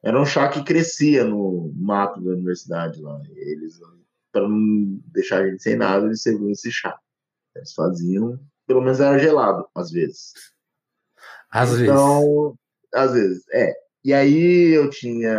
Era 0.02 0.20
um 0.20 0.26
chá 0.26 0.48
que 0.50 0.64
crescia 0.64 1.24
no 1.24 1.72
mato 1.76 2.22
da 2.22 2.32
universidade 2.32 3.02
lá. 3.02 3.22
Eles, 3.36 3.80
para 4.32 4.48
não 4.48 5.00
deixar 5.08 5.42
a 5.42 5.50
gente 5.50 5.62
sem 5.62 5.76
nada, 5.76 6.06
eles 6.06 6.22
serviam 6.22 6.50
esse 6.50 6.72
chá. 6.72 6.98
Eles 7.56 7.74
faziam, 7.74 8.40
pelo 8.66 8.82
menos 8.82 9.00
era 9.00 9.20
gelado, 9.20 9.68
às 9.76 9.92
vezes. 9.92 10.34
Às 11.52 11.80
então, 11.80 12.58
vezes. 12.94 12.94
às 12.94 13.14
vezes, 13.14 13.44
é. 13.52 13.89
E 14.04 14.14
aí 14.14 14.74
eu 14.74 14.90
tinha 14.90 15.38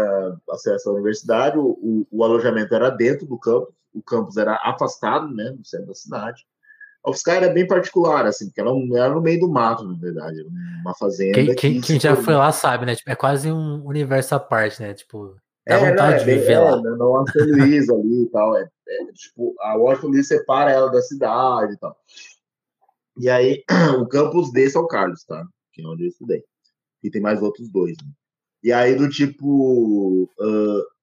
acesso 0.51 0.91
à 0.91 0.93
universidade, 0.93 1.59
o, 1.59 2.07
o, 2.11 2.25
alojamento 2.25 2.75
era 2.75 2.91
dentro 2.91 3.27
do 3.27 3.39
campus, 3.39 3.75
o 3.93 4.03
campus 4.03 4.37
era 4.37 4.55
afastado, 4.63 5.35
né, 5.35 5.55
no 5.57 5.65
centro 5.65 5.87
da 5.87 5.95
cidade. 5.95 6.45
A 7.03 7.11
UFSCar 7.11 7.37
era 7.37 7.53
bem 7.53 7.67
particular, 7.67 8.27
assim, 8.27 8.47
porque 8.47 8.61
ela 8.61 8.73
era 8.99 9.15
no 9.15 9.23
meio 9.23 9.41
do 9.41 9.49
mato, 9.49 9.85
na 9.85 9.99
verdade, 9.99 10.45
uma 10.83 10.95
fazenda. 10.95 11.33
Quem, 11.33 11.55
quem, 11.55 11.81
quem 11.81 11.99
já 11.99 12.15
foi 12.15 12.35
lá 12.35 12.53
sabe, 12.53 12.85
né? 12.85 12.95
Tipo, 12.95 13.11
é 13.11 13.15
quase 13.15 13.51
um 13.51 13.83
universo 13.87 14.35
à 14.35 14.39
parte, 14.39 14.83
né? 14.83 14.93
Tipo, 14.93 15.35
dá 15.67 15.77
é, 15.77 15.79
vontade 15.79 15.99
não, 15.99 16.15
é 16.15 16.19
de 16.19 16.25
viver 16.25 16.59
lá. 16.59 16.73
É, 16.73 16.81
no 16.81 17.09
Washington 17.09 17.57
Luiz 17.57 17.89
ali 17.91 18.23
e 18.23 18.27
tal. 18.27 18.55
É, 18.55 18.69
é, 18.87 19.13
tipo, 19.15 19.55
a 19.61 19.77
Washington 19.77 20.09
Luiz 20.09 20.29
separa 20.29 20.71
ela 20.71 20.91
da 20.91 21.01
cidade 21.01 21.73
e 21.73 21.77
tal. 21.79 21.97
E 23.19 23.31
aí, 23.31 23.65
o 23.99 24.07
campus 24.07 24.51
de 24.53 24.69
São 24.69 24.87
Carlos, 24.87 25.25
tá? 25.25 25.43
que 25.73 25.83
é 25.83 25.87
onde 25.87 26.05
eu 26.05 26.09
estudei. 26.09 26.45
E 27.03 27.11
tem 27.11 27.23
mais 27.23 27.41
outros 27.41 27.71
dois. 27.71 27.97
Né? 27.97 28.11
E 28.63 28.73
aí, 28.73 28.95
do 28.95 29.09
tipo. 29.09 30.25
Uh, 30.39 31.01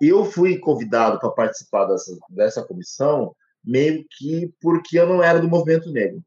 eu 0.00 0.24
fui 0.24 0.58
convidado 0.58 1.18
para 1.18 1.30
participar 1.30 1.86
dessa, 1.86 2.16
dessa 2.28 2.62
comissão 2.62 3.34
meio 3.64 4.04
que 4.10 4.52
porque 4.60 4.98
eu 4.98 5.08
não 5.08 5.22
era 5.22 5.40
do 5.40 5.48
movimento 5.48 5.90
negro, 5.90 6.22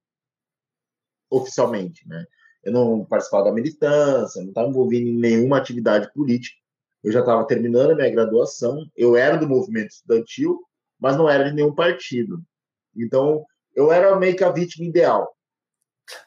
oficialmente, 1.30 2.08
né? 2.08 2.26
Eu 2.64 2.74
não 2.74 3.06
participava 3.06 3.46
da 3.46 3.52
militância, 3.52 4.42
não 4.42 4.50
estava 4.50 4.68
envolvido 4.68 5.08
em 5.08 5.18
nenhuma 5.18 5.58
atividade 5.58 6.12
política. 6.14 6.58
Eu 7.04 7.12
já 7.12 7.20
estava 7.20 7.46
terminando 7.46 7.92
a 7.92 7.96
minha 7.96 8.10
graduação, 8.10 8.90
eu 8.96 9.16
era 9.16 9.38
do 9.38 9.48
movimento 9.48 9.92
estudantil, 9.92 10.60
mas 11.00 11.16
não 11.16 11.30
era 11.30 11.46
de 11.46 11.54
nenhum 11.54 11.74
partido. 11.74 12.44
Então, 12.96 13.46
eu 13.76 13.92
era 13.92 14.16
meio 14.18 14.36
que 14.36 14.44
a 14.44 14.52
vítima 14.52 14.88
ideal, 14.88 15.32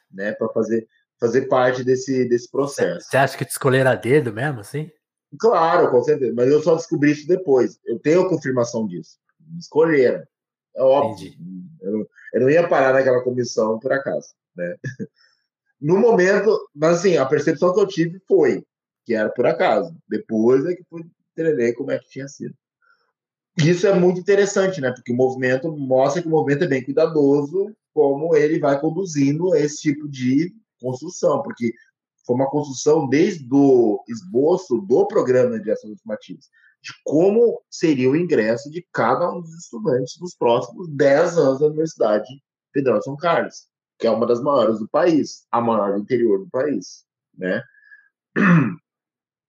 né, 0.09 0.31
para 0.31 0.47
fazer 0.49 0.87
fazer 1.21 1.43
parte 1.43 1.83
desse, 1.83 2.25
desse 2.25 2.49
processo. 2.49 3.07
Você 3.07 3.15
acha 3.15 3.37
que 3.37 3.45
te 3.45 3.51
escolheram 3.51 3.91
a 3.91 3.95
dedo 3.95 4.33
mesmo, 4.33 4.59
assim? 4.59 4.89
Claro, 5.39 5.91
com 5.91 6.01
certeza. 6.01 6.33
Mas 6.35 6.49
eu 6.49 6.61
só 6.63 6.75
descobri 6.75 7.11
isso 7.11 7.27
depois. 7.27 7.79
Eu 7.85 7.99
tenho 7.99 8.23
a 8.23 8.29
confirmação 8.29 8.87
disso. 8.87 9.19
Me 9.39 9.59
escolheram. 9.59 10.23
É 10.75 10.81
óbvio. 10.81 11.31
Eu 11.81 11.91
não, 11.91 12.07
eu 12.33 12.41
não, 12.41 12.49
ia 12.49 12.67
parar 12.67 12.93
naquela 12.93 13.21
comissão 13.21 13.77
por 13.79 13.93
acaso. 13.93 14.29
Né? 14.55 14.75
No 15.83 15.97
momento, 15.97 16.69
mas 16.75 16.99
assim, 16.99 17.17
a 17.17 17.25
percepção 17.25 17.73
que 17.73 17.79
eu 17.79 17.87
tive 17.87 18.21
foi 18.27 18.63
que 19.03 19.15
era 19.15 19.31
por 19.31 19.47
acaso. 19.47 19.97
Depois 20.07 20.63
é 20.67 20.75
que 20.75 20.83
fui 20.87 21.01
entender 21.35 21.73
como 21.73 21.89
é 21.89 21.97
que 21.97 22.07
tinha 22.07 22.27
sido. 22.27 22.53
Isso 23.57 23.87
é 23.87 23.93
muito 23.99 24.19
interessante, 24.19 24.79
né? 24.79 24.91
Porque 24.91 25.11
o 25.11 25.15
movimento 25.15 25.75
mostra 25.75 26.21
que 26.21 26.27
o 26.27 26.31
movimento 26.31 26.65
é 26.65 26.67
bem 26.67 26.83
cuidadoso, 26.83 27.75
como 27.95 28.35
ele 28.35 28.59
vai 28.59 28.79
conduzindo 28.79 29.55
esse 29.55 29.81
tipo 29.81 30.07
de 30.07 30.53
construção, 30.81 31.41
porque 31.41 31.73
foi 32.25 32.35
uma 32.35 32.49
construção 32.49 33.07
desde 33.07 33.47
o 33.51 34.03
esboço 34.07 34.77
do 34.81 35.07
programa 35.07 35.59
de 35.59 35.71
ações 35.71 35.93
afirmativas, 35.93 36.45
de 36.81 36.91
como 37.03 37.61
seria 37.69 38.09
o 38.09 38.15
ingresso 38.15 38.69
de 38.69 38.85
cada 38.91 39.31
um 39.31 39.41
dos 39.41 39.53
estudantes 39.55 40.19
nos 40.19 40.35
próximos 40.35 40.89
10 40.89 41.37
anos 41.37 41.59
da 41.59 41.67
Universidade 41.67 42.27
Federal 42.73 42.99
de 42.99 43.05
São 43.05 43.15
Carlos, 43.15 43.67
que 43.99 44.07
é 44.07 44.11
uma 44.11 44.25
das 44.25 44.41
maiores 44.41 44.79
do 44.79 44.87
país, 44.87 45.45
a 45.51 45.61
maior 45.61 45.93
do 45.93 45.99
interior 45.99 46.39
do 46.39 46.49
país, 46.49 47.05
né? 47.37 47.63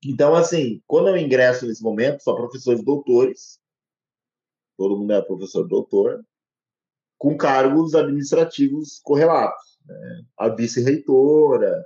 Então, 0.04 0.34
assim, 0.34 0.82
quando 0.84 1.10
eu 1.10 1.16
ingresso 1.16 1.64
nesse 1.64 1.80
momento, 1.80 2.24
só 2.24 2.34
professores 2.34 2.84
doutores, 2.84 3.60
todo 4.76 4.98
mundo 4.98 5.12
é 5.12 5.22
professor 5.22 5.62
doutor, 5.68 6.24
com 7.16 7.36
cargos 7.36 7.94
administrativos 7.94 8.98
correlatos 9.04 9.71
né? 9.86 10.24
a 10.38 10.48
vice-reitora, 10.48 11.84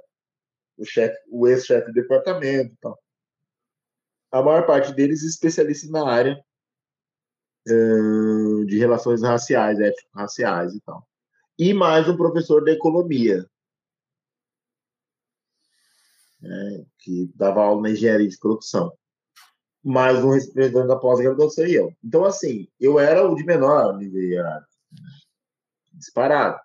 o, 0.77 0.85
chefe, 0.85 1.16
o 1.31 1.47
ex-chefe 1.48 1.86
de 1.89 2.01
departamento 2.01 2.77
tal. 2.81 2.98
A 4.32 4.43
maior 4.43 4.66
parte 4.66 4.93
deles 4.93 5.23
especialistas 5.23 5.90
na 5.90 6.09
área 6.09 6.44
uh, 7.68 8.66
de 8.66 8.78
relações 8.78 9.23
raciais, 9.23 9.81
étnico-raciais 9.81 10.74
e 10.74 10.81
tal. 10.81 11.06
E 11.59 11.73
mais 11.73 12.09
um 12.09 12.16
professor 12.16 12.62
de 12.62 12.73
economia, 12.73 13.48
né, 16.40 16.86
que 16.98 17.31
dava 17.35 17.62
aula 17.62 17.82
na 17.82 17.90
engenharia 17.90 18.28
de 18.28 18.39
produção. 18.39 18.93
Mais 19.82 20.23
um 20.23 20.31
representante 20.31 20.89
da 20.89 20.97
pós-graduação 20.97 21.64
e 21.64 21.74
eu. 21.74 21.93
Então, 22.05 22.24
assim, 22.24 22.68
eu 22.78 22.98
era 22.98 23.24
o 23.27 23.36
de 23.36 23.44
menor 23.44 23.97
nível 23.97 24.20
hierárquico. 24.20 24.77
Né? 24.93 25.09
disparado. 25.97 26.60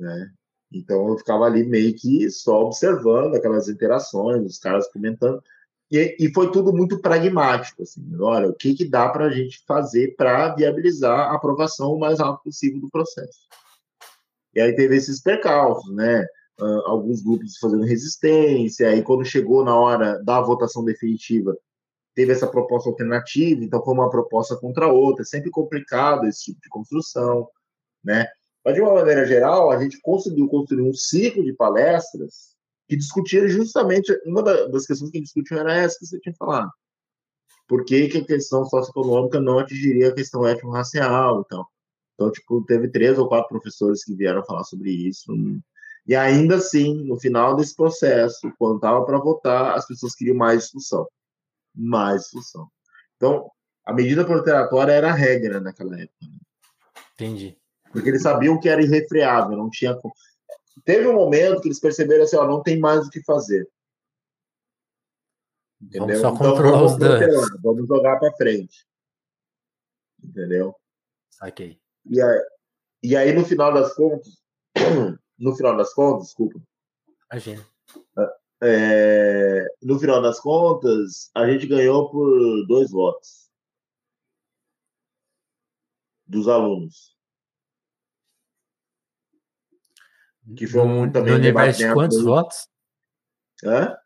Né? 0.00 0.30
Então 0.72 1.08
eu 1.08 1.18
ficava 1.18 1.44
ali 1.44 1.64
meio 1.64 1.94
que 1.94 2.30
só 2.30 2.64
observando 2.64 3.34
aquelas 3.34 3.68
interações, 3.68 4.44
os 4.44 4.58
caras 4.58 4.90
comentando. 4.90 5.42
E, 5.90 6.16
e 6.20 6.32
foi 6.32 6.50
tudo 6.52 6.72
muito 6.72 7.00
pragmático, 7.00 7.82
assim, 7.82 8.00
olha, 8.20 8.48
o 8.48 8.54
que, 8.54 8.74
que 8.74 8.88
dá 8.88 9.08
para 9.08 9.26
a 9.26 9.30
gente 9.30 9.62
fazer 9.66 10.14
para 10.16 10.54
viabilizar 10.54 11.18
a 11.18 11.34
aprovação 11.34 11.92
o 11.92 11.98
mais 11.98 12.20
rápido 12.20 12.44
possível 12.44 12.80
do 12.80 12.88
processo. 12.88 13.40
E 14.54 14.60
aí 14.60 14.74
teve 14.74 14.96
esses 14.96 15.20
percalços, 15.20 15.92
né? 15.94 16.24
Alguns 16.86 17.22
grupos 17.22 17.56
fazendo 17.58 17.84
resistência, 17.84 18.88
aí 18.88 19.02
quando 19.02 19.24
chegou 19.24 19.64
na 19.64 19.74
hora 19.74 20.22
da 20.22 20.40
votação 20.40 20.84
definitiva, 20.84 21.56
teve 22.14 22.32
essa 22.32 22.46
proposta 22.46 22.88
alternativa, 22.88 23.64
então 23.64 23.82
foi 23.82 23.94
uma 23.94 24.10
proposta 24.10 24.56
contra 24.56 24.88
outra, 24.88 25.22
é 25.22 25.24
sempre 25.24 25.50
complicado 25.50 26.26
esse 26.26 26.44
tipo 26.44 26.60
de 26.60 26.68
construção, 26.68 27.48
né? 28.04 28.28
Mas, 28.64 28.74
de 28.74 28.80
uma 28.80 28.94
maneira 28.94 29.24
geral, 29.26 29.70
a 29.70 29.80
gente 29.80 30.00
conseguiu 30.00 30.48
construir 30.48 30.82
um 30.82 30.92
ciclo 30.92 31.42
de 31.44 31.52
palestras 31.52 32.54
que 32.88 32.96
discutiram 32.96 33.48
justamente, 33.48 34.12
uma 34.26 34.42
das 34.42 34.86
questões 34.86 35.10
que 35.10 35.20
discutiam 35.20 35.60
era 35.60 35.74
essa 35.74 35.98
que 35.98 36.06
você 36.06 36.18
tinha 36.20 36.34
falado. 36.34 36.70
Por 37.68 37.84
que, 37.84 38.08
que 38.08 38.18
a 38.18 38.24
questão 38.24 38.64
socioeconômica 38.64 39.40
não 39.40 39.60
atingiria 39.60 40.08
a 40.08 40.14
questão 40.14 40.44
étnico-racial 40.44 41.44
então? 41.46 41.64
Então, 42.14 42.32
tipo, 42.32 42.62
teve 42.64 42.88
três 42.88 43.16
ou 43.18 43.28
quatro 43.28 43.48
professores 43.48 44.04
que 44.04 44.14
vieram 44.14 44.44
falar 44.44 44.64
sobre 44.64 44.90
isso. 44.90 45.32
E 46.06 46.16
ainda 46.16 46.56
assim, 46.56 47.04
no 47.04 47.18
final 47.18 47.54
desse 47.54 47.74
processo, 47.74 48.52
quando 48.58 48.76
estava 48.76 49.04
para 49.06 49.18
votar, 49.18 49.76
as 49.76 49.86
pessoas 49.86 50.14
queriam 50.14 50.36
mais 50.36 50.64
discussão. 50.64 51.06
Mais 51.74 52.22
discussão. 52.22 52.68
Então, 53.16 53.50
a 53.86 53.92
medida 53.94 54.24
proteratória 54.24 54.92
era 54.92 55.10
a 55.10 55.14
regra 55.14 55.60
naquela 55.60 55.94
época. 55.98 56.26
Né? 56.26 56.38
Entendi. 57.14 57.59
Porque 57.90 58.08
eles 58.08 58.22
sabiam 58.22 58.58
que 58.58 58.68
era 58.68 58.82
irrefreável, 58.82 59.56
não 59.56 59.68
tinha. 59.68 59.98
Teve 60.84 61.08
um 61.08 61.14
momento 61.14 61.60
que 61.60 61.68
eles 61.68 61.80
perceberam 61.80 62.24
assim, 62.24 62.36
ó, 62.36 62.46
não 62.46 62.62
tem 62.62 62.78
mais 62.78 63.06
o 63.06 63.10
que 63.10 63.22
fazer. 63.22 63.68
Entendeu? 65.80 66.20
Vamos 66.20 66.20
só 66.20 66.50
então, 66.50 66.56
vamos, 66.56 66.92
os 66.92 66.98
danos. 66.98 67.62
vamos 67.62 67.88
jogar 67.88 68.18
para 68.18 68.32
frente. 68.34 68.86
Entendeu? 70.22 70.74
Saquei. 71.30 71.80
E 72.06 72.20
aí, 72.20 72.40
e 73.02 73.16
aí, 73.16 73.32
no 73.32 73.44
final 73.44 73.72
das 73.72 73.94
contas, 73.94 74.38
no 75.38 75.56
final 75.56 75.76
das 75.76 75.94
contas, 75.94 76.26
desculpa. 76.26 76.60
Imagina. 77.32 77.66
É, 78.62 79.66
no 79.82 79.98
final 79.98 80.20
das 80.20 80.38
contas, 80.38 81.30
a 81.34 81.50
gente 81.50 81.66
ganhou 81.66 82.10
por 82.10 82.66
dois 82.66 82.90
votos 82.90 83.50
dos 86.26 86.46
alunos. 86.46 87.16
Que 90.56 90.66
foi 90.66 90.82
um, 90.82 91.06
no, 91.06 91.12
também 91.12 91.34
no 91.34 91.38
universo 91.38 91.80
de 91.80 91.92
quantos 91.92 92.22
votos? 92.22 92.68
Hã? 93.64 93.96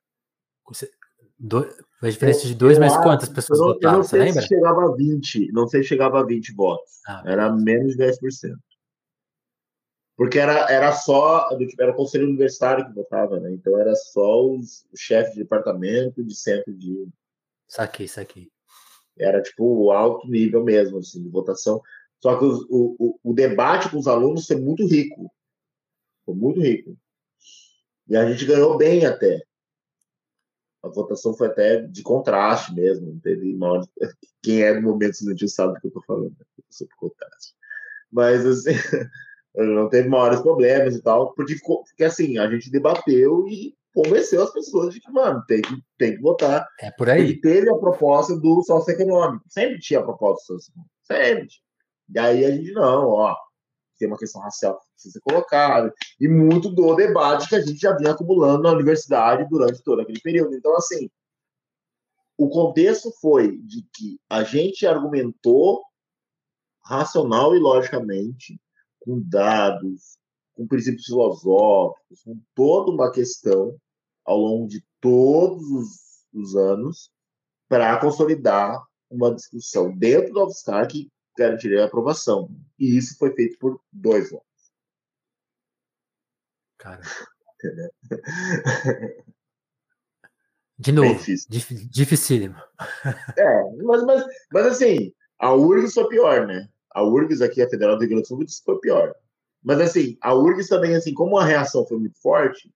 Você, 0.69 0.91
do, 1.39 1.69
a 2.03 2.11
diferença 2.11 2.47
de 2.47 2.55
dois, 2.55 2.79
mas 2.79 2.97
quantas 2.97 3.29
pessoas 3.29 3.59
eu 3.59 3.67
votaram? 3.67 3.95
Eu 3.95 3.99
não 3.99 4.05
sei 4.05 4.33
se 4.33 4.43
chegava 4.43 4.85
a 4.85 4.95
20, 4.95 5.53
não 5.53 5.69
sei 5.69 5.83
se 5.83 5.89
chegava 5.89 6.21
a 6.21 6.25
20 6.25 6.55
votos. 6.55 7.01
Ah, 7.07 7.23
era 7.27 7.53
menos 7.53 7.97
de 7.97 7.99
10%. 7.99 8.57
Porque 10.17 10.39
era, 10.39 10.71
era 10.71 10.93
só, 10.93 11.49
era 11.79 11.91
o 11.91 11.97
conselho 11.97 12.27
universitário 12.27 12.87
que 12.87 12.95
votava, 12.95 13.41
né? 13.41 13.51
Então 13.53 13.79
era 13.79 13.95
só 13.97 14.47
os, 14.47 14.87
chefes 14.95 15.35
de 15.35 15.41
departamento, 15.41 16.23
de 16.23 16.35
centro 16.35 16.73
de. 16.73 17.09
Saquei, 17.67 18.07
saquei. 18.07 18.49
Era 19.19 19.43
tipo 19.43 19.91
alto 19.91 20.29
nível 20.29 20.63
mesmo, 20.63 20.99
assim, 20.99 21.23
de 21.23 21.29
votação. 21.29 21.81
Só 22.21 22.39
que 22.39 22.45
o, 22.45 22.97
o, 22.99 23.19
o 23.23 23.35
debate 23.35 23.91
com 23.91 23.99
os 23.99 24.07
alunos 24.07 24.47
foi 24.47 24.57
muito 24.57 24.87
rico. 24.87 25.31
Foi 26.25 26.35
muito 26.35 26.61
rico. 26.61 26.97
E 28.09 28.17
a 28.17 28.31
gente 28.31 28.45
ganhou 28.45 28.77
bem 28.77 29.05
até. 29.07 29.43
A 30.83 30.89
votação 30.89 31.35
foi 31.35 31.47
até 31.49 31.81
de 31.83 32.03
contraste 32.03 32.75
mesmo. 32.75 33.13
Não 33.13 33.21
teve 33.21 33.55
maior... 33.55 33.85
Quem 34.43 34.63
é 34.63 34.75
do 34.75 34.83
momento 34.83 35.13
estudantil 35.13 35.49
sabe 35.49 35.75
do 35.75 35.81
que 35.81 35.87
eu 35.87 35.89
estou 35.89 36.05
falando. 36.05 36.37
Né? 36.39 36.45
Sobre 36.69 36.95
contraste. 36.97 37.55
Mas, 38.13 38.45
assim, 38.45 38.73
não 39.57 39.89
teve 39.89 40.09
maiores 40.09 40.41
problemas 40.41 40.95
e 40.95 41.03
tal, 41.03 41.33
porque, 41.35 41.57
porque 41.65 42.05
assim, 42.05 42.39
a 42.39 42.51
gente 42.51 42.71
debateu 42.71 43.47
e 43.49 43.75
convenceu 43.95 44.43
as 44.43 44.53
pessoas 44.53 44.93
de 44.93 45.01
que, 45.01 45.11
mano, 45.11 45.43
tem 45.47 45.63
que, 45.63 45.83
tem 45.97 46.17
que 46.17 46.21
votar. 46.21 46.67
É 46.81 46.91
por 46.91 47.09
aí. 47.09 47.31
E 47.31 47.41
teve 47.41 47.71
a 47.71 47.77
proposta 47.77 48.37
do 48.37 48.63
socioeconômico. 48.63 49.45
Sempre 49.49 49.79
tinha 49.79 50.01
a 50.01 50.03
proposta 50.03 50.53
do 50.53 50.61
socioeconômico. 50.61 50.95
Sempre. 51.05 51.49
E 52.13 52.19
aí 52.19 52.45
a 52.45 52.51
gente, 52.51 52.73
não, 52.73 53.09
ó, 53.09 53.37
tem 53.99 54.09
uma 54.09 54.19
questão 54.19 54.41
racial 54.41 54.79
que 54.79 54.87
precisa 54.93 55.13
ser 55.13 55.21
colocada, 55.21 55.93
e 56.21 56.29
muito 56.29 56.69
do 56.69 56.95
debate 56.95 57.49
que 57.49 57.55
a 57.55 57.61
gente 57.61 57.79
já 57.79 57.97
vinha 57.97 58.13
acumulando 58.13 58.63
na 58.63 58.73
universidade 58.73 59.49
durante 59.49 59.83
todo 59.83 60.01
aquele 60.01 60.21
período. 60.21 60.55
Então, 60.55 60.75
assim, 60.77 61.11
o 62.37 62.49
contexto 62.49 63.11
foi 63.21 63.57
de 63.59 63.83
que 63.95 64.19
a 64.29 64.43
gente 64.43 64.87
argumentou 64.87 65.83
racional 66.85 67.55
e 67.57 67.59
logicamente, 67.59 68.61
com 69.01 69.21
dados, 69.21 70.19
com 70.55 70.67
princípios 70.67 71.07
filosóficos, 71.07 72.23
com 72.23 72.41
toda 72.55 72.91
uma 72.91 73.11
questão 73.11 73.77
ao 74.25 74.39
longo 74.39 74.67
de 74.67 74.83
todos 75.01 75.63
os, 75.71 75.89
os 76.33 76.57
anos 76.57 77.11
para 77.69 77.99
consolidar 77.99 78.83
uma 79.11 79.35
discussão 79.35 79.97
dentro 79.97 80.33
do 80.33 80.45
UFSCar 80.45 80.89
que 80.89 81.11
garantiria 81.37 81.83
a 81.83 81.87
aprovação. 81.87 82.51
E 82.79 82.97
isso 82.97 83.17
foi 83.19 83.35
feito 83.35 83.59
por 83.59 83.81
dois 83.93 84.31
votos. 84.31 84.49
Cara. 86.79 87.03
De 90.79 90.91
novo, 90.93 91.21
dificílimo. 91.91 92.57
É, 93.39 93.63
mas, 93.83 94.03
mas, 94.05 94.25
mas 94.53 94.67
assim, 94.67 95.13
a 95.39 95.55
URGS 95.55 95.95
foi 95.95 96.09
pior, 96.09 96.47
né? 96.47 96.69
A 96.91 97.03
URGS 97.03 97.43
aqui, 97.43 97.63
a 97.63 97.69
Federal 97.69 97.97
do 97.97 98.01
Rio 98.01 98.11
Grande 98.11 98.23
do 98.25 98.29
Sul, 98.29 98.45
foi 98.65 98.79
pior. 98.81 99.15
Mas 99.63 99.81
assim, 99.81 100.19
a 100.21 100.35
URGS 100.35 100.69
também, 100.69 100.95
assim, 100.95 101.15
como 101.15 101.39
a 101.39 101.45
reação 101.45 101.87
foi 101.87 101.99
muito 101.99 102.21
forte, 102.21 102.73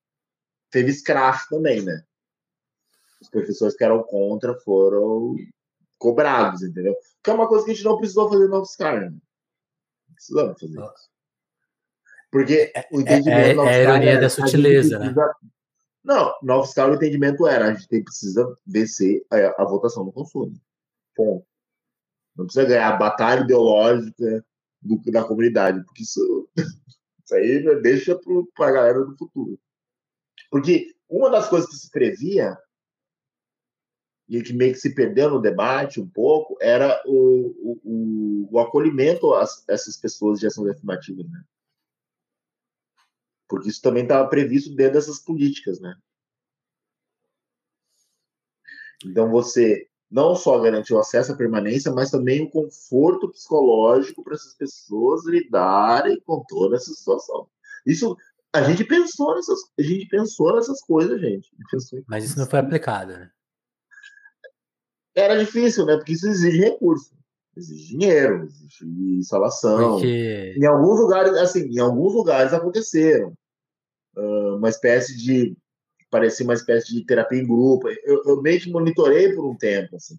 teve 0.70 0.90
escracho 0.90 1.48
também, 1.50 1.82
né? 1.82 2.04
Os 3.20 3.28
professores 3.28 3.76
que 3.76 3.84
eram 3.84 4.02
contra 4.02 4.54
foram 4.60 5.36
cobrados, 5.98 6.62
entendeu? 6.62 6.94
Que 7.22 7.30
é 7.30 7.34
uma 7.34 7.48
coisa 7.48 7.64
que 7.64 7.72
a 7.72 7.74
gente 7.74 7.84
não 7.84 7.98
precisou 7.98 8.28
fazer 8.28 8.48
no 8.48 8.56
Offscar, 8.56 9.00
né? 9.00 9.12
Precisamos 10.14 10.60
fazer 10.60 10.78
isso. 10.78 11.10
Porque 12.30 12.72
é, 12.74 12.88
o 12.92 13.00
entendimento 13.00 13.62
é, 13.62 13.66
é, 13.66 13.70
é 13.70 13.74
a 13.74 13.82
ironia 13.82 14.20
da 14.20 14.28
sutileza, 14.28 14.98
né? 14.98 15.14
Não, 16.04 16.34
no 16.42 16.54
Offscar 16.54 16.90
o 16.90 16.94
entendimento 16.94 17.46
era 17.46 17.68
a 17.68 17.74
gente 17.74 18.02
precisa 18.02 18.56
vencer 18.66 19.24
a, 19.30 19.62
a 19.62 19.64
votação 19.64 20.04
no 20.04 20.12
consumo. 20.12 20.54
Ponto. 21.14 21.46
Não 22.36 22.44
precisa 22.46 22.66
ganhar 22.66 22.94
a 22.94 22.96
batalha 22.96 23.40
ideológica 23.40 24.44
do, 24.80 25.00
da 25.10 25.24
comunidade, 25.24 25.82
porque 25.84 26.02
isso, 26.02 26.48
isso 26.56 27.34
aí 27.34 27.82
deixa 27.82 28.18
para 28.54 28.68
a 28.68 28.72
galera 28.72 29.04
do 29.04 29.16
futuro. 29.16 29.58
Porque 30.50 30.94
uma 31.08 31.30
das 31.30 31.48
coisas 31.48 31.68
que 31.68 31.76
se 31.76 31.90
previa 31.90 32.56
e 34.28 34.42
que 34.42 34.52
meio 34.52 34.74
que 34.74 34.80
se 34.80 34.94
perdeu 34.94 35.30
no 35.30 35.40
debate 35.40 36.00
um 36.00 36.08
pouco, 36.08 36.56
era 36.60 37.02
o, 37.06 37.80
o, 37.82 38.48
o 38.52 38.58
acolhimento 38.58 39.32
a 39.32 39.44
essas 39.68 39.96
pessoas 39.96 40.38
de 40.38 40.46
ações 40.46 40.70
afirmativas, 40.70 41.28
né? 41.30 41.42
Porque 43.48 43.70
isso 43.70 43.80
também 43.80 44.02
estava 44.02 44.28
previsto 44.28 44.74
dentro 44.74 44.94
dessas 44.94 45.18
políticas, 45.18 45.80
né? 45.80 45.96
Então 49.04 49.30
você 49.30 49.88
não 50.10 50.34
só 50.34 50.58
garantiu 50.58 50.98
acesso 50.98 51.32
à 51.32 51.36
permanência, 51.36 51.90
mas 51.92 52.10
também 52.10 52.42
o 52.42 52.50
conforto 52.50 53.30
psicológico 53.30 54.22
para 54.22 54.34
essas 54.34 54.54
pessoas 54.54 55.26
lidarem 55.26 56.20
com 56.20 56.44
toda 56.46 56.76
essa 56.76 56.92
situação. 56.92 57.48
Isso 57.86 58.16
a 58.52 58.62
gente 58.62 58.84
pensou 58.84 59.34
nessas, 59.34 59.60
a 59.78 59.82
gente 59.82 60.06
pensou 60.08 60.54
nessas 60.54 60.80
coisas, 60.82 61.20
gente. 61.20 61.50
Mas 62.06 62.24
isso 62.24 62.38
não 62.38 62.46
foi 62.46 62.58
aplicado, 62.58 63.12
né? 63.12 63.30
Era 65.14 65.38
difícil, 65.38 65.84
né? 65.86 65.96
Porque 65.96 66.12
isso 66.12 66.28
exige 66.28 66.58
recurso, 66.58 67.10
exige 67.56 67.88
dinheiro, 67.88 68.44
exige 68.44 69.18
instalação. 69.18 69.92
Porque... 69.92 70.54
Em 70.56 70.64
alguns 70.66 71.00
lugares, 71.00 71.32
assim, 71.34 71.66
em 71.68 71.78
alguns 71.78 72.14
lugares 72.14 72.52
aconteceram 72.52 73.32
uh, 74.16 74.56
uma 74.56 74.68
espécie 74.68 75.16
de 75.16 75.56
parecia 76.10 76.44
uma 76.44 76.54
espécie 76.54 76.94
de 76.94 77.04
terapia 77.04 77.38
em 77.38 77.46
grupo. 77.46 77.88
Eu, 77.88 78.22
eu 78.24 78.42
meio 78.42 78.60
que 78.60 78.70
monitorei 78.70 79.34
por 79.34 79.44
um 79.44 79.54
tempo, 79.54 79.96
assim. 79.96 80.16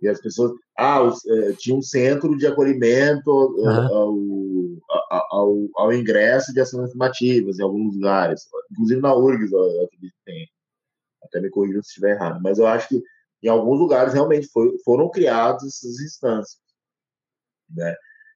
E 0.00 0.08
as 0.08 0.20
pessoas, 0.20 0.52
ah, 0.78 1.02
os, 1.02 1.16
uh, 1.24 1.54
tinha 1.58 1.76
um 1.76 1.82
centro 1.82 2.36
de 2.36 2.46
acolhimento 2.46 3.30
uhum. 3.30 3.68
ao, 3.68 5.18
ao, 5.30 5.68
ao, 5.76 5.92
ingresso 5.92 6.52
de 6.52 6.60
ações 6.60 6.84
afirmativas 6.84 7.58
em 7.58 7.62
alguns 7.62 7.94
lugares, 7.94 8.42
inclusive 8.70 9.00
na 9.00 9.16
URGS, 9.16 9.52
eu 9.52 9.84
acredito 9.84 10.12
que 10.12 10.24
tem. 10.24 10.48
Até 11.22 11.40
me 11.40 11.50
corrija 11.50 11.80
se 11.82 11.88
estiver 11.88 12.14
errado, 12.14 12.40
mas 12.42 12.58
eu 12.58 12.66
acho 12.66 12.88
que 12.88 13.02
em 13.44 13.48
alguns 13.48 13.78
lugares 13.78 14.14
realmente 14.14 14.48
foi, 14.48 14.76
foram 14.84 15.10
criadas 15.10 15.64
essas 15.64 16.00
instâncias. 16.00 16.58
Né? 17.70 17.94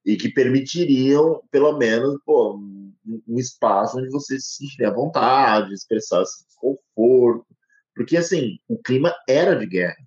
e 0.08 0.16
que 0.16 0.30
permitiriam, 0.30 1.42
pelo 1.50 1.76
menos, 1.76 2.18
pô, 2.24 2.56
um, 2.56 2.94
um 3.28 3.38
espaço 3.38 3.98
onde 3.98 4.08
você 4.08 4.40
se 4.40 4.56
sentir 4.56 4.86
à 4.86 4.90
vontade, 4.90 5.74
expressar 5.74 6.22
esse 6.22 6.46
desconforto, 6.46 7.46
porque 7.94 8.16
assim, 8.16 8.58
o 8.66 8.78
clima 8.78 9.14
era 9.28 9.54
de 9.54 9.66
guerra. 9.66 9.98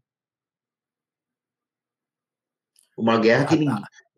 Uma 2.98 3.19
guerra 3.19 3.45
que, 3.45 3.64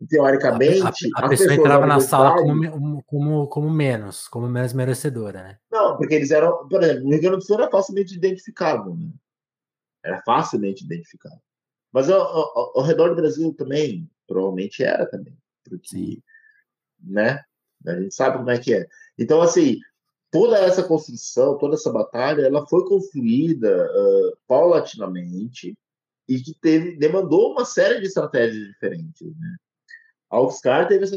teoricamente. 0.08 0.80
A, 1.16 1.20
a, 1.20 1.26
a 1.26 1.28
pessoa 1.28 1.54
entrava 1.54 1.86
na 1.86 2.00
sala 2.00 2.34
como, 2.34 3.02
como, 3.04 3.48
como 3.48 3.70
menos, 3.70 4.26
como 4.28 4.48
menos 4.48 4.72
merecedora, 4.72 5.42
né? 5.42 5.58
Não, 5.70 5.98
porque 5.98 6.14
eles 6.14 6.30
eram, 6.30 6.66
por 6.66 6.82
exemplo, 6.82 7.04
no 7.04 7.10
Rio 7.10 7.20
Grande 7.20 7.36
do 7.36 7.44
Sul 7.44 7.60
era 7.60 7.70
facilmente 7.70 8.16
identificável, 8.16 8.96
né? 8.96 9.12
Era 10.04 10.22
facilmente 10.22 10.84
identificável. 10.84 11.40
Mas 11.92 12.10
ao, 12.10 12.20
ao, 12.20 12.78
ao, 12.78 12.84
redor 12.84 13.10
do 13.10 13.16
Brasil 13.16 13.54
também, 13.54 14.10
provavelmente 14.26 14.82
era 14.82 15.06
também. 15.06 15.36
Porque, 15.64 16.20
né? 17.00 17.42
A 17.86 18.00
gente 18.00 18.14
sabe 18.14 18.38
como 18.38 18.50
é 18.50 18.58
que 18.58 18.74
é. 18.74 18.86
Então, 19.18 19.40
assim, 19.40 19.78
toda 20.30 20.58
essa 20.58 20.82
construção, 20.82 21.56
toda 21.58 21.74
essa 21.74 21.92
batalha, 21.92 22.42
ela 22.42 22.66
foi 22.66 22.84
construída 22.86 23.86
uh, 23.86 24.36
paulatinamente 24.46 25.76
e 26.28 26.40
que 26.40 26.54
teve, 26.60 26.96
demandou 26.96 27.52
uma 27.52 27.64
série 27.64 28.00
de 28.00 28.06
estratégias 28.06 28.66
diferentes, 28.66 29.36
né? 29.38 29.56
A 30.30 30.40
UFSCar 30.40 30.88
teve 30.88 31.04
essa, 31.04 31.16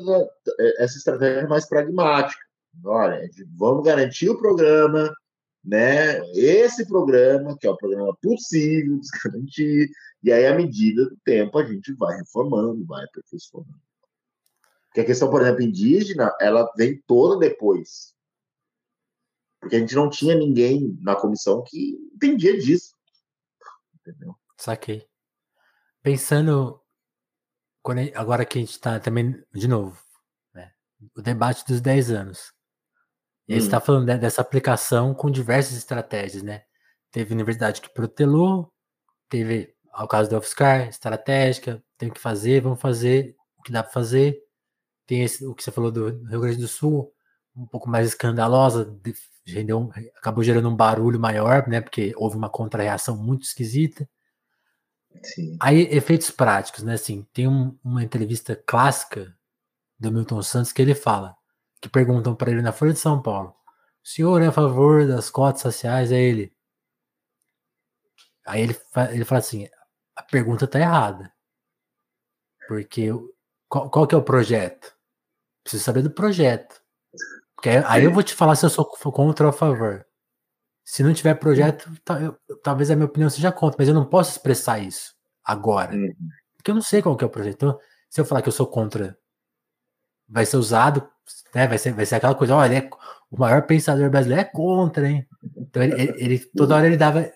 essa 0.77 0.97
estratégia 0.97 1.47
mais 1.47 1.67
pragmática. 1.67 2.39
Olha, 2.85 3.27
vamos 3.55 3.83
garantir 3.83 4.29
o 4.29 4.37
programa, 4.37 5.11
né? 5.67 6.19
Esse 6.31 6.87
programa, 6.87 7.57
que 7.57 7.67
é 7.67 7.69
o 7.69 7.75
programa 7.75 8.15
possível 8.21 8.97
de 8.97 9.07
garantir, 9.23 9.91
e 10.23 10.31
aí, 10.31 10.45
à 10.47 10.55
medida 10.55 11.05
do 11.05 11.17
tempo, 11.17 11.59
a 11.59 11.65
gente 11.65 11.93
vai 11.93 12.15
reformando, 12.17 12.85
vai 12.85 13.03
aperfeiçoando. 13.03 13.67
Porque 14.85 15.01
a 15.01 15.05
questão, 15.05 15.29
por 15.29 15.41
exemplo, 15.41 15.61
indígena, 15.61 16.33
ela 16.39 16.71
vem 16.77 17.03
toda 17.05 17.37
depois. 17.37 18.15
Porque 19.59 19.75
a 19.75 19.79
gente 19.79 19.93
não 19.93 20.09
tinha 20.09 20.35
ninguém 20.35 20.97
na 21.01 21.15
comissão 21.15 21.61
que 21.63 21.99
entendia 22.15 22.57
disso. 22.57 22.95
Entendeu? 23.99 24.35
Saquei. 24.57 25.05
Pensando 26.01 26.81
agora 28.15 28.45
que 28.45 28.57
a 28.57 28.61
gente 28.61 28.71
está 28.71 28.99
também, 28.99 29.43
de 29.53 29.67
novo, 29.67 30.01
né, 30.53 30.71
o 31.15 31.21
debate 31.21 31.65
dos 31.65 31.81
10 31.81 32.11
anos. 32.11 32.56
E 33.47 33.53
hum. 33.53 33.57
está 33.57 33.79
falando 33.79 34.05
dessa 34.05 34.41
aplicação 34.41 35.13
com 35.13 35.31
diversas 35.31 35.77
estratégias, 35.77 36.43
né? 36.43 36.63
Teve 37.11 37.33
universidade 37.33 37.81
que 37.81 37.89
protelou, 37.89 38.71
teve, 39.29 39.73
ao 39.91 40.07
caso 40.07 40.29
da 40.29 40.37
UFSCar, 40.37 40.87
estratégica, 40.87 41.81
tem 41.97 42.09
que 42.09 42.19
fazer, 42.19 42.61
vamos 42.61 42.81
fazer 42.81 43.35
o 43.57 43.63
que 43.63 43.71
dá 43.71 43.81
para 43.81 43.91
fazer. 43.91 44.37
Tem 45.05 45.23
esse, 45.23 45.45
o 45.45 45.55
que 45.55 45.63
você 45.63 45.71
falou 45.71 45.91
do 45.91 46.09
Rio 46.25 46.41
Grande 46.41 46.57
do 46.57 46.67
Sul, 46.67 47.13
um 47.55 47.65
pouco 47.65 47.89
mais 47.89 48.07
escandalosa, 48.07 48.93
rendeu, 49.45 49.89
acabou 50.17 50.43
gerando 50.43 50.69
um 50.69 50.75
barulho 50.75 51.19
maior, 51.19 51.67
né? 51.67 51.79
Porque 51.79 52.13
houve 52.17 52.35
uma 52.35 52.49
contra-reação 52.49 53.15
muito 53.15 53.43
esquisita. 53.43 54.07
Sim. 55.23 55.57
Aí, 55.61 55.83
efeitos 55.89 56.29
práticos, 56.29 56.83
né? 56.83 56.93
Assim, 56.93 57.25
tem 57.33 57.47
um, 57.47 57.77
uma 57.83 58.03
entrevista 58.03 58.55
clássica 58.55 59.33
do 59.97 60.11
Milton 60.11 60.43
Santos 60.43 60.73
que 60.73 60.81
ele 60.81 60.93
fala, 60.93 61.36
que 61.81 61.89
perguntam 61.89 62.35
para 62.35 62.51
ele 62.51 62.61
na 62.61 62.71
Folha 62.71 62.93
de 62.93 62.99
São 62.99 63.21
Paulo: 63.21 63.55
o 64.03 64.07
senhor 64.07 64.41
é 64.41 64.47
a 64.47 64.51
favor 64.51 65.05
das 65.07 65.29
cotas 65.29 65.61
sociais? 65.61 66.11
É 66.11 66.19
ele. 66.19 66.53
Aí 68.45 68.61
ele, 68.61 68.79
ele 69.11 69.25
fala 69.25 69.39
assim: 69.39 69.67
a 70.15 70.23
pergunta 70.23 70.67
tá 70.67 70.79
errada. 70.79 71.31
Porque 72.67 73.09
qual, 73.67 73.89
qual 73.89 74.07
que 74.07 74.15
é 74.15 74.17
o 74.17 74.23
projeto? 74.23 74.93
Preciso 75.63 75.83
saber 75.83 76.01
do 76.01 76.11
projeto. 76.11 76.81
Porque 77.55 77.69
aí, 77.69 77.83
aí 77.85 78.03
eu 78.03 78.13
vou 78.13 78.23
te 78.23 78.33
falar 78.33 78.55
se 78.55 78.65
eu 78.65 78.69
sou 78.69 78.85
contra 78.85 79.45
ou 79.45 79.49
a 79.49 79.53
favor. 79.53 80.05
Se 80.85 81.03
não 81.03 81.13
tiver 81.13 81.35
projeto, 81.35 81.91
eu, 82.21 82.37
talvez 82.63 82.89
a 82.89 82.95
minha 82.95 83.07
opinião 83.07 83.29
seja 83.29 83.51
contra, 83.51 83.77
mas 83.77 83.89
eu 83.89 83.93
não 83.93 84.05
posso 84.05 84.31
expressar 84.31 84.79
isso 84.79 85.13
agora. 85.43 85.93
Uhum. 85.93 86.15
Porque 86.55 86.71
eu 86.71 86.75
não 86.75 86.81
sei 86.81 87.01
qual 87.01 87.17
que 87.17 87.23
é 87.23 87.27
o 87.27 87.29
projeto. 87.29 87.55
Então, 87.55 87.79
se 88.09 88.21
eu 88.21 88.25
falar 88.25 88.41
que 88.41 88.47
eu 88.47 88.53
sou 88.53 88.67
contra, 88.67 89.17
vai 90.27 90.45
ser 90.45 90.57
usado, 90.57 91.07
né? 91.53 91.67
Vai 91.67 91.77
ser, 91.77 91.93
vai 91.93 92.05
ser 92.05 92.15
aquela 92.15 92.35
coisa, 92.35 92.55
olha, 92.55 92.77
é, 92.77 92.89
o 93.31 93.39
maior 93.39 93.63
pensador 93.63 94.09
brasileiro 94.09 94.41
é 94.41 94.45
contra, 94.45 95.09
hein? 95.09 95.27
Então 95.55 95.83
ele, 95.83 95.93
ele, 96.01 96.13
ele 96.17 96.39
toda 96.55 96.75
hora 96.75 96.87
ele 96.87 96.97
dava. 96.97 97.31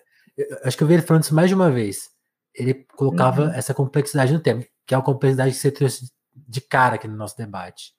acho 0.64 0.76
que 0.76 0.82
eu 0.82 0.88
vi 0.88 0.94
ele 0.94 1.02
falando 1.02 1.24
isso 1.24 1.34
mais 1.34 1.48
de 1.48 1.54
uma 1.54 1.70
vez. 1.70 2.10
Ele 2.54 2.74
colocava 2.96 3.44
uhum. 3.44 3.52
essa 3.52 3.74
complexidade 3.74 4.32
no 4.32 4.40
tema, 4.40 4.62
que 4.86 4.94
é 4.94 4.96
a 4.96 5.02
complexidade 5.02 5.52
que 5.52 5.58
você 5.58 5.70
trouxe 5.70 6.10
de 6.34 6.60
cara 6.60 6.96
aqui 6.96 7.08
no 7.08 7.16
nosso 7.16 7.36
debate. 7.36 7.94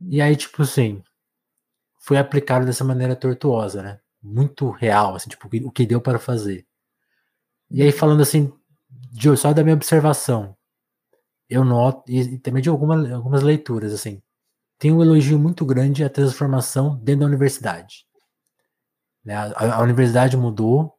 E 0.00 0.20
aí, 0.20 0.36
tipo 0.36 0.62
assim, 0.62 1.02
foi 2.00 2.18
aplicado 2.18 2.66
dessa 2.66 2.84
maneira 2.84 3.16
tortuosa, 3.16 3.82
né? 3.82 4.00
muito 4.24 4.70
real, 4.70 5.14
assim, 5.14 5.28
tipo, 5.28 5.48
o 5.66 5.70
que 5.70 5.84
deu 5.84 6.00
para 6.00 6.18
fazer. 6.18 6.66
E 7.70 7.82
aí, 7.82 7.92
falando 7.92 8.22
assim, 8.22 8.50
de, 8.88 9.36
só 9.36 9.52
da 9.52 9.62
minha 9.62 9.74
observação, 9.74 10.56
eu 11.48 11.64
noto, 11.64 12.10
e, 12.10 12.38
também 12.38 12.62
de 12.62 12.68
alguma, 12.68 13.14
algumas 13.14 13.42
leituras, 13.42 13.92
assim, 13.92 14.22
tem 14.78 14.92
um 14.92 15.02
elogio 15.02 15.38
muito 15.38 15.64
grande 15.64 16.04
à 16.04 16.10
transformação 16.10 16.96
dentro 16.96 17.20
da 17.20 17.26
universidade. 17.26 18.06
Né? 19.24 19.34
A, 19.34 19.76
a, 19.76 19.80
universidade 19.82 20.36
mudou, 20.36 20.94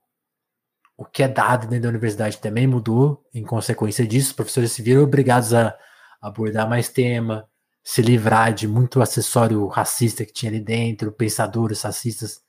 o 0.97 1.05
que 1.05 1.23
é 1.23 1.27
dado 1.27 1.67
dentro 1.67 1.83
da 1.83 1.89
universidade 1.89 2.37
também 2.39 2.67
mudou, 2.67 3.23
em 3.33 3.43
consequência 3.43 4.07
disso, 4.07 4.29
os 4.29 4.33
professores 4.33 4.71
se 4.71 4.81
viram 4.81 5.03
obrigados 5.03 5.53
a 5.53 5.75
abordar 6.21 6.67
mais 6.69 6.89
tema, 6.89 7.47
se 7.83 8.01
livrar 8.01 8.53
de 8.53 8.67
muito 8.67 9.01
acessório 9.01 9.67
racista 9.67 10.25
que 10.25 10.33
tinha 10.33 10.51
ali 10.51 10.59
dentro, 10.59 11.11
pensadores 11.11 11.81
racistas 11.81 12.45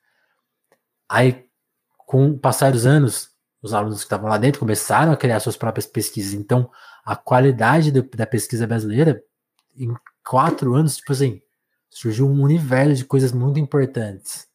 Aí, 1.08 1.44
com 1.98 2.30
o 2.30 2.38
passar 2.38 2.72
dos 2.72 2.84
anos, 2.86 3.30
os 3.62 3.72
alunos 3.72 3.98
que 3.98 4.04
estavam 4.04 4.28
lá 4.28 4.38
dentro 4.38 4.60
começaram 4.60 5.12
a 5.12 5.16
criar 5.16 5.40
suas 5.40 5.56
próprias 5.56 5.86
pesquisas. 5.86 6.34
Então, 6.34 6.70
a 7.06 7.14
qualidade 7.14 7.92
do, 7.92 8.02
da 8.02 8.26
pesquisa 8.26 8.66
brasileira, 8.66 9.22
em 9.76 9.94
quatro 10.24 10.74
anos, 10.74 10.96
tipo 10.96 11.12
assim, 11.12 11.40
surgiu 11.88 12.26
um 12.26 12.42
universo 12.42 12.96
de 12.96 13.04
coisas 13.04 13.30
muito 13.30 13.60
importantes. 13.60 14.48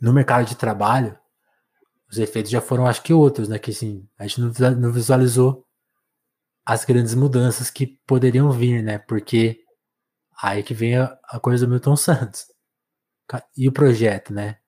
No 0.00 0.12
mercado 0.12 0.46
de 0.46 0.54
trabalho, 0.54 1.18
os 2.08 2.16
efeitos 2.18 2.52
já 2.52 2.60
foram, 2.60 2.86
acho 2.86 3.02
que 3.02 3.12
outros, 3.12 3.48
né? 3.48 3.58
Que 3.58 3.72
assim, 3.72 4.08
a 4.16 4.24
gente 4.24 4.40
não 4.40 4.92
visualizou 4.92 5.66
as 6.64 6.84
grandes 6.84 7.14
mudanças 7.14 7.70
que 7.70 7.98
poderiam 8.06 8.52
vir, 8.52 8.80
né? 8.80 8.98
Porque 8.98 9.60
aí 10.40 10.62
que 10.62 10.74
vem 10.74 10.96
a, 10.96 11.18
a 11.24 11.40
coisa 11.40 11.66
do 11.66 11.70
Milton 11.72 11.96
Santos. 11.96 12.46
E 13.56 13.66
o 13.66 13.72
projeto, 13.72 14.32
né? 14.32 14.58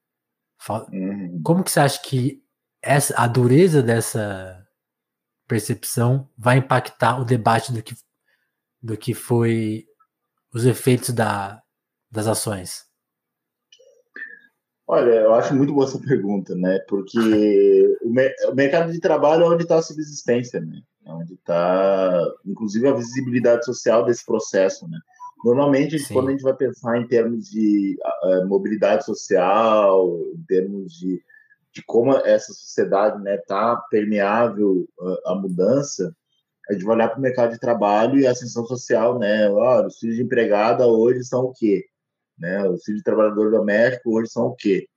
Uhum. 0.69 1.41
Como 1.45 1.63
que 1.63 1.71
você 1.71 1.79
acha 1.79 2.03
que 2.03 2.43
essa, 2.83 3.15
a 3.17 3.29
dureza 3.29 3.81
dessa 3.81 4.66
percepção 5.47 6.29
vai 6.37 6.59
impactar 6.59 7.21
o 7.21 7.25
debate 7.25 7.73
do 7.73 7.83
que, 7.83 7.95
do 8.83 8.97
que 8.97 9.15
foi 9.15 9.85
os 10.53 10.65
efeitos 10.65 11.11
da, 11.11 11.63
das 12.11 12.27
ações? 12.27 12.85
Olha, 14.89 15.11
eu 15.11 15.35
acho 15.35 15.55
muito 15.55 15.75
boa 15.75 15.85
essa 15.85 15.99
pergunta, 15.99 16.55
né? 16.55 16.79
Porque 16.89 17.19
o, 18.03 18.09
me 18.09 18.29
o, 18.49 18.55
mercado 18.55 18.93
de 18.93 19.01
trabalho 19.01 19.45
é 19.45 19.49
onde 19.49 19.65
está 19.65 19.79
a 19.79 19.83
subsistência, 19.83 20.61
né? 20.61 20.81
É 21.05 21.13
onde 21.13 21.35
está, 21.35 22.23
inclusive, 22.45 22.89
a 22.89 22.95
visibilidade 22.95 23.65
social 23.65 24.05
desse 24.05 24.25
processo, 24.25 24.89
né? 24.89 24.99
Normalmente, 25.45 25.99
Sim. 25.99 26.15
quando 26.15 26.29
a 26.29 26.31
gente 26.33 26.43
vai 26.43 26.55
pensar 26.55 26.99
em 26.99 27.07
termos 27.07 27.51
de 27.51 27.97
uh, 28.25 28.47
mobilidade 28.47 29.05
social, 29.05 30.09
em 30.35 30.45
termos 30.47 30.93
de, 30.93 31.21
de 31.77 31.83
como 31.85 32.17
essa 32.17 32.55
sociedade 32.55 33.19
está 33.19 33.23
né, 33.23 33.37
tá 33.37 33.77
permeável 33.91 34.89
à 35.27 35.35
mudança, 35.35 36.17
a 36.71 36.73
gente 36.73 36.87
vai 36.87 36.97
olhar 36.97 37.11
para 37.11 37.19
o 37.19 37.23
mercado 37.23 37.53
de 37.53 37.61
trabalho 37.61 38.19
e 38.19 38.27
a 38.27 38.31
ascensão 38.31 38.65
social, 38.65 39.19
né? 39.19 39.51
Olha, 39.51 39.87
os 39.87 39.99
filhos 39.99 40.17
de 40.17 40.23
empregada 40.23 40.87
hoje 40.87 41.23
são 41.23 41.45
o 41.45 41.53
quê? 41.53 41.85
Né? 42.39 42.67
Os 42.67 42.83
filhos 42.83 43.01
de 43.01 43.05
trabalhador 43.05 43.51
doméstico 43.51 44.19
hoje 44.19 44.31
são 44.31 44.47
o 44.47 44.57
quê? 44.57 44.89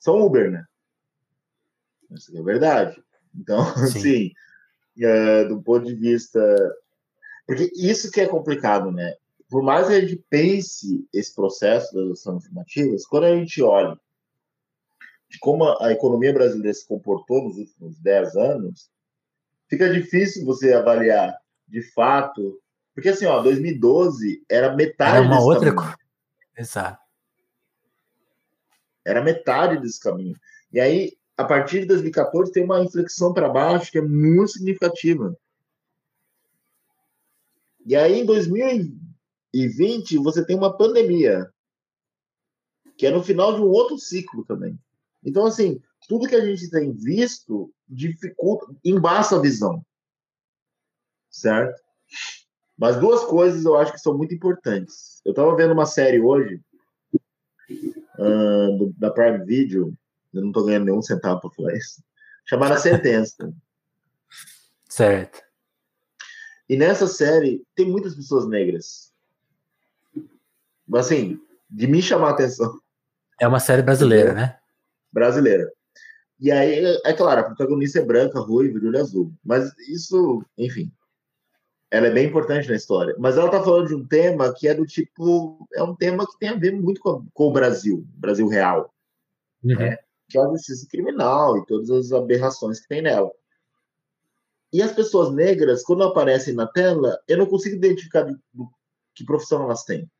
São 0.00 0.20
Uber, 0.20 0.50
né? 0.50 0.64
Isso 2.10 2.36
é 2.36 2.42
verdade. 2.42 3.00
Então, 3.32 3.64
Sim. 3.86 3.98
assim, 3.98 4.32
uh, 4.98 5.48
do 5.48 5.62
ponto 5.62 5.86
de 5.86 5.94
vista 5.94 6.40
porque 7.46 7.70
isso 7.74 8.10
que 8.10 8.20
é 8.20 8.26
complicado, 8.26 8.90
né? 8.90 9.14
Por 9.48 9.62
mais 9.62 9.86
que 9.86 9.94
a 9.94 10.00
gente 10.00 10.24
pense 10.28 11.06
esse 11.12 11.32
processo 11.34 11.94
das 11.94 12.18
ações 12.18 12.42
afirmativas, 12.42 13.06
quando 13.06 13.24
a 13.24 13.36
gente 13.36 13.62
olha 13.62 13.96
de 15.32 15.38
como 15.38 15.64
a 15.80 15.90
economia 15.90 16.30
brasileira 16.32 16.74
se 16.74 16.86
comportou 16.86 17.42
nos 17.44 17.56
últimos 17.56 17.98
10 18.00 18.36
anos, 18.36 18.90
fica 19.66 19.90
difícil 19.90 20.44
você 20.44 20.74
avaliar 20.74 21.34
de 21.66 21.80
fato. 21.92 22.60
Porque 22.94 23.08
assim, 23.08 23.24
ó, 23.24 23.40
2012 23.40 24.44
era 24.46 24.76
metade 24.76 25.16
era 25.16 25.26
uma 25.26 25.40
outra 25.40 25.74
caminho. 25.74 25.96
Exato. 26.56 27.00
Era 29.02 29.22
metade 29.22 29.80
desse 29.80 29.98
caminho. 29.98 30.36
E 30.70 30.78
aí, 30.78 31.16
a 31.34 31.44
partir 31.44 31.80
de 31.80 31.86
2014, 31.86 32.52
tem 32.52 32.62
uma 32.62 32.82
inflexão 32.82 33.32
para 33.32 33.48
baixo 33.48 33.90
que 33.90 33.96
é 33.96 34.02
muito 34.02 34.52
significativa. 34.52 35.34
E 37.86 37.96
aí, 37.96 38.20
em 38.20 38.26
2020, 38.26 40.18
você 40.18 40.44
tem 40.44 40.54
uma 40.54 40.76
pandemia, 40.76 41.50
que 42.98 43.06
é 43.06 43.10
no 43.10 43.24
final 43.24 43.54
de 43.54 43.62
um 43.62 43.68
outro 43.68 43.96
ciclo 43.98 44.44
também. 44.44 44.78
Então, 45.24 45.46
assim, 45.46 45.80
tudo 46.08 46.28
que 46.28 46.34
a 46.34 46.44
gente 46.44 46.70
tem 46.70 46.92
visto 46.92 47.72
dificulta, 47.88 48.66
embaça 48.84 49.36
a 49.36 49.40
visão. 49.40 49.84
Certo? 51.30 51.80
Mas 52.76 52.98
duas 52.98 53.24
coisas 53.24 53.64
eu 53.64 53.76
acho 53.76 53.92
que 53.92 54.00
são 54.00 54.16
muito 54.16 54.34
importantes. 54.34 55.20
Eu 55.24 55.30
estava 55.30 55.54
vendo 55.54 55.72
uma 55.72 55.86
série 55.86 56.20
hoje, 56.20 56.60
uh, 57.70 58.76
do, 58.76 58.92
da 58.98 59.10
Prime 59.10 59.44
Video, 59.44 59.96
eu 60.32 60.40
não 60.40 60.48
estou 60.48 60.64
ganhando 60.64 60.86
nenhum 60.86 61.02
centavo 61.02 61.40
para 61.40 61.50
falar 61.50 61.74
isso, 61.74 62.02
chamada 62.44 62.76
Sentença. 62.78 63.52
certo. 64.88 65.42
E 66.68 66.76
nessa 66.76 67.06
série 67.06 67.62
tem 67.74 67.88
muitas 67.90 68.14
pessoas 68.14 68.48
negras. 68.48 69.12
Assim, 70.94 71.38
de 71.70 71.86
me 71.86 72.02
chamar 72.02 72.28
a 72.28 72.32
atenção. 72.32 72.80
É 73.40 73.46
uma 73.46 73.60
série 73.60 73.82
brasileira, 73.82 74.32
né? 74.32 74.58
Brasileira. 75.12 75.70
E 76.40 76.50
aí, 76.50 76.84
é 77.04 77.12
claro, 77.12 77.40
a 77.40 77.44
protagonista 77.44 78.00
é 78.00 78.04
branca, 78.04 78.40
ruiva, 78.40 78.80
de 78.80 78.86
olho 78.86 79.00
azul. 79.00 79.32
Mas 79.44 79.72
isso, 79.78 80.44
enfim, 80.58 80.90
ela 81.90 82.06
é 82.06 82.10
bem 82.10 82.26
importante 82.26 82.68
na 82.68 82.74
história. 82.74 83.14
Mas 83.18 83.36
ela 83.36 83.46
está 83.46 83.62
falando 83.62 83.88
de 83.88 83.94
um 83.94 84.06
tema 84.06 84.52
que 84.52 84.66
é 84.66 84.74
do 84.74 84.86
tipo. 84.86 85.68
É 85.74 85.82
um 85.82 85.94
tema 85.94 86.26
que 86.26 86.38
tem 86.38 86.48
a 86.48 86.56
ver 86.56 86.72
muito 86.72 87.00
com, 87.00 87.26
com 87.32 87.48
o 87.48 87.52
Brasil, 87.52 88.04
Brasil 88.14 88.48
real. 88.48 88.92
Uhum. 89.62 89.76
Né? 89.76 89.98
Que 90.28 90.38
é 90.38 90.40
a 90.40 90.48
justiça 90.48 90.86
criminal 90.90 91.58
e 91.58 91.66
todas 91.66 91.90
as 91.90 92.12
aberrações 92.12 92.80
que 92.80 92.88
tem 92.88 93.02
nela. 93.02 93.30
E 94.72 94.80
as 94.80 94.92
pessoas 94.92 95.30
negras, 95.32 95.82
quando 95.84 96.02
aparecem 96.02 96.54
na 96.54 96.66
tela, 96.66 97.20
eu 97.28 97.36
não 97.36 97.46
consigo 97.46 97.76
identificar 97.76 98.22
do, 98.22 98.40
do, 98.54 98.68
que 99.14 99.24
profissão 99.24 99.62
elas 99.62 99.84
têm. 99.84 100.10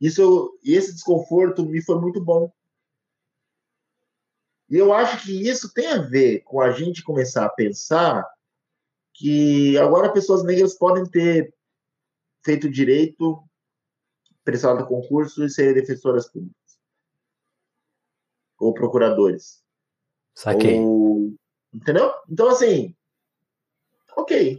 Isso, 0.00 0.58
e 0.64 0.74
esse 0.74 0.92
desconforto 0.92 1.64
me 1.64 1.80
foi 1.80 2.00
muito 2.00 2.20
bom. 2.20 2.52
E 4.72 4.76
eu 4.78 4.90
acho 4.94 5.22
que 5.22 5.46
isso 5.46 5.70
tem 5.74 5.86
a 5.86 6.00
ver 6.00 6.40
com 6.44 6.58
a 6.58 6.72
gente 6.72 7.04
começar 7.04 7.44
a 7.44 7.50
pensar 7.50 8.26
que 9.12 9.76
agora 9.76 10.10
pessoas 10.10 10.42
negras 10.42 10.74
podem 10.78 11.04
ter 11.04 11.54
feito 12.42 12.70
direito, 12.70 13.44
prestado 14.42 14.86
concurso 14.86 15.44
e 15.44 15.50
ser 15.50 15.74
defensoras 15.74 16.26
públicas. 16.26 16.56
Ou 18.58 18.72
procuradores. 18.72 19.62
Saquei. 20.34 20.80
Ou... 20.80 21.34
Entendeu? 21.70 22.10
Então, 22.30 22.48
assim, 22.48 22.96
ok. 24.16 24.58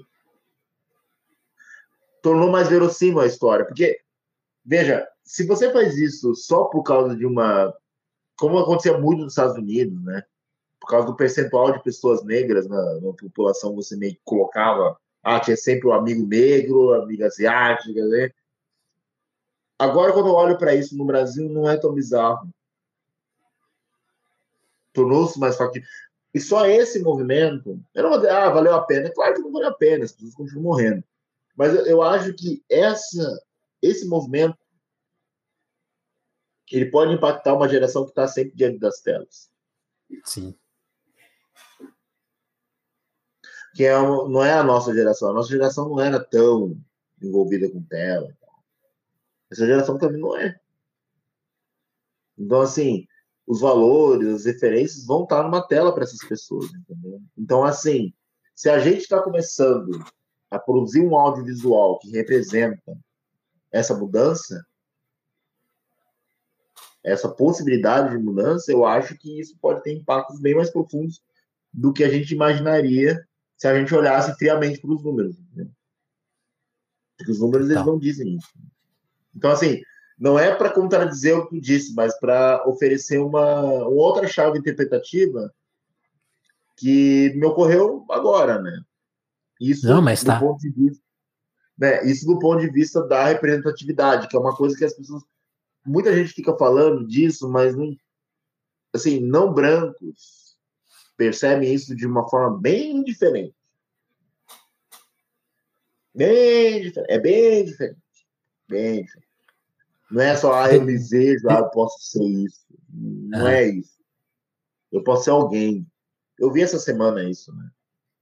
Tornou 2.22 2.52
mais 2.52 2.70
verossímil 2.70 3.20
a 3.20 3.26
história. 3.26 3.66
Porque, 3.66 4.00
veja, 4.64 5.10
se 5.24 5.44
você 5.48 5.74
faz 5.74 5.98
isso 5.98 6.36
só 6.36 6.66
por 6.66 6.84
causa 6.84 7.16
de 7.16 7.26
uma. 7.26 7.76
Como 8.38 8.58
acontecia 8.58 8.98
muito 8.98 9.24
nos 9.24 9.34
Estados 9.34 9.58
Unidos, 9.58 10.02
né? 10.04 10.24
Por 10.80 10.88
causa 10.88 11.08
do 11.08 11.16
percentual 11.16 11.72
de 11.72 11.84
pessoas 11.84 12.24
negras 12.24 12.68
na, 12.68 13.00
na 13.00 13.14
população, 13.14 13.76
você 13.76 13.96
meio 13.96 14.14
que 14.14 14.22
colocava. 14.24 14.98
Ah, 15.22 15.40
tinha 15.40 15.56
sempre 15.56 15.88
o 15.88 15.92
um 15.92 15.94
amigo 15.94 16.28
negro, 16.28 16.94
amiga 16.94 17.28
asiática, 17.28 18.06
né? 18.08 18.30
Agora, 19.80 20.14
quando 20.14 20.28
eu 20.28 20.34
olho 20.34 20.58
para 20.58 20.76
isso 20.76 20.98
no 20.98 21.06
Brasil, 21.06 21.50
não 21.50 21.70
é 21.70 21.78
tão 21.78 21.94
bizarro. 21.94 22.50
Tornou-se 24.92 25.40
mais 25.40 25.56
factível. 25.56 25.88
E 26.34 26.40
só 26.40 26.66
esse 26.66 27.02
movimento, 27.02 27.80
eu 27.94 28.04
não 28.04 28.10
vou 28.10 28.20
dizer, 28.20 28.32
ah, 28.32 28.50
valeu 28.50 28.74
a 28.74 28.82
pena. 28.82 29.12
Claro 29.12 29.36
que 29.36 29.42
não 29.42 29.52
valeu 29.52 29.70
a 29.70 29.74
pena, 29.74 30.04
as 30.04 30.12
pessoas 30.12 30.36
continuam 30.36 30.64
morrendo. 30.64 31.04
Mas 31.56 31.76
eu, 31.76 31.86
eu 31.86 32.02
acho 32.02 32.34
que 32.34 32.64
essa, 32.70 33.40
esse 33.82 34.08
movimento 34.08 34.58
ele 36.74 36.90
pode 36.90 37.14
impactar 37.14 37.54
uma 37.54 37.70
geração 37.70 38.04
que 38.04 38.10
está 38.10 38.28
sempre 38.28 38.56
diante 38.56 38.80
das 38.80 39.00
telas. 39.00 39.52
Sim. 40.26 40.56
Que 43.76 43.86
é, 43.86 43.94
não 43.96 44.44
é 44.44 44.54
a 44.54 44.64
nossa 44.64 44.92
geração. 44.92 45.30
A 45.30 45.34
nossa 45.34 45.50
geração 45.50 45.88
não 45.88 46.00
era 46.00 46.20
tão 46.20 46.76
envolvida 47.22 47.70
com 47.70 47.84
tela. 47.84 48.36
Essa 49.52 49.68
geração 49.68 50.00
também 50.00 50.20
não 50.20 50.36
é. 50.36 50.60
Então, 52.36 52.62
assim, 52.62 53.08
os 53.46 53.62
valores, 53.62 54.28
as 54.30 54.46
referências 54.46 55.06
vão 55.06 55.24
estar 55.24 55.44
numa 55.44 55.62
tela 55.68 55.94
para 55.94 56.04
essas 56.04 56.28
pessoas, 56.28 56.74
entendeu? 56.74 57.22
Então, 57.38 57.64
assim, 57.64 58.12
se 58.56 58.68
a 58.68 58.80
gente 58.80 59.02
está 59.02 59.22
começando 59.22 60.04
a 60.50 60.58
produzir 60.58 61.02
um 61.02 61.16
audiovisual 61.16 62.00
que 62.00 62.10
representa 62.10 62.98
essa 63.72 63.96
mudança, 63.96 64.66
essa 67.04 67.28
possibilidade 67.28 68.12
de 68.12 68.24
mudança, 68.24 68.72
eu 68.72 68.86
acho 68.86 69.18
que 69.18 69.40
isso 69.40 69.58
pode 69.60 69.84
ter 69.84 69.94
impactos 69.94 70.40
bem 70.40 70.56
mais 70.56 70.70
profundos 70.70 71.22
do 71.72 71.92
que 71.92 72.04
a 72.04 72.10
gente 72.10 72.34
imaginaria 72.34 73.28
se 73.58 73.68
a 73.68 73.78
gente 73.78 73.94
olhasse 73.94 74.34
friamente 74.38 74.80
para 74.80 74.92
os 74.92 75.04
números. 75.04 75.36
Né? 75.54 75.68
Porque 77.18 77.32
os 77.32 77.40
números 77.40 77.70
eles 77.70 77.86
não 77.86 77.98
dizem 77.98 78.36
isso. 78.36 78.48
Então, 79.36 79.52
assim, 79.52 79.82
não 80.18 80.38
é 80.38 80.54
para 80.54 80.70
contradizer 80.70 81.38
o 81.38 81.44
que 81.44 81.56
tu 81.56 81.62
disse, 81.62 81.94
mas 81.94 82.18
para 82.20 82.64
oferecer 82.68 83.20
uma, 83.20 83.62
uma, 83.62 83.88
outra 83.88 84.28
chave 84.28 84.60
interpretativa 84.60 85.54
que 86.78 87.34
me 87.36 87.46
ocorreu 87.46 88.06
agora, 88.10 88.62
né? 88.62 88.82
Isso 89.60 89.88
não, 89.88 90.02
mas 90.02 90.24
do 90.24 90.28
tá. 90.28 90.40
ponto 90.40 90.60
de 90.60 90.70
vista, 90.70 91.04
né? 91.78 92.06
Isso 92.06 92.26
do 92.26 92.40
ponto 92.40 92.62
de 92.62 92.70
vista 92.70 93.06
da 93.08 93.26
representatividade, 93.26 94.28
que 94.28 94.36
é 94.36 94.40
uma 94.40 94.56
coisa 94.56 94.78
que 94.78 94.86
as 94.86 94.94
pessoas, 94.94 95.24
muita 95.86 96.14
gente 96.16 96.34
fica 96.34 96.56
falando 96.58 97.06
disso, 97.08 97.50
mas 97.50 97.76
não, 97.76 97.96
assim, 98.94 99.20
não 99.20 99.54
brancos 99.54 100.58
percebem 101.18 101.74
isso 101.74 101.96
de 101.96 102.06
uma 102.06 102.28
forma 102.30 102.60
bem 102.60 103.04
diferente. 103.04 103.56
Bem 106.16 106.82
diferente, 106.82 107.12
é 107.12 107.20
bem 107.20 107.66
diferente, 107.66 108.02
bem 108.68 109.04
diferente. 109.04 109.28
Não 110.12 110.22
é 110.22 110.36
só, 110.36 110.54
ah, 110.54 110.72
eu 110.74 110.86
desejo, 110.86 111.50
ah, 111.50 111.60
eu 111.60 111.70
posso 111.70 112.00
ser 112.00 112.24
isso. 112.24 112.66
Não 112.90 113.48
é 113.48 113.68
isso. 113.68 113.98
Eu 114.92 115.04
posso 115.04 115.24
ser 115.24 115.32
alguém. 115.32 115.88
Eu 116.38 116.52
vi 116.52 116.62
essa 116.62 116.78
semana 116.78 117.28
isso, 117.28 117.52
né? 117.56 117.72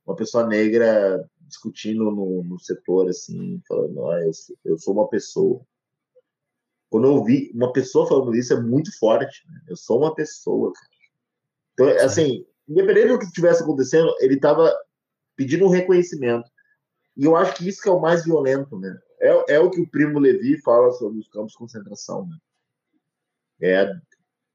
Uma 0.05 0.15
pessoa 0.15 0.47
negra 0.47 1.29
discutindo 1.41 2.09
no, 2.09 2.43
no 2.43 2.57
setor, 2.59 3.09
assim, 3.09 3.61
falando, 3.67 4.09
ah, 4.09 4.21
eu, 4.21 4.31
eu 4.63 4.77
sou 4.77 4.93
uma 4.93 5.09
pessoa. 5.09 5.61
Quando 6.91 7.07
eu 7.07 7.23
vi 7.23 7.49
uma 7.55 7.71
pessoa 7.71 8.05
falando 8.05 8.35
isso, 8.35 8.51
é 8.51 8.59
muito 8.59 8.95
forte. 8.99 9.49
Né? 9.49 9.61
Eu 9.69 9.77
sou 9.77 9.99
uma 9.99 10.13
pessoa, 10.13 10.73
cara. 10.73 10.87
Então, 11.73 12.05
assim, 12.05 12.45
independente 12.67 13.07
do 13.07 13.17
que 13.17 13.25
estivesse 13.25 13.63
acontecendo, 13.63 14.13
ele 14.19 14.35
estava 14.35 14.77
pedindo 15.37 15.65
um 15.65 15.69
reconhecimento. 15.69 16.51
E 17.15 17.23
eu 17.23 17.33
acho 17.37 17.55
que 17.55 17.67
isso 17.67 17.81
que 17.81 17.87
é 17.87 17.91
o 17.93 18.01
mais 18.01 18.25
violento, 18.25 18.77
né? 18.77 18.93
É, 19.21 19.53
é 19.53 19.59
o 19.59 19.69
que 19.69 19.79
o 19.79 19.89
Primo 19.89 20.19
Levi 20.19 20.59
fala 20.61 20.91
sobre 20.91 21.19
os 21.19 21.29
campos 21.29 21.53
de 21.53 21.59
concentração. 21.59 22.27
Né? 22.27 22.37
É, 23.61 23.93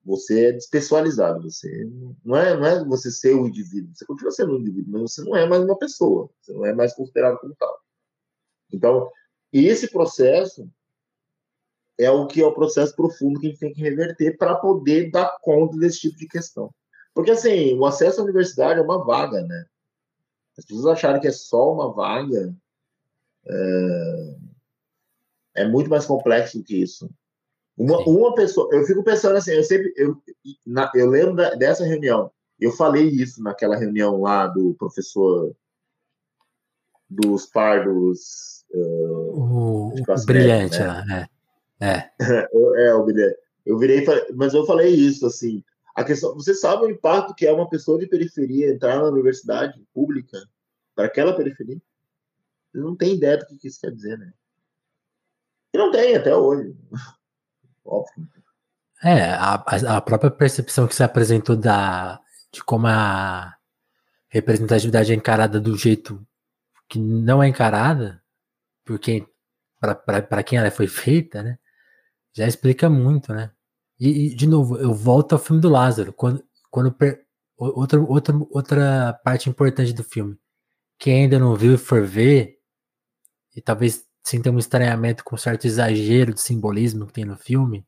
você 0.04 0.48
é 0.48 0.52
despessoalizado. 0.52 1.50
Você 1.50 1.88
não 2.22 2.36
é, 2.36 2.54
não 2.54 2.66
é 2.66 2.84
você 2.84 3.10
ser 3.10 3.34
um 3.34 3.46
indivíduo. 3.46 3.94
Você 3.94 4.04
continua 4.04 4.30
sendo 4.30 4.56
um 4.56 4.60
indivíduo, 4.60 4.92
mas 4.92 5.14
você 5.14 5.24
não 5.24 5.34
é 5.34 5.48
mais 5.48 5.64
uma 5.64 5.78
pessoa. 5.78 6.28
Você 6.42 6.52
não 6.52 6.66
é 6.66 6.74
mais 6.74 6.94
considerado 6.94 7.38
como 7.38 7.56
tal. 7.56 7.80
Então, 8.70 9.10
esse 9.50 9.90
processo 9.90 10.70
é 11.98 12.10
o 12.10 12.26
que 12.26 12.42
é 12.42 12.46
o 12.46 12.54
processo 12.54 12.94
profundo 12.94 13.40
que 13.40 13.46
a 13.46 13.50
gente 13.50 13.60
tem 13.60 13.72
que 13.72 13.80
reverter 13.80 14.36
para 14.36 14.54
poder 14.56 15.10
dar 15.10 15.38
conta 15.40 15.76
desse 15.76 16.00
tipo 16.00 16.16
de 16.16 16.28
questão. 16.28 16.70
Porque, 17.14 17.30
assim, 17.30 17.78
o 17.78 17.86
acesso 17.86 18.20
à 18.20 18.24
universidade 18.24 18.80
é 18.80 18.82
uma 18.82 19.04
vaga, 19.04 19.42
né? 19.42 19.64
As 20.58 20.64
pessoas 20.64 20.86
acharem 20.86 21.20
que 21.20 21.28
é 21.28 21.32
só 21.32 21.72
uma 21.72 21.92
vaga. 21.92 22.54
É 23.46 24.36
é 25.56 25.66
muito 25.66 25.90
mais 25.90 26.06
complexo 26.06 26.58
do 26.58 26.64
que 26.64 26.76
isso. 26.76 27.10
Uma, 27.76 27.98
uma 28.06 28.34
pessoa, 28.34 28.68
eu 28.72 28.84
fico 28.84 29.02
pensando 29.02 29.36
assim, 29.36 29.52
eu 29.52 29.64
sempre, 29.64 29.92
eu, 29.96 30.16
na, 30.64 30.90
eu 30.94 31.08
lembro 31.08 31.34
da, 31.34 31.54
dessa 31.54 31.84
reunião, 31.84 32.30
eu 32.60 32.72
falei 32.72 33.08
isso 33.08 33.42
naquela 33.42 33.76
reunião 33.76 34.20
lá 34.20 34.46
do 34.46 34.74
professor 34.74 35.54
dos 37.08 37.46
pardos. 37.46 38.64
Uh, 38.72 39.38
o, 39.38 39.88
o 39.88 40.24
brilhante, 40.24 40.78
né? 40.78 41.28
É. 41.80 42.10
É. 42.20 42.86
é, 42.86 42.94
o 42.94 43.04
brilhante. 43.04 43.36
Eu 43.64 43.78
virei, 43.78 44.06
mas 44.34 44.54
eu 44.54 44.64
falei 44.64 44.94
isso 44.94 45.26
assim. 45.26 45.62
A 45.94 46.04
questão, 46.04 46.34
você 46.34 46.54
sabe 46.54 46.84
o 46.84 46.90
impacto 46.90 47.34
que 47.34 47.46
é 47.46 47.52
uma 47.52 47.68
pessoa 47.68 47.98
de 47.98 48.06
periferia 48.06 48.70
entrar 48.70 48.96
na 48.96 49.08
universidade 49.08 49.84
pública 49.92 50.38
para 50.94 51.06
aquela 51.06 51.34
periferia? 51.34 51.80
Você 52.70 52.78
não 52.78 52.94
tem 52.94 53.14
ideia 53.14 53.38
do 53.38 53.46
que 53.46 53.66
isso 53.66 53.80
quer 53.80 53.90
dizer, 53.90 54.16
né? 54.18 54.32
E 55.74 55.78
não 55.78 55.90
tem 55.90 56.14
até 56.14 56.34
hoje. 56.36 56.76
Óbvio. 57.84 58.28
É, 59.02 59.30
a, 59.30 59.54
a 59.96 60.00
própria 60.00 60.30
percepção 60.30 60.86
que 60.86 60.94
se 60.94 61.02
apresentou 61.02 61.56
da, 61.56 62.20
de 62.52 62.62
como 62.62 62.86
a 62.86 63.56
representatividade 64.28 65.12
é 65.12 65.14
encarada 65.14 65.60
do 65.60 65.76
jeito 65.76 66.26
que 66.88 66.98
não 66.98 67.42
é 67.42 67.48
encarada, 67.48 68.22
por 68.84 68.98
quem 68.98 69.26
para 69.78 70.42
quem 70.42 70.58
ela 70.58 70.70
foi 70.70 70.86
feita, 70.86 71.42
né? 71.42 71.58
Já 72.36 72.46
explica 72.46 72.90
muito, 72.90 73.32
né? 73.32 73.50
E, 73.98 74.26
e, 74.26 74.34
de 74.34 74.46
novo, 74.46 74.76
eu 74.76 74.92
volto 74.92 75.32
ao 75.32 75.38
filme 75.38 75.60
do 75.60 75.70
Lázaro. 75.70 76.12
Quando, 76.12 76.44
quando 76.70 76.94
outra, 77.56 78.00
outra, 78.00 78.34
outra 78.50 79.12
parte 79.24 79.48
importante 79.48 79.94
do 79.94 80.04
filme. 80.04 80.38
Quem 80.98 81.22
ainda 81.22 81.38
não 81.38 81.56
viu 81.56 81.74
e 81.74 81.78
for 81.78 82.04
ver, 82.04 82.58
e 83.54 83.60
talvez 83.62 84.06
sinta 84.22 84.50
um 84.50 84.58
estranhamento 84.58 85.24
com 85.24 85.36
certo 85.36 85.66
exagero 85.66 86.34
de 86.34 86.40
simbolismo 86.40 87.06
que 87.06 87.12
tem 87.14 87.24
no 87.24 87.36
filme. 87.36 87.86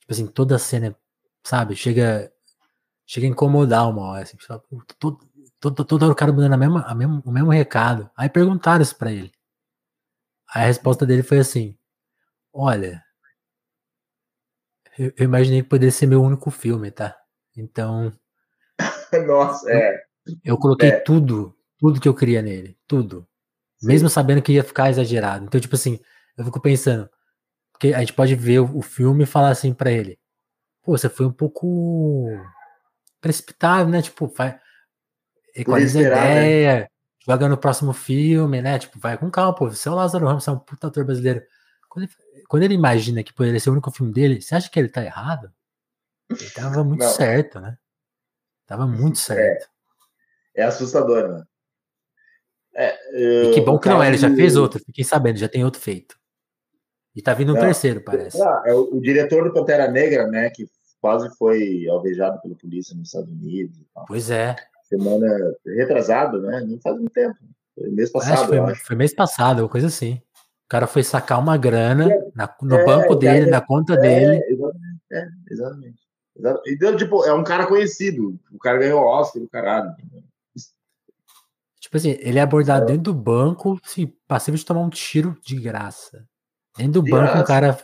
Tipo 0.00 0.12
assim, 0.12 0.26
toda 0.26 0.56
a 0.56 0.58
cena, 0.58 0.96
sabe, 1.44 1.76
chega 1.76 2.32
chega 3.06 3.26
a 3.26 3.30
incomodar 3.30 3.88
uma 3.88 4.02
hora. 4.02 4.22
Assim, 4.24 4.36
todo, 4.98 5.20
todo, 5.60 5.84
todo 5.84 6.02
hora 6.02 6.12
o 6.12 6.16
cara 6.16 6.32
mandando 6.32 6.54
a 6.54 6.58
mesma, 6.58 6.82
a 6.82 6.94
mesmo, 6.94 7.22
o 7.24 7.30
mesmo 7.30 7.50
recado. 7.50 8.10
Aí 8.16 8.28
perguntaram 8.28 8.82
isso 8.82 8.96
pra 8.96 9.12
ele. 9.12 9.32
Aí 10.52 10.64
a 10.64 10.66
resposta 10.66 11.06
dele 11.06 11.22
foi 11.22 11.38
assim: 11.38 11.78
Olha, 12.52 13.05
eu, 14.98 15.12
eu 15.16 15.24
imaginei 15.24 15.62
que 15.62 15.68
poderia 15.68 15.92
ser 15.92 16.06
meu 16.06 16.22
único 16.22 16.50
filme, 16.50 16.90
tá? 16.90 17.16
Então. 17.56 18.12
Nossa, 19.26 19.70
é. 19.70 20.02
Eu 20.44 20.58
coloquei 20.58 20.90
é. 20.90 21.00
tudo, 21.00 21.54
tudo 21.78 22.00
que 22.00 22.08
eu 22.08 22.14
queria 22.14 22.42
nele. 22.42 22.76
Tudo. 22.86 23.26
Sim. 23.78 23.88
Mesmo 23.88 24.08
sabendo 24.08 24.42
que 24.42 24.52
ia 24.52 24.64
ficar 24.64 24.90
exagerado. 24.90 25.44
Então, 25.44 25.60
tipo 25.60 25.74
assim, 25.74 26.00
eu 26.36 26.44
fico 26.44 26.60
pensando. 26.60 27.08
Porque 27.72 27.92
a 27.94 28.00
gente 28.00 28.14
pode 28.14 28.34
ver 28.34 28.60
o, 28.60 28.78
o 28.78 28.82
filme 28.82 29.24
e 29.24 29.26
falar 29.26 29.50
assim 29.50 29.72
para 29.72 29.90
ele: 29.90 30.18
Pô, 30.82 30.96
você 30.96 31.08
foi 31.08 31.26
um 31.26 31.32
pouco 31.32 32.28
precipitado, 33.20 33.90
né? 33.90 34.00
Tipo, 34.02 34.26
vai, 34.28 34.58
equaliza 35.54 35.98
a 35.98 36.02
né? 36.02 36.08
ideia, 36.08 36.80
né? 36.80 36.86
joga 37.26 37.48
no 37.48 37.58
próximo 37.58 37.92
filme, 37.92 38.62
né? 38.62 38.78
Tipo, 38.78 38.98
vai 38.98 39.18
com 39.18 39.30
calma, 39.30 39.54
pô. 39.54 39.68
Você 39.68 39.88
é 39.88 39.92
o 39.92 39.94
Lázaro 39.94 40.26
Ramos, 40.26 40.44
você 40.44 40.50
é 40.50 40.52
um 40.52 40.58
puta 40.58 40.86
ator 40.86 41.04
brasileiro. 41.04 41.42
Quando 41.96 42.04
ele, 42.04 42.44
quando 42.46 42.62
ele 42.64 42.74
imagina 42.74 43.22
que 43.22 43.32
poderia 43.32 43.58
ser 43.58 43.70
o 43.70 43.72
único 43.72 43.90
filme 43.90 44.12
dele, 44.12 44.42
você 44.42 44.54
acha 44.54 44.68
que 44.68 44.78
ele 44.78 44.90
tá 44.90 45.02
errado? 45.02 45.50
Ele 46.28 46.50
tava 46.50 46.84
muito 46.84 47.04
certo, 47.04 47.58
né? 47.58 47.78
Tava 48.66 48.86
muito 48.86 49.14
é. 49.14 49.22
certo. 49.22 49.70
É, 50.54 50.60
é 50.60 50.64
assustador, 50.64 51.28
né? 51.28 51.44
É, 52.74 53.48
e 53.48 53.54
que 53.54 53.62
bom 53.62 53.78
que 53.78 53.88
não 53.88 54.02
é, 54.02 54.08
ele 54.08 54.18
já 54.18 54.28
fez 54.34 54.54
outro, 54.56 54.84
fiquei 54.84 55.02
sabendo, 55.02 55.38
já 55.38 55.48
tem 55.48 55.64
outro 55.64 55.80
feito. 55.80 56.18
E 57.14 57.22
tá 57.22 57.32
vindo 57.32 57.52
um 57.52 57.54
não, 57.54 57.62
terceiro, 57.62 58.02
parece. 58.02 58.38
Não, 58.38 58.66
é 58.66 58.74
o, 58.74 58.96
o, 58.96 59.00
diretor 59.00 59.44
do 59.44 59.54
Pantera 59.54 59.90
Negra, 59.90 60.26
né, 60.26 60.50
que 60.50 60.68
quase 61.00 61.34
foi 61.38 61.88
alvejado 61.88 62.42
pela 62.42 62.54
polícia 62.54 62.94
nos 62.94 63.08
Estados 63.08 63.30
Unidos. 63.30 63.74
Pois 64.06 64.28
é. 64.28 64.54
Semana 64.82 65.26
retrasado, 65.64 66.42
né? 66.42 66.60
Não 66.60 66.78
faz 66.78 66.96
muito 66.96 67.12
tempo. 67.12 67.38
Foi 67.74 67.88
mês 67.88 68.10
passado. 68.10 68.48
Foi, 68.48 68.74
foi, 68.74 68.96
mês 68.96 69.14
passado, 69.14 69.60
uma 69.60 69.68
coisa 69.70 69.86
assim. 69.86 70.20
O 70.66 70.68
cara 70.68 70.88
foi 70.88 71.04
sacar 71.04 71.38
uma 71.38 71.56
grana 71.56 72.12
é, 72.12 72.30
na, 72.34 72.52
no 72.60 72.74
é, 72.74 72.84
banco 72.84 73.14
dele, 73.14 73.48
na 73.48 73.60
conta 73.60 73.94
é, 73.94 74.00
dele. 74.00 74.44
Exatamente. 74.48 75.00
É, 75.12 75.28
exatamente. 75.48 76.06
Então, 76.66 76.96
tipo, 76.96 77.24
é 77.24 77.32
um 77.32 77.44
cara 77.44 77.66
conhecido. 77.66 78.38
O 78.52 78.58
cara 78.58 78.78
ganhou 78.78 79.00
Oscar 79.00 79.40
do 79.40 79.48
caralho. 79.48 79.94
Tipo 81.80 81.96
assim, 81.96 82.16
ele 82.18 82.40
é 82.40 82.42
abordado 82.42 82.82
é. 82.82 82.86
dentro 82.88 83.04
do 83.04 83.14
banco, 83.14 83.78
se 83.84 84.08
passivo 84.26 84.56
de 84.56 84.64
tomar 84.64 84.80
um 84.80 84.90
tiro 84.90 85.38
de 85.44 85.54
graça. 85.54 86.26
Dentro 86.76 86.94
do 86.94 87.02
de 87.04 87.10
banco, 87.12 87.26
graça. 87.26 87.42
um 87.42 87.46
cara 87.46 87.78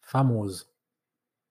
famoso. 0.00 0.66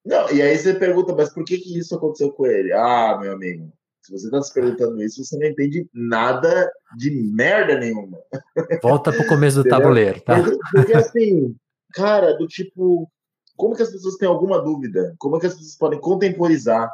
Não, 0.06 0.32
e 0.32 0.42
aí 0.42 0.58
você 0.58 0.74
pergunta, 0.74 1.14
mas 1.14 1.34
por 1.34 1.44
que, 1.44 1.58
que 1.58 1.78
isso 1.78 1.94
aconteceu 1.94 2.32
com 2.32 2.46
ele? 2.46 2.72
Ah, 2.72 3.18
meu 3.20 3.34
amigo, 3.34 3.70
se 4.08 4.12
você 4.12 4.26
está 4.26 4.42
se 4.42 4.54
perguntando 4.54 5.02
isso, 5.04 5.24
você 5.24 5.38
não 5.38 5.48
entende 5.48 5.88
nada 5.94 6.72
de 6.98 7.12
merda 7.12 7.78
nenhuma. 7.78 8.18
Volta 8.82 9.12
pro 9.12 9.28
começo 9.28 9.62
do 9.62 9.70
tabuleiro, 9.70 10.22
tá? 10.22 10.42
Porque, 10.42 10.58
porque, 10.74 10.94
assim, 10.94 11.56
cara, 11.94 12.34
do 12.38 12.48
tipo, 12.48 13.12
como 13.56 13.76
que 13.76 13.84
as 13.84 13.92
pessoas 13.92 14.16
têm 14.16 14.28
alguma 14.28 14.62
dúvida? 14.62 15.14
Como 15.20 15.40
que 15.40 15.48
as 15.48 15.54
pessoas 15.54 15.78
podem 15.78 16.00
contemporizar? 16.00 16.90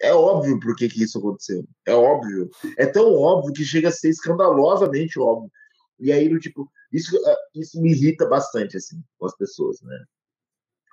É 0.00 0.14
óbvio 0.14 0.58
por 0.58 0.74
que, 0.76 0.88
que 0.88 1.02
isso 1.02 1.18
aconteceu. 1.18 1.64
É 1.86 1.94
óbvio. 1.94 2.50
É 2.78 2.86
tão 2.86 3.14
óbvio 3.14 3.52
que 3.52 3.64
chega 3.64 3.88
a 3.88 3.92
ser 3.92 4.10
escandalosamente 4.10 5.18
óbvio. 5.18 5.50
E 6.00 6.10
aí, 6.10 6.28
do 6.28 6.38
tipo, 6.38 6.68
isso, 6.92 7.16
ah, 7.26 7.36
isso 7.54 7.80
me 7.80 7.92
irrita 7.92 8.26
bastante, 8.26 8.76
assim, 8.76 9.00
com 9.18 9.26
as 9.26 9.36
pessoas, 9.36 9.80
né? 9.82 10.04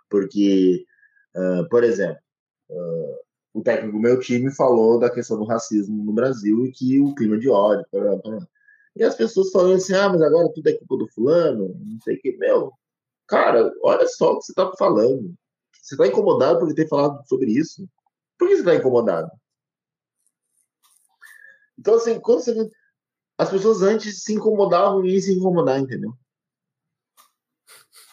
Porque 0.09 0.85
Uh, 1.35 1.67
por 1.69 1.83
exemplo, 1.83 2.21
uh, 2.69 3.17
o 3.53 3.61
técnico 3.61 3.97
do 3.97 4.01
meu 4.01 4.19
time 4.19 4.53
falou 4.53 4.99
da 4.99 5.09
questão 5.09 5.37
do 5.37 5.45
racismo 5.45 6.03
no 6.03 6.13
Brasil 6.13 6.65
e 6.65 6.71
que 6.71 6.99
o 6.99 7.13
clima 7.15 7.37
de 7.37 7.49
ódio. 7.49 7.85
Blá, 7.91 8.15
blá. 8.17 8.47
E 8.95 9.03
as 9.03 9.15
pessoas 9.15 9.51
falando 9.51 9.75
assim: 9.75 9.93
ah, 9.93 10.09
mas 10.09 10.21
agora 10.21 10.51
tudo 10.53 10.67
é 10.67 10.73
culpa 10.73 10.97
do 10.97 11.07
fulano, 11.09 11.75
não 11.79 12.01
sei 12.01 12.15
o 12.15 12.21
que. 12.21 12.37
Meu, 12.37 12.71
cara, 13.27 13.71
olha 13.83 14.07
só 14.07 14.33
o 14.33 14.39
que 14.39 14.45
você 14.45 14.51
está 14.51 14.71
falando. 14.77 15.33
Você 15.73 15.95
está 15.95 16.07
incomodado 16.07 16.59
por 16.59 16.67
ele 16.67 16.75
ter 16.75 16.87
falado 16.87 17.25
sobre 17.27 17.51
isso? 17.51 17.87
Por 18.37 18.47
que 18.47 18.55
você 18.55 18.61
está 18.61 18.75
incomodado? 18.75 19.31
Então, 21.77 21.95
assim, 21.95 22.19
quando 22.19 22.41
você. 22.41 22.69
As 23.37 23.49
pessoas 23.49 23.81
antes 23.81 24.23
se 24.23 24.33
incomodavam 24.33 25.05
em 25.05 25.19
se 25.21 25.33
incomodar, 25.33 25.79
entendeu? 25.79 26.13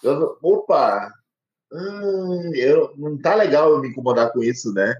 Eu, 0.02 0.38
opa, 0.40 1.12
hum, 1.72 2.54
eu, 2.54 2.96
não 2.96 3.18
tá 3.18 3.34
legal 3.34 3.72
eu 3.72 3.80
me 3.80 3.88
incomodar 3.88 4.32
com 4.32 4.40
isso, 4.40 4.72
né? 4.72 4.94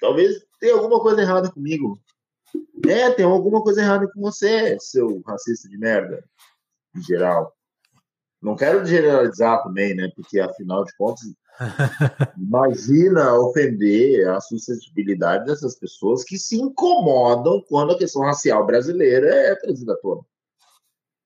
Talvez 0.00 0.44
tenha 0.60 0.74
alguma 0.74 1.00
coisa 1.00 1.20
errada 1.20 1.50
comigo. 1.50 1.98
É, 2.86 3.10
tem 3.10 3.24
alguma 3.24 3.62
coisa 3.62 3.80
errada 3.80 4.08
com 4.12 4.20
você, 4.20 4.76
seu 4.80 5.20
racista 5.26 5.68
de 5.68 5.78
merda, 5.78 6.24
em 6.94 7.02
geral. 7.02 7.54
Não 8.40 8.54
quero 8.54 8.84
generalizar 8.84 9.62
também, 9.62 9.94
né? 9.94 10.10
Porque 10.14 10.38
afinal 10.38 10.84
de 10.84 10.94
contas, 10.96 11.24
imagina 12.38 13.34
ofender 13.34 14.28
a 14.28 14.40
suscetibilidade 14.40 15.46
dessas 15.46 15.76
pessoas 15.78 16.22
que 16.22 16.38
se 16.38 16.56
incomodam 16.56 17.62
quando 17.68 17.92
a 17.92 17.98
questão 17.98 18.22
racial 18.22 18.64
brasileira 18.66 19.28
é 19.28 19.54
trazida 19.56 19.94
à 19.94 19.96
tona. 19.96 20.22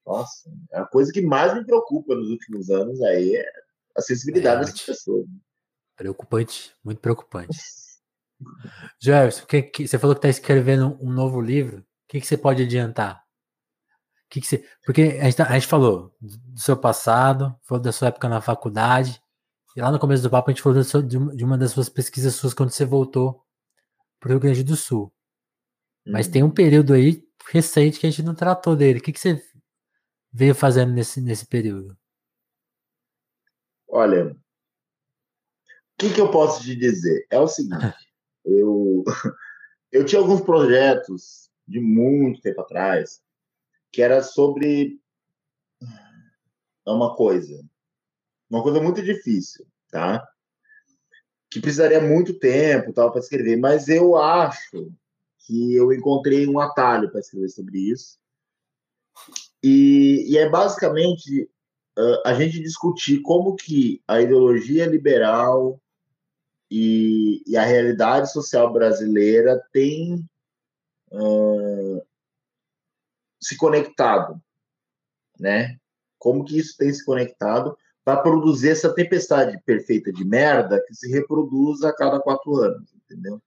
Nossa, 0.06 0.51
a 0.72 0.84
coisa 0.86 1.12
que 1.12 1.20
mais 1.20 1.55
me 1.55 1.64
preocupa 1.64 2.14
nos 2.14 2.30
últimos 2.30 2.70
anos 2.70 3.01
aí 3.02 3.36
é 3.36 3.52
a 3.97 4.01
sensibilidade 4.01 4.62
é, 4.62 4.64
dessas 4.64 4.82
pessoas. 4.82 5.26
Né? 5.26 5.34
Preocupante, 5.97 6.74
muito 6.82 7.01
preocupante. 7.01 7.59
Jefferson, 9.00 9.46
que, 9.46 9.62
que, 9.62 9.88
você 9.88 9.98
falou 9.98 10.14
que 10.14 10.18
está 10.18 10.28
escrevendo 10.28 10.98
um 11.00 11.10
novo 11.10 11.40
livro. 11.40 11.78
O 11.78 11.84
que, 12.08 12.20
que 12.20 12.26
você 12.26 12.36
pode 12.36 12.62
adiantar? 12.62 13.24
Que 14.28 14.40
que 14.40 14.46
você, 14.46 14.64
porque 14.84 15.18
a 15.20 15.24
gente, 15.24 15.36
tá, 15.36 15.48
a 15.48 15.54
gente, 15.54 15.66
falou 15.66 16.14
do 16.20 16.60
seu 16.60 16.76
passado, 16.76 17.56
falou 17.62 17.82
da 17.82 17.92
sua 17.92 18.08
época 18.08 18.28
na 18.28 18.40
faculdade, 18.40 19.20
e 19.76 19.80
lá 19.80 19.90
no 19.90 19.98
começo 19.98 20.22
do 20.22 20.30
papo 20.30 20.50
a 20.50 20.52
gente 20.52 20.62
falou 20.62 20.82
de, 20.82 21.44
uma, 21.44 21.58
das 21.58 21.72
suas 21.72 21.88
pesquisas 21.88 22.34
suas 22.34 22.54
quando 22.54 22.70
você 22.70 22.84
voltou 22.84 23.44
para 24.18 24.28
o 24.28 24.32
Rio 24.32 24.40
Grande 24.40 24.62
do 24.62 24.76
Sul. 24.76 25.12
Mas 26.06 26.28
tem 26.28 26.42
um 26.42 26.46
uhum. 26.46 26.52
período 26.52 26.92
aí 26.92 27.24
recente 27.48 27.98
que 27.98 28.06
a 28.06 28.10
gente 28.10 28.22
não 28.22 28.34
tratou 28.34 28.74
dele. 28.76 28.98
O 28.98 29.02
que, 29.02 29.12
que 29.12 29.20
você 29.20 29.42
veio 30.32 30.54
fazendo 30.54 30.92
nesse, 30.92 31.20
nesse 31.20 31.46
período? 31.46 31.96
Olha, 33.88 34.32
o 34.32 34.36
que, 35.98 36.14
que 36.14 36.20
eu 36.20 36.30
posso 36.30 36.62
te 36.62 36.76
dizer? 36.76 37.26
É 37.30 37.38
o 37.38 37.48
seguinte, 37.48 37.94
eu, 38.52 39.05
eu 39.93 40.05
tinha 40.05 40.20
alguns 40.20 40.40
projetos 40.40 41.51
de 41.66 41.81
muito 41.81 42.40
tempo 42.40 42.60
atrás 42.60 43.22
que 43.93 44.02
era 44.02 44.22
sobre 44.22 45.01
uma 46.86 47.14
coisa, 47.14 47.62
uma 48.48 48.62
coisa 48.62 48.81
muito 48.81 49.02
difícil, 49.02 49.66
tá? 49.90 50.27
Que 51.51 51.60
precisaria 51.60 52.01
muito 52.01 52.39
tempo, 52.39 52.93
tal, 52.93 53.10
para 53.10 53.20
escrever, 53.20 53.56
mas 53.56 53.89
eu 53.89 54.16
acho 54.16 54.93
que 55.39 55.74
eu 55.74 55.93
encontrei 55.93 56.47
um 56.47 56.60
atalho 56.60 57.10
para 57.10 57.20
escrever 57.20 57.48
sobre 57.48 57.78
isso. 57.78 58.18
E, 59.62 60.27
e 60.32 60.39
é 60.39 60.48
basicamente 60.48 61.51
uh, 61.98 62.22
a 62.24 62.35
gente 62.35 62.60
discutir 62.60 63.20
como 63.20 63.56
que 63.56 64.02
a 64.06 64.20
ideologia 64.20 64.86
liberal 64.86 65.81
e, 66.70 67.42
e 67.47 67.56
a 67.56 67.64
realidade 67.64 68.30
social 68.30 68.72
brasileira 68.72 69.60
tem 69.72 70.24
uh, 71.10 72.02
se 73.40 73.56
conectado, 73.56 74.40
né? 75.38 75.76
Como 76.18 76.44
que 76.44 76.59
isso 76.59 76.76
tem 76.76 76.92
se 76.92 77.05
conectado 77.05 77.76
para 78.05 78.22
produzir 78.22 78.70
essa 78.70 78.94
tempestade 78.94 79.59
perfeita 79.64 80.12
de 80.12 80.24
merda 80.24 80.82
que 80.86 80.94
se 80.94 81.10
reproduz 81.10 81.82
a 81.82 81.92
cada 81.92 82.20
quatro 82.20 82.56
anos, 82.56 82.94
entendeu? 82.94 83.40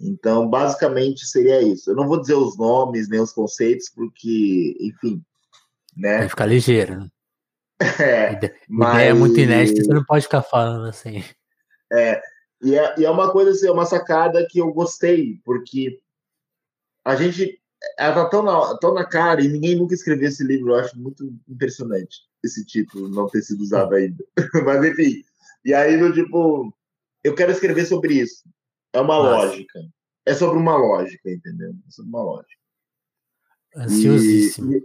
Então, 0.00 0.48
basicamente 0.48 1.26
seria 1.26 1.62
isso. 1.62 1.90
Eu 1.90 1.94
não 1.94 2.06
vou 2.06 2.20
dizer 2.20 2.34
os 2.34 2.56
nomes 2.56 3.08
nem 3.08 3.20
os 3.20 3.32
conceitos, 3.32 3.88
porque, 3.88 4.76
enfim, 4.80 5.22
né? 5.96 6.18
Vai 6.18 6.28
ficar 6.28 6.46
ligeiro, 6.46 7.00
né? 7.00 7.08
É, 8.00 8.32
ideia, 8.32 8.56
mas... 8.68 8.94
ideia 8.94 9.10
é 9.10 9.12
muito 9.12 9.38
inédita, 9.38 9.84
você 9.84 9.92
não 9.92 10.04
pode 10.04 10.24
ficar 10.24 10.42
falando 10.42 10.86
assim. 10.86 11.22
É, 11.92 12.20
e 12.62 12.76
é, 12.76 12.94
e 12.98 13.04
é 13.04 13.10
uma 13.10 13.30
coisa 13.30 13.50
assim, 13.50 13.66
é 13.66 13.72
uma 13.72 13.86
sacada 13.86 14.46
que 14.50 14.58
eu 14.58 14.72
gostei, 14.72 15.40
porque 15.44 16.00
a 17.04 17.14
gente 17.14 17.60
ela 17.98 18.14
tá 18.14 18.28
tão 18.28 18.42
na, 18.42 18.76
tão 18.78 18.94
na 18.94 19.04
cara 19.04 19.42
e 19.42 19.48
ninguém 19.48 19.76
nunca 19.76 19.94
escreveu 19.94 20.28
esse 20.28 20.42
livro. 20.42 20.70
Eu 20.70 20.76
acho 20.76 20.98
muito 20.98 21.32
impressionante 21.48 22.26
esse 22.42 22.64
título 22.64 23.08
não 23.08 23.28
ter 23.28 23.42
sido 23.42 23.60
usado 23.60 23.94
ainda. 23.94 24.24
Mas 24.64 24.84
enfim. 24.84 25.22
E 25.64 25.74
aí, 25.74 25.96
no 25.96 26.12
tipo, 26.12 26.72
eu 27.22 27.34
quero 27.34 27.52
escrever 27.52 27.86
sobre 27.86 28.14
isso. 28.14 28.48
É 28.92 29.00
uma 29.00 29.16
Nossa. 29.16 29.46
lógica. 29.46 29.80
É 30.24 30.34
sobre 30.34 30.58
uma 30.58 30.76
lógica, 30.76 31.30
entendeu? 31.30 31.70
É 31.70 31.90
sobre 31.90 32.08
uma 32.08 32.22
lógica. 32.22 32.60
Ansiosíssimo. 33.76 34.72
E, 34.72 34.76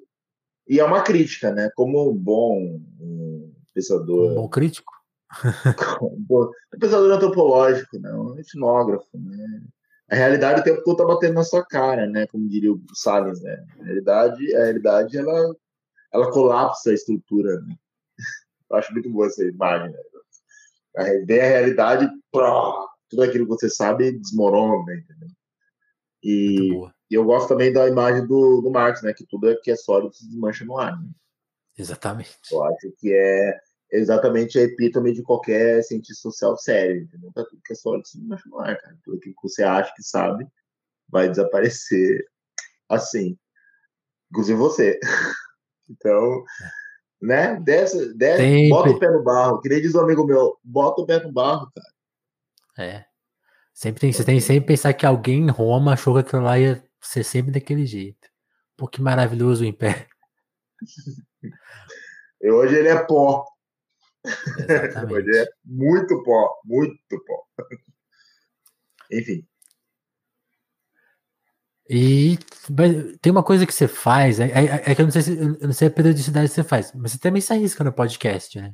e, 0.67 0.75
e 0.75 0.79
é 0.79 0.83
uma 0.83 1.01
crítica, 1.01 1.51
né? 1.51 1.69
Como 1.75 2.13
bom 2.13 2.81
um 2.99 3.53
pensador. 3.73 4.31
Um 4.31 4.35
bom 4.35 4.49
crítico? 4.49 4.91
Um 6.01 6.79
pensador 6.79 7.11
antropológico, 7.11 7.99
né? 7.99 8.13
Um 8.13 8.37
etnógrafo, 8.37 9.07
né? 9.13 9.61
a 10.11 10.15
realidade 10.15 10.59
o 10.59 10.63
tempo 10.63 10.83
todo 10.83 10.97
tá 10.97 11.05
batendo 11.05 11.35
na 11.35 11.43
sua 11.43 11.65
cara, 11.65 12.05
né? 12.05 12.27
Como 12.27 12.49
diria 12.49 12.73
o 12.73 12.81
Salles, 12.93 13.41
né? 13.41 13.65
A 13.79 13.83
realidade, 13.85 14.55
a 14.55 14.63
realidade 14.63 15.17
ela, 15.17 15.55
ela 16.13 16.31
colapsa 16.31 16.91
a 16.91 16.93
estrutura. 16.93 17.61
Né? 17.61 17.75
Eu 18.69 18.77
acho 18.77 18.91
muito 18.91 19.09
boa 19.09 19.27
essa 19.27 19.41
imagem. 19.41 19.89
Né? 19.89 21.23
Ver 21.25 21.39
a 21.39 21.45
realidade, 21.45 22.09
tudo 23.09 23.23
aquilo 23.23 23.45
que 23.45 23.51
você 23.51 23.69
sabe 23.69 24.11
desmorona, 24.11 24.93
entendeu? 24.93 25.29
E, 26.21 26.73
e, 27.09 27.15
eu 27.15 27.23
gosto 27.23 27.47
também 27.47 27.71
da 27.71 27.87
imagem 27.87 28.27
do, 28.27 28.61
do 28.61 28.69
Marx, 28.69 29.01
né? 29.01 29.13
Que 29.13 29.25
tudo 29.25 29.49
é 29.49 29.55
que 29.55 29.71
é 29.71 29.77
sólido 29.77 30.13
se 30.13 30.27
desmancha 30.27 30.65
no 30.65 30.77
ar. 30.77 31.01
Né? 31.01 31.09
Exatamente. 31.77 32.37
Eu 32.51 32.65
acho 32.65 32.91
que 32.99 33.13
é 33.13 33.57
exatamente 33.91 34.57
a 34.57 34.63
epítome 34.63 35.13
de 35.13 35.21
qualquer 35.21 35.83
cientista 35.83 36.21
social 36.21 36.57
sério, 36.57 37.03
entendeu? 37.03 37.31
Tá 37.33 37.43
tudo 37.43 37.61
que 37.63 37.73
é 37.73 37.75
sólido 37.75 38.07
se 38.07 38.17
desmancha 38.17 38.43
no 38.47 38.59
ar, 38.59 38.77
cara. 38.77 38.97
Tudo 39.03 39.19
que 39.19 39.33
você 39.41 39.63
acha 39.63 39.93
que 39.95 40.03
sabe 40.03 40.47
vai 41.09 41.29
desaparecer 41.29 42.25
assim. 42.89 43.37
Inclusive 44.31 44.57
você. 44.57 44.99
Então, 45.89 46.45
né? 47.21 47.59
Desce, 47.59 48.13
desce 48.13 48.69
bota 48.69 48.91
o 48.91 48.97
pé 48.97 49.11
no 49.11 49.21
barro. 49.21 49.59
Que 49.59 49.67
nem 49.67 49.81
diz 49.81 49.93
um 49.93 49.99
amigo 49.99 50.25
meu, 50.25 50.57
bota 50.63 51.01
o 51.01 51.05
pé 51.05 51.21
no 51.21 51.33
barro, 51.33 51.69
cara. 51.75 52.87
É. 52.89 53.05
Sempre 53.73 53.99
tem, 53.99 54.13
você 54.13 54.23
tem 54.23 54.37
que 54.37 54.41
sempre 54.41 54.67
pensar 54.67 54.93
que 54.93 55.05
alguém 55.05 55.41
em 55.41 55.49
Roma 55.49 55.91
achou 55.91 56.13
que 56.13 56.21
aquilo 56.21 56.43
lá 56.43 56.57
ia 56.57 56.81
ser 57.01 57.25
sempre 57.25 57.51
daquele 57.51 57.85
jeito. 57.85 58.29
Pô, 58.77 58.87
que 58.87 59.01
maravilhoso 59.01 59.63
o 59.63 59.67
Império. 59.67 60.07
E 62.43 62.49
hoje 62.49 62.75
ele 62.75 62.87
é 62.87 62.97
pó. 63.05 63.45
Exatamente. 64.25 65.37
é 65.37 65.47
muito 65.65 66.23
pó, 66.23 66.59
muito 66.65 67.23
pó. 67.25 67.45
Enfim. 69.11 69.45
E 71.89 72.37
tem 73.21 73.31
uma 73.31 73.43
coisa 73.43 73.65
que 73.65 73.73
você 73.73 73.87
faz, 73.87 74.39
é, 74.39 74.45
é, 74.45 74.91
é 74.91 74.95
que 74.95 75.01
eu 75.01 75.05
não 75.05 75.11
sei 75.11 75.21
se 75.21 75.37
eu 75.37 75.57
não 75.59 75.73
sei 75.73 75.89
a 75.89 75.91
periodicidade 75.91 76.47
que 76.47 76.55
você 76.55 76.63
faz, 76.63 76.93
mas 76.93 77.11
você 77.11 77.19
também 77.19 77.41
se 77.41 77.51
arrisca 77.51 77.83
no 77.83 77.91
podcast, 77.91 78.61
né? 78.61 78.73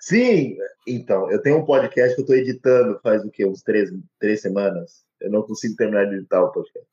Sim, 0.00 0.56
então, 0.86 1.30
eu 1.30 1.40
tenho 1.40 1.58
um 1.58 1.64
podcast 1.64 2.14
que 2.14 2.20
eu 2.20 2.24
estou 2.24 2.36
editando 2.36 3.00
faz 3.02 3.24
o 3.24 3.30
quê? 3.30 3.46
Uns 3.46 3.62
três, 3.62 3.90
três 4.20 4.42
semanas. 4.42 5.04
Eu 5.20 5.30
não 5.30 5.42
consigo 5.42 5.74
terminar 5.74 6.04
de 6.04 6.16
editar 6.16 6.42
o 6.42 6.52
podcast. 6.52 6.88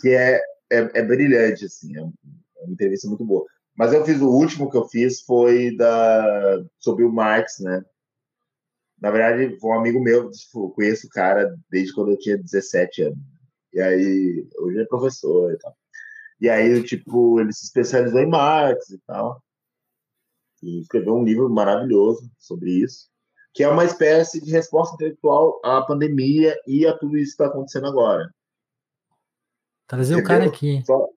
Que 0.00 0.10
é, 0.10 0.42
é, 0.70 0.78
é 0.94 1.02
brilhante, 1.02 1.64
assim, 1.64 1.96
é, 1.96 2.00
é 2.00 2.64
uma 2.64 2.72
entrevista 2.72 3.08
muito 3.08 3.24
boa. 3.24 3.46
Mas 3.78 3.92
eu 3.92 4.04
fiz 4.04 4.20
o 4.20 4.28
último 4.28 4.68
que 4.70 4.76
eu 4.76 4.88
fiz 4.88 5.22
foi 5.22 5.76
da 5.76 6.64
sobre 6.80 7.04
o 7.04 7.12
Marx, 7.12 7.60
né? 7.60 7.84
Na 9.00 9.12
verdade, 9.12 9.56
foi 9.60 9.70
um 9.70 9.78
amigo 9.78 10.00
meu, 10.02 10.28
tipo, 10.30 10.70
conheço 10.70 11.06
o 11.06 11.10
cara 11.10 11.56
desde 11.70 11.94
quando 11.94 12.10
eu 12.10 12.18
tinha 12.18 12.36
17 12.36 13.02
anos. 13.02 13.18
E 13.72 13.80
aí, 13.80 14.48
hoje 14.58 14.80
é 14.80 14.84
professor 14.86 15.52
e 15.52 15.58
tal. 15.58 15.76
E 16.40 16.50
aí, 16.50 16.82
tipo, 16.82 17.40
ele 17.40 17.52
se 17.52 17.64
especializou 17.66 18.18
em 18.18 18.28
Marx 18.28 18.90
e 18.90 18.98
tal 19.06 19.40
e 20.62 20.80
escreveu 20.80 21.14
um 21.14 21.24
livro 21.24 21.48
maravilhoso 21.48 22.30
sobre 22.36 22.70
isso, 22.70 23.08
que 23.52 23.62
é 23.62 23.68
uma 23.68 23.84
espécie 23.84 24.40
de 24.40 24.50
resposta 24.50 24.94
intelectual 24.94 25.60
à 25.64 25.82
pandemia 25.82 26.56
e 26.66 26.86
a 26.86 26.96
tudo 26.96 27.16
isso 27.16 27.36
que 27.36 27.42
está 27.42 27.46
acontecendo 27.46 27.86
agora. 27.86 28.32
Trazer 29.86 30.16
o 30.16 30.24
cara 30.24 30.46
aqui. 30.46 30.82
Só... 30.84 31.08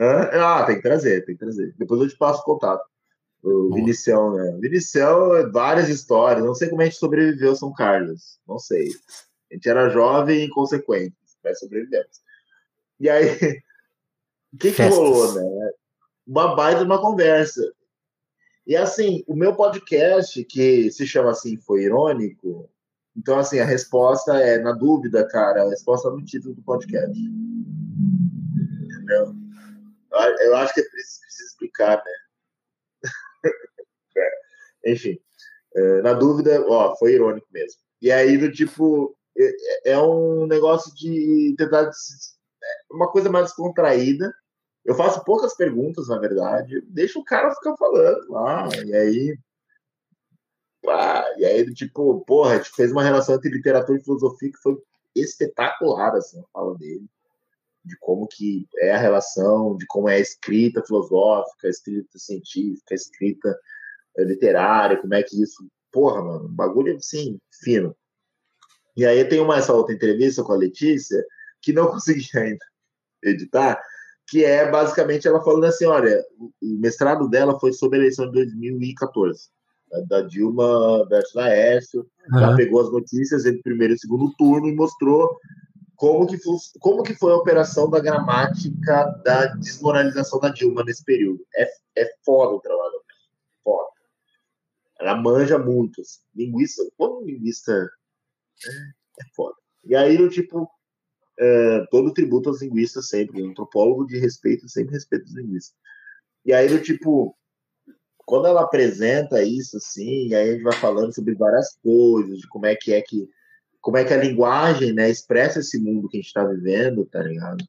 Ah, 0.00 0.64
tem 0.64 0.76
que 0.76 0.82
trazer, 0.82 1.24
tem 1.26 1.34
que 1.34 1.40
trazer. 1.40 1.74
Depois 1.78 2.00
eu 2.00 2.08
te 2.08 2.16
passo 2.16 2.40
o 2.40 2.44
contato. 2.44 2.82
O 3.42 3.74
Vinicião, 3.74 4.34
né? 4.34 4.58
Vinicião, 4.60 5.50
várias 5.52 5.88
histórias. 5.88 6.44
Não 6.44 6.54
sei 6.54 6.68
como 6.68 6.80
a 6.80 6.84
gente 6.84 6.96
sobreviveu 6.96 7.54
São 7.54 7.72
Carlos. 7.72 8.38
Não 8.46 8.58
sei. 8.58 8.88
A 9.50 9.54
gente 9.54 9.68
era 9.68 9.90
jovem 9.90 10.40
e 10.40 10.46
inconsequente, 10.46 11.16
mas 11.44 11.58
sobrevivemos. 11.58 12.20
E 12.98 13.08
aí, 13.10 13.26
o 14.52 14.58
que, 14.58 14.72
que 14.72 14.82
rolou, 14.82 15.34
né? 15.34 15.70
Uma 16.26 16.54
baita 16.54 16.82
uma 16.82 17.00
conversa. 17.00 17.62
E 18.66 18.76
assim, 18.76 19.24
o 19.26 19.34
meu 19.34 19.54
podcast, 19.54 20.44
que 20.44 20.90
se 20.90 21.06
chama 21.06 21.30
assim, 21.30 21.56
foi 21.56 21.84
irônico. 21.84 22.70
Então, 23.16 23.38
assim, 23.38 23.58
a 23.58 23.64
resposta 23.64 24.38
é, 24.38 24.58
na 24.58 24.72
dúvida, 24.72 25.26
cara, 25.26 25.62
a 25.62 25.68
resposta 25.68 26.08
é 26.08 26.12
no 26.12 26.24
título 26.24 26.54
do 26.54 26.62
podcast. 26.62 27.18
Entendeu? 28.88 29.39
Eu 30.28 30.56
acho 30.56 30.74
que 30.74 30.80
é 30.80 30.84
preciso 30.84 31.44
explicar, 31.46 31.96
né? 31.96 32.12
é. 34.16 34.92
Enfim, 34.92 35.18
é, 35.74 36.02
na 36.02 36.12
dúvida, 36.14 36.64
ó, 36.68 36.96
foi 36.96 37.12
irônico 37.14 37.46
mesmo. 37.50 37.80
E 38.00 38.10
aí, 38.10 38.36
do 38.38 38.50
tipo, 38.50 39.16
é, 39.38 39.92
é 39.92 39.98
um 39.98 40.46
negócio 40.46 40.94
de 40.94 41.54
tentar. 41.56 41.90
Uma 42.90 43.10
coisa 43.10 43.30
mais 43.30 43.46
descontraída 43.46 44.32
eu 44.84 44.94
faço 44.94 45.24
poucas 45.24 45.54
perguntas, 45.54 46.08
na 46.08 46.18
verdade. 46.18 46.80
Deixa 46.82 47.18
o 47.18 47.24
cara 47.24 47.54
ficar 47.54 47.76
falando 47.76 48.28
lá. 48.30 48.68
E 48.84 48.94
aí. 48.94 49.38
Ah, 50.88 51.24
e 51.36 51.44
aí, 51.44 51.74
tipo, 51.74 52.24
porra, 52.24 52.54
a 52.54 52.56
gente 52.56 52.70
fez 52.70 52.90
uma 52.90 53.02
relação 53.02 53.34
entre 53.34 53.50
literatura 53.50 53.98
e 53.98 54.02
filosofia 54.02 54.50
que 54.50 54.58
foi 54.58 54.76
espetacular, 55.14 56.14
assim, 56.14 56.40
a 56.40 56.44
fala 56.52 56.76
dele. 56.78 57.06
De 57.84 57.96
como 57.98 58.26
que 58.26 58.66
é 58.78 58.92
a 58.92 58.98
relação, 58.98 59.76
de 59.76 59.86
como 59.86 60.08
é 60.08 60.16
a 60.16 60.20
escrita 60.20 60.82
filosófica, 60.84 61.66
a 61.66 61.70
escrita 61.70 62.18
científica, 62.18 62.92
a 62.92 62.94
escrita 62.94 63.58
eh, 64.18 64.24
literária, 64.24 65.00
como 65.00 65.14
é 65.14 65.22
que 65.22 65.42
isso. 65.42 65.66
Porra, 65.92 66.22
mano, 66.22 66.48
bagulho 66.48 66.96
assim, 66.96 67.38
fino. 67.62 67.96
E 68.96 69.06
aí 69.06 69.24
tem 69.24 69.40
uma 69.40 69.56
essa 69.56 69.72
outra 69.72 69.94
entrevista 69.94 70.42
com 70.42 70.52
a 70.52 70.56
Letícia 70.56 71.24
que 71.62 71.72
não 71.72 71.88
consegui 71.92 72.28
ainda 72.36 72.64
editar, 73.24 73.80
que 74.28 74.44
é 74.44 74.70
basicamente 74.70 75.26
ela 75.26 75.42
falando 75.42 75.64
assim, 75.64 75.86
olha, 75.86 76.24
o 76.38 76.52
mestrado 76.78 77.28
dela 77.28 77.58
foi 77.58 77.72
sobre 77.72 77.98
a 77.98 78.00
eleição 78.02 78.26
de 78.26 78.44
2014, 78.44 79.48
da 80.06 80.22
Dilma 80.22 81.06
versus 81.08 81.36
Aécio, 81.36 82.06
uhum. 82.30 82.38
ela 82.38 82.56
pegou 82.56 82.80
as 82.80 82.92
notícias 82.92 83.44
entre 83.44 83.62
primeiro 83.62 83.94
e 83.94 83.98
segundo 83.98 84.32
turno 84.36 84.68
e 84.68 84.74
mostrou 84.74 85.36
como 86.00 86.26
que, 86.26 86.38
foi, 86.38 86.56
como 86.80 87.02
que 87.02 87.14
foi 87.14 87.30
a 87.30 87.36
operação 87.36 87.90
da 87.90 88.00
gramática 88.00 89.04
da 89.22 89.48
desmoralização 89.48 90.40
da 90.40 90.48
Dilma 90.48 90.82
nesse 90.82 91.04
período. 91.04 91.46
É, 91.54 91.70
é 91.98 92.10
foda 92.24 92.54
o 92.54 92.60
trabalho 92.60 93.02
foda. 93.62 93.90
Ela 94.98 95.14
manja 95.14 95.58
muito, 95.58 96.00
assim. 96.00 96.20
linguista, 96.34 96.82
como 96.96 97.26
linguista 97.26 97.72
é, 98.64 98.70
é 99.22 99.24
foda. 99.36 99.54
E 99.84 99.94
aí, 99.94 100.16
eu, 100.16 100.30
tipo, 100.30 100.66
é, 101.38 101.84
todo 101.90 102.14
tributo 102.14 102.48
aos 102.48 102.62
linguistas 102.62 103.10
sempre. 103.10 103.42
Um 103.42 103.50
antropólogo 103.50 104.06
de 104.06 104.18
respeito 104.18 104.70
sempre 104.70 104.94
respeita 104.94 105.26
os 105.26 105.36
linguistas. 105.36 105.76
E 106.46 106.54
aí, 106.54 106.66
do 106.66 106.80
tipo, 106.80 107.36
quando 108.24 108.46
ela 108.46 108.62
apresenta 108.62 109.42
isso, 109.42 109.76
assim, 109.76 110.32
aí 110.32 110.48
a 110.48 110.52
gente 110.54 110.62
vai 110.62 110.76
falando 110.76 111.14
sobre 111.14 111.34
várias 111.34 111.76
coisas, 111.82 112.38
de 112.38 112.48
como 112.48 112.64
é 112.64 112.74
que 112.74 112.94
é 112.94 113.02
que 113.02 113.28
como 113.80 113.96
é 113.96 114.04
que 114.04 114.12
a 114.12 114.18
linguagem, 114.18 114.92
né, 114.92 115.08
expressa 115.08 115.60
esse 115.60 115.78
mundo 115.78 116.08
que 116.08 116.16
a 116.16 116.20
gente 116.20 116.28
está 116.28 116.44
vivendo, 116.44 117.06
tá 117.06 117.22
ligado? 117.22 117.64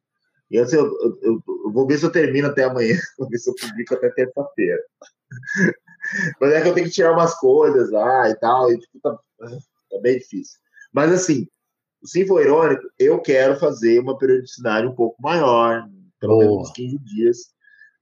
E 0.50 0.60
assim, 0.60 0.76
eu, 0.76 0.86
eu, 0.86 1.20
eu, 1.22 1.44
eu, 1.48 1.72
vou 1.72 1.88
ver 1.88 1.98
se 1.98 2.06
eu 2.06 2.12
termino 2.12 2.48
até 2.48 2.66
amanhã, 2.66 2.96
vou 3.18 3.30
ver 3.30 3.38
se 3.38 3.50
eu 3.50 3.56
publico 3.56 3.96
até 3.96 4.10
terça-feira. 4.10 4.84
Mas 6.40 6.54
é 6.54 6.62
que 6.62 6.68
eu 6.68 6.74
tenho 6.74 6.88
que 6.88 6.94
tirar 6.94 7.14
umas 7.14 7.34
coisas 7.40 7.90
lá 7.90 8.30
e 8.30 8.36
tal, 8.36 8.72
e 8.72 8.78
tipo, 8.78 9.00
tá, 9.02 9.16
tá 9.16 10.00
bem 10.02 10.18
difícil. 10.18 10.60
Mas 10.92 11.12
assim, 11.12 11.48
se 12.04 12.26
for 12.26 12.42
irônico, 12.42 12.84
eu 13.00 13.22
quero 13.22 13.58
fazer 13.60 14.00
uma 14.00 14.18
periodicidade 14.18 14.88
um 14.88 14.96
pouco 14.96 15.22
maior, 15.22 15.88
pelo 16.20 16.38
Boa. 16.38 16.56
menos 16.56 16.72
15 16.72 16.98
dias, 17.00 17.38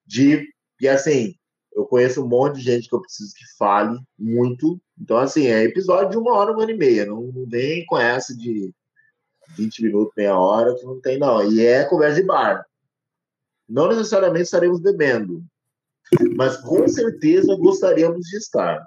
de. 0.06 0.48
E 0.82 0.88
assim, 0.88 1.36
eu 1.80 1.86
conheço 1.86 2.24
um 2.24 2.28
monte 2.28 2.56
de 2.56 2.62
gente 2.62 2.90
que 2.90 2.96
eu 2.96 3.02
preciso 3.02 3.34
que 3.34 3.46
fale 3.58 4.00
muito. 4.18 4.80
Então, 5.00 5.18
assim, 5.18 5.48
é 5.48 5.64
episódio 5.64 6.12
de 6.12 6.18
uma 6.18 6.36
hora, 6.36 6.52
uma 6.52 6.62
hora 6.62 6.72
e 6.72 6.78
meia. 6.78 7.06
Não, 7.06 7.22
não 7.22 7.48
com 7.88 7.98
essa 7.98 8.36
de 8.36 8.74
20 9.58 9.84
minutos, 9.84 10.14
meia 10.16 10.38
hora, 10.38 10.76
que 10.76 10.86
não 10.86 11.00
tem, 11.00 11.18
não. 11.18 11.52
E 11.52 11.66
é 11.66 11.86
conversa 11.86 12.22
de 12.22 12.28
bar. 12.28 12.66
Não 13.68 13.88
necessariamente 13.88 14.44
estaremos 14.44 14.80
bebendo, 14.82 15.44
mas 16.36 16.58
com 16.58 16.88
certeza 16.88 17.56
gostaríamos 17.56 18.22
de 18.28 18.38
estar. 18.38 18.84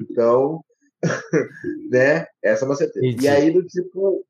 Então, 0.00 0.62
né? 1.90 2.26
Essa 2.42 2.64
é 2.64 2.68
uma 2.68 2.76
certeza. 2.76 3.06
E 3.06 3.28
aí, 3.28 3.50
do 3.50 3.64
tipo, 3.64 4.24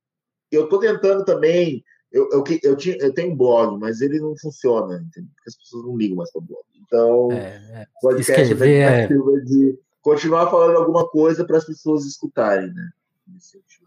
eu 0.51 0.65
estou 0.65 0.79
tentando 0.79 1.25
também. 1.25 1.85
Eu, 2.17 2.31
eu, 2.33 2.45
eu, 2.63 2.77
tinha, 2.77 2.97
eu 2.97 3.13
tenho 3.13 3.33
um 3.33 3.37
blog, 3.37 3.79
mas 3.79 4.01
ele 4.01 4.19
não 4.19 4.35
funciona, 4.39 4.97
entendeu? 4.97 5.31
porque 5.35 5.51
as 5.51 5.57
pessoas 5.57 5.85
não 5.85 5.97
ligam 5.97 6.17
mais 6.17 6.33
para 6.33 6.39
o 6.41 6.45
blog. 6.45 6.65
Então, 6.87 7.31
é, 7.33 7.83
é. 7.83 7.87
podcast 8.01 8.53
Escrever, 8.53 8.83
é 8.83 9.07
de 9.45 9.79
continuar 10.01 10.51
falando 10.51 10.77
alguma 10.77 11.07
coisa 11.07 11.45
para 11.45 11.59
as 11.59 11.67
pessoas 11.67 12.07
escutarem, 12.07 12.73
né? 12.73 12.91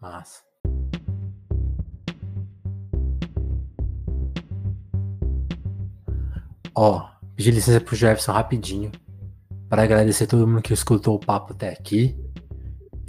Massa. 0.00 0.42
Ó, 6.72 7.08
pedir 7.34 7.50
licença 7.50 7.80
pro 7.80 7.96
Jefferson 7.96 8.32
rapidinho 8.32 8.92
para 9.68 9.82
agradecer 9.82 10.28
todo 10.28 10.46
mundo 10.46 10.62
que 10.62 10.72
escutou 10.72 11.16
o 11.16 11.18
papo 11.18 11.52
até 11.52 11.70
aqui. 11.70 12.16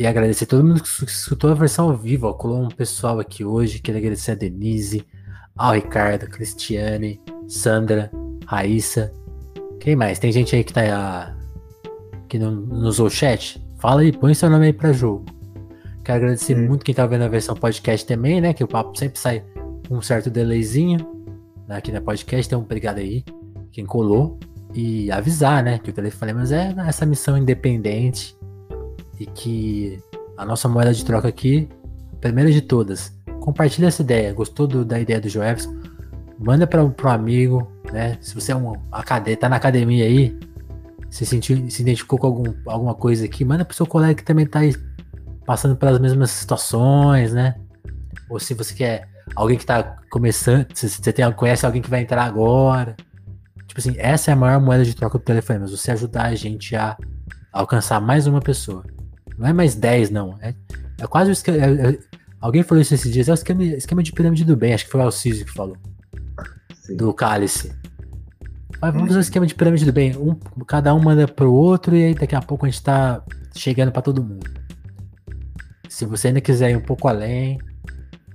E 0.01 0.07
agradecer 0.07 0.47
todo 0.47 0.63
mundo 0.63 0.81
que 0.81 1.05
escutou 1.05 1.51
a 1.51 1.53
versão 1.53 1.87
ao 1.87 1.95
vivo. 1.95 2.25
Ó, 2.25 2.33
colou 2.33 2.59
um 2.59 2.69
pessoal 2.69 3.19
aqui 3.19 3.45
hoje. 3.45 3.77
Queria 3.77 3.99
agradecer 3.99 4.31
a 4.31 4.33
Denise, 4.33 5.05
ao 5.55 5.73
Ricardo, 5.73 6.27
Cristiane, 6.27 7.21
Sandra, 7.47 8.09
Raíssa. 8.47 9.13
Quem 9.79 9.95
mais? 9.95 10.17
Tem 10.17 10.31
gente 10.31 10.55
aí 10.55 10.63
que 10.63 10.73
tá 10.73 11.37
que 12.27 12.39
não, 12.39 12.49
não 12.49 12.87
usou 12.87 13.05
o 13.05 13.11
chat? 13.11 13.63
Fala 13.77 14.01
aí, 14.01 14.11
põe 14.11 14.33
seu 14.33 14.49
nome 14.49 14.65
aí 14.65 14.73
pra 14.73 14.91
jogo. 14.91 15.23
Quero 16.03 16.17
agradecer 16.17 16.57
hum. 16.57 16.65
muito 16.65 16.83
quem 16.83 16.95
tá 16.95 17.05
vendo 17.05 17.25
a 17.25 17.27
versão 17.27 17.53
podcast 17.53 18.03
também, 18.07 18.41
né? 18.41 18.55
Que 18.55 18.63
o 18.63 18.67
papo 18.67 18.97
sempre 18.97 19.19
sai 19.19 19.45
com 19.87 19.97
um 19.97 20.01
certo 20.01 20.31
delayzinho 20.31 20.97
né, 21.67 21.77
aqui 21.77 21.91
na 21.91 22.01
podcast. 22.01 22.47
Então, 22.47 22.61
obrigado 22.61 22.97
aí 22.97 23.23
quem 23.71 23.85
colou. 23.85 24.39
E 24.73 25.11
avisar, 25.11 25.63
né? 25.63 25.77
Que 25.77 25.91
o 25.91 25.93
Telefonemas 25.93 26.51
é 26.51 26.73
essa 26.87 27.05
missão 27.05 27.37
independente 27.37 28.35
e 29.21 29.25
que 29.27 30.03
a 30.35 30.43
nossa 30.43 30.67
moeda 30.67 30.91
de 30.91 31.05
troca 31.05 31.27
aqui, 31.27 31.69
primeira 32.19 32.51
de 32.51 32.59
todas, 32.59 33.15
compartilha 33.39 33.87
essa 33.87 34.01
ideia. 34.01 34.33
Gostou 34.33 34.65
do, 34.65 34.83
da 34.83 34.99
ideia 34.99 35.21
do 35.21 35.29
Joelson? 35.29 35.75
Manda 36.39 36.65
para 36.65 36.83
um 36.83 36.91
amigo, 37.03 37.71
né? 37.93 38.17
Se 38.19 38.33
você 38.33 38.51
é 38.51 38.55
um 38.55 38.73
acadê, 38.91 39.35
tá 39.35 39.47
na 39.47 39.57
academia 39.57 40.05
aí, 40.05 40.35
se 41.07 41.23
sentiu, 41.23 41.69
se 41.69 41.83
identificou 41.83 42.17
com 42.17 42.25
algum, 42.25 42.53
alguma 42.65 42.95
coisa 42.95 43.25
aqui, 43.25 43.45
manda 43.45 43.63
pro 43.63 43.75
seu 43.75 43.85
colega 43.85 44.15
que 44.15 44.23
também 44.23 44.47
tá 44.47 44.59
aí 44.59 44.73
passando 45.45 45.75
pelas 45.75 45.99
mesmas 45.99 46.31
situações, 46.31 47.31
né? 47.31 47.55
Ou 48.27 48.39
se 48.39 48.55
você 48.55 48.73
quer 48.73 49.07
alguém 49.35 49.55
que 49.55 49.65
tá 49.67 49.97
começando, 50.09 50.65
se 50.73 50.89
você 50.89 51.13
tem, 51.13 51.31
conhece 51.33 51.63
alguém 51.63 51.81
que 51.81 51.89
vai 51.91 52.01
entrar 52.01 52.23
agora. 52.23 52.95
Tipo 53.67 53.79
assim, 53.79 53.93
essa 53.99 54.31
é 54.31 54.33
a 54.33 54.37
maior 54.37 54.59
moeda 54.59 54.83
de 54.83 54.95
troca 54.95 55.19
do 55.19 55.23
telefone, 55.23 55.59
mas 55.59 55.69
você 55.69 55.91
ajudar 55.91 56.23
a 56.23 56.33
gente 56.35 56.75
a 56.75 56.97
alcançar 57.53 58.01
mais 58.01 58.25
uma 58.25 58.39
pessoa. 58.39 58.83
Não 59.41 59.49
é 59.49 59.53
mais 59.53 59.73
10, 59.73 60.11
não. 60.11 60.37
É, 60.39 60.53
é 60.99 61.07
quase 61.07 61.31
o 61.31 61.33
esquema. 61.33 61.57
É, 61.57 61.89
é, 61.89 61.99
alguém 62.39 62.61
falou 62.61 62.79
isso 62.79 62.93
esses 62.93 63.11
dias, 63.11 63.27
é 63.27 63.31
o 63.31 63.33
esquema, 63.33 63.63
esquema 63.63 64.03
de 64.03 64.13
pirâmide 64.13 64.45
do 64.45 64.55
bem, 64.55 64.71
acho 64.71 64.85
que 64.85 64.91
foi 64.91 65.01
o 65.01 65.03
Alciso 65.03 65.43
que 65.43 65.51
falou. 65.51 65.75
Sim. 66.75 66.95
Do 66.95 67.11
cálice. 67.11 67.73
Mas 68.79 68.93
vamos 68.93 69.07
fazer 69.07 69.17
um 69.17 69.21
esquema 69.21 69.47
de 69.47 69.55
pirâmide 69.55 69.83
do 69.83 69.91
bem. 69.91 70.15
Um, 70.15 70.35
cada 70.65 70.93
um 70.93 70.99
manda 70.99 71.27
pro 71.27 71.51
outro 71.51 71.95
e 71.95 72.05
aí 72.05 72.13
daqui 72.13 72.35
a 72.35 72.41
pouco 72.41 72.67
a 72.67 72.69
gente 72.69 72.83
tá 72.83 73.23
chegando 73.55 73.91
para 73.91 74.03
todo 74.03 74.23
mundo. 74.23 74.47
Se 75.89 76.05
você 76.05 76.27
ainda 76.27 76.39
quiser 76.39 76.69
ir 76.69 76.77
um 76.77 76.81
pouco 76.81 77.07
além, 77.07 77.59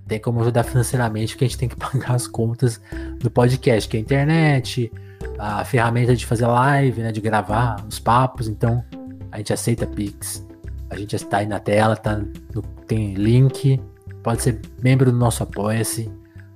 tem 0.09 0.19
como 0.19 0.41
ajudar 0.41 0.65
financeiramente, 0.65 1.35
porque 1.35 1.45
a 1.45 1.49
gente 1.49 1.59
tem 1.59 1.69
que 1.69 1.77
pagar 1.79 2.15
as 2.15 2.27
contas 2.27 2.81
do 3.21 3.31
podcast, 3.31 3.89
que 3.89 3.97
é 3.97 4.01
a 4.01 4.03
internet, 4.03 4.93
a 5.39 5.65
ferramenta 5.65 6.17
de 6.17 6.27
fazer 6.27 6.47
live, 6.47 7.01
né, 7.01 7.13
de 7.13 7.21
gravar 7.21 7.85
os 7.89 8.01
papos. 8.01 8.49
Então, 8.49 8.85
a 9.31 9.39
gente 9.39 9.53
aceita 9.53 9.87
Pix. 9.87 10.46
A 10.89 10.97
gente 10.97 11.17
está 11.17 11.39
aí 11.39 11.47
na 11.47 11.59
tela, 11.59 11.97
tá 11.97 12.21
no, 12.55 12.63
tem 12.87 13.15
link. 13.15 13.81
Pode 14.23 14.43
ser 14.43 14.61
membro 14.83 15.11
do 15.11 15.19
nosso 15.19 15.43
Apoia-se. 15.43 16.11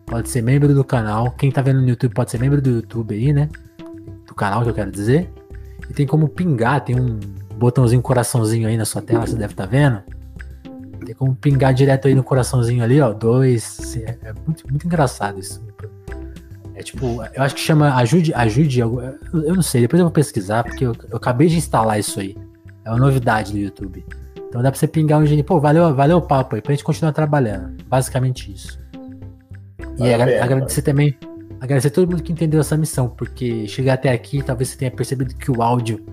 Pode 0.06 0.28
ser 0.28 0.42
membro 0.42 0.74
do 0.74 0.84
canal. 0.84 1.30
Quem 1.32 1.50
tá 1.50 1.62
vendo 1.62 1.80
no 1.80 1.88
YouTube 1.88 2.14
pode 2.14 2.30
ser 2.30 2.38
membro 2.38 2.60
do 2.60 2.70
YouTube 2.70 3.14
aí, 3.14 3.32
né? 3.32 3.48
Do 4.26 4.34
canal 4.34 4.62
que 4.62 4.70
eu 4.70 4.74
quero 4.74 4.90
dizer. 4.90 5.32
E 5.88 5.92
tem 5.92 6.06
como 6.06 6.28
pingar, 6.28 6.84
tem 6.84 6.98
um 6.98 7.18
botãozinho 7.56 8.00
coraçãozinho 8.02 8.68
aí 8.68 8.76
na 8.76 8.84
sua 8.84 9.02
tela, 9.02 9.26
você 9.26 9.36
deve 9.36 9.52
estar 9.52 9.64
tá 9.64 9.70
vendo. 9.70 10.02
Tem 11.04 11.14
como 11.14 11.34
pingar 11.34 11.74
direto 11.74 12.08
aí 12.08 12.14
no 12.14 12.22
coraçãozinho 12.22 12.82
ali, 12.82 13.00
ó. 13.00 13.12
Dois. 13.12 13.96
É, 13.96 14.18
é 14.22 14.32
muito, 14.46 14.68
muito 14.68 14.86
engraçado 14.86 15.38
isso. 15.38 15.62
É 16.74 16.82
tipo, 16.82 17.22
eu 17.34 17.42
acho 17.42 17.54
que 17.54 17.60
chama 17.60 17.94
ajude, 17.96 18.32
ajude. 18.32 18.80
Eu, 18.80 19.18
não 19.32 19.62
sei, 19.62 19.82
depois 19.82 20.00
eu 20.00 20.06
vou 20.06 20.12
pesquisar, 20.12 20.64
porque 20.64 20.86
eu, 20.86 20.96
eu 21.10 21.16
acabei 21.16 21.48
de 21.48 21.56
instalar 21.56 21.98
isso 21.98 22.18
aí. 22.20 22.36
É 22.90 22.92
uma 22.92 23.06
novidade 23.06 23.52
do 23.52 23.58
YouTube. 23.58 24.04
Então 24.48 24.60
dá 24.60 24.68
pra 24.68 24.78
você 24.78 24.88
pingar 24.88 25.20
um 25.20 25.24
gênio. 25.24 25.44
Pô, 25.44 25.60
valeu, 25.60 25.94
valeu 25.94 26.16
o 26.18 26.22
papo 26.22 26.56
aí, 26.56 26.60
pra 26.60 26.72
gente 26.72 26.82
continuar 26.82 27.12
trabalhando. 27.12 27.84
Basicamente 27.84 28.52
isso. 28.52 28.80
E 29.96 30.12
agra 30.12 30.42
agradecer 30.42 30.82
também. 30.82 31.16
Agradecer 31.60 31.86
a 31.86 31.90
todo 31.92 32.10
mundo 32.10 32.20
que 32.20 32.32
entendeu 32.32 32.58
essa 32.58 32.76
missão, 32.76 33.08
porque 33.08 33.68
chegar 33.68 33.94
até 33.94 34.10
aqui, 34.10 34.42
talvez 34.42 34.70
você 34.70 34.76
tenha 34.76 34.90
percebido 34.90 35.36
que 35.36 35.52
o 35.52 35.62
áudio 35.62 36.04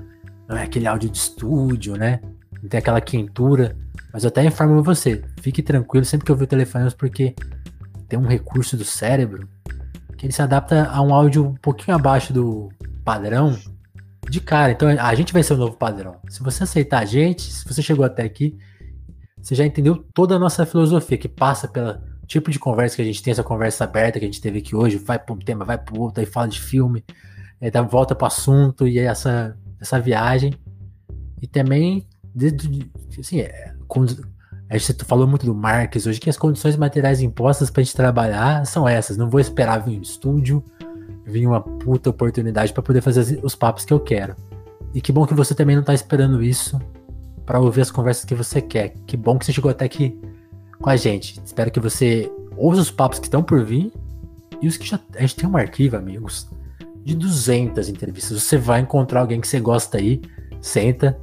não 0.48 0.56
é 0.56 0.64
aquele 0.64 0.86
áudio 0.86 1.10
de 1.10 1.18
estúdio, 1.18 1.96
né? 1.96 2.20
Não 2.62 2.70
tem 2.70 2.78
aquela 2.78 3.02
quentura. 3.02 3.76
Mas 4.14 4.24
eu 4.24 4.28
até 4.28 4.46
informo 4.46 4.84
você, 4.84 5.24
fique 5.42 5.64
tranquilo 5.64 6.06
sempre 6.06 6.28
que 6.28 6.32
eu 6.32 6.36
ver 6.36 6.44
o 6.44 6.48
telefone, 6.48 6.92
porque 6.96 7.34
tem 8.08 8.20
um 8.20 8.28
recurso 8.28 8.78
do 8.78 8.86
cérebro 8.86 9.50
que 10.16 10.28
ele 10.28 10.34
se 10.34 10.44
adapta 10.44 10.90
a 10.92 11.02
um 11.02 11.12
áudio 11.12 11.48
um 11.48 11.56
pouquinho 11.56 11.98
abaixo 11.98 12.32
do 12.32 12.70
padrão 13.04 13.58
de 14.30 14.42
cara. 14.42 14.72
Então 14.72 14.90
a 14.90 15.16
gente 15.16 15.34
vai 15.34 15.44
ser 15.44 15.54
o 15.54 15.58
novo 15.58 15.78
padrão. 15.78 16.18
Se 16.30 16.42
você 16.42 16.64
aceitar 16.64 17.00
a 17.00 17.06
gente, 17.06 17.44
se 17.52 17.66
você 17.66 17.82
chegou 17.82 18.06
até 18.06 18.24
aqui, 18.24 18.58
você 19.42 19.56
já 19.56 19.66
entendeu 19.66 19.96
toda 20.14 20.36
a 20.36 20.40
nossa 20.40 20.66
filosofia 20.66 21.18
que 21.18 21.30
passa 21.30 21.68
pelo 21.68 21.98
tipo 22.26 22.52
de 22.52 22.60
conversa 22.60 22.96
que 22.96 23.02
a 23.02 23.06
gente 23.06 23.24
tem, 23.24 23.32
essa 23.32 23.44
conversa 23.44 23.86
aberta 23.86 24.20
que 24.20 24.26
a 24.26 24.28
gente 24.28 24.42
teve 24.42 24.60
aqui 24.60 24.76
hoje, 24.76 24.98
vai 24.98 25.18
para 25.18 25.34
um 25.34 25.40
tema, 25.40 25.64
vai 25.64 25.78
para 25.78 25.98
outro, 25.98 26.20
aí 26.20 26.26
fala 26.26 26.48
de 26.48 26.60
filme, 26.60 27.04
aí 27.62 27.72
dá 27.72 27.82
volta 27.82 28.14
para 28.14 28.26
o 28.26 28.28
assunto 28.28 28.88
e 28.88 29.00
essa, 29.00 29.58
essa 29.80 30.00
viagem. 30.00 30.54
E 31.42 31.48
também, 31.48 32.06
assim, 33.18 33.40
é, 33.40 33.74
a 34.70 34.78
gente 34.78 35.06
falou 35.06 35.26
muito 35.26 35.46
do 35.46 35.56
Marques 35.56 36.06
hoje, 36.06 36.20
que 36.20 36.30
as 36.30 36.38
condições 36.38 36.76
materiais 36.76 37.22
impostas 37.22 37.70
para 37.70 37.82
a 37.82 37.84
gente 37.84 37.96
trabalhar 37.96 38.66
são 38.66 38.88
essas. 38.88 39.16
Não 39.16 39.30
vou 39.30 39.40
esperar 39.40 39.80
vir 39.80 39.98
um 39.98 40.02
estúdio, 40.02 40.64
vir 41.28 41.46
uma 41.46 41.62
puta 41.62 42.10
oportunidade 42.10 42.74
para 42.74 42.82
poder 42.82 43.02
fazer 43.02 43.40
os 43.44 43.54
papos 43.54 43.86
que 43.86 43.94
eu 43.94 44.00
quero. 44.00 44.36
E 44.94 45.02
que 45.02 45.12
bom 45.12 45.28
que 45.28 45.34
você 45.34 45.54
também 45.54 45.76
não 45.76 45.82
está 45.82 45.94
esperando 45.94 46.42
isso 46.42 46.80
para 47.46 47.60
ouvir 47.60 47.82
as 47.82 47.92
conversas 47.92 48.26
que 48.26 48.34
você 48.34 48.62
quer. 48.62 48.94
Que 49.06 49.18
bom 49.18 49.38
que 49.38 49.46
você 49.46 49.54
chegou 49.54 49.70
até 49.70 49.86
aqui 49.86 50.20
com 50.80 50.90
a 50.90 50.96
gente. 50.96 51.40
Espero 51.46 51.70
que 51.70 51.80
você 51.80 52.32
ouça 52.56 52.82
os 52.82 52.92
papos 52.92 53.20
que 53.20 53.28
estão 53.28 53.44
por 53.44 53.64
vir 53.64 53.92
e 54.62 54.68
os 54.68 54.78
que 54.78 54.88
já. 54.88 55.00
A 55.16 55.22
gente 55.22 55.36
tem 55.36 55.50
um 55.50 55.58
arquivo, 55.58 55.98
amigos, 55.98 56.50
de 57.04 57.16
200 57.16 57.90
entrevistas. 57.90 58.42
Você 58.42 58.58
vai 58.58 58.82
encontrar 58.82 59.22
alguém 59.22 59.42
que 59.42 59.48
você 59.48 59.60
gosta 59.60 59.98
aí, 59.98 60.22
senta 60.62 61.18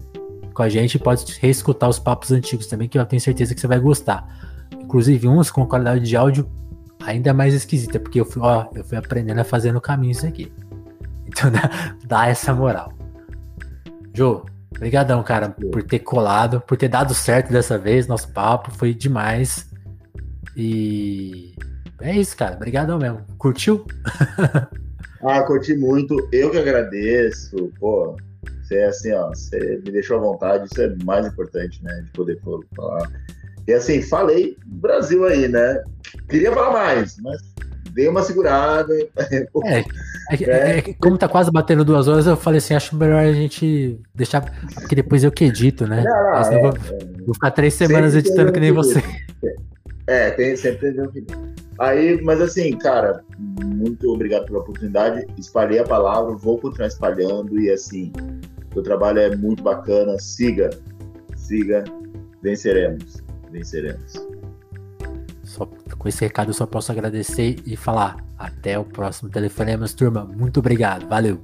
com 0.54 0.62
a 0.62 0.68
gente 0.68 0.98
pode 0.98 1.24
reescutar 1.40 1.90
os 1.90 1.98
papos 1.98 2.30
antigos 2.30 2.68
também, 2.68 2.88
que 2.88 2.96
eu 2.96 3.04
tenho 3.04 3.20
certeza 3.20 3.54
que 3.54 3.60
você 3.60 3.66
vai 3.66 3.80
gostar. 3.80 4.24
Inclusive 4.72 5.26
uns 5.26 5.50
com 5.50 5.66
qualidade 5.66 6.04
de 6.04 6.16
áudio 6.16 6.48
ainda 7.04 7.32
mais 7.32 7.54
esquisita, 7.54 8.00
porque 8.00 8.20
eu 8.20 8.24
fui, 8.24 8.42
ó, 8.42 8.66
eu 8.74 8.84
fui 8.84 8.96
aprendendo 8.96 9.40
a 9.40 9.44
fazer 9.44 9.72
no 9.72 9.80
caminho 9.80 10.12
isso 10.12 10.26
aqui. 10.26 10.52
Então 11.26 11.50
dá, 11.50 11.70
dá 12.04 12.28
essa 12.28 12.52
moral. 12.52 12.92
Jô, 14.12 14.44
obrigadão, 14.74 15.22
cara, 15.22 15.50
por 15.50 15.82
ter 15.82 16.00
colado, 16.00 16.60
por 16.60 16.76
ter 16.76 16.88
dado 16.88 17.14
certo 17.14 17.52
dessa 17.52 17.76
vez, 17.78 18.06
nosso 18.06 18.32
papo 18.32 18.70
foi 18.70 18.94
demais. 18.94 19.68
E 20.56 21.54
é 22.00 22.14
isso, 22.14 22.36
cara. 22.36 22.56
Obrigadão 22.56 22.98
mesmo. 22.98 23.24
Curtiu? 23.38 23.84
ah, 25.22 25.42
curti 25.42 25.74
muito. 25.74 26.16
Eu 26.32 26.50
que 26.50 26.58
agradeço. 26.58 27.72
Pô, 27.80 28.16
você 28.62 28.76
é 28.76 28.86
assim, 28.86 29.12
ó, 29.12 29.28
você 29.28 29.80
me 29.84 29.90
deixou 29.90 30.18
à 30.18 30.20
vontade, 30.20 30.68
isso 30.70 30.80
é 30.80 30.94
mais 31.04 31.26
importante, 31.26 31.82
né? 31.82 32.02
De 32.04 32.10
poder 32.12 32.40
falar. 32.76 33.10
E 33.66 33.72
assim, 33.72 34.02
falei 34.02 34.56
Brasil 34.66 35.24
aí, 35.24 35.48
né? 35.48 35.82
Queria 36.28 36.52
falar 36.52 36.72
mais, 36.72 37.16
mas 37.20 37.40
dei 37.94 38.08
uma 38.08 38.22
segurada. 38.22 38.92
É, 39.18 39.78
é, 39.78 40.44
é, 40.44 40.78
é, 40.78 40.82
como 40.94 41.16
tá 41.16 41.28
quase 41.28 41.50
batendo 41.50 41.84
duas 41.84 42.08
horas, 42.08 42.26
eu 42.26 42.36
falei 42.36 42.58
assim, 42.58 42.74
acho 42.74 42.96
melhor 42.96 43.20
a 43.20 43.32
gente 43.32 44.00
deixar, 44.14 44.42
porque 44.74 44.94
depois 44.94 45.22
eu 45.22 45.30
que 45.30 45.44
edito, 45.44 45.86
né? 45.86 46.02
Não, 46.02 46.22
não, 46.22 46.38
é, 46.40 46.60
vou, 46.60 46.72
vou, 47.26 47.34
ficar 47.34 47.50
três 47.50 47.74
semanas 47.74 48.14
editando 48.14 48.52
que 48.52 48.60
nem 48.60 48.72
você. 48.72 49.02
É, 50.06 50.30
tem, 50.32 50.56
sempre 50.56 50.92
tem 50.92 51.00
um 51.00 51.54
Aí, 51.78 52.20
mas 52.22 52.40
assim, 52.40 52.76
cara, 52.76 53.24
muito 53.64 54.08
obrigado 54.12 54.46
pela 54.46 54.60
oportunidade. 54.60 55.26
Espalhei 55.38 55.78
a 55.78 55.84
palavra, 55.84 56.34
vou 56.36 56.58
continuar 56.58 56.88
espalhando 56.88 57.58
e 57.58 57.70
assim, 57.70 58.12
o 58.74 58.82
trabalho 58.82 59.18
é 59.18 59.34
muito 59.34 59.62
bacana. 59.62 60.18
Siga, 60.18 60.70
siga, 61.34 61.82
venceremos, 62.42 63.23
venceremos. 63.54 64.12
Só, 65.44 65.66
com 65.98 66.08
esse 66.08 66.20
recado 66.20 66.50
eu 66.50 66.54
só 66.54 66.66
posso 66.66 66.90
agradecer 66.90 67.56
e 67.64 67.76
falar 67.76 68.16
até 68.36 68.78
o 68.78 68.84
próximo 68.84 69.30
Telefonemas, 69.30 69.94
turma. 69.94 70.24
Muito 70.24 70.58
obrigado, 70.58 71.06
valeu. 71.08 71.40